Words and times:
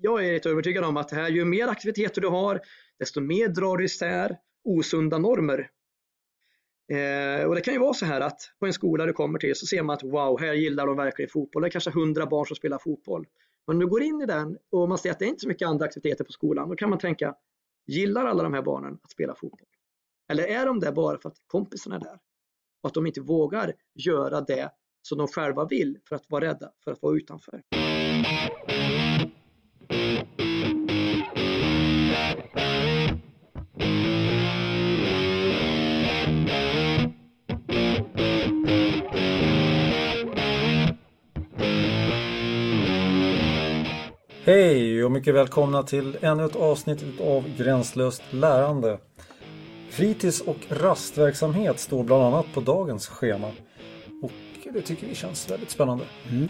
jag 0.00 0.26
är 0.26 0.32
lite 0.32 0.50
övertygad 0.50 0.84
om 0.84 0.96
att 0.96 1.08
det 1.08 1.16
här, 1.16 1.28
ju 1.28 1.44
mer 1.44 1.68
aktiviteter 1.68 2.20
du 2.20 2.28
har, 2.28 2.60
desto 2.98 3.20
mer 3.20 3.48
drar 3.48 3.76
du 3.76 3.84
isär 3.84 4.38
osunda 4.64 5.18
normer. 5.18 5.70
Eh, 6.92 7.44
och 7.46 7.54
det 7.54 7.60
kan 7.60 7.74
ju 7.74 7.80
vara 7.80 7.94
så 7.94 8.06
här 8.06 8.20
att 8.20 8.40
på 8.58 8.66
en 8.66 8.72
skola 8.72 9.06
du 9.06 9.12
kommer 9.12 9.38
till 9.38 9.56
så 9.56 9.66
ser 9.66 9.82
man 9.82 9.94
att 9.94 10.02
wow, 10.02 10.40
här 10.40 10.54
gillar 10.54 10.86
de 10.86 10.96
verkligen 10.96 11.28
fotboll. 11.28 11.62
Det 11.62 11.68
är 11.68 11.70
kanske 11.70 11.90
hundra 11.90 12.26
barn 12.26 12.46
som 12.46 12.56
spelar 12.56 12.78
fotboll. 12.78 13.26
Men 13.66 13.78
du 13.78 13.86
går 13.86 14.02
in 14.02 14.20
i 14.20 14.26
den 14.26 14.58
och 14.70 14.88
man 14.88 14.98
ser 14.98 15.10
att 15.10 15.18
det 15.18 15.24
är 15.24 15.28
inte 15.28 15.40
så 15.40 15.48
mycket 15.48 15.68
andra 15.68 15.84
aktiviteter 15.84 16.24
på 16.24 16.32
skolan. 16.32 16.68
Då 16.68 16.76
kan 16.76 16.90
man 16.90 16.98
tänka, 16.98 17.34
gillar 17.86 18.26
alla 18.26 18.42
de 18.42 18.54
här 18.54 18.62
barnen 18.62 18.98
att 19.02 19.10
spela 19.10 19.34
fotboll? 19.34 19.68
Eller 20.28 20.44
är 20.44 20.66
de 20.66 20.80
där 20.80 20.92
bara 20.92 21.18
för 21.18 21.28
att 21.28 21.36
kompisarna 21.46 21.96
är 21.96 22.00
där? 22.00 22.18
Och 22.82 22.88
att 22.88 22.94
de 22.94 23.06
inte 23.06 23.20
vågar 23.20 23.72
göra 23.94 24.40
det 24.40 24.70
som 25.02 25.18
de 25.18 25.28
själva 25.28 25.64
vill 25.64 25.98
för 26.08 26.16
att 26.16 26.24
vara 26.28 26.44
rädda 26.44 26.72
för 26.84 26.90
att 26.92 27.02
vara 27.02 27.16
utanför. 27.16 27.62
Hej 44.46 45.04
och 45.04 45.12
mycket 45.12 45.34
välkomna 45.34 45.82
till 45.82 46.18
ännu 46.20 46.44
ett 46.44 46.56
avsnitt 46.56 47.20
av 47.20 47.56
Gränslöst 47.58 48.22
lärande. 48.30 48.98
Fritids 49.90 50.40
och 50.40 50.56
rastverksamhet 50.68 51.80
står 51.80 52.04
bland 52.04 52.22
annat 52.22 52.46
på 52.54 52.60
dagens 52.60 53.08
schema. 53.08 53.50
Och 54.22 54.32
det 54.72 54.82
tycker 54.82 55.06
vi 55.06 55.14
känns 55.14 55.50
väldigt 55.50 55.70
spännande. 55.70 56.04
Mm. 56.30 56.48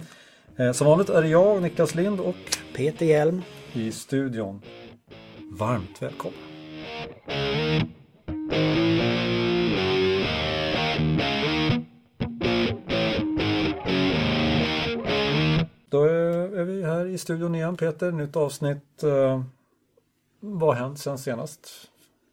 Eh, 0.56 0.72
som 0.72 0.86
vanligt 0.86 1.08
är 1.08 1.22
det 1.22 1.28
jag, 1.28 1.62
Niklas 1.62 1.94
Lind 1.94 2.20
och 2.20 2.58
Peter 2.74 3.06
Hjelm 3.06 3.42
i 3.72 3.92
studion. 3.92 4.62
Varmt 5.58 6.02
välkomna. 6.02 6.36
Här 16.86 17.06
i 17.06 17.18
studion 17.18 17.54
igen 17.54 17.76
Peter, 17.76 18.12
nytt 18.12 18.36
avsnitt. 18.36 19.02
Eh, 19.02 19.42
vad 20.40 20.76
har 20.76 20.82
hänt 20.82 20.98
sen 20.98 21.18
senast 21.18 21.68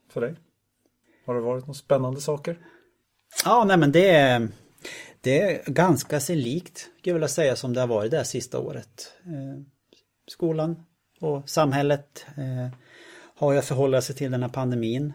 för 0.09 0.22
dig? 0.22 0.36
Har 1.26 1.36
det 1.36 1.42
varit 1.42 1.64
några 1.64 1.73
spännande 1.73 2.22
saker? 2.22 2.58
Ja, 3.46 3.64
nej 3.64 3.78
men 3.78 3.92
det 3.92 4.09
är, 4.09 4.48
det 5.22 5.42
är 5.42 5.72
ganska 5.72 6.20
sig 6.20 6.36
likt, 6.36 6.78
skulle 6.78 6.92
jag 7.04 7.14
vilja 7.14 7.28
säga, 7.28 7.56
som 7.56 7.74
det 7.74 7.80
har 7.80 7.88
varit 7.88 8.12
det 8.12 8.18
här 8.18 8.24
sista 8.24 8.59
året. 8.59 9.14
Eh, 9.26 9.62
skolan 10.28 10.84
och 11.20 11.50
samhället 11.50 12.26
eh, 12.38 12.78
har 13.36 13.52
ju 13.52 13.59
att 13.59 13.66
förhålla 13.66 14.02
sig 14.02 14.16
till 14.16 14.31
den 14.31 14.44
här 14.44 14.50
pandemin. 14.50 15.14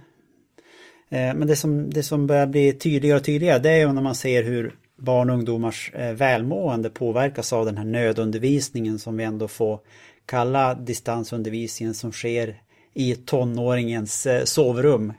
Eh, 1.08 1.34
men 1.34 1.46
det 1.46 1.56
som, 1.56 1.90
det 1.90 2.02
som 2.02 2.26
börjar 2.26 2.46
bli 2.46 2.72
tydligare 2.72 3.18
och 3.18 3.24
tydligare 3.24 3.58
det 3.58 3.70
är 3.70 3.78
ju 3.78 3.92
när 3.92 4.02
man 4.02 4.14
ser 4.14 4.42
hur 4.42 4.76
barn 4.98 5.30
och 5.30 5.36
ungdomars 5.36 5.92
eh, 5.94 6.12
välmående 6.12 6.90
påverkas 6.90 7.52
av 7.52 7.66
den 7.66 7.78
här 7.78 7.84
nödundervisningen 7.84 8.98
som 8.98 9.16
vi 9.16 9.24
ändå 9.24 9.48
får 9.48 9.80
kalla 10.26 10.74
distansundervisningen 10.74 11.94
som 11.94 12.12
sker 12.12 12.62
i 12.94 13.14
tonåringens 13.14 14.26
eh, 14.26 14.44
sovrum. 14.44 15.12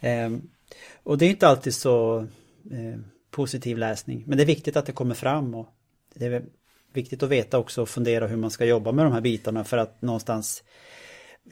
Ehm, 0.00 0.42
och 1.02 1.18
det 1.18 1.26
är 1.26 1.30
inte 1.30 1.48
alltid 1.48 1.74
så 1.74 2.18
eh, 2.70 3.00
positiv 3.30 3.78
läsning, 3.78 4.24
men 4.26 4.38
det 4.38 4.44
är 4.44 4.46
viktigt 4.46 4.76
att 4.76 4.86
det 4.86 4.92
kommer 4.92 5.14
fram 5.14 5.54
och 5.54 5.68
det 6.14 6.26
är 6.26 6.44
viktigt 6.92 7.22
att 7.22 7.28
veta 7.28 7.58
också 7.58 7.82
och 7.82 7.88
fundera 7.88 8.26
hur 8.26 8.36
man 8.36 8.50
ska 8.50 8.64
jobba 8.64 8.92
med 8.92 9.06
de 9.06 9.12
här 9.12 9.20
bitarna 9.20 9.64
för 9.64 9.78
att 9.78 10.02
någonstans 10.02 10.62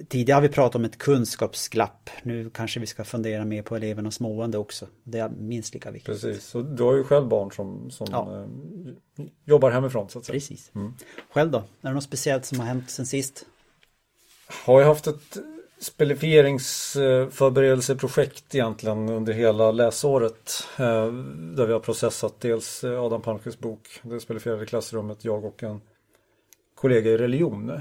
Tidigare 0.08 0.36
har 0.36 0.42
vi 0.42 0.48
pratat 0.48 0.74
om 0.74 0.84
ett 0.84 0.98
kunskapsglapp. 0.98 2.10
Nu 2.22 2.50
kanske 2.50 2.80
vi 2.80 2.86
ska 2.86 3.04
fundera 3.04 3.44
mer 3.44 3.62
på 3.62 3.76
elevernas 3.76 4.20
mående 4.20 4.58
också. 4.58 4.86
Det 5.04 5.18
är 5.18 5.28
minst 5.28 5.74
lika 5.74 5.90
viktigt. 5.90 6.22
Precis, 6.22 6.54
och 6.54 6.64
du 6.64 6.82
har 6.82 6.96
ju 6.96 7.04
själv 7.04 7.28
barn 7.28 7.52
som, 7.52 7.90
som 7.90 8.06
ja. 8.10 8.46
eh, 9.18 9.24
jobbar 9.44 9.70
hemifrån 9.70 10.08
så 10.08 10.18
att 10.18 10.24
säga. 10.24 10.34
Precis. 10.34 10.70
Mm. 10.74 10.94
Själv 11.30 11.50
då? 11.50 11.58
Är 11.58 11.64
det 11.80 11.92
något 11.92 12.04
speciellt 12.04 12.44
som 12.44 12.60
har 12.60 12.66
hänt 12.66 12.90
sen 12.90 13.06
sist? 13.06 13.46
Har 14.64 14.80
jag 14.80 14.88
haft 14.88 15.06
ett 15.06 15.38
spelifieringsförberedelseprojekt 15.82 18.54
egentligen 18.54 19.08
under 19.08 19.32
hela 19.32 19.72
läsåret. 19.72 20.68
Eh, 20.78 21.06
där 21.56 21.66
vi 21.66 21.72
har 21.72 21.80
processat 21.80 22.40
dels 22.40 22.84
Adam 22.84 23.22
Palmqvists 23.22 23.60
bok, 23.60 24.00
det 24.02 24.20
spelifierade 24.20 24.66
klassrummet, 24.66 25.24
jag 25.24 25.44
och 25.44 25.62
en 25.62 25.80
kollega 26.74 27.10
i 27.10 27.18
religion. 27.18 27.70
Eh, 27.70 27.80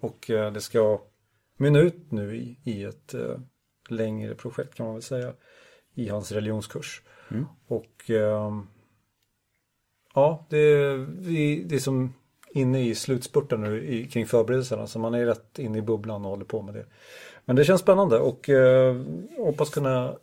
och 0.00 0.30
eh, 0.30 0.52
det 0.52 0.60
ska 0.60 1.00
mynna 1.62 1.78
ut 1.78 2.12
nu 2.12 2.36
i, 2.36 2.58
i 2.64 2.84
ett 2.84 3.14
uh, 3.14 3.38
längre 3.88 4.34
projekt 4.34 4.74
kan 4.74 4.86
man 4.86 4.94
väl 4.94 5.02
säga 5.02 5.32
i 5.94 6.08
hans 6.08 6.32
religionskurs. 6.32 7.02
Mm. 7.30 7.46
Och 7.66 8.10
uh, 8.10 8.62
ja, 10.14 10.46
det 10.50 10.94
vi, 11.08 11.64
det 11.64 11.74
är 11.74 11.78
som 11.78 12.14
inne 12.50 12.82
i 12.88 12.94
slutspurten 12.94 13.60
nu 13.60 13.84
i, 13.84 14.06
kring 14.06 14.26
förberedelserna 14.26 14.86
så 14.86 14.98
man 14.98 15.14
är 15.14 15.26
rätt 15.26 15.58
inne 15.58 15.78
i 15.78 15.82
bubblan 15.82 16.24
och 16.24 16.30
håller 16.30 16.44
på 16.44 16.62
med 16.62 16.74
det. 16.74 16.86
Men 17.44 17.56
det 17.56 17.64
känns 17.64 17.80
spännande 17.80 18.18
och 18.18 18.48
uh, 18.48 19.02
hoppas 19.38 19.70
kunna 19.70 20.16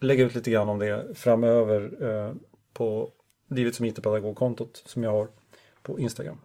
lägga 0.00 0.24
ut 0.24 0.34
lite 0.34 0.50
grann 0.50 0.68
om 0.68 0.78
det 0.78 1.18
framöver 1.18 2.04
uh, 2.04 2.34
på 2.72 3.10
Livet 3.48 3.74
som 3.74 3.86
IT-pedagog-kontot 3.86 4.82
som 4.86 5.04
jag 5.04 5.10
har 5.10 5.28
på 5.82 5.98
Instagram. 5.98 6.38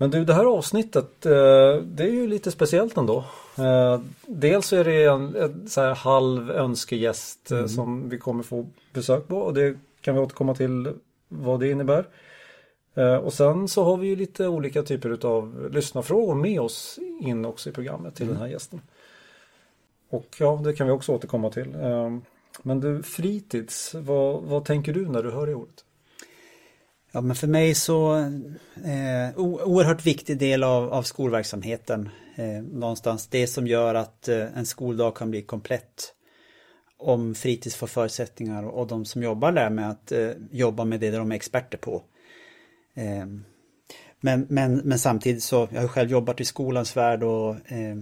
Men 0.00 0.10
du, 0.10 0.24
det 0.24 0.34
här 0.34 0.44
avsnittet, 0.44 1.26
eh, 1.26 1.76
det 1.82 2.02
är 2.02 2.12
ju 2.12 2.26
lite 2.26 2.50
speciellt 2.50 2.96
ändå. 2.96 3.24
Eh, 3.58 4.00
dels 4.26 4.72
är 4.72 4.84
det 4.84 5.04
en, 5.04 5.36
en 5.36 5.68
så 5.68 5.80
här 5.80 5.94
halv 5.94 6.50
önskegäst 6.50 7.50
eh, 7.50 7.58
mm. 7.58 7.68
som 7.68 8.08
vi 8.08 8.18
kommer 8.18 8.42
få 8.42 8.66
besök 8.92 9.28
på 9.28 9.38
och 9.38 9.54
det 9.54 9.78
kan 10.00 10.14
vi 10.14 10.20
återkomma 10.20 10.54
till 10.54 10.92
vad 11.28 11.60
det 11.60 11.70
innebär. 11.70 12.06
Och 13.22 13.32
sen 13.32 13.68
så 13.68 13.84
har 13.84 13.96
vi 13.96 14.08
ju 14.08 14.16
lite 14.16 14.48
olika 14.48 14.82
typer 14.82 15.26
av 15.26 15.70
lyssnarfrågor 15.72 16.34
med 16.34 16.60
oss 16.60 16.98
in 17.20 17.44
också 17.44 17.70
i 17.70 17.72
programmet 17.72 18.14
till 18.14 18.26
mm. 18.26 18.34
den 18.34 18.42
här 18.42 18.50
gästen. 18.50 18.80
Och 20.10 20.36
ja, 20.38 20.60
det 20.64 20.72
kan 20.72 20.86
vi 20.86 20.92
också 20.92 21.12
återkomma 21.12 21.50
till. 21.50 21.68
Men 22.62 22.80
du, 22.80 23.02
fritids, 23.02 23.94
vad, 23.94 24.42
vad 24.42 24.64
tänker 24.64 24.92
du 24.92 25.08
när 25.08 25.22
du 25.22 25.30
hör 25.30 25.46
det 25.46 25.54
ordet? 25.54 25.84
Ja 27.12 27.20
men 27.20 27.36
för 27.36 27.46
mig 27.46 27.74
så 27.74 28.16
eh, 28.84 29.38
oerhört 29.38 30.06
viktig 30.06 30.38
del 30.38 30.62
av, 30.62 30.92
av 30.92 31.02
skolverksamheten 31.02 32.08
eh, 32.36 32.62
någonstans. 32.62 33.26
Det 33.26 33.46
som 33.46 33.66
gör 33.66 33.94
att 33.94 34.28
eh, 34.28 34.58
en 34.58 34.66
skoldag 34.66 35.16
kan 35.16 35.30
bli 35.30 35.42
komplett. 35.42 36.14
Om 36.98 37.34
fritids 37.34 37.76
får 37.76 37.86
förutsättningar 37.86 38.62
och, 38.62 38.80
och 38.80 38.86
de 38.86 39.04
som 39.04 39.22
jobbar 39.22 39.52
där 39.52 39.70
med 39.70 39.90
att 39.90 40.12
eh, 40.12 40.30
jobba 40.50 40.84
med 40.84 41.00
det 41.00 41.10
de 41.10 41.32
är 41.32 41.36
experter 41.36 41.78
på. 41.78 42.02
Eh, 42.94 43.26
men, 44.20 44.46
men, 44.48 44.76
men 44.76 44.98
samtidigt 44.98 45.42
så, 45.42 45.68
jag 45.72 45.80
har 45.80 45.88
själv 45.88 46.10
jobbat 46.10 46.40
i 46.40 46.44
skolans 46.44 46.96
värld 46.96 47.22
och 47.22 47.72
eh, 47.72 47.96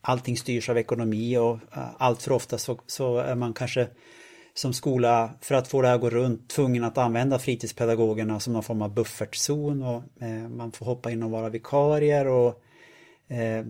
allting 0.00 0.36
styrs 0.36 0.68
av 0.68 0.78
ekonomi 0.78 1.36
och 1.36 1.54
eh, 1.76 1.88
allt 1.98 2.22
för 2.22 2.32
ofta 2.32 2.58
så, 2.58 2.78
så 2.86 3.18
är 3.18 3.34
man 3.34 3.52
kanske 3.52 3.88
som 4.54 4.72
skola 4.72 5.30
för 5.40 5.54
att 5.54 5.68
få 5.68 5.82
det 5.82 5.88
här 5.88 5.94
att 5.94 6.00
gå 6.00 6.10
runt 6.10 6.48
tvungen 6.48 6.84
att 6.84 6.98
använda 6.98 7.38
fritidspedagogerna 7.38 8.40
som 8.40 8.52
någon 8.52 8.62
form 8.62 8.82
av 8.82 8.94
buffertzon 8.94 9.82
och 9.82 10.02
eh, 10.22 10.48
man 10.48 10.72
får 10.72 10.86
hoppa 10.86 11.10
in 11.10 11.22
och 11.22 11.30
vara 11.30 11.48
vikarier 11.48 12.26
och 12.26 12.62
eh, 13.28 13.66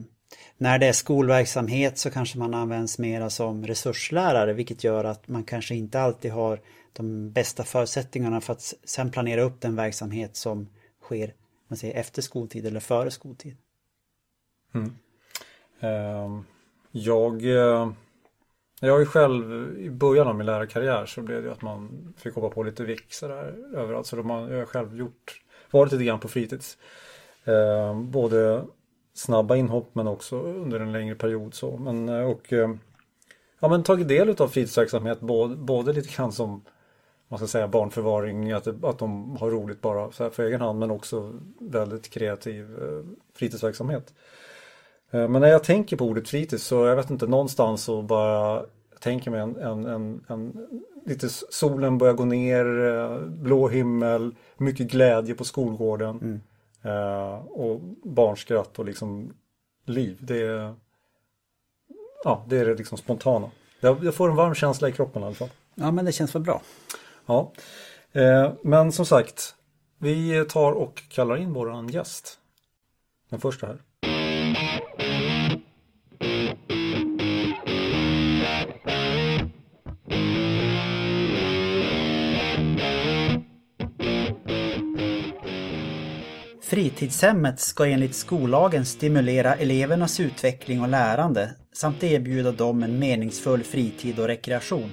när 0.59 0.79
det 0.79 0.87
är 0.87 0.93
skolverksamhet 0.93 1.99
så 1.99 2.11
kanske 2.11 2.39
man 2.39 2.55
används 2.55 2.99
mera 2.99 3.31
som 3.31 3.67
resurslärare 3.67 4.53
vilket 4.53 4.85
gör 4.85 5.05
att 5.05 5.29
man 5.29 5.45
kanske 5.45 5.75
inte 5.75 6.01
alltid 6.01 6.33
har 6.33 6.61
de 6.93 7.33
bästa 7.33 7.65
förutsättningarna 7.65 8.41
för 8.41 8.53
att 8.53 8.75
sen 8.85 9.11
planera 9.11 9.43
upp 9.43 9.61
den 9.61 9.77
verksamhet 9.77 10.37
som 10.37 10.69
sker 11.03 11.35
man 11.71 11.77
säger, 11.77 11.95
efter 11.95 12.23
skoltid 12.23 12.67
eller 12.67 12.81
före 12.81 13.11
skoltid. 13.11 13.57
Mm. 14.75 14.94
Ehm, 15.81 16.44
jag 16.91 17.44
eh, 17.44 17.93
jag 18.81 18.93
har 18.93 19.00
ju 19.00 19.06
själv 19.06 19.77
i 19.79 19.91
början 19.91 20.29
av 20.29 20.35
min 20.35 20.47
lärarkarriär 20.47 21.06
så 21.06 21.23
blev 21.23 21.43
det 21.43 21.47
ju 21.47 21.53
att 21.53 21.62
man 21.62 22.15
fick 22.17 22.35
hoppa 22.35 22.49
på 22.49 22.62
lite 22.62 22.85
vick 22.85 23.15
sådär 23.15 23.55
överallt. 23.75 24.06
Så 24.06 24.17
man, 24.17 24.50
jag 24.50 24.59
har 24.59 24.67
själv 24.67 24.97
gjort, 24.97 25.43
varit 25.71 25.93
lite 25.93 26.05
grann 26.05 26.21
på 26.21 26.29
fritids. 26.29 26.79
Eh, 27.44 28.00
både 28.00 28.65
snabba 29.15 29.56
inhopp 29.56 29.94
men 29.94 30.06
också 30.06 30.41
under 30.41 30.81
en 30.81 30.93
längre 30.93 31.15
period 31.15 31.55
så. 31.55 31.77
Men, 31.77 32.09
eh, 32.09 32.25
och 32.25 32.53
eh, 32.53 32.71
ja, 33.61 33.69
men 33.69 33.82
tagit 33.82 34.09
del 34.09 34.29
av 34.29 34.49
fritidsverksamhet 34.49 35.21
både, 35.21 35.56
både 35.56 35.93
lite 35.93 36.17
grann 36.17 36.33
som 36.33 36.65
man 37.29 37.38
ska 37.38 37.47
säga 37.47 37.69
barnförvaring, 37.69 38.53
att, 38.53 38.85
att 38.85 38.99
de 38.99 39.37
har 39.37 39.50
roligt 39.50 39.81
bara 39.81 40.12
så 40.12 40.23
här 40.23 40.31
för 40.31 40.43
egen 40.43 40.61
hand 40.61 40.79
men 40.79 40.91
också 40.91 41.33
väldigt 41.61 42.11
kreativ 42.11 42.83
eh, 42.83 43.05
fritidsverksamhet. 43.35 44.15
Eh, 45.11 45.29
men 45.29 45.41
när 45.41 45.49
jag 45.49 45.65
tänker 45.65 45.97
på 45.97 46.05
ordet 46.05 46.29
fritids 46.29 46.65
så 46.65 46.87
jag 46.87 46.97
vet 46.97 47.11
inte 47.11 47.27
någonstans 47.27 47.85
så 47.85 48.03
bara 48.03 48.62
tänker 49.01 49.31
mig 49.31 49.41
en, 49.41 49.57
en, 49.57 49.87
en, 49.87 50.25
en 50.29 50.69
lite 51.07 51.29
solen 51.29 51.99
börjar 51.99 52.15
gå 52.15 52.25
ner, 52.25 52.89
eh, 52.89 53.19
blå 53.21 53.69
himmel, 53.69 54.35
mycket 54.57 54.91
glädje 54.91 55.35
på 55.35 55.45
skolgården. 55.45 56.19
Mm. 56.21 56.41
Eh, 56.83 57.35
och 57.35 57.81
barnskratt 58.03 58.79
och 58.79 58.85
liksom 58.85 59.35
liv. 59.85 60.19
Det 60.21 60.43
är, 60.43 60.75
ja, 62.25 62.45
det 62.49 62.59
är 62.59 62.67
det 62.67 62.75
liksom 62.75 62.99
spontana. 62.99 63.51
Jag, 63.81 64.05
jag 64.05 64.15
får 64.15 64.31
en 64.31 64.37
varm 64.37 64.55
känsla 64.55 64.89
i 64.89 64.93
kroppen 64.93 65.23
i 65.23 65.25
alla 65.25 65.35
fall. 65.35 65.49
Ja, 65.75 65.91
men 65.91 66.05
det 66.05 66.12
känns 66.12 66.35
väl 66.35 66.43
bra. 66.43 66.62
Ja, 67.27 67.53
men 68.62 68.93
som 68.93 69.07
sagt, 69.07 69.55
vi 69.99 70.45
tar 70.49 70.73
och 70.73 71.03
kallar 71.09 71.37
in 71.37 71.53
våran 71.53 71.89
gäst. 71.89 72.39
Den 73.29 73.41
första 73.41 73.67
här. 73.67 73.79
Fritidshemmet 86.70 87.61
ska 87.61 87.87
enligt 87.87 88.14
skollagen 88.14 88.87
stimulera 88.87 89.55
elevernas 89.55 90.20
utveckling 90.20 90.81
och 90.81 90.88
lärande 90.88 91.55
samt 91.72 92.05
erbjuda 92.05 92.52
dem 92.52 92.82
en 92.82 92.99
meningsfull 92.99 93.62
fritid 93.62 94.19
och 94.19 94.26
rekreation. 94.26 94.90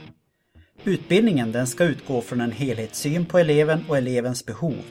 Utbildningen 0.83 1.51
den 1.51 1.67
ska 1.67 1.83
utgå 1.83 2.21
från 2.21 2.41
en 2.41 2.51
helhetssyn 2.51 3.25
på 3.25 3.37
eleven 3.39 3.85
och 3.89 3.97
elevens 3.97 4.45
behov. 4.45 4.83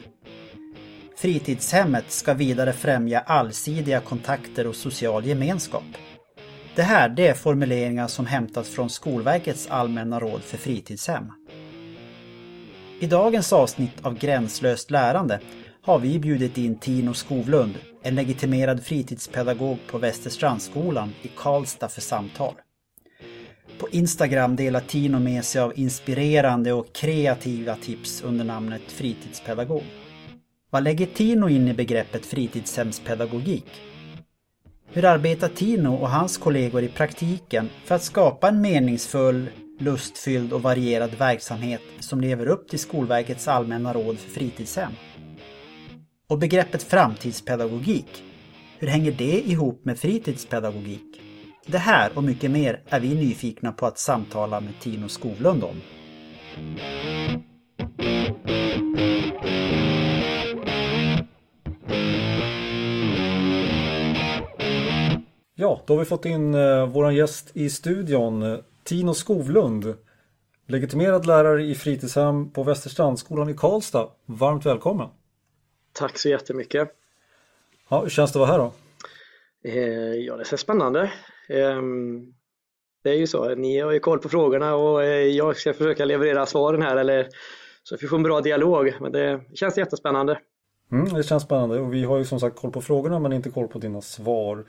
Fritidshemmet 1.17 2.11
ska 2.11 2.35
vidare 2.35 2.73
främja 2.73 3.21
allsidiga 3.21 4.01
kontakter 4.01 4.67
och 4.67 4.77
social 4.77 5.27
gemenskap. 5.27 5.85
Det 6.75 6.83
här 6.83 7.09
det 7.09 7.29
är 7.29 7.35
formuleringar 7.35 8.09
som 8.09 8.27
hämtats 8.27 8.71
från 8.71 8.91
Skolverkets 8.91 9.67
allmänna 9.71 10.21
råd 10.21 10.43
för 10.43 10.57
fritidshem. 10.57 11.33
I 13.01 13.07
dagens 13.07 13.53
avsnitt 13.53 14.07
av 14.07 14.19
Gränslöst 14.19 14.91
lärande 14.91 15.41
har 15.87 15.99
vi 15.99 16.19
bjudit 16.19 16.59
in 16.59 16.79
Tino 16.79 17.15
Skovlund, 17.15 17.75
en 18.03 18.15
legitimerad 18.15 18.85
fritidspedagog 18.85 19.79
på 19.87 19.99
Västerstrandsskolan 19.99 21.13
i 21.23 21.29
Karlstad 21.37 21.89
för 21.89 22.01
samtal. 22.01 22.55
På 23.79 23.89
Instagram 23.89 24.57
delar 24.57 24.81
Tino 24.81 25.19
med 25.19 25.45
sig 25.45 25.61
av 25.61 25.73
inspirerande 25.79 26.73
och 26.73 26.93
kreativa 26.93 27.75
tips 27.75 28.23
under 28.23 28.45
namnet 28.45 28.83
fritidspedagog. 28.93 29.83
Vad 30.71 30.83
lägger 30.83 31.07
Tino 31.07 31.49
in 31.49 31.69
i 31.69 31.75
begreppet 31.75 32.27
fritidshemspedagogik? 32.27 33.83
Hur 34.93 35.05
arbetar 35.05 35.49
Tino 35.49 35.95
och 35.95 36.11
hans 36.11 36.39
kollegor 36.39 36.83
i 36.83 36.89
praktiken 36.89 37.69
för 37.85 37.95
att 37.95 38.03
skapa 38.03 38.49
en 38.49 38.61
meningsfull, 38.61 39.51
lustfylld 39.81 40.53
och 40.53 40.63
varierad 40.63 41.15
verksamhet 41.15 41.83
som 42.01 42.21
lever 42.21 42.47
upp 42.47 42.69
till 42.69 42.79
Skolverkets 42.79 43.49
allmänna 43.49 43.93
råd 43.93 44.19
för 44.19 44.31
fritidshem? 44.31 44.93
Och 46.29 46.39
begreppet 46.39 46.83
framtidspedagogik, 46.83 48.25
hur 48.79 48.89
hänger 48.89 49.13
det 49.13 49.41
ihop 49.41 49.85
med 49.85 49.99
fritidspedagogik? 49.99 51.21
Det 51.67 51.79
här 51.79 52.11
och 52.15 52.25
mycket 52.25 52.51
mer 52.51 52.83
är 52.89 53.01
vi 53.01 53.15
nyfikna 53.15 53.73
på 53.73 53.87
att 53.87 53.99
samtala 53.99 54.61
med 54.61 54.73
Tino 54.81 55.09
Skovlund 55.09 55.65
om. 55.65 55.81
Ja, 65.55 65.83
då 65.87 65.95
har 65.95 65.99
vi 65.99 66.05
fått 66.05 66.25
in 66.25 66.55
eh, 66.55 67.13
gäst 67.15 67.51
i 67.55 67.71
studion, 67.71 68.59
Tino 68.85 69.15
Skovlund. 69.15 69.95
Legitimerad 70.69 71.27
lärare 71.27 71.65
i 71.65 71.75
fritidshem 71.75 72.51
på 72.51 72.63
Västerstrandsskolan 72.63 73.49
i 73.49 73.55
Karlstad. 73.55 74.09
Varmt 74.27 74.67
välkommen! 74.67 75.09
Tack 75.97 76.19
så 76.19 76.29
jättemycket! 76.29 76.89
Ja, 77.89 78.01
hur 78.03 78.11
känns 78.11 78.33
det 78.33 78.43
att 78.43 78.49
vara 78.49 78.51
här 78.51 78.59
då? 78.59 78.73
Eh, 79.69 80.15
ja, 80.15 80.37
det 80.37 80.45
känns 80.45 80.61
spännande. 80.61 81.03
Eh, 81.49 81.83
det 83.05 83.11
är 83.11 83.15
ju 83.15 83.27
så, 83.27 83.55
ni 83.55 83.81
har 83.81 83.93
ju 83.93 84.01
koll 84.01 84.19
på 84.19 84.29
frågorna 84.29 84.75
och 84.75 85.05
eh, 85.05 85.27
jag 85.27 85.57
ska 85.57 85.73
försöka 85.73 86.05
leverera 86.05 86.47
svaren 86.47 86.83
här 86.83 86.97
eller 86.97 87.29
så 87.83 87.97
vi 88.01 88.07
får 88.07 88.17
en 88.17 88.23
bra 88.23 88.41
dialog. 88.41 88.95
Men 89.01 89.13
det 89.13 89.41
känns 89.55 89.79
jättespännande. 89.79 90.39
Mm, 90.93 91.15
det 91.15 91.23
känns 91.23 91.43
spännande 91.43 91.81
och 91.81 91.95
vi 91.95 92.05
har 92.05 92.19
ju 92.19 92.25
som 92.25 92.41
sagt 92.41 92.57
koll 92.57 92.71
på 92.71 92.81
frågorna 92.81 93.19
men 93.19 93.33
inte 93.33 93.51
koll 93.51 93.69
på 93.69 93.79
dina 93.79 94.01
svar. 94.01 94.65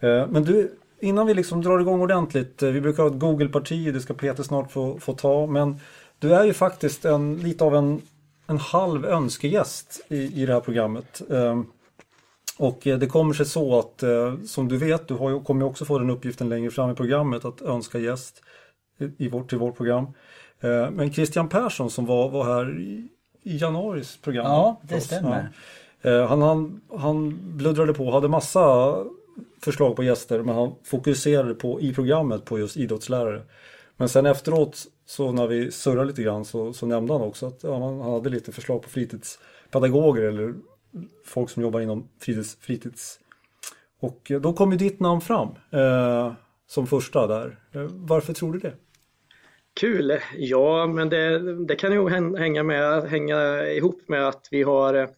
Eh, 0.00 0.26
men 0.28 0.44
du, 0.44 0.78
innan 1.00 1.26
vi 1.26 1.34
liksom 1.34 1.62
drar 1.62 1.80
igång 1.80 2.00
ordentligt, 2.00 2.62
eh, 2.62 2.70
vi 2.70 2.80
brukar 2.80 3.02
ha 3.02 3.10
ett 3.10 3.18
Google-parti, 3.18 3.92
det 3.92 4.00
ska 4.00 4.14
Peter 4.14 4.42
snart 4.42 4.72
få, 4.72 4.98
få 4.98 5.12
ta, 5.12 5.46
men 5.46 5.80
du 6.18 6.34
är 6.34 6.44
ju 6.44 6.52
faktiskt 6.52 7.04
en, 7.04 7.36
lite 7.36 7.64
av 7.64 7.74
en, 7.74 8.02
en 8.48 8.58
halv 8.58 9.04
önskegäst 9.04 10.06
i, 10.08 10.42
i 10.42 10.46
det 10.46 10.52
här 10.52 10.60
programmet. 10.60 11.22
Ehm, 11.30 11.66
och 12.58 12.78
det 12.82 13.06
kommer 13.06 13.34
sig 13.34 13.46
så 13.46 13.78
att, 13.78 14.04
som 14.48 14.68
du 14.68 14.76
vet, 14.76 15.08
du 15.08 15.14
har 15.14 15.30
ju, 15.30 15.40
kommer 15.40 15.66
också 15.66 15.84
få 15.84 15.98
den 15.98 16.10
uppgiften 16.10 16.48
längre 16.48 16.70
fram 16.70 16.90
i 16.90 16.94
programmet 16.94 17.44
att 17.44 17.62
önska 17.62 17.98
gäst 17.98 18.42
i 19.18 19.28
vårt, 19.28 19.48
till 19.48 19.58
vårt 19.58 19.76
program. 19.76 20.06
Men 20.92 21.12
Christian 21.12 21.48
Persson 21.48 21.90
som 21.90 22.06
var, 22.06 22.28
var 22.28 22.44
här 22.44 22.80
i, 22.80 23.08
i 23.42 23.56
januaris 23.56 24.16
program. 24.16 24.44
Ja, 24.44 24.80
det 24.82 25.00
stämmer. 25.00 25.48
Ja. 26.02 26.26
Han, 26.26 26.42
han, 26.42 26.80
han 26.96 27.38
bluddrade 27.56 27.94
på, 27.94 28.10
hade 28.10 28.28
massa 28.28 28.96
förslag 29.62 29.96
på 29.96 30.02
gäster 30.02 30.42
men 30.42 30.54
han 30.54 30.74
fokuserade 30.84 31.54
på 31.54 31.80
i 31.80 31.94
programmet 31.94 32.44
på 32.44 32.58
just 32.58 32.76
idrottslärare. 32.76 33.42
Men 33.96 34.08
sen 34.08 34.26
efteråt 34.26 34.86
så 35.08 35.32
när 35.32 35.46
vi 35.46 35.70
surrade 35.70 36.06
lite 36.06 36.22
grann 36.22 36.44
så, 36.44 36.72
så 36.72 36.86
nämnde 36.86 37.12
han 37.12 37.22
också 37.22 37.46
att 37.46 37.62
ja, 37.62 37.78
han 37.78 38.00
hade 38.00 38.30
lite 38.30 38.52
förslag 38.52 38.82
på 38.82 38.88
fritidspedagoger 38.88 40.22
eller 40.22 40.54
folk 41.24 41.50
som 41.50 41.62
jobbar 41.62 41.80
inom 41.80 42.08
fritids. 42.20 42.56
fritids. 42.60 43.20
Och 44.00 44.30
eh, 44.30 44.40
då 44.40 44.52
kom 44.52 44.72
ju 44.72 44.78
ditt 44.78 45.00
namn 45.00 45.20
fram 45.20 45.48
eh, 45.72 46.32
som 46.66 46.86
första 46.86 47.26
där. 47.26 47.58
Eh, 47.72 47.86
varför 47.90 48.32
tror 48.32 48.52
du 48.52 48.58
det? 48.58 48.72
Kul! 49.80 50.18
Ja, 50.36 50.86
men 50.86 51.08
det, 51.08 51.54
det 51.66 51.76
kan 51.76 51.92
ju 51.92 52.08
hänga, 52.08 52.62
med, 52.62 53.02
hänga 53.02 53.66
ihop 53.66 54.08
med 54.08 54.28
att 54.28 54.48
vi 54.50 54.62
har 54.62 54.94
eh, 54.94 55.08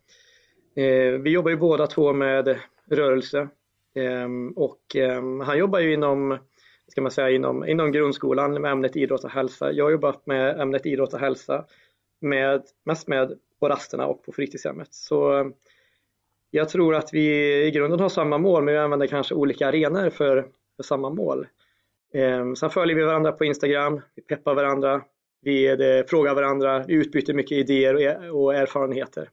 Vi 1.23 1.31
jobbar 1.31 1.51
ju 1.51 1.57
båda 1.57 1.87
två 1.87 2.13
med 2.13 2.59
rörelse 2.91 3.49
eh, 3.95 4.29
och 4.57 4.97
ehm, 4.97 5.41
han 5.41 5.59
jobbar 5.59 5.79
ju 5.79 5.95
inom, 5.95 6.39
ska 6.91 7.01
man 7.01 7.11
säga, 7.11 7.31
inom, 7.31 7.65
inom 7.65 7.93
grundskolan 7.93 8.63
med 8.63 8.73
ämnet 8.73 8.97
idrott 8.97 9.25
och 9.25 9.31
hälsa. 9.31 9.73
Jag 9.73 9.85
har 9.85 9.91
jobbat 9.91 10.27
med 10.27 10.61
ämnet 10.61 10.87
idrott 10.87 11.15
och 11.15 11.21
hälsa 11.21 11.65
med, 12.21 12.63
mest 12.85 13.09
med 13.09 13.39
på 13.61 13.69
rasterna 13.69 14.07
och 14.07 14.25
på 14.25 14.33
fritidshemmet. 14.33 14.89
Så 14.91 15.51
jag 16.51 16.69
tror 16.69 16.95
att 16.95 17.13
vi 17.13 17.55
i 17.67 17.71
grunden 17.71 18.01
har 18.01 18.09
samma 18.09 18.39
mål 18.39 18.65
men 18.65 18.75
vi 18.75 18.81
använder 18.81 19.07
kanske 19.07 19.35
olika 19.35 19.69
arenor 19.69 20.11
för, 20.11 20.47
för 20.77 20.83
samma 20.83 21.11
mål. 21.11 21.47
Ehm, 22.15 22.57
sen 22.57 22.71
följer 22.71 22.97
vi 22.97 23.03
varandra 23.03 23.33
på 23.33 23.45
Instagram, 23.45 24.01
vi 24.15 24.23
peppar 24.23 24.55
varandra, 24.55 25.03
vi 25.43 25.77
det, 25.77 26.11
frågar 26.11 26.35
varandra, 26.35 26.85
vi 26.87 26.95
utbyter 26.95 27.35
mycket 27.35 27.59
idéer 27.59 27.95
och, 28.31 28.43
och 28.43 28.55
erfarenheter. 28.55 29.29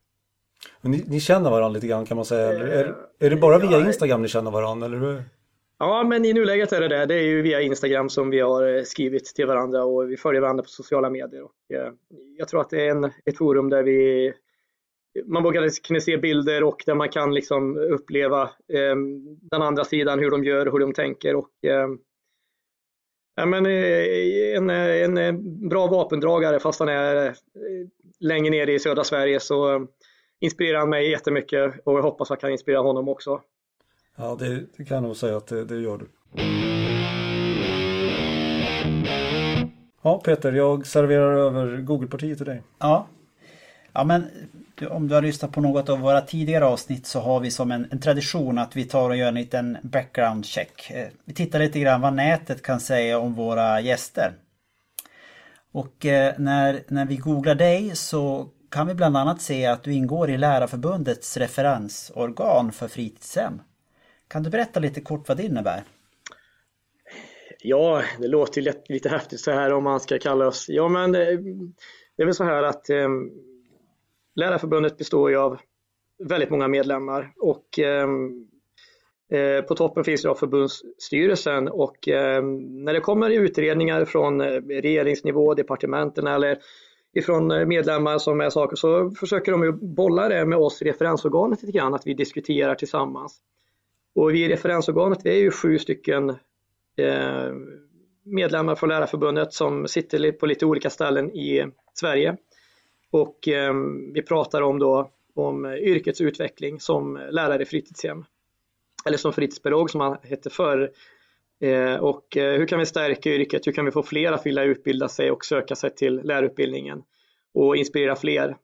Ni, 0.82 1.04
ni, 1.08 1.20
känner 1.20 1.50
varandra 1.50 1.70
lite 1.70 1.88
grann 1.88 2.06
kan 2.06 2.16
man 2.16 2.26
säga? 2.26 2.50
Eller 2.50 2.68
är, 2.68 2.96
är 3.20 3.30
det 3.30 3.36
bara 3.36 3.58
via 3.58 3.80
Instagram 3.80 4.22
ni 4.22 4.28
känner 4.28 4.52
varandra? 4.52 4.86
Eller? 4.86 5.24
Ja, 5.80 6.04
men 6.04 6.26
i 6.26 6.34
nuläget 6.34 6.72
är 6.72 6.82
det 6.82 6.88
det. 6.88 7.06
Det 7.06 7.16
är 7.16 7.24
ju 7.24 7.42
via 7.42 7.62
Instagram 7.62 8.10
som 8.10 8.30
vi 8.30 8.40
har 8.40 8.78
eh, 8.78 8.84
skrivit 8.84 9.26
till 9.26 9.48
varandra 9.48 9.84
och 9.84 10.12
vi 10.12 10.18
följer 10.18 10.42
varandra 10.42 10.64
på 10.64 10.70
sociala 10.70 11.10
medier. 11.10 11.44
Och 11.44 11.76
eh, 11.76 11.94
jag 12.38 12.48
tror 12.48 12.62
att 12.62 12.70
det 12.70 12.88
är 12.88 12.92
en, 12.92 13.04
ett 13.04 13.38
forum 13.38 13.70
där 13.70 13.84
vi 13.84 14.34
man 15.26 15.44
vågar 15.44 15.62
liksom 15.62 15.84
kunna 15.84 16.00
se 16.00 16.18
bilder 16.18 16.64
och 16.64 16.84
där 16.86 16.96
man 16.96 17.10
kan 17.10 17.34
liksom 17.34 17.78
uppleva 17.78 18.42
eh, 18.74 18.96
den 19.52 19.62
andra 19.62 19.84
sidan, 19.84 20.20
hur 20.20 20.32
de 20.32 20.44
gör, 20.44 20.66
hur 20.66 20.80
de 20.80 20.94
tänker 20.94 21.36
och 21.36 21.50
eh, 21.64 21.88
ja, 23.36 23.46
men, 23.46 23.66
eh, 23.66 25.04
en, 25.04 25.18
en 25.18 25.70
bra 25.70 25.88
vapendragare 25.88 26.60
fast 26.60 26.80
han 26.80 26.90
är 26.90 27.36
längre 28.20 28.50
ner 28.50 28.70
i 28.70 28.80
södra 28.80 29.04
Sverige 29.04 29.40
så 29.40 29.88
inspirerar 30.40 30.80
han 30.80 30.90
mig 30.90 31.12
jättemycket 31.12 31.74
och 31.84 31.98
jag 31.98 32.02
hoppas 32.02 32.32
att 32.32 32.36
jag 32.36 32.40
kan 32.40 32.52
inspirera 32.52 32.82
honom 32.82 33.10
också. 33.10 33.42
Ja, 34.20 34.36
det, 34.40 34.64
det 34.78 34.86
kan 34.86 34.96
jag 34.96 35.04
nog 35.04 35.18
säga 35.18 35.38
att 35.38 35.48
det, 35.48 35.66
det 35.66 35.80
gör 35.80 35.98
du. 35.98 36.08
Ja, 40.02 40.22
Peter, 40.26 40.54
jag 40.54 40.88
serverar 40.88 41.34
över 41.34 41.78
Google-partiet 41.78 42.38
till 42.38 42.46
dig. 42.46 42.62
Ja. 42.80 43.08
Ja, 43.94 44.04
men 44.04 44.26
om 44.90 45.08
du 45.08 45.16
har 45.16 45.22
lyssnat 45.22 45.52
på 45.52 45.62
något 45.62 45.90
av 45.90 46.00
våra 46.00 46.22
tidigare 46.22 46.66
avsnitt 46.66 47.08
så 47.08 47.20
har 47.20 47.40
vi 47.40 47.52
som 47.52 47.72
en, 47.72 47.88
en 47.92 48.00
tradition 48.00 48.58
att 48.58 48.76
vi 48.76 48.84
tar 48.84 49.10
och 49.10 49.16
gör 49.16 49.28
en 49.28 49.36
liten 49.36 49.78
background 49.82 50.46
check. 50.46 50.92
Eh, 50.92 51.08
vi 51.26 51.34
tittar 51.34 51.60
lite 51.60 51.80
grann 51.80 52.02
vad 52.02 52.14
nätet 52.14 52.62
kan 52.62 52.80
säga 52.80 53.20
om 53.20 53.34
våra 53.34 53.82
gäster. 53.82 54.34
Och 55.72 56.06
eh, 56.06 56.34
när, 56.38 56.84
när 56.88 57.06
vi 57.06 57.18
googlar 57.18 57.56
dig 57.56 57.96
så 57.96 58.48
kan 58.72 58.88
vi 58.88 58.94
bland 58.94 59.18
annat 59.18 59.42
se 59.42 59.66
att 59.66 59.84
du 59.84 59.94
ingår 59.94 60.30
i 60.30 60.38
Lärarförbundets 60.38 61.38
referensorgan 61.38 62.72
för 62.72 62.88
fritidshem. 62.88 63.60
Kan 64.28 64.44
du 64.44 64.50
berätta 64.50 64.80
lite 64.80 65.02
kort 65.02 65.28
vad 65.28 65.38
det 65.38 65.44
innebär? 65.44 65.84
Ja, 67.60 68.04
det 68.20 68.28
låter 68.28 68.62
ju 68.62 68.74
lite 68.90 69.10
häftigt 69.10 69.40
så 69.40 69.52
här 69.52 69.74
om 69.74 69.84
man 69.84 70.00
ska 70.00 70.20
kalla 70.20 70.48
oss. 70.48 70.66
Ja, 70.70 70.88
men 70.88 71.16
eh, 71.16 71.28
det 72.16 72.24
är 72.24 72.26
väl 72.26 72.36
så 72.36 72.44
här 72.44 72.64
att 72.64 72.90
eh, 72.90 73.10
Lärarförbundet 74.36 74.98
består 74.98 75.30
ju 75.30 75.38
av 75.38 75.60
väldigt 76.24 76.50
många 76.50 76.68
medlemmar 76.68 77.34
och 77.38 77.80
eh, 77.80 78.08
eh 79.32 79.62
på 79.62 79.76
toppen 79.76 80.04
finns 80.04 80.22
då 80.22 80.36
förbundsstyrelsen 80.36 81.68
och 81.68 82.08
eh, 82.08 82.44
när 82.44 82.94
det 82.94 83.00
kommer 83.00 83.30
utredningar 83.30 84.06
från 84.06 84.42
eh, 84.42 84.62
regeringsnivå, 84.62 85.54
departementen 85.54 86.28
eller 86.28 86.58
ifrån 87.14 87.68
medlemmar 87.68 88.18
som 88.18 88.42
är 88.42 88.50
saker 88.50 88.76
så 88.76 89.12
försöker 89.12 89.52
de 89.52 89.64
ju 89.64 89.72
bolla 89.72 90.30
det 90.30 90.46
med 90.46 90.60
oss 90.60 90.82
i 90.82 90.86
referensorganet 90.86 91.62
lite 91.62 91.78
grann, 91.78 91.94
att 91.94 92.08
vi 92.08 92.14
diskuterar 92.14 92.76
tillsammans. 92.76 93.42
Och 94.18 94.34
vi 94.34 94.46
i 94.46 94.50
referensorganet, 94.50 95.20
vi 95.24 95.30
är 95.30 95.42
ju 95.42 95.52
sju 95.52 95.80
stycken 95.80 96.30
eh, 96.98 97.52
medlemmar 98.24 98.76
från 98.76 98.90
Lärarförbundet 98.90 99.54
som 99.54 99.88
sitter 99.88 100.32
på 100.32 100.46
lite 100.46 100.66
olika 100.66 100.90
ställen 100.90 101.32
i 101.32 101.72
Sverige. 101.94 102.38
Och 103.12 103.48
eh, 103.48 103.74
vi 104.14 104.22
pratar 104.22 104.62
om 104.62 104.80
då 104.80 105.12
om 105.36 105.66
yrkets 105.66 106.22
utveckling 106.22 106.80
som 106.80 107.20
lärare 107.32 107.62
i 107.62 107.66
fritidshem. 107.66 108.26
Eller 109.06 109.18
som 109.18 109.34
fritidspedagog 109.34 109.90
som 109.90 110.02
han 110.02 110.18
hette 110.24 110.50
förr. 110.50 110.92
Eh, 111.60 111.96
och 111.96 112.38
eh, 112.38 112.58
hur 112.60 112.68
kan 112.68 112.80
vi 112.80 112.86
stärka 112.86 113.30
yrket? 113.30 113.68
Hur 113.68 113.72
kan 113.72 113.86
vi 113.86 113.92
få 113.92 114.04
fler 114.04 114.32
att 114.32 114.46
vilja 114.46 114.64
utbilda 114.64 115.08
sig 115.08 115.32
och 115.32 115.46
söka 115.46 115.76
sig 115.76 115.96
till 115.96 116.22
lärarutbildningen 116.24 117.04
och 117.54 117.78
inspirera 117.78 118.16
fler? 118.16 118.58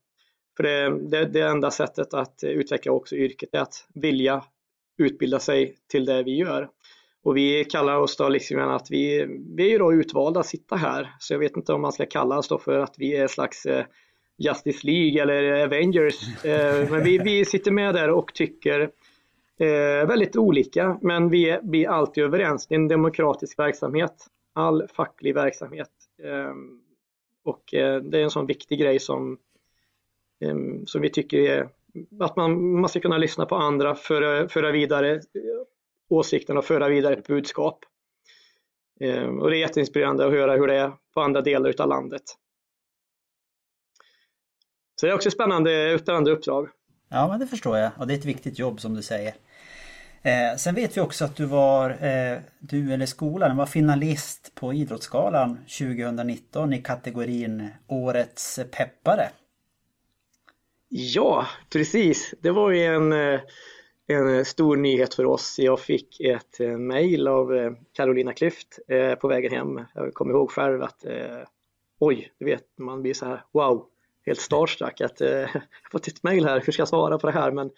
För 0.58 0.64
det, 0.64 1.10
det, 1.10 1.26
det 1.26 1.42
enda 1.42 1.72
sättet 1.72 2.14
att 2.14 2.44
utveckla 2.44 2.92
också 2.92 3.16
yrket 3.16 3.50
är 3.56 3.60
att 3.60 3.88
vilja 3.94 4.44
utbilda 4.98 5.40
sig 5.40 5.76
till 5.92 6.06
det 6.06 6.24
vi 6.24 6.38
gör. 6.38 6.70
Och 7.24 7.38
vi 7.38 7.66
kallar 7.66 7.98
oss 7.98 8.18
då 8.18 8.30
liksom 8.30 8.60
att 8.60 8.88
vi, 8.92 9.26
vi 9.56 9.74
är 9.74 9.80
då 9.80 9.94
utvalda 9.94 10.40
att 10.40 10.46
sitta 10.46 10.76
här. 10.76 11.14
Så 11.20 11.34
jag 11.34 11.40
vet 11.40 11.58
inte 11.58 11.74
om 11.74 11.82
man 11.82 11.92
ska 11.92 12.06
kalla 12.06 12.38
oss 12.38 12.48
då 12.48 12.60
för 12.60 12.80
att 12.80 12.96
vi 12.98 13.16
är 13.16 13.28
slags 13.28 13.66
eh, 13.66 13.86
Justice 14.38 14.88
League 14.88 15.22
eller 15.22 15.64
Avengers. 15.64 16.16
Eh, 16.46 16.92
men 16.92 17.04
vi, 17.04 17.18
vi 17.18 17.46
sitter 17.46 17.72
med 17.72 17.96
där 17.96 18.10
och 18.10 18.34
tycker 18.34 18.80
eh, 19.60 20.08
väldigt 20.08 20.36
olika, 20.36 21.00
men 21.02 21.30
vi 21.30 21.50
är 21.50 21.90
alltid 21.90 22.24
överens. 22.24 22.68
Det 22.68 22.76
är 22.76 22.80
en 22.80 22.88
demokratisk 22.88 23.60
verksamhet, 23.60 24.28
all 24.54 24.88
facklig 24.88 25.34
verksamhet. 25.34 25.90
Och 27.44 27.64
det 27.72 28.18
är 28.20 28.24
en 28.24 28.30
sån 28.30 28.46
viktig 28.46 28.80
grej 28.80 29.00
som, 29.00 29.38
som 30.86 31.02
vi 31.02 31.10
tycker 31.10 31.38
är 31.38 31.70
att 32.20 32.36
man, 32.36 32.80
man 32.80 32.90
ska 32.90 33.00
kunna 33.00 33.18
lyssna 33.18 33.46
på 33.46 33.56
andra, 33.56 33.96
föra, 33.96 34.50
föra 34.50 34.72
vidare 34.72 35.22
åsikterna 36.10 36.60
och 36.60 36.66
föra 36.66 36.90
vidare 36.90 37.14
ett 37.14 37.28
budskap. 37.28 37.80
Ehm, 39.00 39.40
och 39.40 39.50
det 39.50 39.58
är 39.58 39.60
jätteinspirerande 39.60 40.26
att 40.26 40.32
höra 40.32 40.56
hur 40.56 40.68
det 40.68 40.76
är 40.76 40.92
på 41.14 41.22
andra 41.22 41.42
delar 41.42 41.82
av 41.82 41.90
landet. 41.90 42.24
Så 44.96 45.06
det 45.06 45.12
är 45.12 45.16
också 45.16 45.32
spännande, 45.32 46.00
spännande 46.02 46.32
uppdrag. 46.32 46.70
Ja, 47.10 47.28
men 47.28 47.40
det 47.40 47.48
förstår 47.48 47.78
jag. 47.78 47.92
Och 47.98 48.08
det 48.08 48.14
är 48.14 48.18
ett 48.18 48.26
viktigt 48.26 48.60
jobb 48.60 48.82
som 48.82 48.94
du 48.94 49.02
säger. 49.02 49.34
Eh, 50.22 50.58
sen 50.58 50.76
vet 50.76 50.98
vi 50.98 51.02
också 51.02 51.26
att 51.26 51.36
du 51.36 51.46
var, 51.46 51.90
eh, 51.90 52.40
du 52.60 52.94
eller 52.94 53.06
skolan 53.06 53.58
var 53.58 53.66
finalist 53.66 54.56
på 54.56 54.74
Idrottsgalan 54.74 55.58
2019 55.58 56.74
i 56.74 56.82
kategorin 56.82 57.70
Årets 57.88 58.60
peppare. 58.72 59.30
Ja, 60.96 61.48
precis. 61.70 62.34
Det 62.42 62.52
var 62.52 62.72
ju 62.72 62.84
en 62.84 63.14
eh, 63.14 63.42
en 64.08 64.36
eh, 64.36 64.44
stor 64.44 64.78
nyhet 64.78 65.14
för 65.14 65.26
oss. 65.26 65.56
Jag 65.60 65.80
fick 65.80 66.20
ett 66.20 66.60
eh, 66.60 66.78
mejl 66.78 67.28
av 67.28 67.76
Carolina 67.94 68.32
Klüft 68.32 68.80
på 69.22 69.28
vägen 69.28 69.52
hem. 69.52 69.82
Jag 69.94 70.14
kommer 70.14 70.34
ihåg 70.34 70.52
själv 70.52 70.84
att 70.84 71.06
oj, 72.00 72.32
du 72.40 72.46
vet, 72.46 72.64
man 72.78 73.02
blir 73.02 73.14
så 73.14 73.26
här 73.26 73.44
wow, 73.52 73.86
helt 74.26 74.40
starstruck 74.40 75.02
att 75.02 75.20
jag 75.20 75.40
har 75.40 75.62
fått 75.92 76.08
ett 76.08 76.24
mejl 76.24 76.46
här, 76.46 76.62
hur 76.66 76.72
ska 76.72 76.82
jag 76.82 76.88
svara 76.88 77.18
på 77.18 77.28
det 77.28 77.34
här? 77.34 77.52
Men 77.52 77.72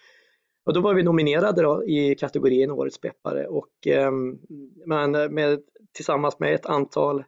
och 0.66 0.74
då 0.74 0.82
var 0.82 0.94
vi 0.94 1.04
nominerade 1.04 1.62
då 1.62 1.86
i 1.86 2.16
kategorin 2.16 2.72
Årets 2.72 3.02
peppare 3.02 3.48
och 3.48 3.88
ehm, 3.88 4.40
men 4.86 5.12
med, 5.12 5.60
tillsammans 5.94 6.40
med 6.40 6.54
ett 6.54 6.66
antal 6.66 7.24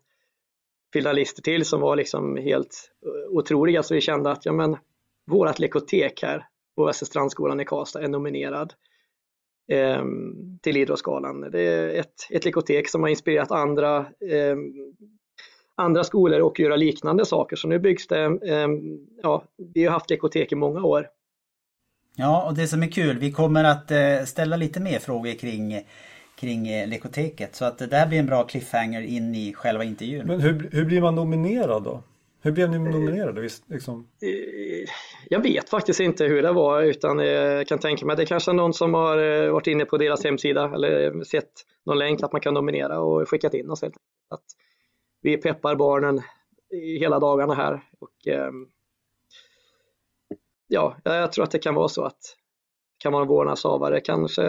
finalister 0.94 1.42
till 1.42 1.66
som 1.66 1.82
var 1.82 1.96
liksom 1.96 2.38
helt 2.38 2.92
otroliga 3.30 3.84
så 3.84 3.94
vi 3.94 4.02
kände 4.02 4.32
att 4.32 4.46
ja 4.46 4.52
men 4.52 4.78
vårat 5.28 5.60
lekotek 5.60 6.22
här 6.22 6.48
på 6.76 6.86
Västra 6.86 7.06
Strandskolan 7.06 7.60
i 7.60 7.66
Karlstad 7.66 8.02
är 8.02 8.08
nominerad 8.08 8.74
eh, 9.72 10.04
till 10.62 10.78
Idrottsgalan. 10.78 11.42
Det 11.52 11.62
är 11.62 11.90
ett, 11.90 12.14
ett 12.30 12.46
likotek 12.46 12.90
som 12.90 13.02
har 13.02 13.10
inspirerat 13.10 13.52
andra, 13.52 13.98
eh, 14.00 14.56
andra 15.76 16.04
skolor 16.04 16.48
att 16.48 16.60
göra 16.60 16.76
liknande 16.76 17.26
saker. 17.26 17.56
Så 17.56 17.68
nu 17.68 17.80
byggs 17.80 18.08
det, 18.08 18.24
eh, 18.24 18.68
ja, 19.24 19.44
vi 19.74 19.86
har 19.86 19.92
haft 19.92 20.10
likotek 20.10 20.52
i 20.52 20.56
många 20.56 20.84
år. 20.84 21.08
Ja, 22.16 22.48
och 22.48 22.56
det 22.56 22.68
som 22.68 22.84
är 22.84 22.92
kul, 22.92 23.18
vi 23.20 23.32
kommer 23.32 23.64
att 23.64 23.92
eh, 23.92 24.24
ställa 24.26 24.58
lite 24.58 24.80
mer 24.80 25.00
frågor 25.00 25.34
kring 25.34 25.84
kring 26.40 26.68
eh, 26.68 26.88
lekoteket. 26.88 27.56
Så 27.56 27.66
att 27.66 27.78
det 27.78 27.88
där 27.88 28.08
blir 28.08 28.20
en 28.20 28.26
bra 28.26 28.44
cliffhanger 28.44 29.02
in 29.02 29.36
i 29.36 29.54
själva 29.54 29.84
intervjun. 29.84 30.28
Men 30.28 30.42
hur, 30.42 30.70
hur 30.72 30.86
blir 30.86 31.02
man 31.02 31.16
nominerad 31.16 31.84
då? 31.84 32.04
Hur 32.48 32.52
blev 32.52 32.70
ni 32.70 32.80
nominerade? 32.80 33.50
Liksom? 33.68 34.08
Eh, 34.22 34.90
jag 35.30 35.44
vet 35.44 35.70
faktiskt 35.70 36.00
inte 36.00 36.26
hur 36.26 36.42
det 36.42 36.52
var 36.52 36.82
utan 36.82 37.20
jag 37.20 37.68
kan 37.68 37.80
tänka 37.80 38.06
mig 38.06 38.14
att 38.14 38.20
det 38.20 38.26
kanske 38.26 38.52
är 38.52 38.54
någon 38.54 38.74
som 38.74 38.94
har 38.94 39.18
eh, 39.18 39.52
varit 39.52 39.68
inne 39.68 39.86
på 39.86 39.98
deras 39.98 40.24
hemsida 40.24 40.74
eller 40.74 41.24
sett 41.24 41.52
någon 41.86 41.98
länk 41.98 42.24
att 42.24 42.32
man 42.32 42.42
kan 42.42 42.54
nominera 42.54 43.00
och 43.00 43.30
skickat 43.30 43.54
in 43.54 43.70
oss. 43.70 43.84
Att 43.84 44.44
vi 45.22 45.38
peppar 45.38 45.76
barnen 45.76 46.22
hela 47.00 47.20
dagarna 47.20 47.54
här. 47.54 47.84
Och, 48.00 48.28
ehm, 48.28 48.68
ja, 50.68 50.98
jag 51.04 51.32
tror 51.32 51.44
att 51.44 51.52
det 51.52 51.60
kan 51.60 51.76
vara 51.76 51.88
så 51.88 52.04
att 52.04 52.22
kan 52.98 53.14
vara 53.14 53.22
en 53.22 53.28
vårdnadshavare 53.28 54.00
kanske. 54.00 54.42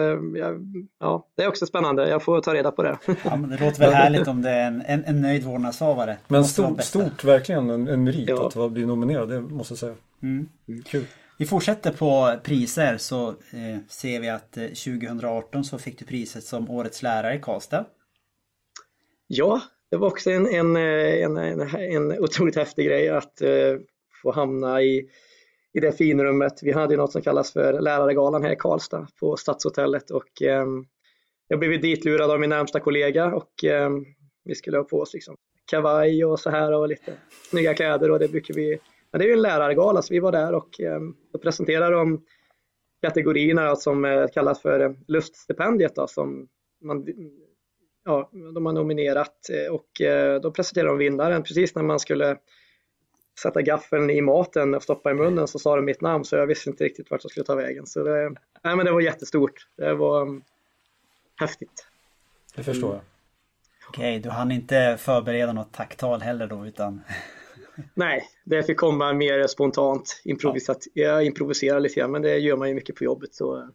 Ja, 0.99 1.27
det 1.35 1.43
är 1.43 1.47
också 1.47 1.65
spännande. 1.65 2.09
Jag 2.09 2.23
får 2.23 2.41
ta 2.41 2.53
reda 2.53 2.71
på 2.71 2.83
det. 2.83 2.97
Ja, 3.05 3.35
men 3.35 3.49
det 3.49 3.57
låter 3.57 3.79
väl 3.79 3.93
härligt 3.93 4.27
om 4.27 4.41
det 4.41 4.49
är 4.49 4.67
en, 4.67 4.81
en, 4.81 5.03
en 5.05 5.21
nöjd 5.21 5.43
vårdnadshavare. 5.43 6.17
Men 6.27 6.45
stort, 6.45 6.83
stort 6.83 7.23
verkligen 7.23 7.69
en, 7.69 7.87
en 7.87 8.03
merit 8.03 8.29
ja. 8.29 8.65
att 8.65 8.71
bli 8.71 8.85
nominerad, 8.85 9.29
det 9.29 9.41
måste 9.41 9.71
jag 9.71 9.79
säga. 9.79 9.95
Mm. 10.23 10.49
Kul. 10.85 11.05
Vi 11.37 11.45
fortsätter 11.45 11.91
på 11.91 12.39
priser 12.43 12.97
så 12.97 13.29
eh, 13.29 13.79
ser 13.87 14.19
vi 14.19 14.29
att 14.29 14.57
eh, 14.57 14.63
2018 14.63 15.63
så 15.63 15.77
fick 15.77 15.99
du 15.99 16.05
priset 16.05 16.43
som 16.43 16.69
Årets 16.69 17.03
lärare 17.03 17.35
i 17.35 17.39
Karlstad. 17.39 17.85
Ja, 19.27 19.61
det 19.91 19.97
var 19.97 20.07
också 20.07 20.31
en, 20.31 20.47
en, 20.47 20.75
en, 20.75 21.37
en, 21.37 21.61
en 21.75 22.19
otroligt 22.19 22.55
häftig 22.55 22.85
grej 22.85 23.09
att 23.09 23.41
eh, 23.41 23.75
få 24.21 24.31
hamna 24.31 24.81
i 24.81 25.09
i 25.73 25.79
det 25.79 25.91
finrummet. 25.91 26.63
Vi 26.63 26.71
hade 26.71 26.97
något 26.97 27.11
som 27.11 27.21
kallas 27.21 27.53
för 27.53 27.81
lärargalan 27.81 28.43
här 28.43 28.51
i 28.51 28.55
Karlstad 28.55 29.07
på 29.19 29.37
Stadshotellet 29.37 30.11
och 30.11 30.41
eh, 30.41 30.65
jag 31.47 31.59
blev 31.59 31.81
ditlurad 31.81 32.31
av 32.31 32.39
min 32.39 32.49
närmsta 32.49 32.79
kollega 32.79 33.25
och 33.25 33.63
eh, 33.63 33.89
vi 34.43 34.55
skulle 34.55 34.77
ha 34.77 34.83
på 34.83 34.99
oss 34.99 35.13
liksom 35.13 35.35
kavaj 35.71 36.25
och 36.25 36.39
så 36.39 36.49
här 36.49 36.73
och 36.73 36.87
lite 36.87 37.13
snygga 37.49 37.73
kläder 37.73 38.11
och 38.11 38.19
det 38.19 38.27
brukar 38.27 38.53
vi. 38.53 38.79
Men 39.11 39.19
det 39.19 39.25
är 39.25 39.27
ju 39.27 39.33
en 39.33 39.41
lärargala 39.41 40.01
så 40.01 40.13
vi 40.13 40.19
var 40.19 40.31
där 40.31 40.53
och 40.53 40.81
eh, 40.81 40.99
presenterade 41.41 41.95
de 41.95 42.25
kategorierna 43.01 43.75
som 43.75 44.05
eh, 44.05 44.27
kallas 44.27 44.61
för 44.61 44.79
eh, 44.79 44.91
luststipendiet 45.07 45.95
då, 45.95 46.07
som 46.07 46.47
man 46.81 47.05
ja, 48.05 48.29
de 48.53 48.65
har 48.65 48.73
nominerat 48.73 49.49
eh, 49.49 49.73
och 49.73 50.01
eh, 50.01 50.41
då 50.41 50.51
presenterade 50.51 50.89
de 50.89 50.97
vinnaren 50.97 51.43
precis 51.43 51.75
när 51.75 51.83
man 51.83 51.99
skulle 51.99 52.37
sätta 53.41 53.61
gaffeln 53.61 54.09
i 54.09 54.21
maten 54.21 54.75
och 54.75 54.83
stoppa 54.83 55.11
i 55.11 55.13
munnen 55.13 55.47
så 55.47 55.59
sa 55.59 55.75
de 55.75 55.85
mitt 55.85 56.01
namn 56.01 56.25
så 56.25 56.35
jag 56.35 56.47
visste 56.47 56.69
inte 56.69 56.83
riktigt 56.83 57.11
vart 57.11 57.23
jag 57.23 57.31
skulle 57.31 57.45
ta 57.45 57.55
vägen. 57.55 57.85
Så 57.85 58.03
det, 58.03 58.29
nej, 58.63 58.75
men 58.75 58.85
det 58.85 58.91
var 58.91 59.01
jättestort. 59.01 59.67
Det 59.77 59.93
var 59.93 60.21
um, 60.21 60.43
häftigt. 61.39 61.87
Det 62.55 62.63
förstår 62.63 62.93
jag. 62.93 63.01
Okej, 63.87 64.17
okay, 64.17 64.19
du 64.19 64.29
hann 64.29 64.51
inte 64.51 64.97
förbereda 64.99 65.53
något 65.53 65.73
tacktal 65.73 66.21
heller 66.21 66.47
då 66.47 66.65
utan? 66.65 67.01
Nej, 67.93 68.23
det 68.43 68.63
fick 68.63 68.77
komma 68.77 69.13
mer 69.13 69.47
spontant. 69.47 70.21
Improvisat, 70.25 70.77
ja. 70.93 71.07
Jag 71.07 71.25
improviserar 71.25 71.79
lite 71.79 71.99
grann 71.99 72.11
men 72.11 72.21
det 72.21 72.37
gör 72.37 72.57
man 72.57 72.67
ju 72.67 72.75
mycket 72.75 72.95
på 72.95 73.03
jobbet 73.03 73.33
så 73.33 73.69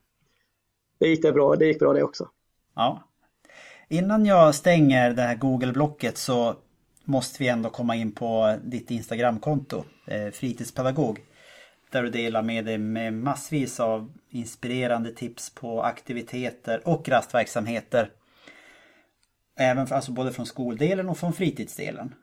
det 0.99 1.09
gick, 1.09 1.23
det 1.23 1.33
bra, 1.33 1.57
det 1.57 1.67
gick 1.67 1.79
bra 1.79 1.93
det 1.93 2.03
också. 2.03 2.29
Ja. 2.75 3.03
Innan 3.89 4.27
jag 4.27 4.55
stänger 4.55 5.11
det 5.11 5.23
här 5.23 5.37
Google-blocket 5.37 6.17
så 6.17 6.57
måste 7.05 7.43
vi 7.43 7.49
ändå 7.49 7.71
komma 7.71 7.97
in 7.97 8.13
på 8.13 8.59
ditt 8.65 8.91
Instagramkonto, 8.91 9.85
eh, 10.07 10.31
fritidspedagog. 10.31 11.21
Där 11.91 12.03
du 12.03 12.11
delar 12.11 12.43
med 12.43 12.65
dig 12.65 12.79
med 12.79 13.13
massvis 13.13 13.81
av 13.81 14.13
inspirerande 14.31 15.13
tips 15.13 15.55
på 15.55 15.83
aktiviteter 15.83 16.89
och 16.89 17.09
rastverksamheter. 17.09 18.11
Även 19.59 19.87
för, 19.87 19.95
alltså 19.95 20.13
både 20.13 20.33
från 20.33 20.47
skoldelen 20.47 21.09
och 21.09 21.19
från 21.19 21.33
fritidsdelen. 21.33 22.15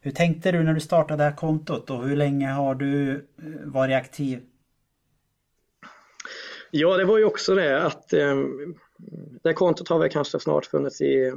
Hur 0.00 0.10
tänkte 0.10 0.52
du 0.52 0.64
när 0.64 0.74
du 0.74 0.80
startade 0.80 1.22
det 1.22 1.28
här 1.30 1.36
kontot 1.36 1.90
och 1.90 2.08
hur 2.08 2.16
länge 2.16 2.48
har 2.48 2.74
du 2.74 3.14
eh, 3.14 3.44
varit 3.64 3.96
aktiv? 3.96 4.42
Ja, 6.70 6.96
det 6.96 7.04
var 7.04 7.18
ju 7.18 7.24
också 7.24 7.54
det 7.54 7.82
att 7.82 8.12
eh, 8.12 8.36
det 9.42 9.52
kontot 9.52 9.88
har 9.88 9.98
väl 9.98 10.10
kanske 10.10 10.40
snart 10.40 10.66
funnits 10.66 11.00
i 11.00 11.32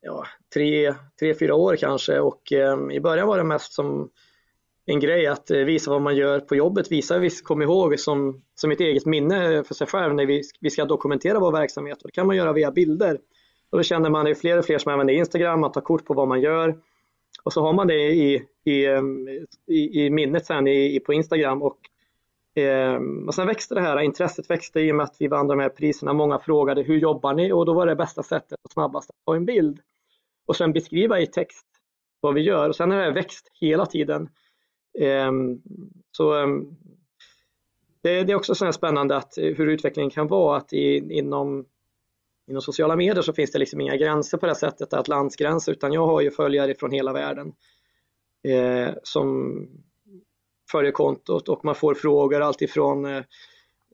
ja, 0.00 0.26
tre, 0.54 0.94
tre, 1.20 1.34
fyra 1.34 1.54
år 1.54 1.76
kanske 1.76 2.20
och 2.20 2.52
eh, 2.52 2.78
i 2.92 3.00
början 3.00 3.28
var 3.28 3.38
det 3.38 3.44
mest 3.44 3.72
som 3.72 4.10
en 4.86 5.00
grej 5.00 5.26
att 5.26 5.50
eh, 5.50 5.58
visa 5.58 5.90
vad 5.90 6.02
man 6.02 6.16
gör 6.16 6.40
på 6.40 6.56
jobbet, 6.56 6.92
visa, 6.92 7.18
visst, 7.18 7.44
kom 7.44 7.62
ihåg 7.62 8.00
som, 8.00 8.42
som 8.54 8.70
ett 8.70 8.80
eget 8.80 9.06
minne 9.06 9.64
för 9.64 9.74
sig 9.74 9.86
själv 9.86 10.14
när 10.14 10.26
vi, 10.26 10.42
vi 10.60 10.70
ska 10.70 10.84
dokumentera 10.84 11.38
vår 11.38 11.52
verksamhet. 11.52 12.02
Och 12.02 12.08
det 12.08 12.14
kan 12.14 12.26
man 12.26 12.36
göra 12.36 12.52
via 12.52 12.70
bilder. 12.70 13.18
Och 13.70 13.78
då 13.78 13.82
känner 13.82 14.10
man, 14.10 14.24
det 14.24 14.30
är 14.30 14.34
fler 14.34 14.58
och 14.58 14.64
fler 14.64 14.78
som 14.78 14.92
använder 14.92 15.14
Instagram, 15.14 15.60
man 15.60 15.72
tar 15.72 15.80
kort 15.80 16.04
på 16.04 16.14
vad 16.14 16.28
man 16.28 16.40
gör. 16.40 16.78
Och 17.42 17.52
så 17.52 17.62
har 17.62 17.72
man 17.72 17.86
det 17.86 18.12
i, 18.12 18.42
i, 18.64 18.86
ehm, 18.86 19.28
i, 19.66 20.04
i 20.04 20.10
minnet 20.10 20.46
sen 20.46 20.68
i, 20.68 21.00
på 21.00 21.12
Instagram. 21.12 21.62
Och, 21.62 21.78
Ehm, 22.66 23.28
och 23.28 23.34
sen 23.34 23.46
växte 23.46 23.74
det 23.74 23.80
här, 23.80 24.00
intresset 24.00 24.50
växte 24.50 24.80
i 24.80 24.92
och 24.92 24.96
med 24.96 25.04
att 25.04 25.16
vi 25.18 25.28
vann 25.28 25.46
de 25.46 25.58
här 25.58 25.68
priserna. 25.68 26.12
Många 26.12 26.38
frågade 26.38 26.82
hur 26.82 26.98
jobbar 26.98 27.34
ni? 27.34 27.52
Och 27.52 27.66
då 27.66 27.74
var 27.74 27.86
det 27.86 27.96
bästa 27.96 28.22
sättet 28.22 28.58
och 28.62 28.72
snabbast 28.72 29.10
att 29.10 29.16
ta 29.26 29.36
en 29.36 29.44
bild. 29.44 29.80
Och 30.46 30.56
sen 30.56 30.72
beskriva 30.72 31.20
i 31.20 31.26
text 31.26 31.66
vad 32.20 32.34
vi 32.34 32.40
gör. 32.40 32.68
Och 32.68 32.76
sen 32.76 32.90
har 32.90 32.98
det 32.98 33.10
växt 33.10 33.50
hela 33.60 33.86
tiden. 33.86 34.28
Ehm, 34.98 35.62
så 36.12 36.34
ehm, 36.34 36.76
det, 38.00 38.10
är 38.10 38.34
också 38.34 38.54
så 38.54 38.72
spännande 38.72 39.16
att 39.16 39.38
eh, 39.38 39.44
hur 39.44 39.66
utvecklingen 39.66 40.10
kan 40.10 40.26
vara 40.26 40.56
att 40.56 40.72
inom, 40.72 41.66
inom 42.50 42.62
sociala 42.62 42.96
medier 42.96 43.22
så 43.22 43.32
finns 43.32 43.52
det 43.52 43.58
liksom 43.58 43.80
inga 43.80 43.96
gränser 43.96 44.38
på 44.38 44.46
det 44.46 44.54
sättet, 44.54 44.92
att 44.92 45.08
landsgränser, 45.08 45.72
utan 45.72 45.92
jag 45.92 46.06
har 46.06 46.20
ju 46.20 46.30
följare 46.30 46.74
från 46.74 46.90
hela 46.90 47.12
världen 47.12 47.52
eh, 48.42 48.94
som 49.02 49.58
följer 50.70 50.92
kontot 50.92 51.48
och 51.48 51.64
man 51.64 51.74
får 51.74 51.94
frågor 51.94 52.40
alltifrån 52.40 53.04
eh, 53.04 53.22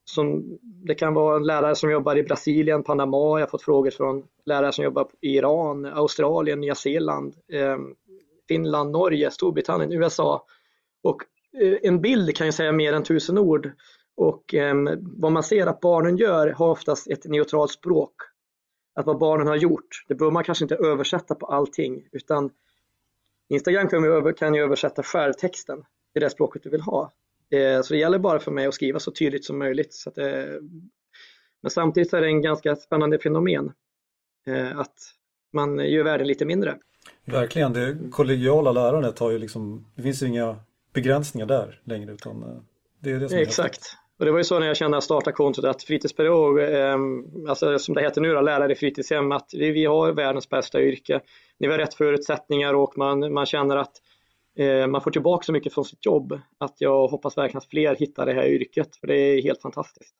som, 0.04 0.58
det 0.62 0.94
kan 0.94 1.14
vara 1.14 1.36
en 1.36 1.46
lärare 1.46 1.74
som 1.74 1.90
jobbar 1.90 2.16
i 2.16 2.22
Brasilien, 2.22 2.82
Panama, 2.82 3.16
jag 3.16 3.46
har 3.46 3.50
fått 3.50 3.62
frågor 3.62 3.90
från 3.90 4.24
lärare 4.44 4.72
som 4.72 4.84
jobbar 4.84 5.08
i 5.20 5.28
Iran, 5.28 5.84
Australien, 5.84 6.60
Nya 6.60 6.74
Zeeland, 6.74 7.34
eh, 7.52 7.78
Finland, 8.48 8.90
Norge, 8.90 9.30
Storbritannien, 9.30 9.92
USA 9.92 10.44
och 11.02 11.22
eh, 11.62 11.78
en 11.82 12.00
bild 12.00 12.36
kan 12.36 12.46
ju 12.46 12.52
säga 12.52 12.72
mer 12.72 12.92
än 12.92 13.02
tusen 13.02 13.38
ord. 13.38 13.70
Och 14.16 14.54
eh, 14.54 14.74
vad 15.00 15.32
man 15.32 15.42
ser 15.42 15.66
att 15.66 15.80
barnen 15.80 16.16
gör 16.16 16.50
har 16.50 16.68
oftast 16.68 17.10
ett 17.10 17.24
neutralt 17.24 17.70
språk. 17.70 18.14
Att 18.94 19.06
vad 19.06 19.18
barnen 19.18 19.46
har 19.46 19.56
gjort, 19.56 20.04
det 20.08 20.14
behöver 20.14 20.32
man 20.32 20.44
kanske 20.44 20.64
inte 20.64 20.76
översätta 20.76 21.34
på 21.34 21.46
allting 21.46 22.08
utan 22.12 22.50
Instagram 23.48 23.88
kan 23.88 24.54
ju, 24.54 24.62
översätta 24.62 25.02
själv 25.02 25.32
det 26.20 26.30
språket 26.30 26.62
du 26.62 26.70
vill 26.70 26.80
ha. 26.80 27.12
Eh, 27.50 27.82
så 27.82 27.94
det 27.94 28.00
gäller 28.00 28.18
bara 28.18 28.38
för 28.38 28.50
mig 28.50 28.66
att 28.66 28.74
skriva 28.74 29.00
så 29.00 29.10
tydligt 29.10 29.44
som 29.44 29.58
möjligt. 29.58 29.94
Så 29.94 30.10
att, 30.10 30.18
eh, 30.18 30.26
men 31.60 31.70
samtidigt 31.70 32.12
är 32.12 32.20
det 32.20 32.26
en 32.26 32.42
ganska 32.42 32.76
spännande 32.76 33.18
fenomen 33.18 33.72
eh, 34.46 34.78
att 34.78 34.94
man 35.52 35.78
gör 35.78 36.04
världen 36.04 36.26
lite 36.26 36.44
mindre. 36.44 36.78
Verkligen, 37.24 37.72
det 37.72 37.98
kollegiala 38.10 38.72
lärandet 38.72 39.18
har 39.18 39.30
ju 39.30 39.38
liksom, 39.38 39.86
det 39.94 40.02
finns 40.02 40.22
ju 40.22 40.26
inga 40.26 40.56
begränsningar 40.92 41.46
där 41.46 41.80
längre 41.84 42.12
utan 42.12 42.64
det 43.00 43.10
är 43.10 43.20
det 43.20 43.28
som 43.28 43.38
är 43.38 43.42
Exakt. 43.42 43.96
Och 44.18 44.24
det 44.24 44.30
var 44.30 44.38
ju 44.38 44.44
så 44.44 44.58
när 44.58 44.66
jag 44.66 44.76
kände 44.76 44.96
att 44.96 45.02
jag 45.02 45.04
startade 45.04 45.36
kontot 45.36 45.64
att 45.64 45.82
fritidspedagog, 45.82 46.60
eh, 46.60 46.96
alltså 47.48 47.78
som 47.78 47.94
det 47.94 48.02
heter 48.02 48.20
nu 48.20 48.32
då, 48.32 48.40
lärare 48.40 48.72
i 48.72 48.74
fritidshem, 48.74 49.32
att 49.32 49.50
vi, 49.52 49.70
vi 49.70 49.84
har 49.84 50.12
världens 50.12 50.48
bästa 50.48 50.82
yrke. 50.82 51.20
Ni 51.58 51.68
har 51.68 51.78
rätt 51.78 51.94
förutsättningar 51.94 52.74
och 52.74 52.98
man, 52.98 53.32
man 53.32 53.46
känner 53.46 53.76
att 53.76 53.92
Eh, 54.54 54.86
man 54.86 55.00
får 55.00 55.10
tillbaka 55.10 55.44
så 55.44 55.52
mycket 55.52 55.74
från 55.74 55.84
sitt 55.84 56.06
jobb. 56.06 56.40
Att 56.58 56.74
jag 56.78 57.08
hoppas 57.08 57.38
verkligen 57.38 57.58
att 57.58 57.70
fler 57.70 57.96
hittar 57.96 58.26
det 58.26 58.32
här 58.32 58.46
yrket, 58.46 58.96
för 58.96 59.06
det 59.06 59.16
är 59.16 59.42
helt 59.42 59.62
fantastiskt. 59.62 60.14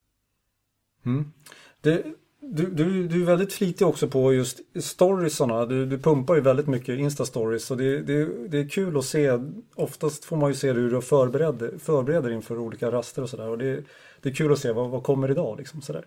Mm. 1.06 1.32
Det, 1.80 2.04
du, 2.40 2.70
du, 2.70 3.08
du 3.08 3.22
är 3.22 3.26
väldigt 3.26 3.52
flitig 3.52 3.86
också 3.86 4.08
på 4.08 4.34
just 4.34 4.60
storiesarna. 4.82 5.66
Du, 5.66 5.86
du 5.86 5.98
pumpar 5.98 6.34
ju 6.34 6.40
väldigt 6.40 6.66
mycket 6.66 6.98
Insta-stories. 6.98 7.70
och 7.70 7.76
det, 7.76 8.00
det, 8.00 8.48
det 8.48 8.58
är 8.58 8.68
kul 8.68 8.98
att 8.98 9.04
se. 9.04 9.38
Oftast 9.74 10.24
får 10.24 10.36
man 10.36 10.50
ju 10.50 10.54
se 10.54 10.72
hur 10.72 10.90
du 10.90 11.02
förbereder, 11.02 11.78
förbereder 11.78 12.30
inför 12.30 12.58
olika 12.58 12.92
raster 12.92 13.22
och 13.22 13.30
sådär. 13.30 13.48
Och 13.48 13.58
det, 13.58 13.84
det 14.20 14.28
är 14.28 14.34
kul 14.34 14.52
att 14.52 14.58
se 14.58 14.72
vad, 14.72 14.90
vad 14.90 15.02
kommer 15.02 15.30
idag 15.30 15.58
liksom 15.58 15.82
sådär. 15.82 16.04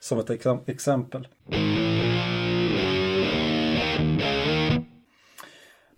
Som 0.00 0.18
ett 0.18 0.30
exempel. 0.68 1.28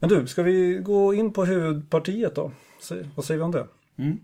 Men 0.01 0.09
du, 0.09 0.27
ska 0.27 0.43
vi 0.43 0.75
gå 0.75 1.15
in 1.15 1.33
på 1.33 1.45
huvudpartiet 1.45 2.35
då? 2.35 2.53
Vad 3.15 3.25
säger 3.25 3.39
vi 3.39 3.45
om 3.45 3.53
det? 3.53 3.67
Mm. 3.99 4.19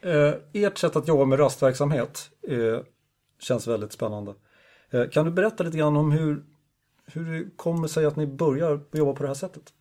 Eh, 0.00 0.34
ert 0.52 0.78
sätt 0.78 0.96
att 0.96 1.08
jobba 1.08 1.24
med 1.24 1.40
rastverksamhet 1.40 2.30
eh, 2.48 2.80
känns 3.38 3.66
väldigt 3.66 3.92
spännande. 3.92 4.34
Eh, 4.90 5.08
kan 5.08 5.24
du 5.24 5.30
berätta 5.30 5.64
lite 5.64 5.78
grann 5.78 5.96
om 5.96 6.12
hur, 6.12 6.44
hur 7.06 7.32
det 7.32 7.50
kommer 7.56 7.88
sig 7.88 8.06
att 8.06 8.16
ni 8.16 8.26
börjar 8.26 8.80
jobba 8.92 9.12
på 9.12 9.22
det 9.22 9.28
här 9.28 9.34
sättet? 9.34 9.72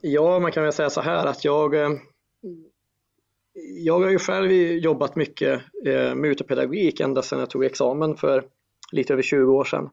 Ja, 0.00 0.38
man 0.38 0.52
kan 0.52 0.62
väl 0.62 0.72
säga 0.72 0.90
så 0.90 1.00
här 1.00 1.26
att 1.26 1.44
jag 1.44 1.74
eh, 1.74 1.90
jag 3.84 4.00
har 4.00 4.10
ju 4.10 4.18
själv 4.18 4.52
jobbat 4.52 5.16
mycket 5.16 5.62
eh, 5.86 6.14
med 6.14 6.30
utepedagogik 6.30 7.00
ända 7.00 7.22
sedan 7.22 7.38
jag 7.38 7.50
tog 7.50 7.64
examen 7.64 8.16
för 8.16 8.44
lite 8.92 9.12
över 9.12 9.22
20 9.22 9.52
år 9.52 9.64
sedan. 9.64 9.90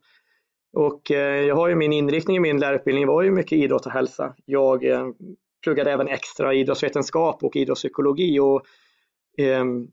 Och 0.76 1.12
eh, 1.12 1.46
jag 1.46 1.56
har 1.56 1.68
ju 1.68 1.76
min 1.76 1.94
inriktning 1.94 2.38
i 2.38 2.40
min 2.40 2.60
lärarutbildning 2.60 3.08
var 3.08 3.22
ju 3.22 3.32
mycket 3.32 3.58
idrott 3.58 3.86
och 3.86 3.92
hälsa. 3.92 4.36
Jag 4.46 4.86
eh, 4.86 5.08
pluggade 5.64 5.92
även 5.92 6.08
extra 6.08 6.54
idrottsvetenskap 6.54 7.44
och 7.44 7.56
idrottspsykologi 7.56 8.40
och 8.40 8.62
ehm, 9.38 9.88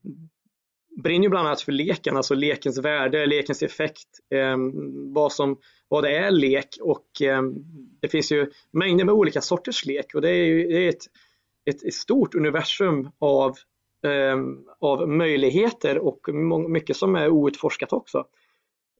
brinner 1.02 1.22
ju 1.22 1.28
bland 1.28 1.46
annat 1.46 1.60
för 1.60 1.72
leken, 1.72 2.16
alltså 2.16 2.34
lekens 2.34 2.78
värde, 2.78 3.26
lekens 3.26 3.62
effekt, 3.62 4.08
eh, 4.34 4.56
vad, 5.14 5.32
som, 5.32 5.56
vad 5.88 6.04
det 6.04 6.16
är 6.16 6.30
lek 6.30 6.68
och 6.80 7.22
eh, 7.22 7.42
det 8.00 8.08
finns 8.08 8.32
ju 8.32 8.50
mängder 8.72 9.04
med 9.04 9.14
olika 9.14 9.40
sorters 9.40 9.86
lek 9.86 10.14
och 10.14 10.22
det 10.22 10.30
är 10.30 10.44
ju 10.44 10.68
det 10.68 10.84
är 10.84 10.88
ett, 10.88 11.06
ett, 11.84 11.94
stort 11.94 12.34
universum 12.34 13.10
av, 13.18 13.50
eh, 14.06 14.36
av 14.80 15.08
möjligheter 15.08 15.98
och 15.98 16.28
mycket 16.68 16.96
som 16.96 17.14
är 17.14 17.28
outforskat 17.28 17.92
också. 17.92 18.24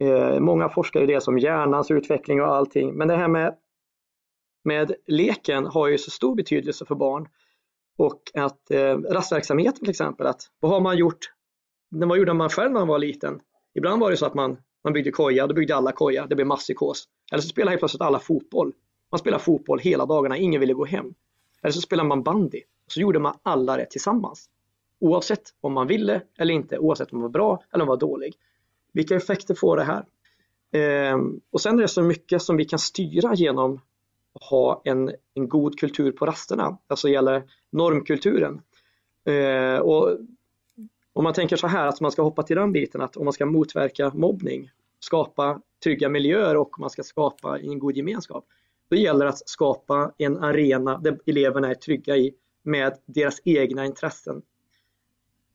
Eh, 0.03 0.41
många 0.41 0.69
forskar 0.69 1.03
i 1.03 1.07
det 1.07 1.21
som 1.21 1.39
hjärnans 1.39 1.91
utveckling 1.91 2.43
och 2.43 2.55
allting, 2.55 2.95
men 2.95 3.09
det 3.09 3.17
här 3.17 3.29
med, 3.29 3.57
med 4.65 4.93
leken 5.07 5.67
har 5.67 5.89
ju 5.89 5.99
så 5.99 6.11
stor 6.11 6.35
betydelse 6.35 6.85
för 6.85 6.95
barn 6.95 7.29
och 7.99 8.21
att 8.35 8.71
eh, 8.71 8.97
rastverksamheten 8.97 9.79
till 9.79 9.91
exempel, 9.91 10.27
att 10.27 10.43
vad 10.61 10.73
har 10.73 10.81
man 10.81 10.97
gjort 10.97 11.33
vad 11.89 12.19
gjorde 12.19 12.33
man 12.33 12.49
själv 12.49 12.73
när 12.73 12.81
man 12.81 12.89
var 12.89 12.99
liten? 12.99 13.41
Ibland 13.75 14.01
var 14.01 14.11
det 14.11 14.17
så 14.17 14.27
att 14.27 14.35
man, 14.35 14.57
man 14.85 14.93
byggde 14.93 15.11
koja, 15.11 15.47
då 15.47 15.55
byggde 15.55 15.77
alla 15.77 15.93
koja, 15.93 16.27
det 16.27 16.35
blev 16.35 16.47
masspsykos. 16.47 17.09
Eller 17.33 17.43
så 17.43 17.49
spelade 17.49 17.71
helt 17.71 17.81
plötsligt 17.81 18.03
alla 18.03 18.19
fotboll. 18.19 18.73
Man 19.11 19.19
spelade 19.19 19.43
fotboll 19.43 19.79
hela 19.79 20.07
dagarna, 20.07 20.37
ingen 20.37 20.61
ville 20.61 20.73
gå 20.73 20.85
hem. 20.85 21.15
Eller 21.63 21.73
så 21.73 21.81
spelade 21.81 22.09
man 22.09 22.23
bandy, 22.23 22.61
så 22.87 23.01
gjorde 23.01 23.19
man 23.19 23.35
alla 23.43 23.77
det 23.77 23.87
tillsammans. 23.87 24.49
Oavsett 25.01 25.43
om 25.61 25.73
man 25.73 25.87
ville 25.87 26.23
eller 26.39 26.55
inte, 26.55 26.79
oavsett 26.79 27.13
om 27.13 27.19
man 27.19 27.23
var 27.23 27.31
bra 27.31 27.63
eller 27.73 27.83
om 27.83 27.87
man 27.87 27.93
var 27.93 28.01
dålig. 28.01 28.35
Vilka 28.93 29.17
effekter 29.17 29.55
får 29.55 29.77
det 29.77 29.85
här? 29.85 30.05
Ehm, 30.73 31.41
och 31.51 31.61
sen 31.61 31.79
är 31.79 31.83
det 31.83 31.89
så 31.89 32.03
mycket 32.03 32.43
som 32.43 32.57
vi 32.57 32.65
kan 32.65 32.79
styra 32.79 33.35
genom 33.35 33.81
att 34.35 34.43
ha 34.43 34.83
en, 34.85 35.13
en 35.35 35.49
god 35.49 35.79
kultur 35.79 36.13
på 36.13 36.27
rasterna, 36.27 36.79
alltså 36.87 37.09
gäller 37.09 37.43
normkulturen. 37.71 38.63
Ehm, 39.25 39.83
och 39.83 40.19
om 41.13 41.25
man 41.25 41.35
tänker 41.35 41.57
så 41.57 41.67
här 41.67 41.87
att 41.87 42.01
man 42.01 42.13
ska 42.13 42.23
hoppa 42.23 42.43
till 42.43 42.57
den 42.57 42.73
biten 42.73 43.01
att 43.01 43.17
om 43.17 43.25
man 43.25 43.33
ska 43.33 43.47
motverka 43.47 44.11
mobbning, 44.15 44.71
skapa 45.01 45.61
trygga 45.85 46.09
miljöer 46.09 46.57
och 46.57 46.81
man 46.81 46.91
ska 46.91 47.03
skapa 47.03 47.59
en 47.59 47.79
god 47.79 47.97
gemenskap. 47.97 48.45
Då 48.91 48.97
gäller 48.97 49.25
det 49.25 49.31
att 49.31 49.49
skapa 49.49 50.13
en 50.19 50.39
arena 50.39 50.99
där 50.99 51.19
eleverna 51.27 51.71
är 51.71 51.75
trygga 51.75 52.17
i 52.17 52.35
med 52.63 52.99
deras 53.07 53.41
egna 53.45 53.87
intressen. 53.87 54.43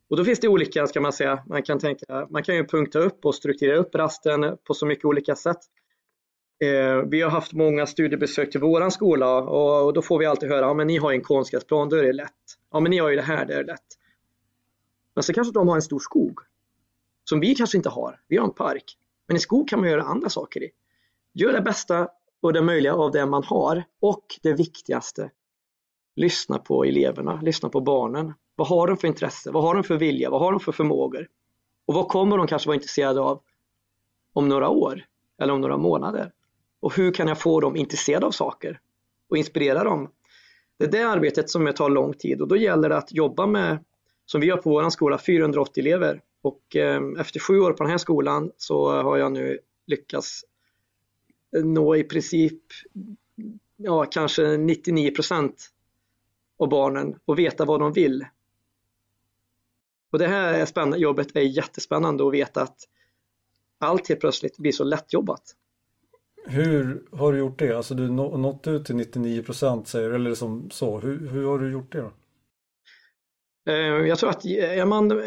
Och 0.10 0.18
då 0.18 0.26
finns 0.26 0.40
det 0.40 0.48
olika, 0.48 0.88
ska 0.88 1.02
man 1.02 1.14
säga, 1.14 1.44
man 1.48 1.64
kan 1.64 1.80
tänka, 1.80 2.28
man 2.30 2.44
kan 2.44 2.56
ju 2.56 2.66
punkta 2.66 3.00
upp 3.00 3.26
och 3.26 3.36
strukturera 3.36 3.78
upp 3.78 3.96
rasten 3.96 4.58
på 4.64 4.74
så 4.74 4.86
mycket 4.86 5.06
olika 5.06 5.36
sätt. 5.36 5.60
Eh, 6.64 7.10
vi 7.10 7.22
har 7.22 7.30
haft 7.30 7.54
många 7.54 7.86
studiebesök 7.86 8.52
till 8.52 8.62
våran 8.62 8.92
skola 8.92 9.38
och, 9.42 9.94
då 9.94 10.02
får 10.02 10.20
vi 10.20 10.26
alltid 10.26 10.50
höra, 10.50 10.66
ja 10.66 10.74
men 10.74 10.88
ni 10.88 10.98
har 10.98 11.12
en 11.12 11.22
konstgräsplan, 11.22 11.90
då 11.90 11.96
är 11.96 12.04
det 12.04 12.14
lätt. 12.14 12.34
Ja 12.72 12.80
men 12.80 12.90
ni 12.90 12.98
har 12.98 13.10
ju 13.10 13.16
det 13.16 13.22
här, 13.22 13.46
det 13.46 13.54
är 13.54 13.64
lätt. 13.64 13.86
Men 15.16 15.24
så 15.24 15.34
kanske 15.34 15.54
de 15.54 15.68
har 15.68 15.76
en 15.76 15.82
stor 15.82 16.00
skog 16.00 16.40
som 17.24 17.40
vi 17.40 17.56
kanske 17.56 17.78
inte 17.78 17.90
har. 17.90 18.22
Vi 18.28 18.38
har 18.38 18.46
en 18.46 18.54
park. 18.54 18.98
Men 19.28 19.38
i 19.38 19.40
skog 19.40 19.70
kan 19.70 19.80
man 19.80 19.90
göra 19.90 20.04
andra 20.04 20.30
saker 20.30 20.64
i. 20.64 20.70
Gör 21.34 21.54
det 21.54 21.62
bästa 21.62 22.08
och 22.42 22.54
det 22.54 22.62
möjliga 22.62 22.94
av 22.94 23.12
det 23.12 23.26
man 23.26 23.44
har 23.44 23.84
och 24.00 24.26
det 24.44 24.54
viktigaste, 24.54 25.32
lyssna 26.16 26.58
på 26.60 26.84
eleverna, 26.84 27.42
lyssna 27.42 27.70
på 27.70 27.82
barnen. 27.82 28.34
Vad 28.58 28.68
har 28.68 28.88
de 28.88 28.98
för 28.98 29.08
intresse? 29.08 29.52
Vad 29.52 29.64
har 29.64 29.74
de 29.74 29.84
för 29.84 29.98
vilja? 29.98 30.30
Vad 30.30 30.42
har 30.42 30.52
de 30.52 30.60
för 30.60 30.72
förmågor? 30.72 31.28
Och 31.86 31.94
vad 31.94 32.08
kommer 32.08 32.38
de 32.38 32.48
kanske 32.48 32.68
vara 32.68 32.76
intresserade 32.76 33.22
av 33.22 33.42
om 34.34 34.50
några 34.50 34.70
år 34.70 35.06
eller 35.42 35.54
om 35.54 35.62
några 35.62 35.78
månader? 35.78 36.32
Och 36.80 36.96
hur 36.96 37.12
kan 37.12 37.28
jag 37.28 37.42
få 37.42 37.60
dem 37.60 37.76
intresserade 37.76 38.26
av 38.26 38.32
saker 38.32 38.80
och 39.30 39.38
inspirera 39.38 39.84
dem? 39.84 40.12
Det 40.78 40.86
är 40.86 40.92
det 40.92 41.04
arbetet 41.04 41.50
som 41.50 41.74
tar 41.74 41.90
lång 41.90 42.14
tid 42.14 42.42
och 42.42 42.48
då 42.48 42.58
gäller 42.58 42.90
det 42.90 42.98
att 42.98 43.14
jobba 43.14 43.46
med 43.46 43.84
som 44.26 44.42
vi 44.42 44.50
har 44.50 44.58
på 44.58 44.70
vår 44.70 44.90
skola, 44.90 45.18
480 45.18 45.82
elever. 45.82 46.22
Och 46.42 46.76
eh, 46.76 47.02
efter 47.20 47.40
sju 47.40 47.60
år 47.60 47.74
på 47.74 47.84
den 47.84 47.92
här 47.92 47.98
skolan 47.98 48.52
så 48.58 49.02
har 49.02 49.18
jag 49.18 49.32
nu 49.32 49.60
lyckats 49.88 50.42
nå 51.64 51.96
i 51.96 52.04
princip 52.04 52.62
ja, 53.78 54.06
kanske 54.06 54.58
99 54.58 55.12
procent 55.12 55.70
av 56.60 56.70
barnen 56.70 57.16
och 57.26 57.40
veta 57.40 57.66
vad 57.66 57.80
de 57.80 57.94
vill. 57.94 58.26
Och 60.12 60.20
det 60.20 60.28
här 60.28 60.54
är 60.54 60.66
spännande, 60.66 60.98
jobbet 60.98 61.36
är 61.36 61.42
jättespännande 61.42 62.28
att 62.28 62.34
veta 62.34 62.62
att 62.62 62.78
allt 63.80 64.10
helt 64.10 64.20
plötsligt 64.20 64.58
blir 64.58 64.72
så 64.72 64.84
lättjobbat. 64.84 65.42
Hur 66.46 67.08
har 67.12 67.34
du 67.34 67.40
gjort 67.40 67.60
det? 67.60 67.78
Alltså 67.78 67.96
du 67.96 68.10
nått 68.10 68.68
ut 68.68 68.86
till 68.86 68.96
99 68.96 69.44
procent 69.44 69.88
säger 69.88 70.10
du, 70.10 70.16
eller 70.16 70.34
som 70.34 70.70
så. 70.70 71.00
Hur, 71.00 71.28
hur 71.28 71.46
har 71.46 71.60
du 71.60 71.72
gjort 71.72 71.92
det 71.92 72.02
då? 72.02 72.12
Eh, 73.72 74.08
jag 74.08 74.20
tror 74.20 74.30
att 74.30 74.46
är 74.46 74.86
man, 74.86 75.12
eh, 75.12 75.18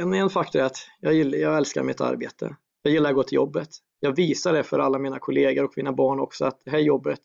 en, 0.00 0.14
en 0.14 0.30
faktor 0.30 0.60
är 0.60 0.64
att 0.64 0.76
jag, 1.00 1.14
gillar, 1.14 1.38
jag 1.38 1.56
älskar 1.56 1.82
mitt 1.82 2.00
arbete. 2.00 2.56
Jag 2.82 2.92
gillar 2.92 3.10
att 3.10 3.16
gå 3.16 3.22
till 3.22 3.36
jobbet. 3.36 3.68
Jag 4.00 4.16
visar 4.16 4.52
det 4.52 4.62
för 4.62 4.78
alla 4.78 4.98
mina 4.98 5.18
kollegor 5.18 5.64
och 5.64 5.72
mina 5.76 5.92
barn 5.92 6.20
också 6.20 6.44
att 6.44 6.60
det 6.64 6.70
här 6.70 6.78
jobbet, 6.78 7.20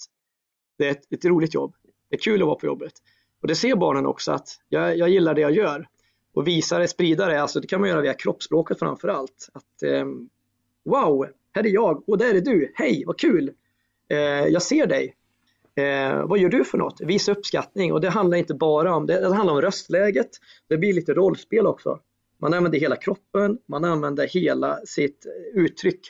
det 0.78 0.88
är 0.88 0.92
ett, 0.92 1.14
ett 1.14 1.26
roligt 1.26 1.54
jobb. 1.54 1.76
Det 2.10 2.16
är 2.16 2.20
kul 2.20 2.42
att 2.42 2.48
vara 2.48 2.60
på 2.60 2.66
jobbet. 2.66 2.94
Och 3.42 3.48
det 3.48 3.56
ser 3.56 3.76
barnen 3.76 4.06
också 4.06 4.32
att 4.32 4.48
jag, 4.70 4.98
jag 4.98 5.10
gillar 5.10 5.34
det 5.34 5.42
jag 5.42 5.52
gör. 5.52 5.88
Och 6.34 6.48
visa 6.48 6.80
det, 6.80 6.88
sprida 6.88 7.28
det, 7.28 7.42
alltså 7.42 7.60
det 7.60 7.68
kan 7.68 7.82
man 7.82 7.90
göra 7.90 8.02
via 8.02 8.14
kroppsspråket 8.14 8.80
framför 8.80 9.08
allt. 9.08 9.50
Att, 9.54 9.84
eh, 9.84 10.06
wow, 10.86 11.28
här 11.56 11.66
är 11.66 11.70
jag 11.70 12.10
och 12.10 12.18
där 12.18 12.36
är 12.36 12.42
du, 12.42 12.72
hej 12.76 13.04
vad 13.08 13.20
kul! 13.20 13.52
Eh, 14.10 14.18
jag 14.48 14.62
ser 14.62 14.88
dig. 14.88 15.16
Eh, 15.76 16.28
vad 16.28 16.40
gör 16.40 16.50
du 16.50 16.66
för 16.66 16.78
något? 16.78 17.02
Visa 17.02 17.32
uppskattning 17.32 17.94
och 17.94 18.02
det 18.02 18.10
handlar 18.10 18.38
inte 18.38 18.54
bara 18.54 18.96
om 18.96 19.06
det, 19.06 19.20
det 19.20 19.36
handlar 19.36 19.54
om 19.54 19.62
röstläget. 19.62 20.30
Det 20.70 20.78
blir 20.78 20.94
lite 20.94 21.14
rollspel 21.14 21.68
också. 21.68 22.00
Man 22.38 22.54
använder 22.54 22.80
hela 22.80 22.96
kroppen, 22.96 23.58
man 23.66 23.86
använder 23.86 24.28
hela 24.28 24.80
sitt 24.86 25.26
uttryck 25.54 26.02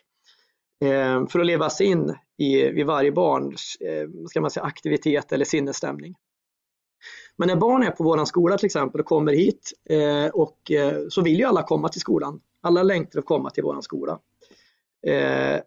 eh, 0.81 1.27
för 1.27 1.39
att 1.39 1.45
leva 1.45 1.69
sig 1.69 1.87
in 1.87 2.15
i, 2.37 2.61
i 2.61 2.83
varje 2.83 3.11
barns 3.11 3.77
eh, 3.81 4.09
ska 4.29 4.41
man 4.41 4.51
säga, 4.51 4.63
aktivitet 4.63 5.31
eller 5.31 5.45
sinnesstämning. 5.45 6.15
Men 7.35 7.47
när 7.47 7.55
barn 7.55 7.83
är 7.83 7.91
på 7.91 8.03
våran 8.03 8.25
skola 8.25 8.57
till 8.57 8.65
exempel 8.65 9.01
och 9.01 9.07
kommer 9.07 9.33
hit 9.33 9.71
eh, 9.89 10.27
och 10.27 10.71
eh, 10.71 11.07
så 11.09 11.21
vill 11.21 11.39
ju 11.39 11.45
alla 11.45 11.63
komma 11.63 11.89
till 11.89 12.01
skolan. 12.01 12.41
Alla 12.61 12.83
längtar 12.83 13.19
att 13.19 13.25
komma 13.25 13.49
till 13.49 13.63
våran 13.63 13.81
skola. 13.81 14.19
Eh, 15.07 15.59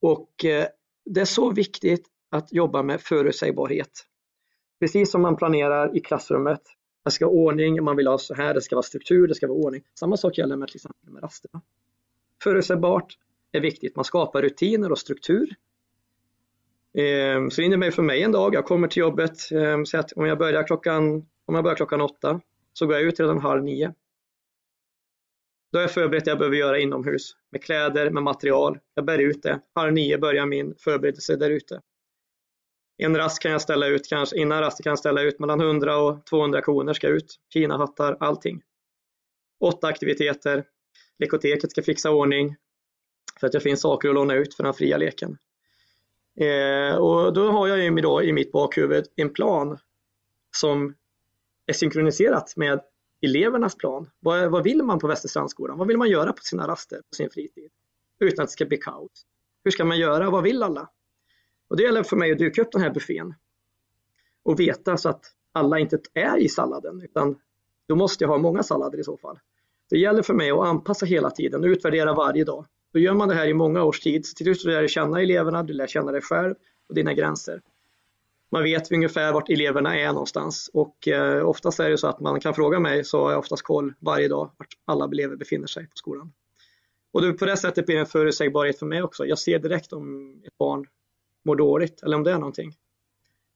och 0.00 0.44
eh, 0.44 0.66
det 1.04 1.20
är 1.20 1.24
så 1.24 1.50
viktigt 1.50 2.06
att 2.30 2.52
jobba 2.52 2.82
med 2.82 3.00
förutsägbarhet. 3.00 4.04
Precis 4.80 5.10
som 5.10 5.22
man 5.22 5.36
planerar 5.36 5.96
i 5.96 6.00
klassrummet. 6.00 6.62
Det 7.04 7.10
ska 7.10 7.26
vara 7.26 7.36
ordning, 7.36 7.84
man 7.84 7.96
vill 7.96 8.06
ha 8.06 8.18
så 8.18 8.34
här, 8.34 8.54
det 8.54 8.60
ska 8.60 8.76
vara 8.76 8.82
struktur, 8.82 9.28
det 9.28 9.34
ska 9.34 9.46
vara 9.46 9.58
ordning. 9.58 9.82
Samma 9.98 10.16
sak 10.16 10.38
gäller 10.38 10.56
med 10.56 10.68
till 10.68 10.76
exempel 10.76 11.10
med 11.10 11.22
rasterna. 11.22 11.62
Förutsägbart 12.42 13.18
är 13.52 13.60
viktigt. 13.60 13.96
Man 13.96 14.04
skapar 14.04 14.42
rutiner 14.42 14.92
och 14.92 14.98
struktur. 14.98 15.54
Eh, 16.94 17.48
så 17.48 17.60
det 17.60 17.64
innebär 17.64 17.90
för 17.90 18.02
mig 18.02 18.22
en 18.22 18.32
dag, 18.32 18.54
jag 18.54 18.64
kommer 18.64 18.88
till 18.88 19.00
jobbet, 19.00 19.50
ehm, 19.52 19.86
så 19.86 19.98
att 19.98 20.12
om 20.12 20.26
jag 20.26 20.38
börjar 20.38 20.66
klockan, 20.66 21.26
om 21.46 21.54
jag 21.54 21.64
börjar 21.64 21.76
klockan 21.76 22.00
åtta 22.00 22.40
så 22.72 22.86
går 22.86 22.94
jag 22.96 23.04
ut 23.04 23.20
redan 23.20 23.38
halv 23.38 23.64
nio. 23.64 23.94
Då 25.72 25.78
har 25.78 25.82
jag 25.82 25.94
förberett 25.94 26.24
det 26.24 26.30
jag 26.30 26.38
behöver 26.38 26.56
göra 26.56 26.78
inomhus 26.78 27.32
med 27.52 27.62
kläder, 27.62 28.10
med 28.10 28.22
material. 28.22 28.78
Jag 28.94 29.04
bär 29.04 29.18
ut 29.18 29.42
det. 29.42 29.60
Halv 29.74 29.92
nio 29.92 30.18
börjar 30.18 30.46
min 30.46 30.74
förberedelse 30.78 31.36
där 31.36 31.50
ute. 31.50 31.80
En 32.96 33.16
rast 33.16 33.42
kan 33.42 33.52
jag 33.52 33.62
ställa 33.62 33.86
ut, 33.86 34.08
kanske 34.08 34.38
innan 34.38 34.60
rasten 34.60 34.84
kan 34.84 34.90
jag 34.90 34.98
ställa 34.98 35.22
ut 35.22 35.38
mellan 35.38 35.60
100 35.60 35.98
och 35.98 36.26
200 36.26 36.62
koner 36.62 36.92
ska 36.92 37.08
ut. 37.08 37.36
Kinahattar, 37.52 38.16
allting. 38.20 38.62
Åtta 39.60 39.86
aktiviteter. 39.86 40.64
Lekoteket 41.18 41.70
ska 41.70 41.82
fixa 41.82 42.10
ordning 42.10 42.56
för 43.40 43.46
att 43.46 43.52
det 43.52 43.60
finns 43.60 43.80
saker 43.80 44.08
att 44.08 44.14
låna 44.14 44.34
ut 44.34 44.54
för 44.54 44.64
den 44.64 44.74
fria 44.74 44.96
leken. 44.96 45.38
Eh, 46.40 46.96
och 46.96 47.32
då 47.32 47.50
har 47.50 47.68
jag 47.68 47.78
ju 47.78 47.90
då 47.90 48.22
i 48.22 48.32
mitt 48.32 48.52
bakhuvud 48.52 49.04
en 49.16 49.32
plan 49.32 49.78
som 50.56 50.94
är 51.66 51.72
synkroniserat 51.72 52.56
med 52.56 52.80
elevernas 53.20 53.76
plan. 53.76 54.10
Vad, 54.20 54.50
vad 54.50 54.64
vill 54.64 54.82
man 54.82 54.98
på 54.98 55.06
Västerstrandsskolan? 55.06 55.78
Vad 55.78 55.88
vill 55.88 55.98
man 55.98 56.08
göra 56.08 56.32
på 56.32 56.42
sina 56.42 56.68
raster, 56.68 56.96
på 56.96 57.14
sin 57.14 57.30
fritid? 57.30 57.70
Utan 58.20 58.42
att 58.42 58.48
det 58.48 58.52
ska 58.52 58.64
bli 58.64 58.76
kaos. 58.76 59.26
Hur 59.64 59.70
ska 59.70 59.84
man 59.84 59.98
göra? 59.98 60.30
Vad 60.30 60.42
vill 60.42 60.62
alla? 60.62 60.90
Och 61.68 61.76
det 61.76 61.82
gäller 61.82 62.02
för 62.02 62.16
mig 62.16 62.32
att 62.32 62.38
duka 62.38 62.62
upp 62.62 62.72
den 62.72 62.80
här 62.80 62.90
buffén 62.90 63.34
och 64.42 64.60
veta 64.60 64.96
så 64.96 65.08
att 65.08 65.24
alla 65.52 65.78
inte 65.78 65.98
är 66.14 66.38
i 66.38 66.48
salladen 66.48 67.02
utan 67.02 67.38
då 67.86 67.96
måste 67.96 68.24
jag 68.24 68.28
ha 68.28 68.38
många 68.38 68.62
sallader 68.62 68.98
i 68.98 69.04
så 69.04 69.16
fall. 69.16 69.38
Det 69.90 69.98
gäller 69.98 70.22
för 70.22 70.34
mig 70.34 70.50
att 70.50 70.58
anpassa 70.58 71.06
hela 71.06 71.30
tiden 71.30 71.64
och 71.64 71.68
utvärdera 71.68 72.14
varje 72.14 72.44
dag. 72.44 72.66
Då 72.92 72.98
gör 72.98 73.14
man 73.14 73.28
det 73.28 73.34
här 73.34 73.46
i 73.46 73.54
många 73.54 73.84
års 73.84 74.00
tid. 74.00 74.26
Så 74.26 74.34
till 74.34 74.46
slut 74.46 74.64
lär 74.64 74.82
du 74.82 74.88
känna 74.88 75.22
eleverna, 75.22 75.62
du 75.62 75.72
lär 75.72 75.86
känna 75.86 76.12
dig 76.12 76.20
själv 76.20 76.54
och 76.88 76.94
dina 76.94 77.14
gränser. 77.14 77.62
Man 78.50 78.62
vet 78.62 78.92
ungefär 78.92 79.32
vart 79.32 79.50
eleverna 79.50 79.98
är 79.98 80.12
någonstans 80.12 80.70
och 80.72 81.08
eh, 81.08 81.48
oftast 81.48 81.80
är 81.80 81.90
det 81.90 81.98
så 81.98 82.06
att 82.06 82.20
man 82.20 82.40
kan 82.40 82.54
fråga 82.54 82.80
mig 82.80 83.04
så 83.04 83.22
har 83.22 83.30
jag 83.30 83.38
oftast 83.38 83.62
koll 83.62 83.94
varje 84.00 84.28
dag 84.28 84.50
vart 84.56 84.68
alla 84.84 85.04
elever 85.04 85.36
befinner 85.36 85.66
sig 85.66 85.84
på 85.84 85.96
skolan. 85.96 86.32
Och 87.12 87.22
det, 87.22 87.32
på 87.32 87.44
det 87.44 87.56
sättet 87.56 87.86
blir 87.86 87.96
det 87.96 88.00
en 88.00 88.06
förutsägbarhet 88.06 88.78
för 88.78 88.86
mig 88.86 89.02
också. 89.02 89.26
Jag 89.26 89.38
ser 89.38 89.58
direkt 89.58 89.92
om 89.92 90.34
ett 90.46 90.58
barn 90.58 90.86
mår 91.44 91.56
dåligt 91.56 92.02
eller 92.02 92.16
om 92.16 92.24
det 92.24 92.32
är 92.32 92.38
någonting. 92.38 92.72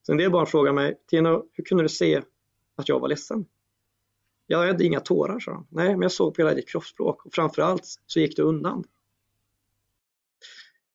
Så 0.02 0.12
en 0.12 0.18
del 0.18 0.30
barn 0.30 0.46
frågar 0.46 0.72
mig, 0.72 0.98
Tino, 1.10 1.46
hur 1.52 1.64
kunde 1.64 1.84
du 1.84 1.88
se 1.88 2.22
att 2.76 2.88
jag 2.88 3.00
var 3.00 3.08
ledsen? 3.08 3.44
Jag 4.46 4.66
hade 4.66 4.84
inga 4.84 5.00
tårar, 5.00 5.40
sa 5.40 5.50
de. 5.50 5.66
Nej, 5.68 5.88
men 5.88 6.02
jag 6.02 6.12
såg 6.12 6.34
på 6.34 6.42
hela 6.42 6.54
ditt 6.54 6.68
kroppsspråk 6.68 7.26
och 7.26 7.34
framförallt 7.34 7.84
så 8.06 8.20
gick 8.20 8.36
du 8.36 8.42
undan. 8.42 8.84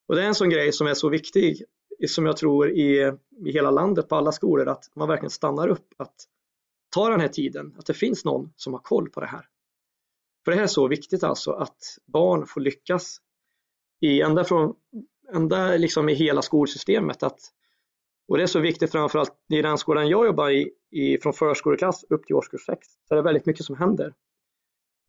Och 0.08 0.16
det 0.16 0.22
är 0.22 0.26
en 0.26 0.34
sån 0.34 0.50
grej 0.50 0.72
som 0.72 0.86
är 0.86 0.94
så 0.94 1.08
viktig, 1.08 1.64
som 2.08 2.26
jag 2.26 2.36
tror 2.36 2.70
i, 2.70 3.12
i 3.46 3.52
hela 3.52 3.70
landet 3.70 4.08
på 4.08 4.16
alla 4.16 4.32
skolor, 4.32 4.68
att 4.68 4.90
man 4.94 5.08
verkligen 5.08 5.30
stannar 5.30 5.68
upp, 5.68 5.94
att 5.96 6.14
ta 6.90 7.08
den 7.08 7.20
här 7.20 7.28
tiden, 7.28 7.74
att 7.78 7.86
det 7.86 7.94
finns 7.94 8.24
någon 8.24 8.52
som 8.56 8.72
har 8.72 8.80
koll 8.80 9.10
på 9.10 9.20
det 9.20 9.26
här. 9.26 9.46
För 10.44 10.50
det 10.52 10.56
här 10.56 10.64
är 10.64 10.68
så 10.68 10.88
viktigt 10.88 11.24
alltså, 11.24 11.52
att 11.52 11.98
barn 12.06 12.46
får 12.46 12.60
lyckas 12.60 13.20
i 14.00 14.22
ända 14.22 14.44
från 14.44 14.74
ända 15.34 15.76
liksom 15.76 16.08
i 16.08 16.14
hela 16.14 16.42
skolsystemet. 16.42 17.22
Att, 17.22 17.40
och 18.28 18.36
det 18.36 18.42
är 18.42 18.46
så 18.46 18.60
viktigt 18.60 18.92
framförallt 18.92 19.32
i 19.48 19.62
den 19.62 19.78
skolan 19.78 20.08
jag 20.08 20.26
jobbar 20.26 20.50
i, 20.50 20.70
i 20.90 21.18
från 21.18 21.32
förskoleklass 21.32 22.04
upp 22.08 22.26
till 22.26 22.36
årskurs 22.36 22.66
6. 22.66 22.88
Så 23.08 23.14
det 23.14 23.20
är 23.20 23.24
väldigt 23.24 23.46
mycket 23.46 23.64
som 23.64 23.76
händer 23.76 24.14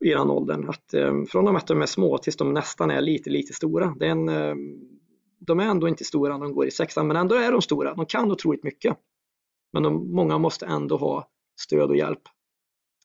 i 0.00 0.08
den 0.08 0.30
åldern. 0.30 0.68
Att, 0.68 0.94
um, 0.94 1.26
från 1.26 1.46
och 1.46 1.52
med 1.52 1.60
att 1.60 1.66
de 1.66 1.82
är 1.82 1.86
små 1.86 2.18
tills 2.18 2.36
de 2.36 2.54
nästan 2.54 2.90
är 2.90 3.00
lite, 3.00 3.30
lite 3.30 3.52
stora. 3.52 3.94
Det 3.98 4.06
är 4.06 4.10
en, 4.10 4.28
um, 4.28 4.88
de 5.38 5.60
är 5.60 5.64
ändå 5.64 5.88
inte 5.88 6.04
stora 6.04 6.38
när 6.38 6.44
de 6.44 6.54
går 6.54 6.66
i 6.66 6.70
sexan, 6.70 7.06
men 7.06 7.16
ändå 7.16 7.34
är 7.34 7.52
de 7.52 7.62
stora. 7.62 7.94
De 7.94 8.06
kan 8.06 8.32
otroligt 8.32 8.64
mycket. 8.64 8.96
Men 9.72 9.82
de, 9.82 10.14
många 10.14 10.38
måste 10.38 10.66
ändå 10.66 10.96
ha 10.96 11.28
stöd 11.60 11.90
och 11.90 11.96
hjälp 11.96 12.22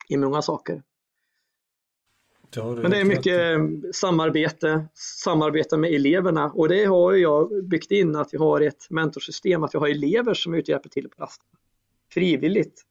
i 0.10 0.18
många 0.18 0.42
saker. 0.42 0.84
Det 2.50 2.64
Men 2.64 2.92
det 2.92 2.98
är 2.98 3.06
mycket 3.06 3.40
rätt. 3.40 3.96
samarbete, 3.96 4.88
samarbete 4.94 5.78
med 5.78 5.94
eleverna 5.94 6.52
och 6.52 6.70
det 6.70 6.86
har 6.86 7.14
jag 7.14 7.66
byggt 7.66 7.92
in 7.92 8.16
att 8.16 8.34
jag 8.34 8.40
har 8.40 8.62
ett 8.62 8.88
mentorsystem, 8.90 9.64
att 9.64 9.74
jag 9.74 9.82
har 9.82 9.88
elever 9.88 10.34
som 10.34 10.56
hjälper 10.56 10.90
till 10.90 11.10
på 11.10 11.24
rasten. 11.24 11.48
Frivilligt 12.12 12.82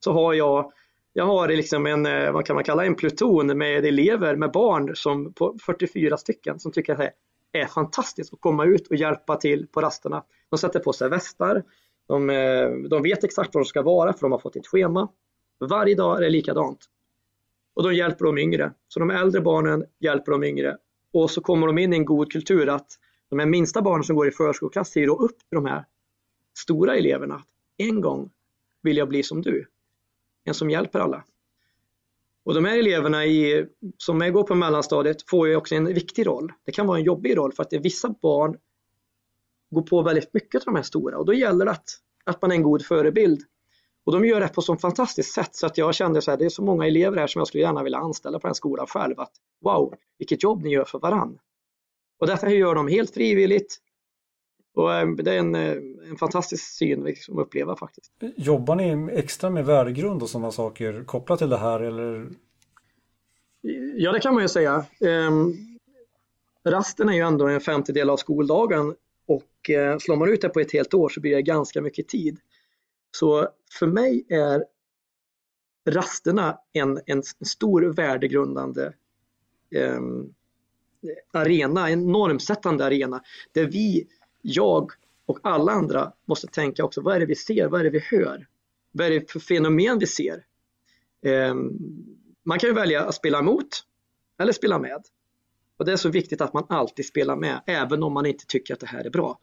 så 0.00 0.12
har 0.12 0.34
jag 0.34 0.72
jag 1.16 1.26
har 1.26 1.48
liksom 1.48 1.86
en, 1.86 2.06
eh, 2.06 2.32
vad 2.32 2.46
kan 2.46 2.54
man 2.54 2.64
kalla 2.64 2.84
en 2.84 2.94
pluton 2.94 3.58
med 3.58 3.84
elever, 3.86 4.36
med 4.36 4.52
barn 4.52 4.96
som 4.96 5.32
på 5.32 5.56
44 5.66 6.16
stycken 6.16 6.60
som 6.60 6.72
tycker 6.72 6.92
att 6.92 6.98
det 6.98 7.12
är 7.58 7.66
fantastiskt 7.66 8.34
att 8.34 8.40
komma 8.40 8.64
ut 8.64 8.88
och 8.88 8.96
hjälpa 8.96 9.36
till 9.36 9.66
på 9.66 9.80
rasterna. 9.80 10.24
De 10.50 10.58
sätter 10.58 10.80
på 10.80 10.92
sig 10.92 11.08
västar, 11.08 11.62
de, 12.08 12.30
eh, 12.30 12.70
de 12.90 13.02
vet 13.02 13.24
exakt 13.24 13.54
var 13.54 13.60
de 13.60 13.64
ska 13.64 13.82
vara 13.82 14.12
för 14.12 14.20
de 14.20 14.32
har 14.32 14.38
fått 14.38 14.56
ett 14.56 14.66
schema. 14.66 15.08
Varje 15.60 15.94
dag 15.94 16.16
är 16.16 16.20
det 16.20 16.30
likadant 16.30 16.78
och 17.74 17.82
de 17.82 17.94
hjälper 17.94 18.24
de 18.24 18.38
yngre. 18.38 18.72
Så 18.88 19.00
de 19.00 19.10
äldre 19.10 19.40
barnen 19.40 19.84
hjälper 20.00 20.32
de 20.32 20.44
yngre 20.44 20.76
och 21.12 21.30
så 21.30 21.40
kommer 21.40 21.66
de 21.66 21.78
in 21.78 21.92
i 21.92 21.96
en 21.96 22.04
god 22.04 22.32
kultur 22.32 22.68
att 22.68 22.88
de 23.30 23.38
här 23.38 23.46
minsta 23.46 23.82
barnen 23.82 24.04
som 24.04 24.16
går 24.16 24.28
i 24.28 24.30
förskoleklass 24.30 24.90
ser 24.90 25.06
då 25.06 25.16
upp 25.16 25.38
till 25.38 25.56
de 25.56 25.66
här 25.66 25.84
stora 26.58 26.96
eleverna. 26.96 27.42
En 27.76 28.00
gång 28.00 28.30
vill 28.82 28.96
jag 28.96 29.08
bli 29.08 29.22
som 29.22 29.42
du. 29.42 29.66
En 30.44 30.54
som 30.54 30.70
hjälper 30.70 31.00
alla. 31.00 31.24
Och 32.44 32.54
de 32.54 32.64
här 32.64 32.78
eleverna 32.78 33.26
i, 33.26 33.66
som 33.98 34.32
går 34.32 34.42
på 34.42 34.54
mellanstadiet 34.54 35.28
får 35.30 35.48
ju 35.48 35.56
också 35.56 35.74
en 35.74 35.94
viktig 35.94 36.26
roll. 36.26 36.52
Det 36.64 36.72
kan 36.72 36.86
vara 36.86 36.98
en 36.98 37.04
jobbig 37.04 37.36
roll 37.36 37.52
för 37.52 37.62
att 37.62 37.70
det 37.70 37.76
är 37.76 37.80
vissa 37.80 38.14
barn 38.22 38.56
går 39.70 39.82
på 39.82 40.02
väldigt 40.02 40.34
mycket 40.34 40.50
till 40.50 40.64
de 40.64 40.76
här 40.76 40.82
stora 40.82 41.18
och 41.18 41.26
då 41.26 41.34
gäller 41.34 41.64
det 41.64 41.70
att, 41.70 41.88
att 42.24 42.42
man 42.42 42.50
är 42.50 42.54
en 42.54 42.62
god 42.62 42.84
förebild 42.84 43.40
och 44.04 44.12
de 44.12 44.24
gör 44.24 44.40
det 44.40 44.48
på 44.48 44.62
så 44.62 44.76
fantastiskt 44.76 45.34
sätt 45.34 45.54
så 45.56 45.66
att 45.66 45.78
jag 45.78 45.94
kände 45.94 46.22
så 46.22 46.30
här, 46.30 46.38
det 46.38 46.44
är 46.44 46.48
så 46.48 46.62
många 46.62 46.86
elever 46.86 47.16
här 47.16 47.26
som 47.26 47.40
jag 47.40 47.48
skulle 47.48 47.62
gärna 47.62 47.82
vilja 47.82 47.98
anställa 47.98 48.38
på 48.38 48.46
den 48.46 48.54
skolan 48.54 48.86
själv. 48.86 49.20
Att, 49.20 49.32
wow, 49.60 49.94
vilket 50.18 50.42
jobb 50.42 50.62
ni 50.62 50.70
gör 50.70 50.84
för 50.84 50.98
varann. 50.98 51.38
Och 52.18 52.26
detta 52.26 52.50
gör 52.50 52.74
de 52.74 52.88
helt 52.88 53.14
frivilligt. 53.14 53.80
Och 54.74 54.94
eh, 54.94 55.08
det 55.08 55.34
är 55.34 55.38
en, 55.38 55.54
eh, 55.54 55.76
en 56.10 56.16
fantastisk 56.16 56.64
syn 56.64 57.04
liksom, 57.04 57.38
att 57.38 57.46
uppleva 57.46 57.76
faktiskt. 57.76 58.12
Jobbar 58.36 58.76
ni 58.76 59.12
extra 59.12 59.50
med 59.50 59.66
värdegrund 59.66 60.22
och 60.22 60.28
sådana 60.28 60.50
saker 60.50 61.04
kopplat 61.04 61.38
till 61.38 61.48
det 61.48 61.56
här 61.56 61.80
eller? 61.80 62.28
Ja, 63.96 64.12
det 64.12 64.20
kan 64.20 64.34
man 64.34 64.42
ju 64.42 64.48
säga. 64.48 64.84
Ehm, 65.00 65.52
rasten 66.64 67.08
är 67.08 67.12
ju 67.12 67.20
ändå 67.20 67.48
en 67.48 67.60
femtedel 67.60 68.10
av 68.10 68.16
skoldagen 68.16 68.94
och 69.26 69.70
eh, 69.70 69.98
slår 69.98 70.16
man 70.16 70.28
ut 70.28 70.40
det 70.40 70.48
på 70.48 70.60
ett 70.60 70.72
helt 70.72 70.94
år 70.94 71.08
så 71.08 71.20
blir 71.20 71.34
det 71.36 71.42
ganska 71.42 71.80
mycket 71.80 72.08
tid. 72.08 72.38
Så 73.10 73.48
för 73.78 73.86
mig 73.86 74.26
är 74.28 74.64
rasterna 75.90 76.58
en, 76.72 77.00
en 77.06 77.22
stor 77.22 77.82
värdegrundande 77.82 78.92
eh, 79.74 80.00
arena, 81.32 81.90
en 81.90 82.12
normsättande 82.12 82.84
arena 82.84 83.22
där 83.52 83.64
vi, 83.64 84.06
jag 84.46 84.90
och 85.26 85.38
alla 85.42 85.72
andra 85.72 86.12
måste 86.24 86.46
tänka 86.46 86.84
också, 86.84 87.00
vad 87.00 87.16
är 87.16 87.20
det 87.20 87.26
vi 87.26 87.34
ser, 87.34 87.68
vad 87.68 87.80
är 87.80 87.84
det 87.84 87.90
vi 87.90 87.98
hör? 87.98 88.46
Vad 88.92 89.06
är 89.06 89.10
det 89.10 89.30
för 89.30 89.40
fenomen 89.40 89.98
vi 89.98 90.06
ser? 90.06 90.44
Eh, 91.22 91.54
man 92.42 92.58
kan 92.58 92.68
ju 92.68 92.74
välja 92.74 93.04
att 93.04 93.14
spela 93.14 93.38
emot 93.38 93.68
eller 94.38 94.52
spela 94.52 94.78
med. 94.78 95.02
Och 95.76 95.84
det 95.84 95.92
är 95.92 95.96
så 95.96 96.08
viktigt 96.08 96.40
att 96.40 96.52
man 96.52 96.66
alltid 96.68 97.06
spelar 97.06 97.36
med, 97.36 97.60
även 97.66 98.02
om 98.02 98.12
man 98.12 98.26
inte 98.26 98.46
tycker 98.46 98.74
att 98.74 98.80
det 98.80 98.86
här 98.86 99.04
är 99.04 99.10
bra. 99.10 99.38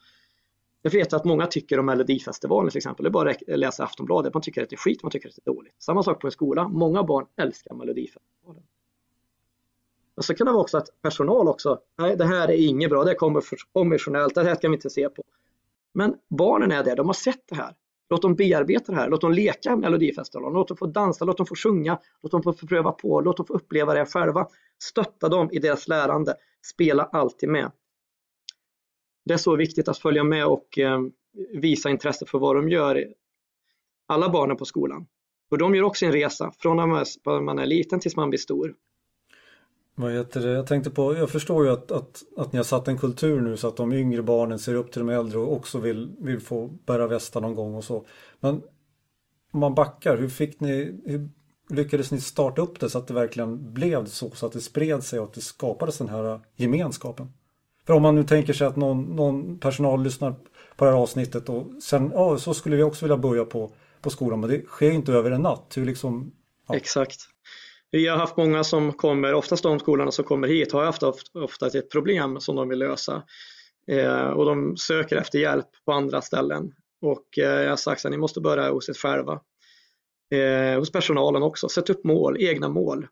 Jag 0.81 0.91
vet 0.91 1.13
att 1.13 1.25
många 1.25 1.45
tycker 1.45 1.79
om 1.79 1.85
Melodifestivalen 1.85 2.71
till 2.71 2.77
exempel, 2.77 3.03
det 3.03 3.09
är 3.09 3.11
bara 3.11 3.31
att 3.31 3.41
läsa 3.47 3.83
Aftonbladet, 3.83 4.33
man 4.33 4.43
tycker 4.43 4.63
att 4.63 4.69
det 4.69 4.75
är 4.75 4.77
skit, 4.77 5.03
man 5.03 5.11
tycker 5.11 5.29
att 5.29 5.35
det 5.35 5.49
är 5.49 5.53
dåligt. 5.53 5.75
Samma 5.79 6.03
sak 6.03 6.21
på 6.21 6.27
en 6.27 6.31
skola, 6.31 6.67
många 6.67 7.03
barn 7.03 7.25
älskar 7.37 7.75
Melodifestivalen. 7.75 8.63
Och 10.21 10.25
så 10.25 10.35
kan 10.35 10.45
det 10.45 10.51
vara 10.51 10.61
också 10.61 10.77
att 10.77 11.01
personal 11.01 11.47
också, 11.47 11.79
nej 11.97 12.15
det 12.15 12.25
här 12.25 12.47
är 12.47 12.67
inget 12.67 12.89
bra, 12.89 13.03
det 13.03 13.15
kommer 13.15 13.43
kommissionellt, 13.73 14.35
det 14.35 14.43
här 14.43 14.55
kan 14.55 14.71
vi 14.71 14.75
inte 14.75 14.89
se 14.89 15.09
på. 15.09 15.23
Men 15.93 16.15
barnen 16.29 16.71
är 16.71 16.83
där, 16.83 16.95
de 16.95 17.07
har 17.07 17.13
sett 17.13 17.47
det 17.49 17.55
här. 17.55 17.75
Låt 18.09 18.21
dem 18.21 18.35
bearbeta 18.35 18.91
det 18.91 18.97
här, 18.97 19.09
låt 19.09 19.21
dem 19.21 19.31
leka 19.31 19.75
Melodifestivalen, 19.75 20.53
låt 20.53 20.67
dem 20.67 20.77
få 20.77 20.85
dansa, 20.85 21.25
låt 21.25 21.37
dem 21.37 21.45
få 21.45 21.55
sjunga, 21.55 21.99
låt 22.23 22.31
dem 22.31 22.43
få 22.43 22.53
pröva 22.53 22.91
på, 22.91 23.21
låt 23.21 23.37
dem 23.37 23.45
få 23.45 23.53
uppleva 23.53 23.93
det 23.93 24.05
själva. 24.05 24.47
Stötta 24.83 25.29
dem 25.29 25.49
i 25.51 25.59
deras 25.59 25.87
lärande, 25.87 26.35
spela 26.73 27.03
alltid 27.03 27.49
med. 27.49 27.71
Det 29.25 29.33
är 29.33 29.37
så 29.37 29.55
viktigt 29.55 29.87
att 29.87 29.97
följa 29.97 30.23
med 30.23 30.45
och 30.45 30.79
eh, 30.79 30.99
visa 31.53 31.89
intresse 31.89 32.25
för 32.25 32.39
vad 32.39 32.55
de 32.55 32.69
gör, 32.69 33.05
alla 34.07 34.29
barnen 34.29 34.57
på 34.57 34.65
skolan. 34.65 35.07
Och 35.51 35.57
de 35.57 35.75
gör 35.75 35.83
också 35.83 36.05
en 36.05 36.11
resa 36.11 36.51
från 36.59 36.77
när 36.77 37.41
man 37.41 37.59
är 37.59 37.65
liten 37.65 37.99
tills 37.99 38.15
man 38.15 38.29
blir 38.29 38.39
stor. 38.39 38.75
Vad 40.01 40.13
heter 40.13 40.41
det? 40.41 40.51
Jag 40.51 40.67
tänkte 40.67 40.89
på, 40.89 41.17
jag 41.17 41.29
förstår 41.29 41.65
ju 41.65 41.71
att, 41.71 41.91
att, 41.91 42.23
att 42.37 42.53
ni 42.53 42.57
har 42.57 42.63
satt 42.63 42.87
en 42.87 42.97
kultur 42.97 43.41
nu 43.41 43.57
så 43.57 43.67
att 43.67 43.77
de 43.77 43.93
yngre 43.93 44.23
barnen 44.23 44.59
ser 44.59 44.75
upp 44.75 44.91
till 44.91 44.99
de 44.99 45.09
äldre 45.09 45.39
och 45.39 45.53
också 45.53 45.79
vill, 45.79 46.15
vill 46.19 46.39
få 46.39 46.67
bära 46.67 47.07
västar 47.07 47.41
någon 47.41 47.55
gång 47.55 47.75
och 47.75 47.83
så. 47.83 48.05
Men 48.39 48.61
om 49.51 49.59
man 49.59 49.75
backar, 49.75 50.17
hur 50.17 50.29
fick 50.29 50.59
ni, 50.59 51.01
hur 51.05 51.29
lyckades 51.69 52.11
ni 52.11 52.21
starta 52.21 52.61
upp 52.61 52.79
det 52.79 52.89
så 52.89 52.97
att 52.97 53.07
det 53.07 53.13
verkligen 53.13 53.73
blev 53.73 54.05
så, 54.05 54.31
så 54.31 54.45
att 54.45 54.51
det 54.51 54.61
spred 54.61 55.03
sig 55.03 55.19
och 55.19 55.25
att 55.25 55.33
det 55.33 55.41
skapades 55.41 55.97
den 55.97 56.09
här 56.09 56.39
gemenskapen? 56.55 57.33
För 57.85 57.93
om 57.93 58.01
man 58.01 58.15
nu 58.15 58.23
tänker 58.23 58.53
sig 58.53 58.67
att 58.67 58.75
någon, 58.75 59.03
någon 59.03 59.59
personal 59.59 60.03
lyssnar 60.03 60.35
på 60.75 60.85
det 60.85 60.91
här 60.91 60.97
avsnittet 60.97 61.49
och 61.49 61.67
sen, 61.83 62.11
ja 62.13 62.37
så 62.37 62.53
skulle 62.53 62.75
vi 62.75 62.83
också 62.83 63.05
vilja 63.05 63.17
börja 63.17 63.45
på, 63.45 63.71
på 64.01 64.09
skolan, 64.09 64.39
men 64.39 64.49
det 64.49 64.65
sker 64.65 64.91
inte 64.91 65.13
över 65.13 65.31
en 65.31 65.41
natt. 65.41 65.73
Hur 65.75 65.85
liksom, 65.85 66.31
ja. 66.67 66.75
Exakt. 66.75 67.30
Vi 67.91 68.07
har 68.07 68.17
haft 68.17 68.37
många 68.37 68.63
som 68.63 68.93
kommer, 68.93 69.33
oftast 69.33 69.63
de 69.63 69.79
skolorna 69.79 70.11
som 70.11 70.25
kommer 70.25 70.47
hit 70.47 70.71
har 70.71 70.85
haft 70.85 71.03
ofta 71.33 71.67
ett 71.67 71.91
problem 71.91 72.39
som 72.39 72.55
de 72.55 72.69
vill 72.69 72.79
lösa 72.79 73.23
eh, 73.87 74.27
och 74.27 74.45
de 74.45 74.77
söker 74.77 75.15
efter 75.15 75.39
hjälp 75.39 75.67
på 75.85 75.91
andra 75.91 76.21
ställen 76.21 76.73
och 77.01 77.37
eh, 77.37 77.61
jag 77.61 77.69
har 77.69 77.77
sagt 77.77 78.05
att 78.05 78.11
ni 78.11 78.17
måste 78.17 78.41
börja 78.41 78.71
hos 78.71 78.89
er 78.89 78.93
själva. 78.93 79.41
Eh, 80.31 80.79
hos 80.79 80.91
personalen 80.91 81.43
också, 81.43 81.69
sätt 81.69 81.89
upp 81.89 82.03
mål, 82.03 82.37
egna 82.39 82.69
mål. 82.69 83.07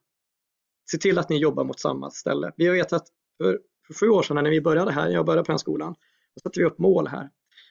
Se 0.91 0.97
till 0.97 1.19
att 1.19 1.29
ni 1.29 1.37
jobbar 1.37 1.63
mot 1.63 1.79
samma 1.79 2.11
ställe. 2.11 2.51
Vi 2.55 2.67
har 2.67 2.73
vetat 2.73 3.03
för, 3.37 3.59
för 3.87 3.93
sju 3.93 4.09
år 4.09 4.23
sedan 4.23 4.43
när 4.43 4.51
vi 4.51 4.61
började 4.61 4.91
här, 4.91 5.09
jag 5.09 5.25
började 5.25 5.45
på 5.45 5.51
den 5.51 5.59
skolan, 5.59 5.95
då 6.35 6.39
satte 6.43 6.59
vi 6.59 6.65
upp 6.65 6.79
mål 6.79 7.07
här. 7.07 7.29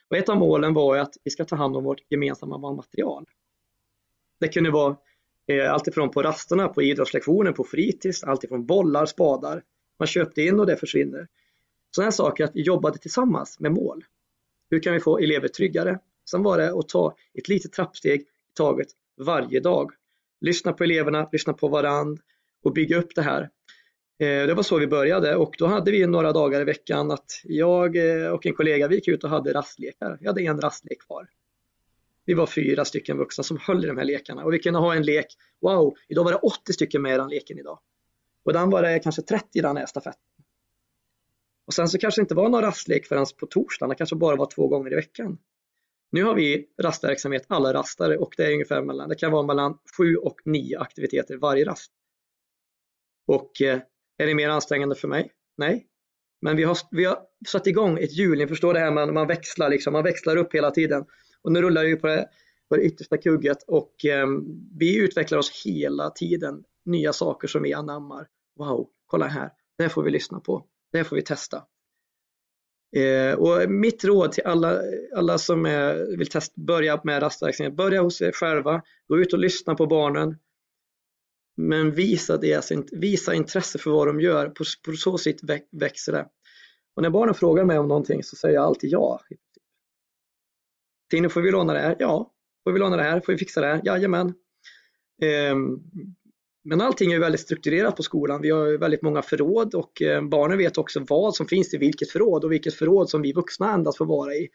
Och 0.09 0.17
ett 0.17 0.29
av 0.29 0.37
målen 0.37 0.73
var 0.73 0.97
att 0.97 1.13
vi 1.23 1.31
ska 1.31 1.45
ta 1.45 1.55
hand 1.55 1.77
om 1.77 1.83
vårt 1.83 2.01
gemensamma 2.09 2.57
material. 2.57 3.25
Det 4.39 4.47
kunde 4.47 4.71
vara 4.71 4.97
Eh, 5.49 5.73
alltifrån 5.73 6.11
på 6.11 6.23
rasterna, 6.23 6.67
på 6.67 6.81
idrottslektionen, 6.81 7.53
på 7.53 7.63
fritids, 7.63 8.23
alltifrån 8.23 8.65
bollar, 8.65 9.05
spadar. 9.05 9.63
Man 9.99 10.07
köpte 10.07 10.41
in 10.41 10.59
och 10.59 10.65
det 10.65 10.75
försvinner. 10.75 11.27
Sådana 11.91 12.11
saker 12.11 12.43
att 12.43 12.55
vi 12.55 12.61
jobbade 12.61 12.97
tillsammans 12.97 13.59
med 13.59 13.71
mål. 13.71 14.05
Hur 14.69 14.79
kan 14.79 14.93
vi 14.93 14.99
få 14.99 15.17
elever 15.17 15.47
tryggare? 15.47 15.99
Sen 16.31 16.43
var 16.43 16.57
det 16.57 16.79
att 16.79 16.89
ta 16.89 17.15
ett 17.33 17.47
litet 17.47 17.73
trappsteg 17.73 18.21
i 18.21 18.25
taget 18.53 18.87
varje 19.17 19.59
dag. 19.59 19.91
Lyssna 20.41 20.73
på 20.73 20.83
eleverna, 20.83 21.29
lyssna 21.31 21.53
på 21.53 21.67
varandra 21.67 22.23
och 22.63 22.73
bygga 22.73 22.97
upp 22.97 23.15
det 23.15 23.21
här. 23.21 23.41
Eh, 24.19 24.47
det 24.47 24.53
var 24.53 24.63
så 24.63 24.77
vi 24.77 24.87
började 24.87 25.35
och 25.35 25.55
då 25.57 25.65
hade 25.65 25.91
vi 25.91 26.07
några 26.07 26.31
dagar 26.31 26.61
i 26.61 26.63
veckan 26.63 27.11
att 27.11 27.41
jag 27.43 27.95
eh, 27.95 28.27
och 28.27 28.45
en 28.45 28.53
kollega 28.53 28.87
vi 28.87 28.95
gick 28.95 29.07
ut 29.07 29.23
och 29.23 29.29
hade 29.29 29.53
rastlekar. 29.53 30.17
Vi 30.21 30.27
hade 30.27 30.41
en 30.41 30.61
rastlek 30.61 31.01
kvar. 31.01 31.27
Vi 32.29 32.35
var 32.35 32.47
fyra 32.47 32.85
stycken 32.85 33.17
vuxna 33.17 33.43
som 33.43 33.57
höll 33.61 33.83
i 33.83 33.87
de 33.87 33.97
här 33.97 34.05
lekarna 34.05 34.43
och 34.43 34.53
vi 34.53 34.59
kunde 34.59 34.79
ha 34.79 34.95
en 34.95 35.03
lek. 35.03 35.25
Wow, 35.61 35.95
idag 36.07 36.23
var 36.23 36.31
det 36.31 36.37
80 36.37 36.73
stycken 36.73 37.01
med 37.01 37.13
i 37.13 37.17
den 37.17 37.29
leken 37.29 37.59
idag. 37.59 37.79
Och 38.43 38.53
den 38.53 38.69
var 38.69 38.81
det 38.81 38.99
kanske 38.99 39.21
30 39.21 39.45
i 39.53 39.61
den 39.61 39.77
här 39.77 39.85
stafetten. 39.85 40.21
Och 41.67 41.73
sen 41.73 41.89
så 41.89 41.97
kanske 41.97 42.21
det 42.21 42.23
inte 42.23 42.35
var 42.35 42.49
någon 42.49 42.61
rastlek 42.61 43.05
förrän 43.05 43.25
på 43.39 43.45
torsdagen, 43.45 43.89
det 43.89 43.95
kanske 43.95 44.15
bara 44.15 44.35
var 44.35 44.45
två 44.45 44.67
gånger 44.67 44.93
i 44.93 44.95
veckan. 44.95 45.37
Nu 46.11 46.23
har 46.23 46.35
vi 46.35 46.67
rastverksamhet 46.81 47.45
alla 47.47 47.73
rastare 47.73 48.17
och 48.17 48.33
det 48.37 48.45
är 48.45 48.53
ungefär 48.53 48.81
mellan, 48.81 49.09
det 49.09 49.15
kan 49.15 49.31
vara 49.31 49.43
mellan 49.43 49.77
sju 49.97 50.15
och 50.15 50.41
nio 50.45 50.79
aktiviteter 50.79 51.37
varje 51.37 51.65
rast. 51.65 51.91
Och 53.27 53.61
eh, 53.61 53.79
är 54.17 54.27
det 54.27 54.35
mer 54.35 54.49
ansträngande 54.49 54.95
för 54.95 55.07
mig? 55.07 55.31
Nej. 55.57 55.87
Men 56.41 56.55
vi 56.55 56.63
har, 56.63 56.77
vi 56.91 57.05
har 57.05 57.19
satt 57.47 57.67
igång 57.67 57.97
ett 57.97 58.13
hjul, 58.13 58.37
ni 58.37 58.47
förstår 58.47 58.73
det 58.73 58.79
här 58.79 58.91
med 58.91 59.13
man 59.13 59.27
växlar 59.27 59.69
liksom, 59.69 59.93
man 59.93 60.03
växlar 60.03 60.35
upp 60.35 60.53
hela 60.53 60.71
tiden. 60.71 61.05
Och 61.43 61.51
nu 61.51 61.61
rullar 61.61 61.83
det 61.83 61.95
på 61.95 62.07
det, 62.07 62.29
på 62.69 62.75
det 62.75 62.81
yttersta 62.81 63.17
kugget 63.17 63.63
och 63.67 64.05
eh, 64.05 64.27
vi 64.77 64.97
utvecklar 64.97 65.37
oss 65.37 65.65
hela 65.65 66.09
tiden. 66.09 66.63
Nya 66.85 67.13
saker 67.13 67.47
som 67.47 67.63
vi 67.63 67.73
anammar. 67.73 68.27
Wow, 68.59 68.87
kolla 69.05 69.27
här, 69.27 69.51
det 69.77 69.83
här 69.83 69.89
får 69.89 70.03
vi 70.03 70.11
lyssna 70.11 70.39
på. 70.39 70.65
Det 70.91 70.97
här 70.97 71.05
får 71.05 71.15
vi 71.15 71.21
testa. 71.21 71.63
Eh, 72.95 73.33
och 73.33 73.69
mitt 73.71 74.03
råd 74.03 74.31
till 74.31 74.43
alla, 74.43 74.81
alla 75.15 75.37
som 75.37 75.65
är, 75.65 76.17
vill 76.17 76.29
test, 76.29 76.55
börja 76.55 77.01
med 77.03 77.21
rastverksamhet, 77.21 77.75
börja 77.75 78.01
hos 78.01 78.21
er 78.21 78.31
själva, 78.31 78.81
gå 79.07 79.19
ut 79.19 79.33
och 79.33 79.39
lyssna 79.39 79.75
på 79.75 79.87
barnen. 79.87 80.37
Men 81.57 81.91
visa, 81.91 82.37
deras, 82.37 82.71
visa 82.91 83.33
intresse 83.33 83.79
för 83.79 83.91
vad 83.91 84.07
de 84.07 84.21
gör, 84.21 84.49
på, 84.49 84.63
på 84.85 84.93
så 84.93 85.17
sätt 85.17 85.37
växer 85.71 86.11
det. 86.11 86.27
Och 86.95 87.01
när 87.01 87.09
barnen 87.09 87.35
frågar 87.35 87.65
mig 87.65 87.79
om 87.79 87.87
någonting 87.87 88.23
så 88.23 88.35
säger 88.35 88.55
jag 88.55 88.63
alltid 88.63 88.89
ja. 88.89 89.21
Tino, 91.09 91.29
får 91.29 91.41
vi 91.41 91.51
låna 91.51 91.73
det 91.73 91.79
här? 91.79 91.95
Ja. 91.99 92.31
Får 92.63 92.71
vi 92.71 92.79
låna 92.79 92.97
det 92.97 93.03
här? 93.03 93.19
Får 93.19 93.33
vi 93.33 93.37
fixa 93.37 93.61
det 93.61 93.67
här? 93.67 93.81
Jajamän. 93.85 94.33
Ehm, 95.21 95.79
men 96.63 96.81
allting 96.81 97.11
är 97.11 97.19
väldigt 97.19 97.41
strukturerat 97.41 97.95
på 97.95 98.03
skolan. 98.03 98.41
Vi 98.41 98.49
har 98.49 98.77
väldigt 98.77 99.01
många 99.01 99.21
förråd 99.21 99.75
och 99.75 100.01
ehm, 100.01 100.29
barnen 100.29 100.57
vet 100.57 100.77
också 100.77 101.05
vad 101.09 101.35
som 101.35 101.47
finns 101.47 101.73
i 101.73 101.77
vilket 101.77 102.11
förråd 102.11 102.43
och 102.43 102.51
vilket 102.51 102.73
förråd 102.73 103.09
som 103.09 103.21
vi 103.21 103.33
vuxna 103.33 103.73
endast 103.73 103.97
får 103.97 104.05
vara 104.05 104.33
i. 104.33 104.49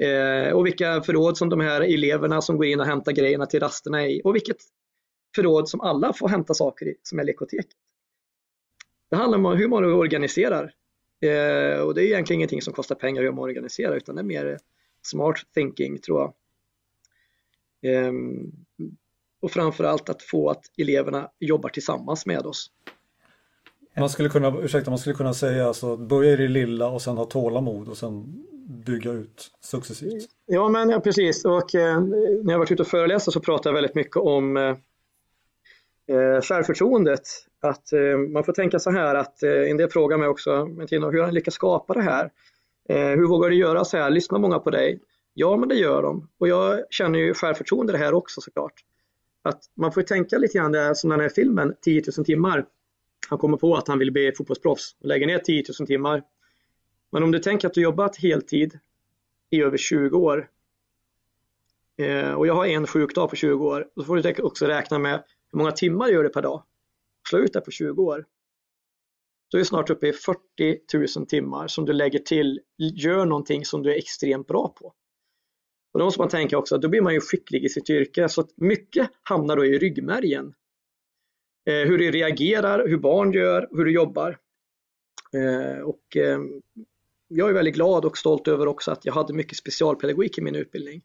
Ehm, 0.00 0.56
och 0.56 0.66
vilka 0.66 1.02
förråd 1.02 1.38
som 1.38 1.48
de 1.48 1.60
här 1.60 1.80
eleverna 1.80 2.42
som 2.42 2.56
går 2.56 2.66
in 2.66 2.80
och 2.80 2.86
hämtar 2.86 3.12
grejerna 3.12 3.46
till 3.46 3.60
rasterna 3.60 4.02
är 4.02 4.08
i 4.08 4.20
och 4.24 4.34
vilket 4.34 4.56
förråd 5.36 5.68
som 5.68 5.80
alla 5.80 6.12
får 6.12 6.28
hämta 6.28 6.54
saker 6.54 6.86
i 6.86 6.94
som 7.02 7.18
är 7.18 7.24
lekoteket. 7.24 7.66
Det 9.10 9.16
handlar 9.16 9.38
om 9.38 9.58
hur 9.58 9.68
man 9.68 9.84
organiserar. 9.84 10.72
Ehm, 11.22 11.86
och 11.86 11.94
det 11.94 12.02
är 12.02 12.06
egentligen 12.06 12.40
ingenting 12.40 12.62
som 12.62 12.72
kostar 12.72 12.94
pengar 12.94 13.22
hur 13.22 13.32
man 13.32 13.44
organiserar 13.44 13.96
utan 13.96 14.14
det 14.14 14.20
är 14.20 14.24
mer 14.24 14.58
smart 15.06 15.36
thinking 15.54 15.98
tror 15.98 16.20
jag. 16.20 16.32
Ehm, 17.92 18.52
och 19.40 19.50
framförallt 19.50 20.08
att 20.08 20.22
få 20.22 20.50
att 20.50 20.62
eleverna 20.78 21.30
jobbar 21.40 21.68
tillsammans 21.68 22.26
med 22.26 22.46
oss. 22.46 22.70
Man 23.98 24.10
skulle 24.10 24.28
kunna, 24.28 24.58
ursäkta, 24.60 24.90
man 24.90 24.98
skulle 24.98 25.14
kunna 25.14 25.34
säga 25.34 25.66
alltså 25.66 25.96
börja 25.96 26.32
i 26.32 26.36
det 26.36 26.48
lilla 26.48 26.88
och 26.88 27.02
sen 27.02 27.16
ha 27.16 27.24
tålamod 27.24 27.88
och 27.88 27.96
sen 27.96 28.44
bygga 28.86 29.12
ut 29.12 29.50
successivt. 29.60 30.28
Ja 30.46 30.68
men 30.68 30.90
ja, 30.90 31.00
precis 31.00 31.44
och 31.44 31.74
eh, 31.74 32.00
när 32.42 32.52
jag 32.52 32.58
varit 32.58 32.70
ute 32.70 32.82
och 32.82 32.88
föreläst 32.88 33.32
så 33.32 33.40
pratar 33.40 33.70
jag 33.70 33.74
väldigt 33.74 33.94
mycket 33.94 34.16
om 34.16 34.56
eh, 34.56 34.76
eh, 36.16 36.40
självförtroendet. 36.40 37.22
Att 37.60 37.92
eh, 37.92 38.18
man 38.32 38.44
får 38.44 38.52
tänka 38.52 38.78
så 38.78 38.90
här 38.90 39.14
att 39.14 39.42
eh, 39.42 39.70
en 39.70 39.76
del 39.76 39.90
frågar 39.90 40.18
mig 40.18 40.28
också, 40.28 40.66
men 40.66 40.86
Tina, 40.86 41.10
hur 41.10 41.20
har 41.20 41.26
ni 41.26 41.32
lyckats 41.32 41.54
skapa 41.54 41.94
det 41.94 42.02
här? 42.02 42.30
Eh, 42.88 43.08
hur 43.08 43.26
vågar 43.26 43.50
du 43.50 43.56
göra 43.56 43.84
så 43.84 43.96
här? 43.96 44.10
Lyssnar 44.10 44.38
många 44.38 44.58
på 44.58 44.70
dig? 44.70 45.00
Ja, 45.34 45.56
men 45.56 45.68
det 45.68 45.74
gör 45.74 46.02
de. 46.02 46.28
Och 46.38 46.48
jag 46.48 46.80
känner 46.90 47.18
ju 47.18 47.34
självförtroende 47.34 47.92
det 47.92 47.98
här 47.98 48.14
också 48.14 48.40
såklart. 48.40 48.84
Att 49.42 49.60
man 49.74 49.92
får 49.92 50.02
tänka 50.02 50.38
lite 50.38 50.58
grann, 50.58 50.72
det 50.72 50.80
är 50.80 50.94
som 50.94 51.10
den 51.10 51.20
här 51.20 51.28
filmen 51.28 51.74
10 51.82 52.02
000 52.16 52.26
timmar. 52.26 52.66
Han 53.28 53.38
kommer 53.38 53.56
på 53.56 53.74
att 53.74 53.88
han 53.88 53.98
vill 53.98 54.12
bli 54.12 54.32
fotbollsproffs 54.32 54.96
och 55.00 55.08
lägger 55.08 55.26
ner 55.26 55.38
10 55.38 55.64
000 55.80 55.86
timmar. 55.86 56.22
Men 57.12 57.22
om 57.22 57.32
du 57.32 57.38
tänker 57.38 57.68
att 57.68 57.74
du 57.74 57.82
jobbat 57.82 58.16
heltid 58.16 58.78
i 59.50 59.62
över 59.62 59.76
20 59.76 60.18
år 60.18 60.48
eh, 61.96 62.32
och 62.32 62.46
jag 62.46 62.54
har 62.54 62.66
en 62.66 62.86
sjukdag 62.86 63.30
på 63.30 63.36
20 63.36 63.66
år, 63.66 63.88
då 63.94 64.04
får 64.04 64.16
du 64.16 64.42
också 64.42 64.66
räkna 64.66 64.98
med 64.98 65.24
hur 65.52 65.58
många 65.58 65.72
timmar 65.72 66.06
du 66.06 66.12
gör 66.12 66.22
det 66.22 66.28
per 66.28 66.42
dag. 66.42 66.62
Slå 67.28 67.38
ut 67.38 67.52
det 67.52 67.60
på 67.60 67.70
20 67.70 68.02
år. 68.02 68.24
Då 69.48 69.58
är 69.58 69.60
du 69.60 69.64
snart 69.64 69.90
uppe 69.90 70.08
i 70.08 70.12
40 70.12 71.18
000 71.18 71.26
timmar 71.26 71.66
som 71.68 71.84
du 71.84 71.92
lägger 71.92 72.18
till, 72.18 72.60
gör 72.76 73.26
någonting 73.26 73.64
som 73.64 73.82
du 73.82 73.92
är 73.92 73.98
extremt 73.98 74.46
bra 74.46 74.68
på. 74.68 74.94
Och 75.92 75.98
då 75.98 76.04
måste 76.04 76.20
man 76.20 76.28
tänka 76.28 76.58
också, 76.58 76.74
att 76.74 76.82
då 76.82 76.88
blir 76.88 77.00
man 77.00 77.14
ju 77.14 77.20
skicklig 77.20 77.64
i 77.64 77.68
sitt 77.68 77.90
yrke 77.90 78.28
så 78.28 78.40
att 78.40 78.50
mycket 78.56 79.10
hamnar 79.22 79.56
då 79.56 79.64
i 79.64 79.78
ryggmärgen. 79.78 80.54
Eh, 81.66 81.88
hur 81.88 81.98
du 81.98 82.10
reagerar, 82.10 82.88
hur 82.88 82.98
barn 82.98 83.32
gör, 83.32 83.68
hur 83.70 83.84
du 83.84 83.92
jobbar. 83.92 84.38
Eh, 85.32 85.80
och 85.80 86.16
eh, 86.16 86.38
jag 87.28 87.48
är 87.48 87.52
väldigt 87.52 87.74
glad 87.74 88.04
och 88.04 88.18
stolt 88.18 88.48
över 88.48 88.68
också 88.68 88.90
att 88.90 89.04
jag 89.04 89.12
hade 89.12 89.32
mycket 89.32 89.58
specialpedagogik 89.58 90.38
i 90.38 90.40
min 90.40 90.54
utbildning. 90.54 91.02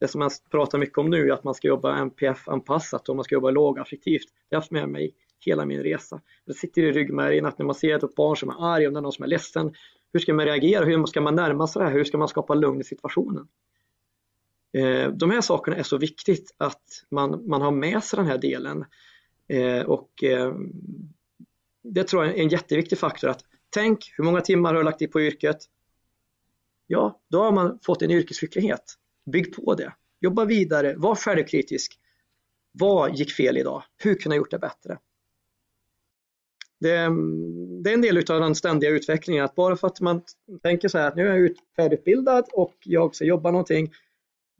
Det 0.00 0.08
som 0.08 0.18
man 0.18 0.30
pratar 0.50 0.78
mycket 0.78 0.98
om 0.98 1.10
nu 1.10 1.28
är 1.28 1.32
att 1.32 1.44
man 1.44 1.54
ska 1.54 1.68
jobba 1.68 1.96
NPF-anpassat 1.96 3.08
och 3.08 3.16
man 3.16 3.24
ska 3.24 3.34
jobba 3.34 3.50
lågaffektivt. 3.50 4.26
Det 4.26 4.56
har 4.56 4.56
jag 4.56 4.60
haft 4.60 4.70
med 4.70 4.88
mig 4.88 5.14
hela 5.40 5.64
min 5.64 5.82
resa. 5.82 6.20
Det 6.46 6.54
sitter 6.54 6.82
i 6.82 6.92
ryggmärgen 6.92 7.46
att 7.46 7.58
när 7.58 7.66
man 7.66 7.74
ser 7.74 8.04
ett 8.04 8.14
barn 8.14 8.36
som 8.36 8.48
är 8.48 8.74
arg, 8.74 8.86
om 8.86 8.94
det 8.94 9.00
är 9.00 9.02
någon 9.02 9.12
som 9.12 9.22
är 9.22 9.28
ledsen, 9.28 9.74
hur 10.12 10.20
ska 10.20 10.34
man 10.34 10.46
reagera? 10.46 10.84
Hur 10.84 11.06
ska 11.06 11.20
man 11.20 11.34
närma 11.34 11.66
sig 11.66 11.80
det 11.80 11.88
här? 11.88 11.94
Hur 11.94 12.04
ska 12.04 12.18
man 12.18 12.28
skapa 12.28 12.54
lugn 12.54 12.80
i 12.80 12.84
situationen? 12.84 13.48
Eh, 14.72 15.08
de 15.08 15.30
här 15.30 15.40
sakerna 15.40 15.76
är 15.76 15.82
så 15.82 15.98
viktigt 15.98 16.54
att 16.56 16.82
man, 17.10 17.48
man 17.48 17.62
har 17.62 17.70
med 17.70 18.04
sig 18.04 18.16
den 18.16 18.26
här 18.26 18.38
delen 18.38 18.84
eh, 19.48 19.82
och 19.82 20.24
eh, 20.24 20.54
det 21.82 22.04
tror 22.04 22.24
jag 22.24 22.34
är 22.34 22.42
en 22.42 22.48
jätteviktig 22.48 22.98
faktor 22.98 23.28
att 23.28 23.44
tänk 23.70 24.12
hur 24.16 24.24
många 24.24 24.40
timmar 24.40 24.74
har 24.74 24.80
du 24.80 24.84
lagt 24.84 25.02
i 25.02 25.06
på 25.06 25.20
yrket? 25.20 25.58
Ja, 26.86 27.20
då 27.28 27.42
har 27.42 27.52
man 27.52 27.78
fått 27.82 28.02
en 28.02 28.10
yrkesskicklighet. 28.10 28.94
Bygg 29.32 29.56
på 29.56 29.74
det. 29.74 29.92
Jobba 30.20 30.44
vidare, 30.44 30.94
var 30.96 31.14
självkritisk. 31.14 31.98
Vad 32.72 33.16
gick 33.16 33.32
fel 33.32 33.56
idag? 33.56 33.82
Hur 33.96 34.14
kunde 34.14 34.36
jag 34.36 34.40
gjort 34.40 34.50
det 34.50 34.58
bättre? 34.58 34.98
Det, 36.80 36.96
det 37.82 37.90
är 37.90 37.94
en 37.94 38.02
del 38.02 38.16
av 38.16 38.40
den 38.40 38.54
ständiga 38.54 38.90
utvecklingen 38.90 39.44
att 39.44 39.54
bara 39.54 39.76
för 39.76 39.86
att 39.86 40.00
man 40.00 40.22
tänker 40.62 40.88
så 40.88 40.98
här 40.98 41.08
att 41.08 41.16
nu 41.16 41.28
är 41.28 41.36
jag 41.36 41.50
färdigutbildad 41.76 42.44
och 42.52 42.74
jag 42.84 43.14
ska 43.14 43.24
jobba 43.24 43.50
någonting. 43.50 43.92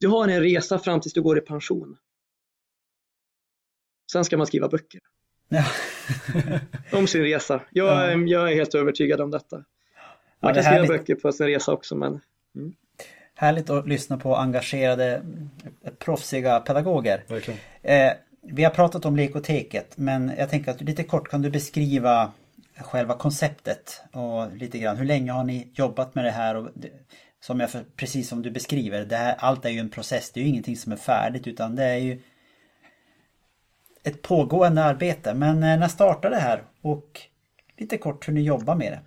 Du 0.00 0.08
har 0.08 0.28
en 0.28 0.40
resa 0.40 0.78
fram 0.78 1.00
tills 1.00 1.12
du 1.12 1.22
går 1.22 1.38
i 1.38 1.40
pension. 1.40 1.96
Sen 4.12 4.24
ska 4.24 4.36
man 4.36 4.46
skriva 4.46 4.68
böcker. 4.68 5.00
Ja. 5.48 5.64
om 6.98 7.06
sin 7.06 7.22
resa. 7.22 7.60
Jag, 7.70 7.86
ja. 7.86 8.26
jag, 8.26 8.50
är 8.50 8.54
helt 8.54 8.74
övertygad 8.74 9.20
om 9.20 9.30
detta. 9.30 9.56
Man 9.56 9.64
ja, 10.40 10.54
kan 10.54 10.64
skriva 10.64 10.86
böcker 10.86 11.14
på 11.14 11.32
sin 11.32 11.46
resa 11.46 11.72
också 11.72 11.96
men 11.96 12.20
mm. 12.54 12.74
Härligt 13.34 13.70
att 13.70 13.88
lyssna 13.88 14.18
på 14.18 14.36
engagerade 14.36 15.22
proffsiga 15.98 16.60
pedagoger. 16.60 17.24
Eh, 17.82 18.12
vi 18.42 18.64
har 18.64 18.70
pratat 18.70 19.04
om 19.04 19.16
lekoteket 19.16 19.96
men 19.96 20.32
jag 20.38 20.50
tänker 20.50 20.70
att 20.70 20.80
lite 20.80 21.04
kort 21.04 21.28
kan 21.28 21.42
du 21.42 21.50
beskriva 21.50 22.32
själva 22.76 23.14
konceptet 23.14 24.02
och 24.12 24.56
lite 24.56 24.78
grann 24.78 24.96
hur 24.96 25.04
länge 25.04 25.32
har 25.32 25.44
ni 25.44 25.68
jobbat 25.74 26.14
med 26.14 26.24
det 26.24 26.30
här? 26.30 26.56
Och 26.56 26.68
som 27.40 27.60
jag, 27.60 27.70
precis 27.96 28.28
som 28.28 28.42
du 28.42 28.50
beskriver, 28.50 29.04
det 29.04 29.16
här, 29.16 29.34
allt 29.38 29.64
är 29.64 29.70
ju 29.70 29.78
en 29.78 29.90
process. 29.90 30.30
Det 30.30 30.40
är 30.40 30.42
ju 30.42 30.48
ingenting 30.48 30.76
som 30.76 30.92
är 30.92 30.96
färdigt 30.96 31.46
utan 31.46 31.76
det 31.76 31.84
är 31.84 31.96
ju 31.96 32.18
ett 34.02 34.22
pågående 34.22 34.84
arbete. 34.84 35.34
Men 35.34 35.56
eh, 35.56 35.78
när 35.78 35.88
startade 35.88 36.36
det 36.36 36.40
här? 36.40 36.62
Och 36.82 37.20
lite 37.78 37.98
kort 37.98 38.28
hur 38.28 38.32
ni 38.32 38.42
jobbar 38.42 38.74
med 38.74 38.92
det. 38.92 39.00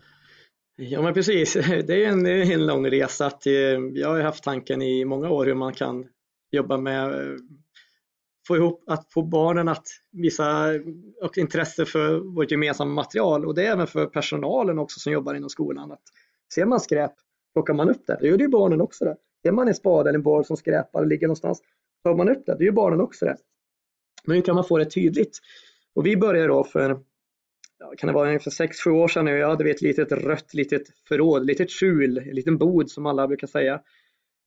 Ja 0.83 1.01
men 1.01 1.13
precis, 1.13 1.53
det 1.87 2.05
är 2.05 2.07
en, 2.07 2.25
en 2.25 2.65
lång 2.65 2.89
resa. 2.89 3.25
Att, 3.25 3.45
eh, 3.45 3.53
jag 3.93 4.09
har 4.09 4.19
haft 4.19 4.43
tanken 4.43 4.81
i 4.81 5.05
många 5.05 5.29
år 5.29 5.45
hur 5.45 5.53
man 5.53 5.73
kan 5.73 6.07
jobba 6.51 6.77
med 6.77 7.03
eh, 7.03 7.37
få 8.47 8.57
ihop 8.57 8.83
att 8.87 9.13
få 9.13 9.21
barnen 9.21 9.67
att 9.67 9.87
visa 10.11 10.69
och 11.21 11.37
intresse 11.37 11.85
för 11.85 12.35
vårt 12.35 12.51
gemensamma 12.51 12.93
material 12.93 13.45
och 13.45 13.55
det 13.55 13.65
är 13.65 13.71
även 13.71 13.87
för 13.87 14.05
personalen 14.05 14.79
också 14.79 14.99
som 14.99 15.13
jobbar 15.13 15.33
inom 15.33 15.49
skolan. 15.49 15.91
Att 15.91 16.01
ser 16.53 16.65
man 16.65 16.79
skräp 16.79 17.11
plockar 17.53 17.73
man 17.73 17.89
upp 17.89 18.07
det, 18.07 18.17
det 18.21 18.27
gör 18.27 18.37
ju 18.37 18.47
barnen 18.47 18.81
också 18.81 19.05
det. 19.05 19.17
Ser 19.43 19.51
man 19.51 19.67
en 19.67 19.75
spade 19.75 20.09
eller 20.09 20.19
en 20.19 20.23
boll 20.23 20.45
som 20.45 20.57
skräpar 20.57 21.01
och 21.01 21.07
ligger 21.07 21.27
någonstans, 21.27 21.61
tar 22.03 22.15
man 22.15 22.29
upp 22.29 22.45
det, 22.45 22.55
det 22.57 22.65
gör 22.65 22.71
barnen 22.71 23.01
också 23.01 23.25
det. 23.25 23.37
Men 24.23 24.35
hur 24.35 24.43
kan 24.43 24.55
man 24.55 24.63
få 24.63 24.77
det 24.77 24.85
tydligt? 24.85 25.39
Och 25.95 26.05
vi 26.05 26.17
började 26.17 26.47
då 26.47 26.63
för, 26.63 26.99
ja, 27.79 27.93
kan 27.97 28.07
det 28.07 28.13
vara 28.13 28.27
ungefär 28.27 28.51
6-7 28.51 28.89
år 28.89 29.07
sedan 29.07 29.25
nu, 29.25 29.31
jag 29.31 29.49
hade 29.49 29.63
vi 29.63 29.71
ett 29.71 29.81
litet 29.81 30.11
rött 30.11 30.53
litet 30.53 30.83
förråd, 31.07 31.45
litet 31.45 31.71
skjul, 31.71 32.17
en 32.17 32.35
liten 32.35 32.57
bod 32.57 32.91
som 32.91 33.05
alla 33.05 33.27
brukar 33.27 33.47
säga. 33.47 33.81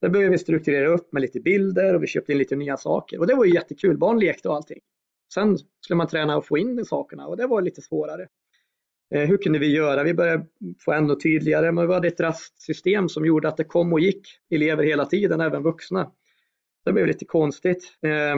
Där 0.01 0.09
började 0.09 0.31
vi 0.31 0.39
strukturera 0.39 0.89
upp 0.89 1.13
med 1.13 1.23
lite 1.23 1.41
bilder 1.41 1.95
och 1.95 2.03
vi 2.03 2.07
köpte 2.07 2.33
in 2.33 2.39
lite 2.39 2.57
nya 2.57 2.77
saker 2.77 3.19
och 3.19 3.27
det 3.27 3.35
var 3.35 3.45
ju 3.45 3.55
jättekul, 3.55 3.99
barn 3.99 4.19
lekte 4.19 4.49
och 4.49 4.55
allting. 4.55 4.81
Sen 5.35 5.59
skulle 5.81 5.97
man 5.97 6.09
träna 6.09 6.37
och 6.37 6.47
få 6.47 6.59
in 6.59 6.77
de 6.77 6.85
sakerna 6.85 7.27
och 7.27 7.37
det 7.37 7.47
var 7.47 7.63
lite 7.63 7.83
svårare. 7.83 8.29
Eh, 9.15 9.29
hur 9.29 9.37
kunde 9.37 9.59
vi 9.59 9.73
göra? 9.77 10.03
Vi 10.03 10.15
började 10.15 10.47
få 10.79 10.93
ännu 10.93 11.15
tydligare, 11.15 11.73
men 11.73 11.89
vi 11.89 11.95
hade 11.95 12.09
ett 12.09 12.21
rastsystem 12.21 13.09
som 13.09 13.27
gjorde 13.27 13.49
att 13.49 13.57
det 13.57 13.65
kom 13.65 13.93
och 13.93 14.01
gick 14.01 14.29
elever 14.51 14.85
hela 14.85 15.07
tiden, 15.07 15.41
även 15.41 15.63
vuxna. 15.63 16.13
Det 16.85 16.93
blev 16.93 17.07
lite 17.07 17.25
konstigt. 17.25 17.99
Eh, 18.03 18.37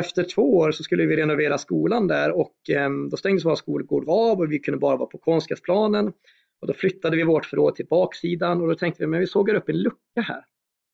efter 0.00 0.24
två 0.24 0.56
år 0.56 0.72
så 0.72 0.82
skulle 0.82 1.06
vi 1.06 1.16
renovera 1.16 1.58
skolan 1.58 2.06
där 2.06 2.30
och 2.32 2.70
eh, 2.70 2.90
då 3.10 3.16
stängdes 3.16 3.44
våra 3.44 3.56
skolgård 3.56 4.08
av 4.08 4.38
och 4.38 4.52
vi 4.52 4.58
kunde 4.58 4.78
bara 4.78 4.96
vara 4.96 5.08
på 5.08 5.18
konstgräsplanen. 5.18 6.12
Och 6.60 6.66
då 6.66 6.74
flyttade 6.74 7.16
vi 7.16 7.22
vårt 7.22 7.46
förråd 7.46 7.74
till 7.74 7.86
baksidan 7.86 8.60
och 8.60 8.68
då 8.68 8.74
tänkte 8.74 9.02
vi, 9.02 9.06
men 9.06 9.20
vi 9.20 9.26
sågar 9.26 9.54
upp 9.54 9.68
en 9.68 9.82
lucka 9.82 10.20
här. 10.20 10.44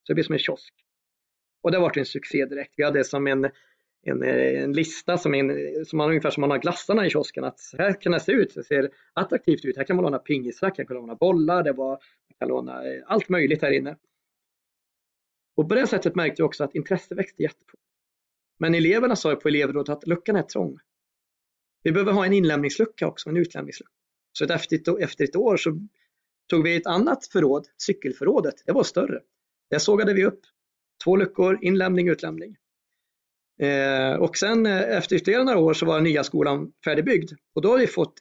Så 0.03 0.13
det 0.13 0.15
blir 0.15 0.25
som 0.25 0.33
en 0.33 0.39
kiosk. 0.39 0.75
Och 1.63 1.71
det 1.71 1.77
har 1.77 1.83
varit 1.83 1.97
en 1.97 2.07
succé 2.07 2.47
direkt. 2.47 2.75
Vi 2.77 2.85
hade 2.85 3.05
som 3.05 3.27
en, 3.27 3.51
en, 4.03 4.23
en 4.23 4.73
lista 4.73 5.19
som, 5.19 5.35
en, 5.35 5.57
som 5.85 5.97
man, 5.97 6.09
ungefär 6.09 6.31
som 6.31 6.41
man 6.41 6.51
har 6.51 6.59
glassarna 6.59 7.07
i 7.07 7.11
kiosken. 7.11 7.45
Att 7.45 7.61
här 7.79 8.01
kan 8.01 8.13
det 8.13 8.21
se 8.21 8.33
ut, 8.33 8.55
det 8.55 8.65
ser 8.65 8.91
attraktivt 9.13 9.65
ut. 9.65 9.77
Här 9.77 9.85
kan 9.85 9.97
man 9.97 10.03
låna 10.03 10.19
pingisrack, 10.19 10.79
här 10.79 10.85
kan 10.85 10.97
man 10.97 11.03
låna 11.03 11.15
bollar, 11.15 11.63
det 11.63 11.73
var, 11.73 11.91
man 11.91 12.37
kan 12.39 12.49
låna 12.49 12.85
eh, 12.85 13.03
allt 13.07 13.29
möjligt 13.29 13.63
här 13.63 13.71
inne. 13.71 13.97
Och 15.57 15.69
på 15.69 15.75
det 15.75 15.87
sättet 15.87 16.15
märkte 16.15 16.43
vi 16.43 16.47
också 16.47 16.65
att 16.65 16.75
intresse 16.75 17.15
växte 17.15 17.43
jättefort. 17.43 17.81
Men 18.59 18.75
eleverna 18.75 19.17
sa 19.17 19.35
på 19.37 19.49
elevrådet 19.49 19.89
att 19.89 20.07
luckan 20.07 20.37
är 20.37 20.43
trång. 20.43 20.79
Vi 21.83 21.93
behöver 21.93 22.13
ha 22.13 22.27
en 22.27 22.33
inlämningslucka 22.33 23.07
också, 23.07 23.31
en 23.31 23.37
utlämningslucka. 23.37 23.93
Så 24.33 24.45
efter, 24.45 25.03
efter 25.03 25.25
ett 25.25 25.37
år 25.37 25.57
så 25.57 25.79
tog 26.51 26.65
vi 26.65 26.77
ett 26.77 26.87
annat 26.87 27.27
förråd, 27.27 27.67
cykelförrådet, 27.79 28.55
det 28.67 28.73
var 28.73 28.83
större. 28.83 29.21
Där 29.71 29.79
sågade 29.79 30.15
vi 30.15 30.25
upp 30.25 30.41
två 31.05 31.17
luckor, 31.17 31.59
inlämning, 31.63 32.09
utlämning. 32.09 32.57
Eh, 33.61 34.15
och 34.15 34.37
sen 34.37 34.67
eh, 34.67 34.97
efter 34.97 35.17
ytterligare 35.17 35.45
några 35.45 35.59
år 35.59 35.75
så 35.75 35.87
var 35.87 36.01
nya 36.01 36.25
skolan 36.25 36.73
färdigbyggd 36.85 37.33
och 37.55 37.63
då 37.63 37.71
har 37.71 37.79
vi 37.79 37.87
fått 37.87 38.15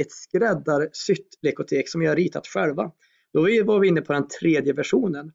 ett 0.00 0.12
skräddarsytt 0.12 1.38
lekotek 1.42 1.88
som 1.88 2.00
vi 2.00 2.06
har 2.06 2.16
ritat 2.16 2.46
själva. 2.46 2.92
Då 3.32 3.40
var 3.40 3.80
vi 3.80 3.88
inne 3.88 4.00
på 4.00 4.12
den 4.12 4.28
tredje 4.28 4.72
versionen. 4.72 5.32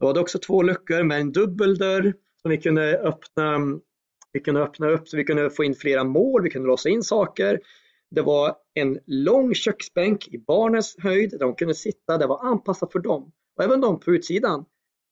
Då 0.00 0.06
var 0.06 0.14
det 0.14 0.20
också 0.20 0.38
två 0.38 0.62
luckor 0.62 1.02
med 1.02 1.20
en 1.20 1.32
dubbeldörr 1.32 2.14
som 2.42 2.50
vi 2.50 2.58
kunde 2.58 2.98
öppna 2.98 3.54
mm, 3.54 3.80
vi 4.32 4.40
kunde 4.40 4.62
öppna 4.62 4.90
upp 4.90 5.08
så 5.08 5.16
vi 5.16 5.24
kunde 5.24 5.50
få 5.50 5.64
in 5.64 5.74
flera 5.74 6.04
mål, 6.04 6.42
vi 6.42 6.50
kunde 6.50 6.68
låsa 6.68 6.88
in 6.88 7.02
saker. 7.02 7.60
Det 8.14 8.22
var 8.22 8.56
en 8.74 8.98
lång 9.06 9.54
köksbänk 9.54 10.28
i 10.28 10.38
barnens 10.38 10.96
höjd 10.98 11.30
där 11.30 11.38
de 11.38 11.54
kunde 11.54 11.74
sitta, 11.74 12.18
det 12.18 12.26
var 12.26 12.46
anpassat 12.46 12.92
för 12.92 12.98
dem. 12.98 13.32
Och 13.56 13.64
även 13.64 13.80
de 13.80 14.00
på 14.00 14.10
utsidan 14.10 14.64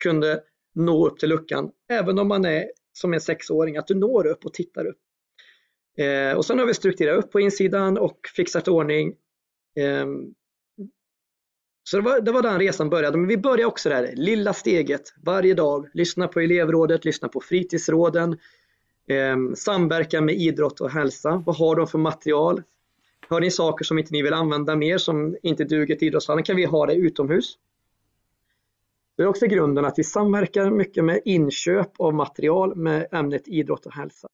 kunde 0.02 0.42
nå 0.74 1.06
upp 1.06 1.18
till 1.18 1.28
luckan, 1.28 1.70
även 1.90 2.18
om 2.18 2.28
man 2.28 2.44
är 2.44 2.70
som 2.92 3.14
en 3.14 3.20
sexåring, 3.20 3.76
att 3.76 3.86
du 3.86 3.94
når 3.94 4.26
upp 4.26 4.44
och 4.44 4.54
tittar 4.54 4.86
upp. 4.86 4.98
Eh, 5.98 6.36
och 6.36 6.44
sen 6.44 6.58
har 6.58 6.66
vi 6.66 6.74
strukturerat 6.74 7.24
upp 7.24 7.32
på 7.32 7.40
insidan 7.40 7.98
och 7.98 8.18
fixat 8.36 8.68
ordning. 8.68 9.14
Eh, 9.76 10.06
så 11.84 11.96
det 11.96 12.02
var, 12.02 12.20
det 12.20 12.32
var 12.32 12.42
den 12.42 12.58
resan 12.58 12.90
började, 12.90 13.16
men 13.16 13.26
vi 13.26 13.36
började 13.36 13.64
också 13.64 13.88
där, 13.88 14.12
lilla 14.16 14.52
steget, 14.52 15.14
varje 15.22 15.54
dag, 15.54 15.88
lyssna 15.94 16.28
på 16.28 16.40
elevrådet, 16.40 17.04
lyssna 17.04 17.28
på 17.28 17.40
fritidsråden, 17.40 18.38
eh, 19.08 19.36
samverka 19.54 20.20
med 20.20 20.34
idrott 20.34 20.80
och 20.80 20.90
hälsa. 20.90 21.42
Vad 21.46 21.56
har 21.56 21.76
de 21.76 21.86
för 21.86 21.98
material? 21.98 22.62
Har 23.32 23.40
ni 23.40 23.50
saker 23.50 23.84
som 23.84 23.98
inte 23.98 24.12
ni 24.12 24.22
vill 24.22 24.32
använda 24.32 24.76
mer 24.76 24.98
som 24.98 25.36
inte 25.42 25.64
duger 25.64 25.96
till 25.96 26.08
idrottshallen 26.08 26.44
kan 26.44 26.56
vi 26.56 26.64
ha 26.64 26.86
det 26.86 26.94
utomhus. 26.94 27.58
Det 29.16 29.22
är 29.22 29.26
också 29.26 29.46
grunden 29.46 29.84
att 29.84 29.98
vi 29.98 30.04
samverkar 30.04 30.70
mycket 30.70 31.04
med 31.04 31.20
inköp 31.24 32.00
av 32.00 32.14
material 32.14 32.76
med 32.76 33.08
ämnet 33.12 33.48
idrott 33.48 33.86
och 33.86 33.92
hälsa. 33.92 34.28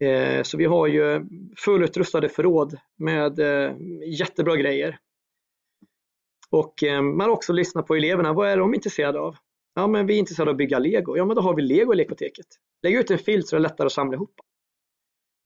Eh, 0.00 0.42
så 0.42 0.56
vi 0.56 0.64
har 0.64 0.86
ju 0.86 1.26
fullutrustade 1.56 2.28
förråd 2.28 2.76
med 2.96 3.38
eh, 3.38 3.76
jättebra 4.06 4.56
grejer. 4.56 4.98
Och 6.50 6.82
eh, 6.82 7.02
man 7.02 7.20
har 7.20 7.28
också 7.28 7.52
lyssnat 7.52 7.86
på 7.86 7.94
eleverna, 7.94 8.32
vad 8.32 8.48
är 8.48 8.56
de 8.56 8.74
intresserade 8.74 9.20
av? 9.20 9.36
Ja 9.74 9.86
men 9.86 10.06
vi 10.06 10.14
är 10.14 10.18
intresserade 10.18 10.50
av 10.50 10.54
att 10.54 10.58
bygga 10.58 10.78
lego, 10.78 11.16
ja 11.16 11.24
men 11.24 11.36
då 11.36 11.42
har 11.42 11.56
vi 11.56 11.62
lego 11.62 11.92
i 11.92 11.96
lekoteket. 11.96 12.46
Lägg 12.82 12.94
ut 12.94 13.10
en 13.10 13.18
filt 13.18 13.48
så 13.48 13.56
det 13.56 13.60
är 13.60 13.62
lättare 13.62 13.86
att 13.86 13.92
samla 13.92 14.14
ihop. 14.14 14.34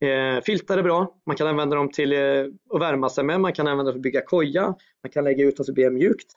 Eh, 0.00 0.42
filtar 0.42 0.78
är 0.78 0.82
bra, 0.82 1.14
man 1.26 1.36
kan 1.36 1.46
använda 1.46 1.76
dem 1.76 1.90
till 1.90 2.12
eh, 2.12 2.44
att 2.70 2.80
värma 2.80 3.08
sig 3.08 3.24
med, 3.24 3.40
man 3.40 3.52
kan 3.52 3.66
använda 3.66 3.92
dem 3.92 3.94
för 3.94 3.98
att 3.98 4.02
bygga 4.02 4.22
koja, 4.26 4.66
man 5.02 5.10
kan 5.12 5.24
lägga 5.24 5.44
ut 5.44 5.56
dem 5.56 5.64
så 5.64 5.72
det 5.72 5.74
blir 5.74 5.90
mjukt. 5.90 6.32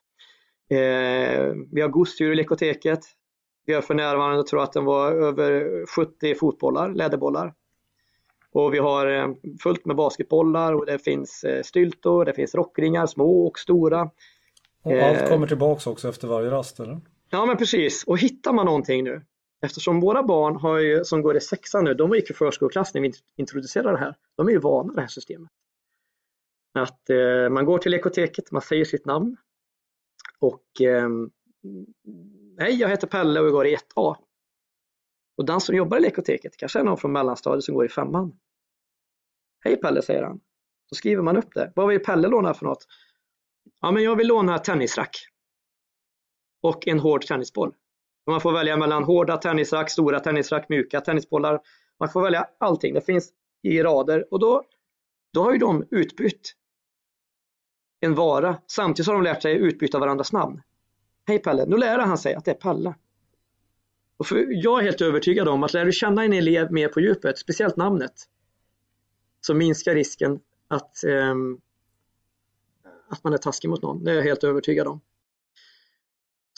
Eh, 0.70 1.54
vi 1.72 1.82
har 1.82 1.88
gosedjur 1.88 2.32
i 2.32 2.36
lekoteket. 2.36 3.00
Vi 3.66 3.74
har 3.74 3.82
för 3.82 3.94
närvarande, 3.94 4.44
tror 4.44 4.64
att 4.64 4.74
den 4.74 4.86
var 4.86 5.12
över 5.12 5.86
70 5.86 6.36
fotbollar, 6.36 6.90
läderbollar. 6.90 7.54
Och 8.52 8.74
vi 8.74 8.78
har 8.80 9.08
eh, 9.08 9.28
fullt 9.64 9.86
med 9.86 9.96
basketbollar 9.96 10.74
och 10.74 10.86
det 10.86 11.00
finns 11.00 11.44
eh, 11.44 11.64
styltor, 11.64 12.26
det 12.26 12.34
finns 12.34 12.56
rockringar, 12.56 13.06
små 13.06 13.48
och 13.48 13.60
stora. 13.60 14.10
Och 14.84 14.94
allt 14.94 15.30
kommer 15.30 15.48
tillbaks 15.48 15.88
också 15.88 16.10
efter 16.10 16.28
varje 16.28 16.52
rast 16.52 16.80
eller? 16.80 17.02
Ja 17.30 17.46
men 17.46 17.58
precis, 17.58 18.04
och 18.08 18.18
hittar 18.18 18.54
man 18.54 18.66
någonting 18.66 19.04
nu, 19.04 19.22
eftersom 19.62 20.00
våra 20.00 20.24
barn 20.24 20.56
har 20.56 20.80
ju, 20.80 21.04
som 21.06 21.22
går 21.22 21.38
i 21.38 21.42
sexan 21.42 21.84
nu, 21.84 21.94
de 21.94 22.12
gick 22.16 22.30
i 22.30 22.34
förskoleklass 22.34 22.94
när 22.94 23.02
vi 23.02 23.14
introducerade 23.36 23.92
det 23.92 23.98
här, 23.98 24.16
de 24.36 24.48
är 24.48 24.52
ju 24.52 24.60
vana 24.60 24.94
det 24.94 25.02
här 25.02 25.08
systemet. 25.08 25.50
Att 26.74 27.10
eh, 27.10 27.50
man 27.50 27.66
går 27.66 27.78
till 27.78 27.94
ekoteket, 27.94 28.52
man 28.52 28.62
säger 28.62 28.86
sitt 28.86 29.06
namn 29.06 29.38
och 30.40 30.82
eh, 30.82 31.10
Hej, 32.60 32.76
jag 32.76 32.90
heter 32.90 33.08
Pelle 33.08 33.40
och 33.40 33.46
jag 33.46 33.54
går 33.54 33.68
i 33.68 33.76
1A. 33.76 34.16
Och 35.38 35.46
den 35.46 35.62
som 35.62 35.76
jobbar 35.76 35.98
i 35.98 36.02
lekoteket 36.02 36.58
kanske 36.58 36.80
är 36.80 36.84
någon 36.84 36.98
från 36.98 37.12
mellanstadiet 37.12 37.64
som 37.64 37.76
går 37.76 37.86
i 37.86 37.90
femman. 37.90 38.40
Hej 39.60 39.78
Pelle, 39.82 40.02
säger 40.02 40.24
han. 40.24 40.40
Då 40.90 40.96
skriver 40.96 41.24
man 41.24 41.38
upp 41.38 41.54
det. 41.54 41.74
Vad 41.76 41.88
vill 41.88 42.00
Pelle 42.00 42.28
låna 42.28 42.54
för 42.54 42.66
något? 42.66 42.88
Ja, 43.82 43.92
men 43.92 44.04
jag 44.04 44.16
vill 44.16 44.28
låna 44.28 44.60
tennisrack. 44.60 45.16
Och 46.62 46.88
en 46.88 47.00
hård 47.00 47.22
tennisboll. 47.22 47.74
Man 48.30 48.42
får 48.42 48.52
välja 48.52 48.78
mellan 48.78 49.04
hårda 49.04 49.38
tennisrack, 49.38 49.92
stora 49.92 50.20
tennisrack, 50.20 50.70
mjuka 50.70 51.02
tennisbollar. 51.02 51.60
Man 52.00 52.10
får 52.10 52.22
välja 52.22 52.48
allting. 52.58 52.94
Det 52.94 53.02
finns 53.02 53.30
i 53.62 53.84
rader 53.84 54.34
och 54.34 54.40
då, 54.40 54.64
då 55.34 55.44
har 55.44 55.52
ju 55.52 55.58
de 55.58 55.88
utbytt 55.92 56.56
en 58.00 58.16
vara. 58.16 58.58
Samtidigt 58.68 59.08
har 59.08 59.14
de 59.14 59.24
lärt 59.24 59.42
sig 59.42 59.56
utbyta 59.56 60.00
varandras 60.00 60.34
namn. 60.34 60.62
Hej 61.28 61.40
Pelle, 61.40 61.66
nu 61.66 61.78
lär 61.78 62.00
han 62.00 62.18
sig 62.18 62.34
att 62.34 62.46
det 62.46 62.52
är 62.52 62.56
Pelle. 62.56 62.96
Och 64.18 64.28
för 64.28 64.48
jag 64.50 64.80
är 64.80 64.84
helt 64.84 65.02
övertygad 65.02 65.48
om 65.48 65.64
att 65.64 65.74
lär 65.74 65.86
du 65.86 65.92
känna 65.92 66.26
en 66.26 66.34
elev 66.34 66.72
mer 66.72 66.88
på 66.88 67.00
djupet, 67.00 67.38
speciellt 67.38 67.76
namnet, 67.76 68.14
så 69.42 69.54
minskar 69.54 69.96
risken 69.96 70.40
att, 70.68 71.04
eh, 71.04 71.36
att 73.10 73.24
man 73.24 73.34
är 73.34 73.38
taskig 73.38 73.70
mot 73.70 73.82
någon. 73.82 74.04
Det 74.04 74.12
är 74.12 74.16
jag 74.16 74.24
helt 74.24 74.44
övertygad 74.44 74.88
om. 74.88 75.02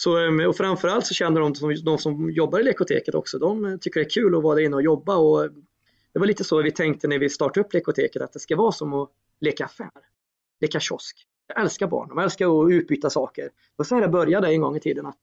Så, 0.04 0.18
ehm, 0.18 0.40
och 0.40 0.58
framförallt 0.58 1.06
så 1.06 1.14
känner 1.14 1.42
de, 1.42 1.56
som, 1.56 1.76
de 1.84 1.98
som 1.98 2.32
jobbar 2.32 2.60
i 2.60 2.64
lekoteket 2.64 3.16
också, 3.16 3.40
de 3.40 3.80
tycker 3.82 4.00
det 4.00 4.06
är 4.06 4.10
kul 4.10 4.36
att 4.36 4.44
vara 4.44 4.56
där 4.56 4.62
inne 4.62 4.76
och 4.76 4.82
jobba. 4.82 5.16
Och 5.16 5.50
det 6.14 6.20
var 6.20 6.26
lite 6.26 6.44
så 6.44 6.62
vi 6.62 6.72
tänkte 6.72 7.08
när 7.08 7.20
vi 7.20 7.30
startade 7.30 7.66
upp 7.66 7.74
lekoteket, 7.74 8.22
att 8.22 8.34
det 8.34 8.40
ska 8.40 8.56
vara 8.56 8.72
som 8.72 8.94
att 8.94 9.10
leka 9.40 9.66
affär, 9.66 9.90
leka 10.62 10.80
kiosk. 10.80 11.28
Jag 11.48 11.62
älskar 11.62 11.88
barn, 11.88 12.10
de 12.10 12.20
älskar 12.20 12.66
att 12.66 12.72
utbyta 12.72 13.10
saker. 13.10 13.44
Det 13.44 13.52
var 13.76 13.86
så 13.86 13.96
här 13.96 14.02
det 14.02 14.08
började 14.08 14.48
en 14.48 14.62
gång 14.62 14.76
i 14.76 14.80
tiden. 14.80 15.06
att 15.06 15.20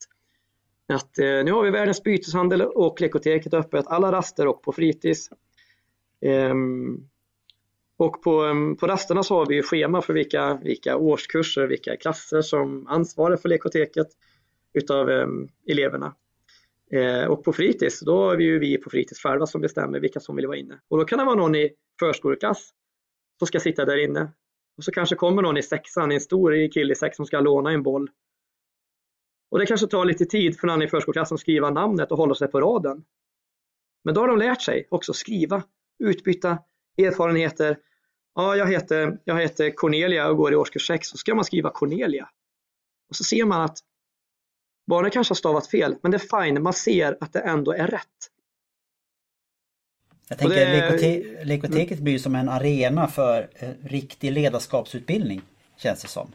att 0.87 1.18
eh, 1.18 1.45
nu 1.45 1.53
har 1.53 1.62
vi 1.62 1.70
världens 1.70 2.03
byteshandel 2.03 2.62
och 2.62 3.01
lekoteket 3.01 3.55
öppet 3.55 3.87
alla 3.87 4.12
raster 4.12 4.47
och 4.47 4.62
på 4.62 4.72
fritids. 4.72 5.31
Ehm, 6.20 7.09
och 7.97 8.22
på, 8.22 8.45
ehm, 8.45 8.76
på 8.76 8.87
rasterna 8.87 9.22
så 9.22 9.35
har 9.35 9.47
vi 9.47 9.62
schema 9.62 10.03
för 10.03 10.14
vilka, 10.14 10.55
vilka 10.62 10.97
årskurser, 10.97 11.66
vilka 11.66 11.97
klasser 11.97 12.43
som 12.43 12.87
ansvarar 12.87 13.37
för 13.37 13.49
lekoteket 13.49 14.09
utav 14.79 15.11
ehm, 15.11 15.49
eleverna. 15.66 16.14
Eh, 16.91 17.24
och 17.24 17.45
på 17.45 17.53
fritids, 17.53 18.01
då 18.01 18.31
är 18.31 18.37
vi 18.37 18.45
ju 18.45 18.59
vi 18.59 18.79
på 18.79 18.91
fritids 18.91 19.20
själva 19.20 19.47
som 19.47 19.61
bestämmer 19.61 20.01
vilka 20.01 20.20
som 20.20 20.37
vill 20.37 20.47
vara 20.47 20.57
inne. 20.57 20.81
Och 20.89 20.99
då 20.99 21.05
kan 21.05 21.18
det 21.18 21.24
vara 21.24 21.37
någon 21.37 21.55
i 21.55 21.70
förskoleklass 22.01 22.70
som 23.39 23.47
ska 23.47 23.61
sitta 23.61 23.85
där 23.85 24.05
inne. 24.05 24.33
Och 24.76 24.85
så 24.85 24.93
kanske 24.93 25.16
kommer 25.16 25.43
någon 25.43 25.57
i 25.57 25.62
sexan, 25.62 26.12
en 26.12 26.20
stor 26.20 26.72
kille 26.72 26.93
i 26.93 26.97
sexan 26.97 27.16
som 27.16 27.26
ska 27.26 27.41
låna 27.41 27.70
en 27.70 27.83
boll 27.83 28.11
och 29.51 29.59
det 29.59 29.66
kanske 29.66 29.87
tar 29.87 30.05
lite 30.05 30.24
tid 30.24 30.61
för 30.61 30.66
någon 30.66 30.83
i 30.83 30.89
förskoleklassen 30.89 31.35
att 31.35 31.41
skriva 31.41 31.70
namnet 31.70 32.12
och 32.12 32.18
hålla 32.18 32.35
sig 32.35 32.49
på 32.49 32.61
raden. 32.61 33.05
Men 34.05 34.14
då 34.14 34.20
har 34.20 34.29
de 34.29 34.39
lärt 34.39 34.62
sig 34.62 34.87
också 34.91 35.12
skriva, 35.12 35.62
utbyta 35.99 36.59
erfarenheter. 36.99 37.79
Ja, 38.35 38.57
jag 38.57 38.66
heter, 38.66 39.18
jag 39.24 39.41
heter 39.41 39.70
Cornelia 39.70 40.29
och 40.29 40.37
går 40.37 40.53
i 40.53 40.57
årskurs 40.57 40.87
6, 40.87 41.09
så 41.09 41.16
ska 41.16 41.35
man 41.35 41.45
skriva 41.45 41.70
Cornelia. 41.70 42.29
Och 43.09 43.16
så 43.16 43.24
ser 43.24 43.45
man 43.45 43.61
att 43.61 43.79
barnet 44.89 45.12
kanske 45.12 45.32
har 45.32 45.36
stavat 45.36 45.66
fel, 45.66 45.97
men 46.03 46.11
det 46.11 46.16
är 46.16 46.45
fine, 46.45 46.62
man 46.62 46.72
ser 46.72 47.16
att 47.20 47.32
det 47.32 47.41
ändå 47.41 47.72
är 47.72 47.86
rätt. 47.86 48.30
Jag 50.28 50.39
tänker 50.39 50.99
det... 50.99 51.45
lekoteket 51.45 51.99
blir 51.99 52.18
som 52.18 52.34
en 52.34 52.49
arena 52.49 53.09
för 53.09 53.49
eh, 53.55 53.68
riktig 53.82 54.32
ledarskapsutbildning, 54.32 55.43
känns 55.76 56.03
det 56.03 56.09
som. 56.09 56.32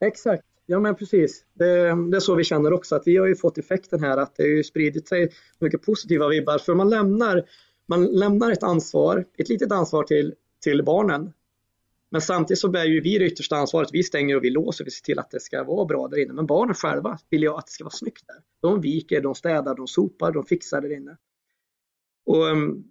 Exakt. 0.00 0.44
Ja 0.66 0.80
men 0.80 0.94
precis, 0.94 1.44
det, 1.54 1.64
det, 2.10 2.16
är 2.16 2.20
så 2.20 2.34
vi 2.34 2.44
känner 2.44 2.72
också 2.72 2.96
att 2.96 3.02
vi 3.06 3.16
har 3.16 3.26
ju 3.26 3.36
fått 3.36 3.58
effekten 3.58 4.04
här 4.04 4.18
att 4.18 4.36
det 4.36 4.42
har 4.42 4.48
ju 4.48 4.64
spridit 4.64 5.08
sig 5.08 5.28
mycket 5.58 5.82
positiva 5.82 6.28
vibbar 6.28 6.58
för 6.58 6.74
man 6.74 6.90
lämnar, 6.90 7.44
man 7.86 8.04
lämnar 8.04 8.52
ett 8.52 8.62
ansvar, 8.62 9.24
ett 9.38 9.48
litet 9.48 9.72
ansvar 9.72 10.02
till, 10.02 10.34
till 10.62 10.84
barnen. 10.84 11.32
Men 12.10 12.20
samtidigt 12.20 12.60
så 12.60 12.68
bär 12.68 12.84
ju 12.84 13.00
vi 13.00 13.18
det 13.18 13.26
yttersta 13.26 13.56
ansvaret, 13.56 13.88
vi 13.92 14.02
stänger 14.02 14.36
och 14.36 14.44
vi 14.44 14.50
låser, 14.50 14.84
vi 14.84 14.90
ser 14.90 15.02
till 15.04 15.18
att 15.18 15.30
det 15.30 15.40
ska 15.40 15.64
vara 15.64 15.84
bra 15.84 16.08
där 16.08 16.18
inne. 16.18 16.32
Men 16.32 16.46
barnen 16.46 16.74
själva 16.74 17.18
vill 17.30 17.42
ju 17.42 17.48
att 17.48 17.66
det 17.66 17.72
ska 17.72 17.84
vara 17.84 17.94
snyggt 17.94 18.26
där. 18.26 18.36
De 18.60 18.80
viker, 18.80 19.20
de 19.20 19.34
städar, 19.34 19.74
de 19.74 19.86
sopar, 19.86 20.32
de 20.32 20.44
fixar 20.44 20.80
där 20.80 20.96
inne. 20.96 21.16
Och 22.26 22.48
ehm, 22.48 22.84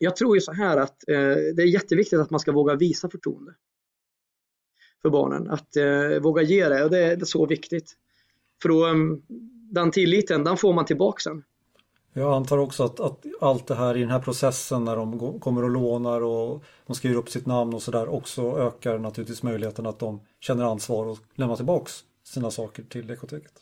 jag 0.00 0.16
tror 0.16 0.36
ju 0.36 0.40
så 0.40 0.52
här 0.52 0.76
att 0.76 1.08
eh, 1.08 1.34
det 1.56 1.62
är 1.62 1.74
jätteviktigt 1.74 2.18
att 2.18 2.30
man 2.30 2.40
ska 2.40 2.52
våga 2.52 2.74
visa 2.74 3.10
förtroende 3.10 3.54
för 5.02 5.10
barnen. 5.10 5.50
Att 5.50 5.76
eh, 5.76 6.20
våga 6.22 6.42
ge 6.42 6.68
det 6.68 6.84
och 6.84 6.90
det, 6.90 7.16
det, 7.16 7.22
är 7.22 7.24
så 7.24 7.46
viktigt. 7.46 7.92
För 8.62 8.68
då, 8.68 8.86
ehm, 8.86 9.22
den 9.72 9.90
tilliten, 9.90 10.44
den 10.44 10.56
får 10.56 10.72
man 10.72 10.84
tillbaka 10.84 11.20
sen. 11.20 11.44
Jag 12.12 12.32
antar 12.32 12.58
också 12.58 12.84
att, 12.84 13.00
att, 13.00 13.26
allt 13.40 13.66
det 13.66 13.74
här 13.74 13.96
i 13.96 14.00
den 14.00 14.10
här 14.10 14.18
processen 14.18 14.84
när 14.84 14.96
de 14.96 15.40
kommer 15.40 15.64
och 15.64 15.70
lånar 15.70 16.20
och 16.20 16.64
de 16.86 16.94
skriver 16.94 17.16
upp 17.16 17.28
sitt 17.28 17.46
namn 17.46 17.74
och 17.74 17.82
sådär 17.82 18.08
också 18.08 18.58
ökar 18.58 18.98
naturligtvis 18.98 19.42
möjligheten 19.42 19.86
att 19.86 19.98
de 19.98 20.20
känner 20.40 20.64
ansvar 20.64 21.06
och 21.06 21.18
lämnar 21.34 21.56
tillbaks 21.56 22.04
sina 22.24 22.50
saker 22.50 22.82
till 22.82 23.10
ekoteket. 23.10 23.52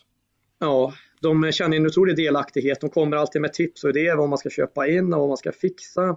Ja, 0.58 0.92
de 1.20 1.52
känner 1.52 1.76
en 1.76 1.86
otrolig 1.86 2.16
delaktighet. 2.16 2.80
De 2.80 2.90
kommer 2.90 3.16
alltid 3.16 3.42
med 3.42 3.52
tips 3.52 3.84
och 3.84 3.90
idéer 3.90 4.16
vad 4.16 4.28
man 4.28 4.38
ska 4.38 4.50
köpa 4.50 4.86
in 4.86 5.12
och 5.12 5.20
vad 5.20 5.28
man 5.28 5.36
ska 5.36 5.52
fixa. 5.52 6.16